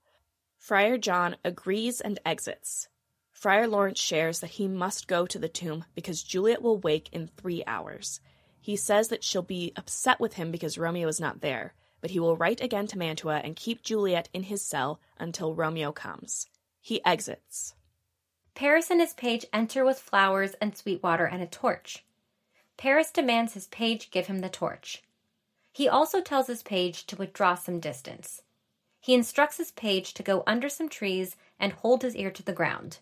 Friar 0.57 0.97
John 0.97 1.35
agrees 1.43 2.01
and 2.01 2.19
exits. 2.25 2.87
Friar 3.31 3.67
Lawrence 3.67 3.99
shares 3.99 4.39
that 4.39 4.51
he 4.51 4.67
must 4.67 5.07
go 5.07 5.25
to 5.25 5.37
the 5.37 5.49
tomb 5.49 5.85
because 5.93 6.23
Juliet 6.23 6.61
will 6.61 6.77
wake 6.77 7.09
in 7.11 7.27
three 7.27 7.63
hours. 7.67 8.21
He 8.61 8.75
says 8.75 9.09
that 9.09 9.23
she'll 9.23 9.41
be 9.41 9.73
upset 9.75 10.19
with 10.19 10.35
him 10.35 10.51
because 10.51 10.77
Romeo 10.77 11.07
is 11.07 11.19
not 11.19 11.41
there, 11.41 11.73
but 11.99 12.11
he 12.11 12.19
will 12.19 12.37
write 12.37 12.61
again 12.61 12.87
to 12.87 12.97
Mantua 12.97 13.37
and 13.43 13.55
keep 13.55 13.83
Juliet 13.83 14.29
in 14.33 14.43
his 14.43 14.61
cell 14.61 14.99
until 15.17 15.53
Romeo 15.53 15.91
comes. 15.91 16.47
He 16.85 17.03
exits. 17.03 17.73
Paris 18.53 18.91
and 18.91 19.01
his 19.01 19.15
page 19.15 19.43
enter 19.51 19.83
with 19.83 19.97
flowers 19.97 20.53
and 20.61 20.77
sweet 20.77 21.01
water 21.01 21.25
and 21.25 21.41
a 21.41 21.47
torch. 21.47 22.05
Paris 22.77 23.09
demands 23.09 23.55
his 23.55 23.65
page 23.65 24.11
give 24.11 24.27
him 24.27 24.37
the 24.37 24.49
torch. 24.49 25.01
He 25.71 25.89
also 25.89 26.21
tells 26.21 26.45
his 26.45 26.61
page 26.61 27.07
to 27.07 27.15
withdraw 27.15 27.55
some 27.55 27.79
distance. 27.79 28.43
He 28.99 29.15
instructs 29.15 29.57
his 29.57 29.71
page 29.71 30.13
to 30.13 30.21
go 30.21 30.43
under 30.45 30.69
some 30.69 30.87
trees 30.87 31.35
and 31.59 31.73
hold 31.73 32.03
his 32.03 32.15
ear 32.15 32.29
to 32.29 32.43
the 32.43 32.53
ground. 32.53 32.99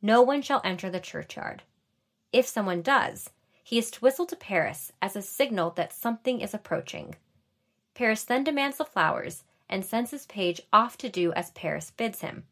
No 0.00 0.22
one 0.22 0.40
shall 0.40 0.62
enter 0.64 0.88
the 0.88 0.98
churchyard. 0.98 1.62
If 2.32 2.46
someone 2.46 2.80
does, 2.80 3.28
he 3.62 3.76
is 3.76 3.90
to 3.90 4.00
whistle 4.00 4.24
to 4.24 4.34
Paris 4.34 4.92
as 5.02 5.14
a 5.14 5.20
signal 5.20 5.72
that 5.72 5.92
something 5.92 6.40
is 6.40 6.54
approaching. 6.54 7.16
Paris 7.92 8.24
then 8.24 8.44
demands 8.44 8.78
the 8.78 8.86
flowers 8.86 9.44
and 9.68 9.84
sends 9.84 10.10
his 10.10 10.24
page 10.24 10.62
off 10.72 10.96
to 10.96 11.10
do 11.10 11.34
as 11.34 11.50
Paris 11.50 11.90
bids 11.90 12.22
him. 12.22 12.44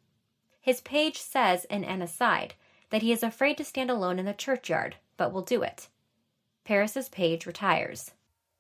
His 0.69 0.83
page 0.83 1.19
says 1.19 1.65
in 1.71 1.83
an 1.83 2.03
aside 2.03 2.53
that 2.91 3.01
he 3.01 3.11
is 3.11 3.23
afraid 3.23 3.57
to 3.57 3.65
stand 3.65 3.91
alone 3.91 4.19
in 4.19 4.27
the 4.27 4.35
churchyard, 4.35 4.97
but 5.17 5.33
will 5.33 5.41
do 5.41 5.63
it. 5.63 5.89
Paris's 6.63 7.09
page 7.09 7.47
retires. 7.47 8.11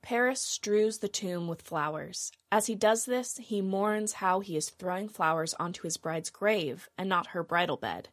Paris 0.00 0.40
strews 0.40 1.00
the 1.00 1.08
tomb 1.08 1.48
with 1.48 1.60
flowers. 1.60 2.32
As 2.50 2.64
he 2.64 2.74
does 2.74 3.04
this, 3.04 3.36
he 3.36 3.60
mourns 3.60 4.14
how 4.14 4.40
he 4.40 4.56
is 4.56 4.70
throwing 4.70 5.10
flowers 5.10 5.52
onto 5.60 5.82
his 5.82 5.98
bride's 5.98 6.30
grave 6.30 6.88
and 6.96 7.10
not 7.10 7.26
her 7.26 7.42
bridal 7.42 7.76
bed. 7.76 8.08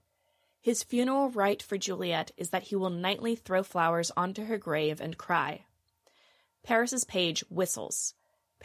His 0.62 0.84
funeral 0.84 1.30
rite 1.30 1.64
for 1.64 1.78
Juliet 1.78 2.32
is 2.36 2.50
that 2.50 2.64
he 2.64 2.76
will 2.76 2.90
nightly 2.90 3.38
throw 3.38 3.64
flowers 3.64 4.12
onto 4.18 4.44
her 4.44 4.58
grave 4.58 5.00
and 5.00 5.18
cry. 5.18 5.64
Paris's 6.64 7.06
page 7.06 7.46
whistles. 7.50 8.14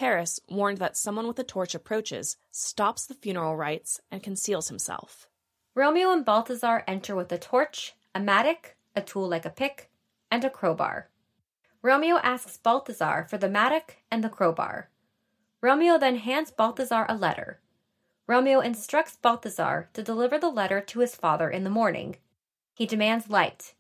Paris, 0.01 0.41
warned 0.49 0.79
that 0.79 0.97
someone 0.97 1.27
with 1.27 1.39
a 1.39 1.45
torch 1.45 1.75
approaches, 1.75 2.39
stops 2.51 3.05
the 3.05 3.13
funeral 3.13 3.55
rites 3.55 4.01
and 4.11 4.23
conceals 4.23 4.69
himself. 4.69 5.29
Romeo 5.75 6.11
and 6.11 6.25
Balthazar 6.25 6.85
enter 6.89 7.15
with 7.15 7.31
a 7.31 7.37
torch, 7.37 7.93
a 8.15 8.19
mattock, 8.19 8.77
a 8.97 9.03
tool 9.03 9.29
like 9.29 9.45
a 9.45 9.51
pick, 9.51 9.91
and 10.31 10.43
a 10.43 10.49
crowbar. 10.49 11.11
Romeo 11.83 12.17
asks 12.23 12.57
Balthazar 12.57 13.27
for 13.29 13.37
the 13.37 13.51
mattock 13.51 13.97
and 14.11 14.25
the 14.25 14.31
crowbar. 14.31 14.89
Romeo 15.61 15.99
then 15.99 16.17
hands 16.17 16.51
Balthazar 16.51 17.05
a 17.07 17.15
letter. 17.15 17.61
Romeo 18.27 18.61
instructs 18.61 19.17
Balthazar 19.17 19.91
to 19.93 20.03
deliver 20.03 20.39
the 20.39 20.49
letter 20.49 20.81
to 20.81 21.01
his 21.01 21.15
father 21.15 21.51
in 21.51 21.63
the 21.63 21.69
morning. 21.69 22.17
He 22.73 22.87
demands 22.87 23.29
light. 23.29 23.75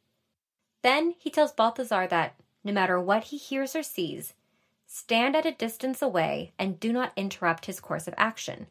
Then 0.83 1.15
he 1.19 1.31
tells 1.31 1.53
Balthazar 1.53 2.07
that, 2.09 2.35
no 2.63 2.75
matter 2.75 3.01
what 3.01 3.25
he 3.25 3.39
hears 3.39 3.75
or 3.75 3.83
sees, 3.83 4.35
stand 4.93 5.37
at 5.37 5.47
a 5.47 5.53
distance 5.53 6.03
away 6.03 6.51
and 6.59 6.81
do 6.81 6.93
not 6.93 7.13
interrupt 7.15 7.67
his 7.67 7.79
course 7.79 8.09
of 8.09 8.15
action. 8.17 8.67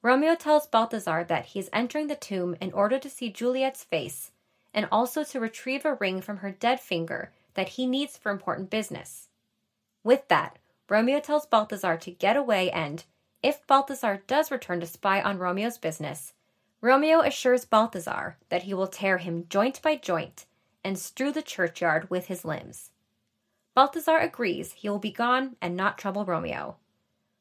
Romeo 0.00 0.34
tells 0.34 0.66
Balthazar 0.66 1.24
that 1.24 1.44
he 1.46 1.58
is 1.58 1.68
entering 1.74 2.06
the 2.06 2.16
tomb 2.16 2.56
in 2.58 2.72
order 2.72 2.98
to 2.98 3.10
see 3.10 3.28
Juliet's 3.28 3.84
face 3.84 4.30
and 4.72 4.88
also 4.90 5.22
to 5.24 5.38
retrieve 5.38 5.84
a 5.84 5.92
ring 5.92 6.22
from 6.22 6.38
her 6.38 6.50
dead 6.50 6.80
finger 6.80 7.32
that 7.52 7.68
he 7.70 7.86
needs 7.86 8.16
for 8.16 8.32
important 8.32 8.70
business. 8.70 9.28
With 10.02 10.26
that, 10.28 10.58
Romeo 10.88 11.20
tells 11.20 11.44
Balthazar 11.44 11.98
to 11.98 12.10
get 12.10 12.38
away 12.38 12.70
and, 12.70 13.04
if 13.42 13.66
Balthazar 13.66 14.22
does 14.26 14.50
return 14.50 14.80
to 14.80 14.86
spy 14.86 15.20
on 15.20 15.36
Romeo's 15.36 15.76
business, 15.76 16.32
Romeo 16.80 17.20
assures 17.20 17.66
Balthazar 17.66 18.38
that 18.48 18.62
he 18.62 18.72
will 18.72 18.86
tear 18.86 19.18
him 19.18 19.44
joint 19.50 19.82
by 19.82 19.96
joint 19.96 20.46
and 20.82 20.98
strew 20.98 21.30
the 21.30 21.42
churchyard 21.42 22.08
with 22.08 22.28
his 22.28 22.42
limbs. 22.42 22.90
Balthazar 23.76 24.16
agrees 24.16 24.72
he 24.72 24.88
will 24.88 24.98
be 24.98 25.12
gone 25.12 25.56
and 25.60 25.76
not 25.76 25.98
trouble 25.98 26.24
Romeo. 26.24 26.78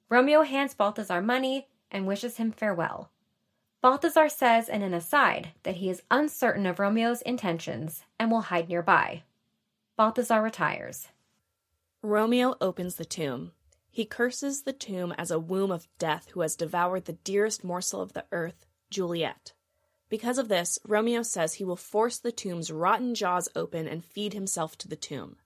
Romeo 0.10 0.42
hands 0.42 0.74
Balthazar 0.74 1.22
money 1.22 1.70
and 1.90 2.06
wishes 2.06 2.36
him 2.36 2.52
farewell. 2.52 3.10
Balthazar 3.82 4.28
says 4.28 4.68
in 4.68 4.82
an 4.82 4.94
aside 4.94 5.54
that 5.64 5.78
he 5.78 5.90
is 5.90 6.04
uncertain 6.12 6.66
of 6.66 6.78
Romeo's 6.78 7.22
intentions 7.22 8.04
and 8.20 8.30
will 8.30 8.42
hide 8.42 8.68
nearby. 8.68 9.24
Balthazar 9.96 10.42
retires. 10.42 11.08
Romeo 12.02 12.56
opens 12.60 12.96
the 12.96 13.06
tomb. 13.06 13.54
He 13.90 14.04
curses 14.04 14.64
the 14.64 14.74
tomb 14.74 15.14
as 15.18 15.32
a 15.32 15.40
womb 15.40 15.72
of 15.72 15.88
death 16.00 16.32
who 16.32 16.42
has 16.42 16.58
devoured 16.58 17.06
the 17.06 17.14
dearest 17.14 17.64
morsel 17.64 18.02
of 18.02 18.12
the 18.12 18.26
earth, 18.34 18.66
Juliet. 18.90 19.54
Because 20.10 20.38
of 20.38 20.50
this, 20.50 20.80
Romeo 20.86 21.22
says 21.22 21.54
he 21.54 21.64
will 21.64 21.78
force 21.78 22.20
the 22.20 22.34
tomb's 22.34 22.72
rotten 22.72 23.16
jaws 23.16 23.48
open 23.56 23.88
and 23.88 24.04
feed 24.04 24.34
himself 24.34 24.78
to 24.80 24.90
the 24.90 24.98
tomb. 24.98 25.38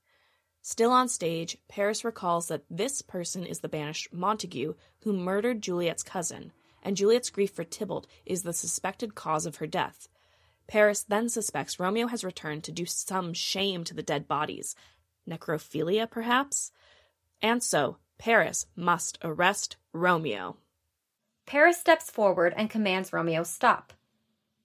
Still 0.61 0.91
on 0.91 1.07
stage, 1.07 1.57
Paris 1.68 2.03
recalls 2.03 2.48
that 2.48 2.65
this 2.69 3.02
person 3.02 3.45
is 3.45 3.60
the 3.60 3.69
banished 3.69 4.14
Montague 4.14 4.73
who 5.03 5.14
murdered 5.14 5.61
Juliet's 5.61 6.03
cousin, 6.03 6.52
and 6.84 6.98
Juliet's 6.98 7.30
grief 7.30 7.52
for 7.52 7.64
Tybalt 7.64 8.07
is 8.26 8.44
the 8.44 8.53
suspected 8.53 9.15
cause 9.15 9.45
of 9.45 9.57
her 9.57 9.68
death. 9.68 10.07
Paris 10.68 11.03
then 11.03 11.30
suspects 11.30 11.80
Romeo 11.80 12.07
has 12.07 12.23
returned 12.23 12.64
to 12.65 12.72
do 12.72 12.86
some 12.86 13.34
shame 13.34 13.84
to 13.86 13.94
the 13.94 14.03
dead 14.03 14.27
bodies. 14.27 14.76
Necrophilia, 15.27 16.10
perhaps? 16.10 16.72
And 17.41 17.64
so, 17.64 17.98
Paris 18.18 18.68
must 18.76 19.18
arrest 19.23 19.77
Romeo. 19.94 20.57
Paris 21.45 21.80
steps 21.80 22.11
forward 22.11 22.53
and 22.56 22.69
commands 22.69 23.11
Romeo 23.11 23.44
stop. 23.44 23.94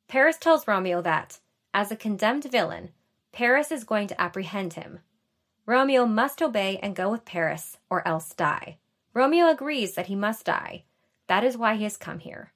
Paris 0.09 0.37
tells 0.37 0.69
Romeo 0.69 1.01
that, 1.01 1.39
as 1.73 1.91
a 1.91 1.97
condemned 1.97 2.45
villain, 2.45 2.91
Paris 3.33 3.73
is 3.73 3.85
going 3.85 4.09
to 4.09 4.21
apprehend 4.21 4.75
him. 4.75 5.01
Romeo 5.67 6.05
must 6.05 6.43
obey 6.43 6.79
and 6.83 6.95
go 6.95 7.11
with 7.11 7.25
Paris, 7.25 7.79
or 7.89 8.07
else 8.07 8.35
die. 8.35 8.79
Romeo 9.15 9.49
agrees 9.49 9.95
that 9.95 10.07
he 10.07 10.15
must 10.15 10.45
die. 10.45 10.85
That 11.27 11.45
is 11.45 11.57
why 11.57 11.77
he 11.77 11.85
has 11.85 11.97
come 11.97 12.19
here. 12.19 12.53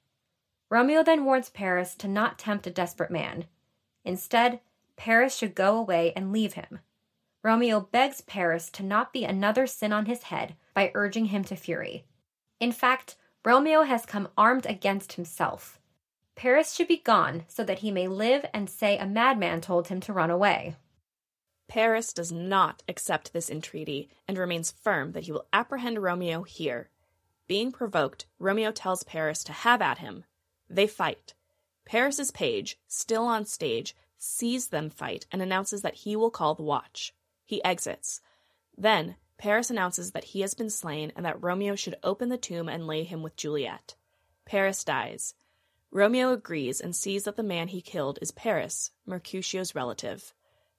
Romeo 0.70 1.02
then 1.02 1.24
warns 1.24 1.48
Paris 1.48 1.94
to 1.96 2.08
not 2.08 2.38
tempt 2.38 2.66
a 2.66 2.70
desperate 2.70 3.10
man. 3.10 3.46
Instead, 4.04 4.60
Paris 4.96 5.36
should 5.36 5.54
go 5.54 5.78
away 5.78 6.12
and 6.14 6.32
leave 6.32 6.54
him. 6.54 6.80
Romeo 7.42 7.80
begs 7.80 8.20
Paris 8.20 8.68
to 8.70 8.82
not 8.82 9.12
be 9.12 9.24
another 9.24 9.66
sin 9.66 9.92
on 9.92 10.06
his 10.06 10.24
head 10.24 10.54
by 10.74 10.90
urging 10.94 11.26
him 11.26 11.44
to 11.44 11.56
fury. 11.56 12.04
In 12.60 12.72
fact, 12.72 13.16
Romeo 13.44 13.82
has 13.82 14.04
come 14.04 14.28
armed 14.36 14.66
against 14.66 15.14
himself. 15.14 15.78
Paris 16.34 16.74
should 16.74 16.88
be 16.88 16.98
gone 16.98 17.44
so 17.48 17.64
that 17.64 17.78
he 17.78 17.90
may 17.90 18.06
live 18.06 18.44
and 18.52 18.68
say 18.68 18.98
a 18.98 19.06
madman 19.06 19.60
told 19.60 19.88
him 19.88 20.00
to 20.00 20.12
run 20.12 20.30
away. 20.30 20.76
Paris 21.68 22.14
does 22.14 22.32
not 22.32 22.82
accept 22.88 23.32
this 23.32 23.50
entreaty 23.50 24.08
and 24.26 24.38
remains 24.38 24.72
firm 24.72 25.12
that 25.12 25.24
he 25.24 25.32
will 25.32 25.46
apprehend 25.52 26.02
Romeo 26.02 26.42
here. 26.42 26.90
Being 27.46 27.72
provoked, 27.72 28.26
Romeo 28.38 28.72
tells 28.72 29.02
Paris 29.02 29.44
to 29.44 29.52
have 29.52 29.82
at 29.82 29.98
him, 29.98 30.24
They 30.68 30.86
fight. 30.86 31.34
Paris's 31.84 32.30
page, 32.30 32.78
still 32.86 33.24
on 33.24 33.44
stage, 33.44 33.94
sees 34.16 34.68
them 34.68 34.90
fight 34.90 35.26
and 35.30 35.40
announces 35.40 35.82
that 35.82 35.94
he 35.94 36.16
will 36.16 36.30
call 36.30 36.54
the 36.54 36.62
watch. 36.62 37.14
He 37.44 37.62
exits. 37.64 38.20
Then, 38.76 39.16
Paris 39.36 39.70
announces 39.70 40.12
that 40.12 40.24
he 40.24 40.40
has 40.40 40.54
been 40.54 40.70
slain 40.70 41.12
and 41.14 41.24
that 41.24 41.42
Romeo 41.42 41.76
should 41.76 41.96
open 42.02 42.28
the 42.28 42.36
tomb 42.36 42.68
and 42.68 42.86
lay 42.86 43.04
him 43.04 43.22
with 43.22 43.36
Juliet. 43.36 43.94
Paris 44.44 44.84
dies. 44.84 45.34
Romeo 45.90 46.32
agrees 46.32 46.80
and 46.80 46.94
sees 46.94 47.24
that 47.24 47.36
the 47.36 47.42
man 47.42 47.68
he 47.68 47.80
killed 47.80 48.18
is 48.20 48.30
Paris, 48.30 48.90
Mercutio's 49.06 49.74
relative. 49.74 50.34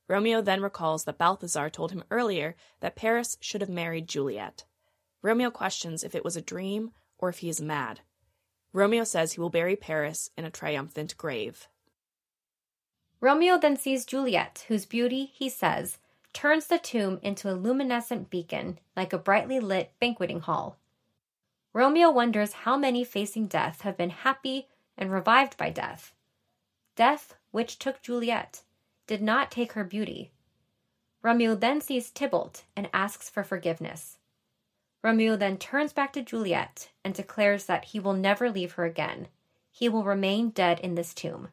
Romeo 0.09 0.41
then 0.41 0.61
recalls 0.61 1.03
that 1.03 1.19
Balthazar 1.19 1.69
told 1.69 1.91
him 1.91 2.03
earlier 2.09 2.55
that 2.79 2.95
Paris 2.95 3.37
should 3.39 3.61
have 3.61 3.69
married 3.69 4.09
Juliet. 4.09 4.65
Romeo 5.21 5.51
questions 5.51 6.03
if 6.03 6.15
it 6.15 6.25
was 6.25 6.35
a 6.35 6.41
dream 6.41 6.91
or 7.19 7.29
if 7.29 7.37
he 7.37 7.49
is 7.49 7.61
mad. 7.61 8.01
Romeo 8.73 9.03
says 9.03 9.33
he 9.33 9.39
will 9.39 9.51
bury 9.51 9.75
Paris 9.75 10.31
in 10.35 10.45
a 10.45 10.51
triumphant 10.51 11.15
grave. 11.15 11.67
Romeo 13.21 13.59
then 13.59 13.77
sees 13.77 14.05
Juliet, 14.05 14.65
whose 14.67 14.85
beauty, 14.85 15.25
he 15.25 15.47
says, 15.47 15.99
turns 16.33 16.67
the 16.67 16.79
tomb 16.79 17.19
into 17.21 17.51
a 17.51 17.53
luminescent 17.53 18.31
beacon, 18.31 18.79
like 18.95 19.13
a 19.13 19.17
brightly 19.17 19.59
lit 19.59 19.91
banqueting 19.99 20.39
hall. 20.39 20.79
Romeo 21.71 22.09
wonders 22.09 22.53
how 22.53 22.77
many 22.77 23.03
facing 23.03 23.45
death 23.45 23.81
have 23.81 23.97
been 23.97 24.09
happy 24.09 24.69
and 24.97 25.11
revived 25.11 25.55
by 25.55 25.69
death. 25.69 26.13
Death, 26.95 27.35
which 27.51 27.77
took 27.77 28.01
Juliet, 28.01 28.63
did 29.09 29.23
not 29.23 29.49
take 29.49 29.71
her 29.71 29.83
beauty. 29.83 30.29
Romeo 31.23 31.55
then 31.55 31.81
sees 31.81 32.11
Tybalt 32.11 32.65
and 32.75 32.87
asks 32.93 33.27
for 33.27 33.43
forgiveness. 33.43 34.19
Romeo 35.03 35.35
then 35.35 35.57
turns 35.57 35.91
back 35.91 36.13
to 36.13 36.21
Juliet 36.21 36.91
and 37.03 37.15
declares 37.15 37.65
that 37.65 37.85
he 37.85 37.99
will 37.99 38.13
never 38.13 38.51
leave 38.51 38.73
her 38.73 38.85
again. 38.85 39.27
He 39.71 39.89
will 39.89 40.03
remain 40.03 40.51
dead 40.51 40.79
in 40.79 40.93
this 40.93 41.15
tomb. 41.15 41.47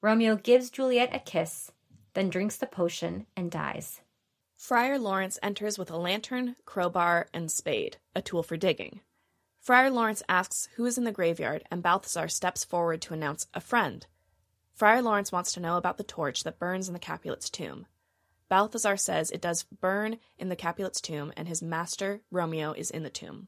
Romeo 0.00 0.34
gives 0.34 0.70
Juliet 0.70 1.14
a 1.14 1.20
kiss, 1.20 1.70
then 2.14 2.28
drinks 2.28 2.56
the 2.56 2.66
potion 2.66 3.26
and 3.36 3.48
dies. 3.48 4.00
Friar 4.56 4.98
Lawrence 4.98 5.38
enters 5.40 5.78
with 5.78 5.88
a 5.88 5.96
lantern, 5.96 6.56
crowbar, 6.64 7.28
and 7.32 7.48
spade, 7.48 7.98
a 8.16 8.20
tool 8.20 8.42
for 8.42 8.56
digging. 8.56 9.02
Friar 9.60 9.88
Lawrence 9.88 10.24
asks 10.28 10.68
who 10.74 10.84
is 10.84 10.98
in 10.98 11.04
the 11.04 11.12
graveyard, 11.12 11.62
and 11.70 11.80
Balthazar 11.80 12.26
steps 12.26 12.64
forward 12.64 13.00
to 13.02 13.14
announce 13.14 13.46
a 13.54 13.60
friend. 13.60 14.04
Friar 14.82 15.00
Lawrence 15.00 15.30
wants 15.30 15.52
to 15.52 15.60
know 15.60 15.76
about 15.76 15.96
the 15.96 16.02
torch 16.02 16.42
that 16.42 16.58
burns 16.58 16.88
in 16.88 16.92
the 16.92 16.98
Capulet's 16.98 17.48
tomb. 17.48 17.86
Balthazar 18.48 18.96
says 18.96 19.30
it 19.30 19.40
does 19.40 19.62
burn 19.62 20.18
in 20.40 20.48
the 20.48 20.56
Capulet's 20.56 21.00
tomb, 21.00 21.32
and 21.36 21.46
his 21.46 21.62
master, 21.62 22.20
Romeo, 22.32 22.72
is 22.72 22.90
in 22.90 23.04
the 23.04 23.08
tomb. 23.08 23.46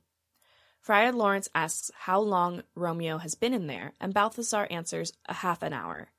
Friar 0.79 1.11
Lawrence 1.11 1.49
asks 1.53 1.91
how 1.97 2.21
long 2.21 2.63
Romeo 2.77 3.19
has 3.19 3.35
been 3.35 3.53
in 3.53 3.67
there, 3.67 3.95
and 4.01 4.15
Balthazar 4.15 4.69
answers 4.71 5.13
a 5.27 5.35
half 5.35 5.65
an 5.65 5.73
hour. 5.73 6.13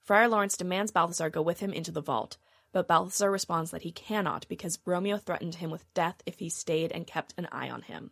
Friar 0.00 0.26
Lawrence 0.26 0.56
demands 0.56 0.90
Balthazar 0.90 1.28
go 1.28 1.42
with 1.42 1.60
him 1.60 1.74
into 1.74 1.92
the 1.92 2.00
vault, 2.00 2.38
but 2.72 2.88
Balthazar 2.88 3.30
responds 3.30 3.72
that 3.72 3.82
he 3.82 3.92
cannot 3.92 4.48
because 4.48 4.78
Romeo 4.86 5.18
threatened 5.18 5.56
him 5.56 5.70
with 5.70 5.92
death 5.92 6.22
if 6.24 6.38
he 6.38 6.48
stayed 6.48 6.92
and 6.92 7.06
kept 7.06 7.34
an 7.36 7.46
eye 7.52 7.68
on 7.68 7.82
him. 7.82 8.10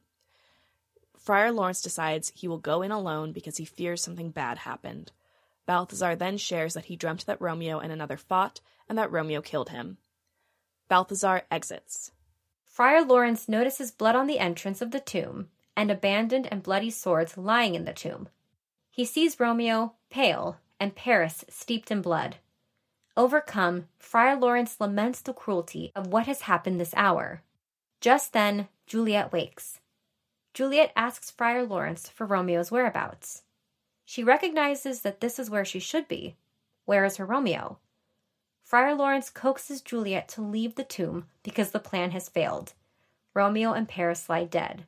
Friar 1.16 1.52
Lawrence 1.52 1.80
decides 1.80 2.32
he 2.34 2.48
will 2.48 2.58
go 2.58 2.82
in 2.82 2.90
alone 2.90 3.32
because 3.32 3.56
he 3.56 3.64
fears 3.64 4.02
something 4.02 4.28
bad 4.28 4.58
happened. 4.58 5.10
Balthazar 5.66 6.16
then 6.16 6.36
shares 6.36 6.74
that 6.74 6.86
he 6.86 6.96
dreamt 6.96 7.26
that 7.26 7.40
Romeo 7.40 7.78
and 7.78 7.92
another 7.92 8.16
fought 8.16 8.60
and 8.88 8.98
that 8.98 9.10
Romeo 9.10 9.40
killed 9.40 9.70
him. 9.70 9.98
Balthazar 10.88 11.42
exits. 11.50 12.10
Friar 12.64 13.04
Lawrence 13.04 13.48
notices 13.48 13.90
blood 13.90 14.16
on 14.16 14.26
the 14.26 14.38
entrance 14.38 14.82
of 14.82 14.90
the 14.90 15.00
tomb 15.00 15.48
and 15.76 15.90
abandoned 15.90 16.48
and 16.50 16.62
bloody 16.62 16.90
swords 16.90 17.38
lying 17.38 17.74
in 17.74 17.84
the 17.84 17.92
tomb. 17.92 18.28
He 18.90 19.04
sees 19.04 19.40
Romeo, 19.40 19.94
pale, 20.10 20.58
and 20.80 20.94
Paris 20.94 21.44
steeped 21.48 21.90
in 21.90 22.02
blood. 22.02 22.36
Overcome, 23.16 23.86
Friar 23.98 24.36
Lawrence 24.36 24.80
laments 24.80 25.20
the 25.20 25.32
cruelty 25.32 25.92
of 25.94 26.08
what 26.08 26.26
has 26.26 26.42
happened 26.42 26.80
this 26.80 26.94
hour. 26.96 27.42
Just 28.00 28.32
then, 28.32 28.68
Juliet 28.86 29.32
wakes. 29.32 29.80
Juliet 30.52 30.92
asks 30.96 31.30
Friar 31.30 31.64
Lawrence 31.64 32.08
for 32.08 32.26
Romeo's 32.26 32.72
whereabouts. 32.72 33.43
She 34.04 34.22
recognizes 34.22 35.00
that 35.02 35.20
this 35.20 35.38
is 35.38 35.50
where 35.50 35.64
she 35.64 35.78
should 35.78 36.08
be. 36.08 36.36
Where 36.84 37.04
is 37.04 37.16
her 37.16 37.26
Romeo? 37.26 37.78
Friar 38.62 38.94
Lawrence 38.94 39.30
coaxes 39.30 39.80
Juliet 39.80 40.28
to 40.28 40.42
leave 40.42 40.74
the 40.74 40.84
tomb 40.84 41.26
because 41.42 41.70
the 41.70 41.78
plan 41.78 42.10
has 42.12 42.28
failed. 42.28 42.72
Romeo 43.34 43.72
and 43.72 43.88
Paris 43.88 44.28
lie 44.28 44.44
dead. 44.44 44.84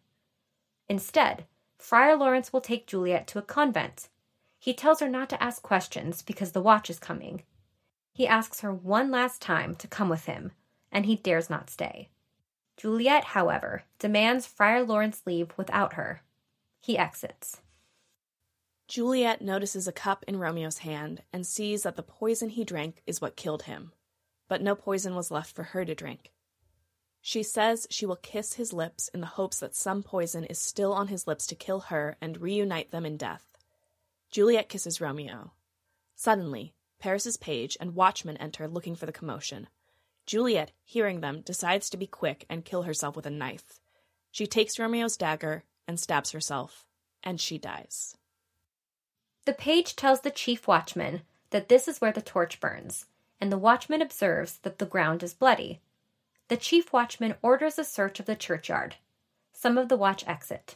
Instead, 0.88 1.44
Friar 1.78 2.16
Lawrence 2.16 2.52
will 2.52 2.60
take 2.60 2.86
Juliet 2.86 3.26
to 3.28 3.38
a 3.38 3.42
convent. 3.42 4.08
He 4.58 4.72
tells 4.72 5.00
her 5.00 5.08
not 5.08 5.28
to 5.30 5.42
ask 5.42 5.62
questions 5.62 6.22
because 6.22 6.52
the 6.52 6.62
watch 6.62 6.88
is 6.88 6.98
coming. 6.98 7.42
He 8.12 8.26
asks 8.26 8.60
her 8.60 8.72
one 8.72 9.10
last 9.10 9.42
time 9.42 9.74
to 9.76 9.88
come 9.88 10.08
with 10.08 10.24
him, 10.24 10.52
and 10.90 11.04
he 11.04 11.16
dares 11.16 11.50
not 11.50 11.68
stay. 11.68 12.08
Juliet, 12.76 13.24
however, 13.24 13.84
demands 13.98 14.46
Friar 14.46 14.82
Lawrence 14.82 15.22
leave 15.26 15.52
without 15.56 15.94
her. 15.94 16.22
He 16.80 16.96
exits. 16.96 17.60
Juliet 18.88 19.42
notices 19.42 19.88
a 19.88 19.92
cup 19.92 20.24
in 20.28 20.38
Romeo's 20.38 20.78
hand 20.78 21.22
and 21.32 21.44
sees 21.44 21.82
that 21.82 21.96
the 21.96 22.02
poison 22.02 22.50
he 22.50 22.64
drank 22.64 23.02
is 23.06 23.20
what 23.20 23.34
killed 23.34 23.64
him, 23.64 23.92
but 24.48 24.62
no 24.62 24.76
poison 24.76 25.16
was 25.16 25.30
left 25.30 25.54
for 25.54 25.64
her 25.64 25.84
to 25.84 25.94
drink. 25.94 26.30
She 27.20 27.42
says 27.42 27.88
she 27.90 28.06
will 28.06 28.14
kiss 28.14 28.52
his 28.52 28.72
lips 28.72 29.08
in 29.08 29.20
the 29.20 29.26
hopes 29.26 29.58
that 29.58 29.74
some 29.74 30.04
poison 30.04 30.44
is 30.44 30.60
still 30.60 30.92
on 30.92 31.08
his 31.08 31.26
lips 31.26 31.48
to 31.48 31.56
kill 31.56 31.80
her 31.80 32.16
and 32.20 32.40
reunite 32.40 32.92
them 32.92 33.04
in 33.04 33.16
death. 33.16 33.56
Juliet 34.30 34.68
kisses 34.68 35.00
Romeo. 35.00 35.52
Suddenly, 36.14 36.72
Paris's 37.00 37.36
page 37.36 37.76
and 37.80 37.96
watchman 37.96 38.36
enter 38.36 38.68
looking 38.68 38.94
for 38.94 39.06
the 39.06 39.12
commotion. 39.12 39.66
Juliet, 40.26 40.70
hearing 40.84 41.20
them, 41.20 41.40
decides 41.40 41.90
to 41.90 41.96
be 41.96 42.06
quick 42.06 42.46
and 42.48 42.64
kill 42.64 42.82
herself 42.82 43.16
with 43.16 43.26
a 43.26 43.30
knife. 43.30 43.80
She 44.30 44.46
takes 44.46 44.78
Romeo's 44.78 45.16
dagger 45.16 45.64
and 45.88 45.98
stabs 45.98 46.30
herself, 46.30 46.86
and 47.24 47.40
she 47.40 47.58
dies. 47.58 48.16
The 49.46 49.52
page 49.52 49.94
tells 49.94 50.22
the 50.22 50.32
chief 50.32 50.66
watchman 50.66 51.22
that 51.50 51.68
this 51.68 51.86
is 51.86 52.00
where 52.00 52.12
the 52.12 52.20
torch 52.20 52.58
burns, 52.58 53.06
and 53.40 53.50
the 53.50 53.56
watchman 53.56 54.02
observes 54.02 54.58
that 54.58 54.78
the 54.78 54.86
ground 54.86 55.22
is 55.22 55.34
bloody. 55.34 55.80
The 56.48 56.56
chief 56.56 56.92
watchman 56.92 57.36
orders 57.42 57.78
a 57.78 57.84
search 57.84 58.18
of 58.18 58.26
the 58.26 58.34
churchyard. 58.34 58.96
Some 59.52 59.78
of 59.78 59.88
the 59.88 59.96
watch 59.96 60.26
exit. 60.26 60.74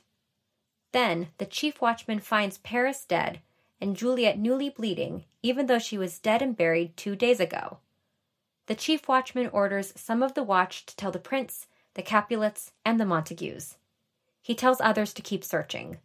Then 0.92 1.28
the 1.38 1.46
chief 1.46 1.80
watchman 1.80 2.20
finds 2.20 2.58
Paris 2.58 3.04
dead 3.04 3.40
and 3.80 3.96
Juliet 3.96 4.38
newly 4.38 4.70
bleeding, 4.70 5.24
even 5.42 5.66
though 5.66 5.80
she 5.80 5.98
was 5.98 6.20
dead 6.20 6.40
and 6.40 6.56
buried 6.56 6.96
two 6.96 7.16
days 7.16 7.40
ago. 7.40 7.78
The 8.66 8.76
chief 8.76 9.08
watchman 9.08 9.48
orders 9.48 9.92
some 9.96 10.22
of 10.22 10.34
the 10.34 10.44
watch 10.44 10.86
to 10.86 10.94
tell 10.94 11.10
the 11.10 11.18
prince, 11.18 11.66
the 11.94 12.02
Capulets, 12.02 12.70
and 12.84 13.00
the 13.00 13.04
Montagues. 13.04 13.78
He 14.40 14.54
tells 14.54 14.80
others 14.80 15.12
to 15.14 15.22
keep 15.22 15.42
searching. 15.42 15.98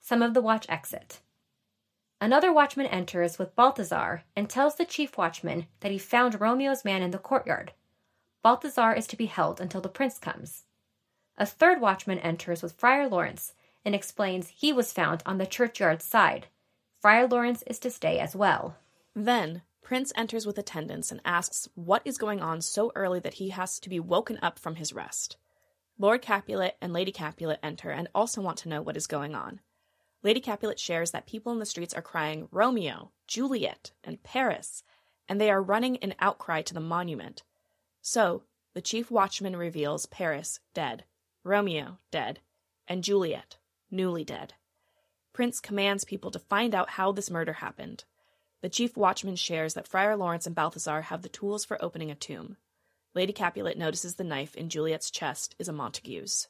Some 0.00 0.20
of 0.20 0.34
the 0.34 0.42
watch 0.42 0.66
exit. 0.68 1.20
Another 2.20 2.52
watchman 2.52 2.86
enters 2.86 3.38
with 3.38 3.54
Balthazar 3.54 4.24
and 4.34 4.48
tells 4.48 4.76
the 4.76 4.84
chief 4.84 5.18
watchman 5.18 5.66
that 5.80 5.92
he 5.92 5.98
found 5.98 6.40
Romeo's 6.40 6.84
man 6.84 7.02
in 7.02 7.10
the 7.10 7.18
courtyard. 7.18 7.72
Balthazar 8.42 8.94
is 8.94 9.06
to 9.08 9.16
be 9.16 9.26
held 9.26 9.60
until 9.60 9.80
the 9.80 9.88
prince 9.88 10.18
comes. 10.18 10.64
A 11.36 11.44
third 11.44 11.80
watchman 11.80 12.18
enters 12.20 12.62
with 12.62 12.72
Friar 12.72 13.08
Lawrence 13.08 13.52
and 13.84 13.94
explains 13.94 14.48
he 14.48 14.72
was 14.72 14.92
found 14.92 15.22
on 15.26 15.38
the 15.38 15.46
churchyard 15.46 16.00
side. 16.00 16.46
Friar 17.00 17.26
Lawrence 17.26 17.62
is 17.66 17.78
to 17.80 17.90
stay 17.90 18.18
as 18.18 18.34
well. 18.34 18.76
Then, 19.14 19.62
Prince 19.86 20.12
enters 20.16 20.44
with 20.44 20.58
attendants 20.58 21.12
and 21.12 21.20
asks 21.24 21.68
what 21.76 22.02
is 22.04 22.18
going 22.18 22.40
on 22.40 22.60
so 22.60 22.90
early 22.96 23.20
that 23.20 23.34
he 23.34 23.50
has 23.50 23.78
to 23.78 23.88
be 23.88 24.00
woken 24.00 24.36
up 24.42 24.58
from 24.58 24.74
his 24.74 24.92
rest. 24.92 25.36
Lord 25.96 26.22
Capulet 26.22 26.76
and 26.80 26.92
Lady 26.92 27.12
Capulet 27.12 27.60
enter 27.62 27.90
and 27.90 28.08
also 28.12 28.40
want 28.40 28.58
to 28.58 28.68
know 28.68 28.82
what 28.82 28.96
is 28.96 29.06
going 29.06 29.36
on. 29.36 29.60
Lady 30.22 30.40
Capulet 30.40 30.78
shares 30.78 31.10
that 31.10 31.26
people 31.26 31.52
in 31.52 31.58
the 31.58 31.66
streets 31.66 31.94
are 31.94 32.02
crying 32.02 32.48
Romeo, 32.50 33.10
Juliet, 33.26 33.92
and 34.02 34.22
Paris, 34.22 34.82
and 35.28 35.40
they 35.40 35.50
are 35.50 35.62
running 35.62 35.96
in 35.96 36.14
outcry 36.18 36.62
to 36.62 36.74
the 36.74 36.80
monument. 36.80 37.42
So, 38.00 38.42
the 38.74 38.80
chief 38.80 39.10
watchman 39.10 39.56
reveals 39.56 40.06
Paris 40.06 40.60
dead, 40.74 41.04
Romeo 41.44 41.98
dead, 42.10 42.40
and 42.88 43.04
Juliet 43.04 43.56
newly 43.90 44.24
dead. 44.24 44.54
Prince 45.32 45.60
commands 45.60 46.04
people 46.04 46.30
to 46.30 46.38
find 46.38 46.74
out 46.74 46.90
how 46.90 47.12
this 47.12 47.30
murder 47.30 47.54
happened. 47.54 48.04
The 48.62 48.68
chief 48.68 48.96
watchman 48.96 49.36
shares 49.36 49.74
that 49.74 49.86
Friar 49.86 50.16
Lawrence 50.16 50.46
and 50.46 50.54
Balthazar 50.54 51.02
have 51.02 51.22
the 51.22 51.28
tools 51.28 51.64
for 51.64 51.82
opening 51.82 52.10
a 52.10 52.14
tomb. 52.14 52.56
Lady 53.14 53.32
Capulet 53.32 53.78
notices 53.78 54.14
the 54.14 54.24
knife 54.24 54.54
in 54.54 54.68
Juliet's 54.68 55.10
chest 55.10 55.54
is 55.58 55.68
a 55.68 55.72
Montague's. 55.72 56.48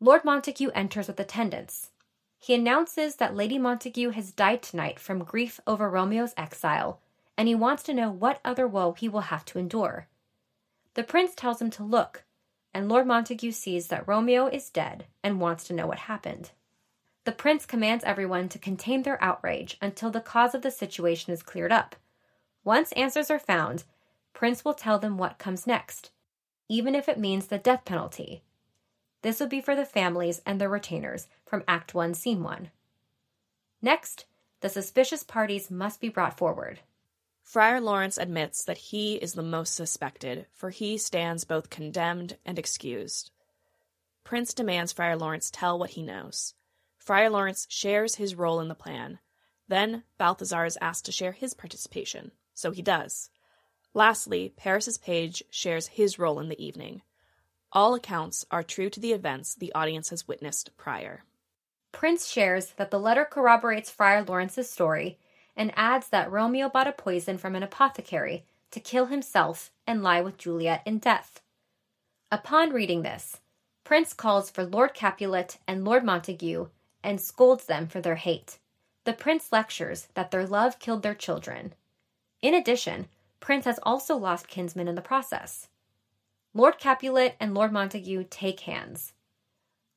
Lord 0.00 0.24
Montague 0.24 0.70
enters 0.74 1.08
with 1.08 1.18
attendants. 1.18 1.90
He 2.38 2.54
announces 2.54 3.16
that 3.16 3.34
Lady 3.34 3.58
Montague 3.58 4.10
has 4.10 4.32
died 4.32 4.62
tonight 4.62 4.98
from 4.98 5.24
grief 5.24 5.58
over 5.66 5.90
Romeo's 5.90 6.34
exile, 6.36 7.00
and 7.36 7.48
he 7.48 7.54
wants 7.54 7.82
to 7.84 7.94
know 7.94 8.10
what 8.10 8.40
other 8.44 8.66
woe 8.66 8.92
he 8.92 9.08
will 9.08 9.22
have 9.22 9.44
to 9.46 9.58
endure. 9.58 10.08
The 10.94 11.04
prince 11.04 11.34
tells 11.34 11.60
him 11.60 11.70
to 11.70 11.84
look, 11.84 12.24
and 12.72 12.88
Lord 12.88 13.06
Montague 13.06 13.52
sees 13.52 13.88
that 13.88 14.06
Romeo 14.06 14.46
is 14.46 14.70
dead 14.70 15.06
and 15.22 15.40
wants 15.40 15.64
to 15.64 15.74
know 15.74 15.86
what 15.86 16.00
happened. 16.00 16.52
The 17.24 17.32
prince 17.32 17.66
commands 17.66 18.04
everyone 18.04 18.48
to 18.50 18.58
contain 18.58 19.02
their 19.02 19.22
outrage 19.22 19.76
until 19.82 20.10
the 20.10 20.20
cause 20.20 20.54
of 20.54 20.62
the 20.62 20.70
situation 20.70 21.32
is 21.32 21.42
cleared 21.42 21.72
up. 21.72 21.96
Once 22.62 22.92
answers 22.92 23.30
are 23.30 23.38
found, 23.38 23.84
Prince 24.32 24.64
will 24.64 24.74
tell 24.74 24.98
them 24.98 25.16
what 25.16 25.38
comes 25.38 25.66
next, 25.66 26.10
even 26.68 26.94
if 26.94 27.08
it 27.08 27.18
means 27.18 27.46
the 27.46 27.58
death 27.58 27.84
penalty. 27.84 28.42
This 29.22 29.40
will 29.40 29.48
be 29.48 29.60
for 29.60 29.74
the 29.74 29.84
families 29.84 30.40
and 30.46 30.60
their 30.60 30.68
retainers 30.68 31.28
from 31.44 31.64
Act 31.66 31.94
1, 31.94 32.14
Scene 32.14 32.42
1. 32.42 32.70
Next, 33.82 34.26
the 34.60 34.68
suspicious 34.68 35.22
parties 35.22 35.70
must 35.70 36.00
be 36.00 36.08
brought 36.08 36.36
forward. 36.36 36.80
Friar 37.42 37.80
Lawrence 37.80 38.18
admits 38.18 38.64
that 38.64 38.78
he 38.78 39.14
is 39.16 39.34
the 39.34 39.42
most 39.42 39.74
suspected, 39.74 40.46
for 40.52 40.70
he 40.70 40.98
stands 40.98 41.44
both 41.44 41.70
condemned 41.70 42.36
and 42.44 42.58
excused. 42.58 43.30
Prince 44.24 44.52
demands 44.52 44.92
Friar 44.92 45.16
Lawrence 45.16 45.50
tell 45.52 45.78
what 45.78 45.90
he 45.90 46.02
knows. 46.02 46.54
Friar 46.98 47.30
Lawrence 47.30 47.66
shares 47.70 48.16
his 48.16 48.34
role 48.34 48.58
in 48.58 48.66
the 48.66 48.74
plan. 48.74 49.20
Then 49.68 50.02
Balthazar 50.18 50.64
is 50.64 50.78
asked 50.80 51.04
to 51.06 51.12
share 51.12 51.30
his 51.30 51.54
participation, 51.54 52.32
so 52.52 52.72
he 52.72 52.82
does. 52.82 53.30
Lastly, 53.94 54.52
Paris's 54.56 54.98
page 54.98 55.44
shares 55.48 55.86
his 55.86 56.18
role 56.18 56.40
in 56.40 56.48
the 56.48 56.60
evening. 56.60 57.02
All 57.76 57.94
accounts 57.94 58.46
are 58.50 58.62
true 58.62 58.88
to 58.88 59.00
the 59.00 59.12
events 59.12 59.54
the 59.54 59.70
audience 59.74 60.08
has 60.08 60.26
witnessed 60.26 60.74
prior. 60.78 61.24
Prince 61.92 62.26
shares 62.26 62.70
that 62.78 62.90
the 62.90 62.98
letter 62.98 63.26
corroborates 63.26 63.90
Friar 63.90 64.24
Lawrence's 64.24 64.70
story 64.70 65.18
and 65.54 65.74
adds 65.76 66.08
that 66.08 66.32
Romeo 66.32 66.70
bought 66.70 66.86
a 66.86 66.92
poison 66.92 67.36
from 67.36 67.54
an 67.54 67.62
apothecary 67.62 68.46
to 68.70 68.80
kill 68.80 69.06
himself 69.06 69.72
and 69.86 70.02
lie 70.02 70.22
with 70.22 70.38
Juliet 70.38 70.80
in 70.86 70.98
death. 70.98 71.42
Upon 72.32 72.70
reading 72.70 73.02
this, 73.02 73.40
Prince 73.84 74.14
calls 74.14 74.48
for 74.48 74.64
Lord 74.64 74.94
Capulet 74.94 75.58
and 75.68 75.84
Lord 75.84 76.02
Montague 76.02 76.68
and 77.04 77.20
scolds 77.20 77.66
them 77.66 77.88
for 77.88 78.00
their 78.00 78.16
hate. 78.16 78.58
The 79.04 79.12
prince 79.12 79.52
lectures 79.52 80.08
that 80.14 80.30
their 80.30 80.46
love 80.46 80.78
killed 80.78 81.02
their 81.02 81.14
children. 81.14 81.74
In 82.40 82.54
addition, 82.54 83.08
Prince 83.40 83.66
has 83.66 83.78
also 83.82 84.16
lost 84.16 84.48
kinsmen 84.48 84.88
in 84.88 84.94
the 84.94 85.02
process. 85.02 85.68
Lord 86.56 86.78
Capulet 86.78 87.36
and 87.38 87.52
Lord 87.52 87.70
Montague 87.70 88.24
take 88.30 88.60
hands. 88.60 89.12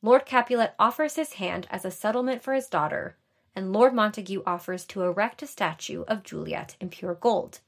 Lord 0.01 0.25
Capulet 0.25 0.73
offers 0.77 1.15
his 1.15 1.35
hand 1.35 1.67
as 1.71 1.85
a 1.85 1.89
settlement 1.89 2.41
for 2.41 2.53
his 2.53 2.67
daughter, 2.67 3.15
and 3.55 3.71
Lord 3.71 3.93
Montague 3.93 4.43
offers 4.45 4.83
to 4.87 5.03
erect 5.03 5.41
a 5.41 5.47
statue 5.47 6.01
of 6.09 6.21
Juliet 6.21 6.75
in 6.81 6.89
pure 6.89 7.15
gold. 7.15 7.61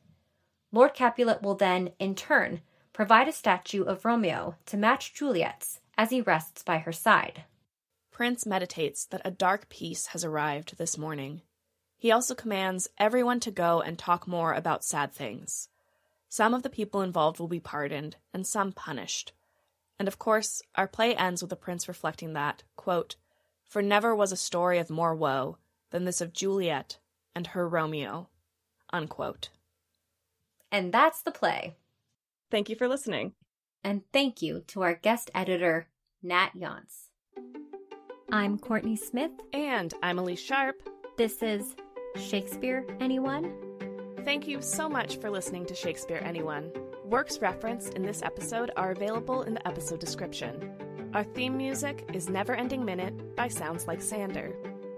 Lord 0.74 0.94
Capulet 0.94 1.42
will 1.42 1.56
then, 1.56 1.92
in 2.00 2.16
turn, 2.16 2.60
provide 2.92 3.30
a 3.30 3.32
statue 3.32 3.84
of 3.84 4.04
Romeo 4.04 4.58
to 4.66 4.76
match 4.76 5.14
Juliet's 5.14 5.80
as 5.98 6.10
he 6.10 6.20
rests 6.20 6.62
by 6.62 6.80
her 6.80 6.92
side. 6.92 7.46
Prince 8.12 8.46
meditates 8.46 9.06
that 9.06 9.22
a 9.24 9.32
dark 9.32 9.70
peace 9.70 10.08
has 10.08 10.26
arrived 10.26 10.78
this 10.78 10.98
morning. 10.98 11.44
He 11.98 12.12
also 12.12 12.36
commands 12.36 12.90
everyone 12.98 13.40
to 13.40 13.52
go 13.52 13.80
and 13.80 13.98
talk 13.98 14.28
more 14.28 14.52
about 14.52 14.84
sad 14.84 15.14
things. 15.14 15.70
Some 16.32 16.54
of 16.54 16.64
the 16.64 16.70
people 16.70 17.02
involved 17.02 17.40
will 17.42 17.50
be 17.50 17.60
pardoned, 17.60 18.16
and 18.34 18.48
some 18.48 18.72
punished. 18.72 19.34
And 20.00 20.08
of 20.08 20.18
course, 20.18 20.62
our 20.76 20.88
play 20.88 21.14
ends 21.14 21.42
with 21.42 21.50
the 21.50 21.58
prince 21.58 21.90
reflecting 21.90 22.32
that, 22.32 22.64
quote, 22.78 23.18
For 23.66 23.82
never 23.82 24.16
was 24.16 24.32
a 24.32 24.38
story 24.38 24.80
of 24.80 24.90
more 24.90 25.14
woe 25.14 25.58
than 25.90 26.06
this 26.06 26.22
of 26.22 26.32
Juliet 26.32 27.00
and 27.36 27.48
her 27.48 27.68
Romeo. 27.68 28.30
Unquote. 28.94 29.50
And 30.72 30.94
that's 30.94 31.22
the 31.22 31.32
play. 31.32 31.76
Thank 32.50 32.70
you 32.70 32.78
for 32.78 32.88
listening. 32.88 33.34
And 33.84 34.04
thank 34.14 34.42
you 34.42 34.64
to 34.68 34.84
our 34.84 34.94
guest 34.94 35.32
editor, 35.36 35.88
Nat 36.24 36.52
Yonce. 36.56 37.10
I'm 38.32 38.58
Kourtney 38.58 38.98
Smith. 38.98 39.32
And 39.52 39.94
I'm 40.02 40.16
Elyse 40.16 40.38
Sharp. 40.38 40.82
This 41.18 41.44
is 41.44 41.76
Shakespeare 42.16 42.86
Anyone? 43.02 43.71
Thank 44.24 44.48
you 44.48 44.62
so 44.62 44.88
much 44.88 45.18
for 45.18 45.32
listening 45.32 45.66
to 45.66 45.74
Shakespeare 45.74 46.22
Anyone. 46.24 46.72
Works 47.04 47.40
referenced 47.42 47.96
in 47.96 48.04
this 48.04 48.22
episode 48.22 48.70
are 48.78 48.92
available 48.92 49.42
in 49.42 49.56
the 49.56 49.68
episode 49.68 50.00
description. 50.00 50.72
Our 51.16 51.24
theme 51.24 51.58
music 51.58 52.08
is 52.14 52.30
Never 52.30 52.54
Ending 52.54 52.86
Minute 52.86 53.36
by 53.36 53.48
Sounds 53.48 53.88
Like 53.88 54.00
Sander. 54.00 54.56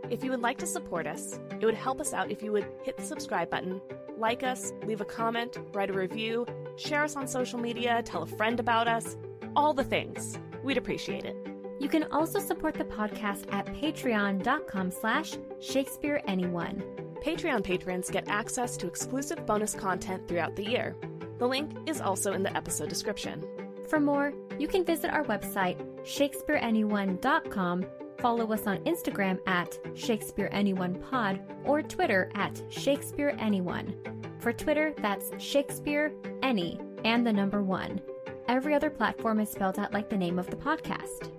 If 0.10 0.26
you 0.26 0.32
would 0.32 0.42
like 0.42 0.58
to 0.58 0.68
support 0.68 1.08
us, 1.08 1.40
it 1.62 1.66
would 1.66 1.74
help 1.74 2.02
us 2.02 2.14
out 2.14 2.32
if 2.32 2.44
you 2.44 2.52
would 2.52 2.68
hit 2.84 2.98
the 2.98 3.04
subscribe 3.04 3.50
button, 3.50 3.82
like 4.18 4.44
us, 4.44 4.74
leave 4.86 5.00
a 5.00 5.06
comment, 5.06 5.58
write 5.72 5.90
a 5.90 5.94
review, 5.94 6.46
share 6.76 7.04
us 7.06 7.16
on 7.16 7.26
social 7.26 7.58
media, 7.58 8.04
tell 8.04 8.24
a 8.24 8.28
friend 8.28 8.60
about 8.60 8.90
us, 8.90 9.16
all 9.56 9.74
the 9.74 9.86
things. 9.86 10.38
We'd 10.64 10.78
appreciate 10.78 11.24
it. 11.24 11.38
You 11.80 11.88
can 11.88 12.04
also 12.12 12.40
support 12.40 12.74
the 12.76 12.84
podcast 12.84 13.52
at 13.54 13.66
patreon.com 13.68 14.92
slash 14.92 15.38
Shakespeare 15.62 16.22
Anyone. 16.28 17.03
Patreon 17.24 17.64
patrons 17.64 18.10
get 18.10 18.28
access 18.28 18.76
to 18.76 18.86
exclusive 18.86 19.46
bonus 19.46 19.74
content 19.74 20.28
throughout 20.28 20.58
the 20.58 20.70
year. 20.70 20.94
The 21.40 21.48
link 21.48 21.72
is 21.88 22.02
also 22.02 22.34
in 22.34 22.44
the 22.44 22.56
episode 22.56 22.90
description. 22.90 23.46
For 23.88 23.98
more, 23.98 24.34
you 24.60 24.68
can 24.68 24.84
visit 24.84 25.10
our 25.10 25.24
website, 25.24 25.78
shakespeareanyone.com, 26.04 27.86
follow 28.20 28.52
us 28.52 28.68
on 28.68 28.78
Instagram 28.80 29.40
at 29.48 29.72
ShakespeareAnyonePod 29.94 31.66
or 31.66 31.82
Twitter 31.82 32.30
at 32.36 32.56
ShakespeareAnyone. 32.70 34.42
For 34.42 34.52
Twitter, 34.52 34.94
that's 34.98 35.32
Shakespeare 35.42 36.12
Any 36.42 36.78
and 37.06 37.26
the 37.26 37.32
number 37.32 37.64
one. 37.64 38.02
Every 38.50 38.74
other 38.74 38.90
platform 38.90 39.40
is 39.40 39.50
spelled 39.50 39.80
out 39.80 39.94
like 39.94 40.10
the 40.10 40.18
name 40.18 40.40
of 40.40 40.50
the 40.50 40.58
podcast. 40.58 41.32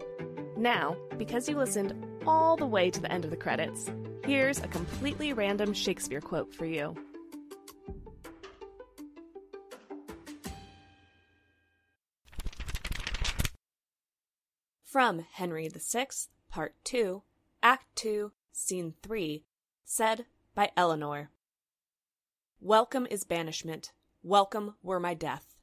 Now, 0.56 0.96
because 1.18 1.46
you 1.46 1.58
listened 1.58 1.92
all 2.26 2.56
the 2.56 2.64
way 2.64 2.90
to 2.90 3.00
the 3.00 3.12
end 3.12 3.26
of 3.26 3.30
the 3.30 3.36
credits, 3.36 3.90
here's 4.26 4.58
a 4.58 4.68
completely 4.68 5.32
random 5.32 5.72
Shakespeare 5.72 6.20
quote 6.20 6.54
for 6.54 6.64
you. 6.64 6.96
From 14.82 15.26
Henry 15.32 15.68
VI, 15.68 16.06
Part 16.48 16.74
2, 16.84 17.22
Act 17.62 17.84
2, 17.96 18.32
Scene 18.52 18.94
3, 19.02 19.44
said 19.84 20.26
by 20.54 20.70
Eleanor. 20.76 21.30
Welcome 22.60 23.06
is 23.10 23.24
banishment, 23.24 23.92
welcome 24.22 24.74
were 24.82 25.00
my 25.00 25.14
death. 25.14 25.53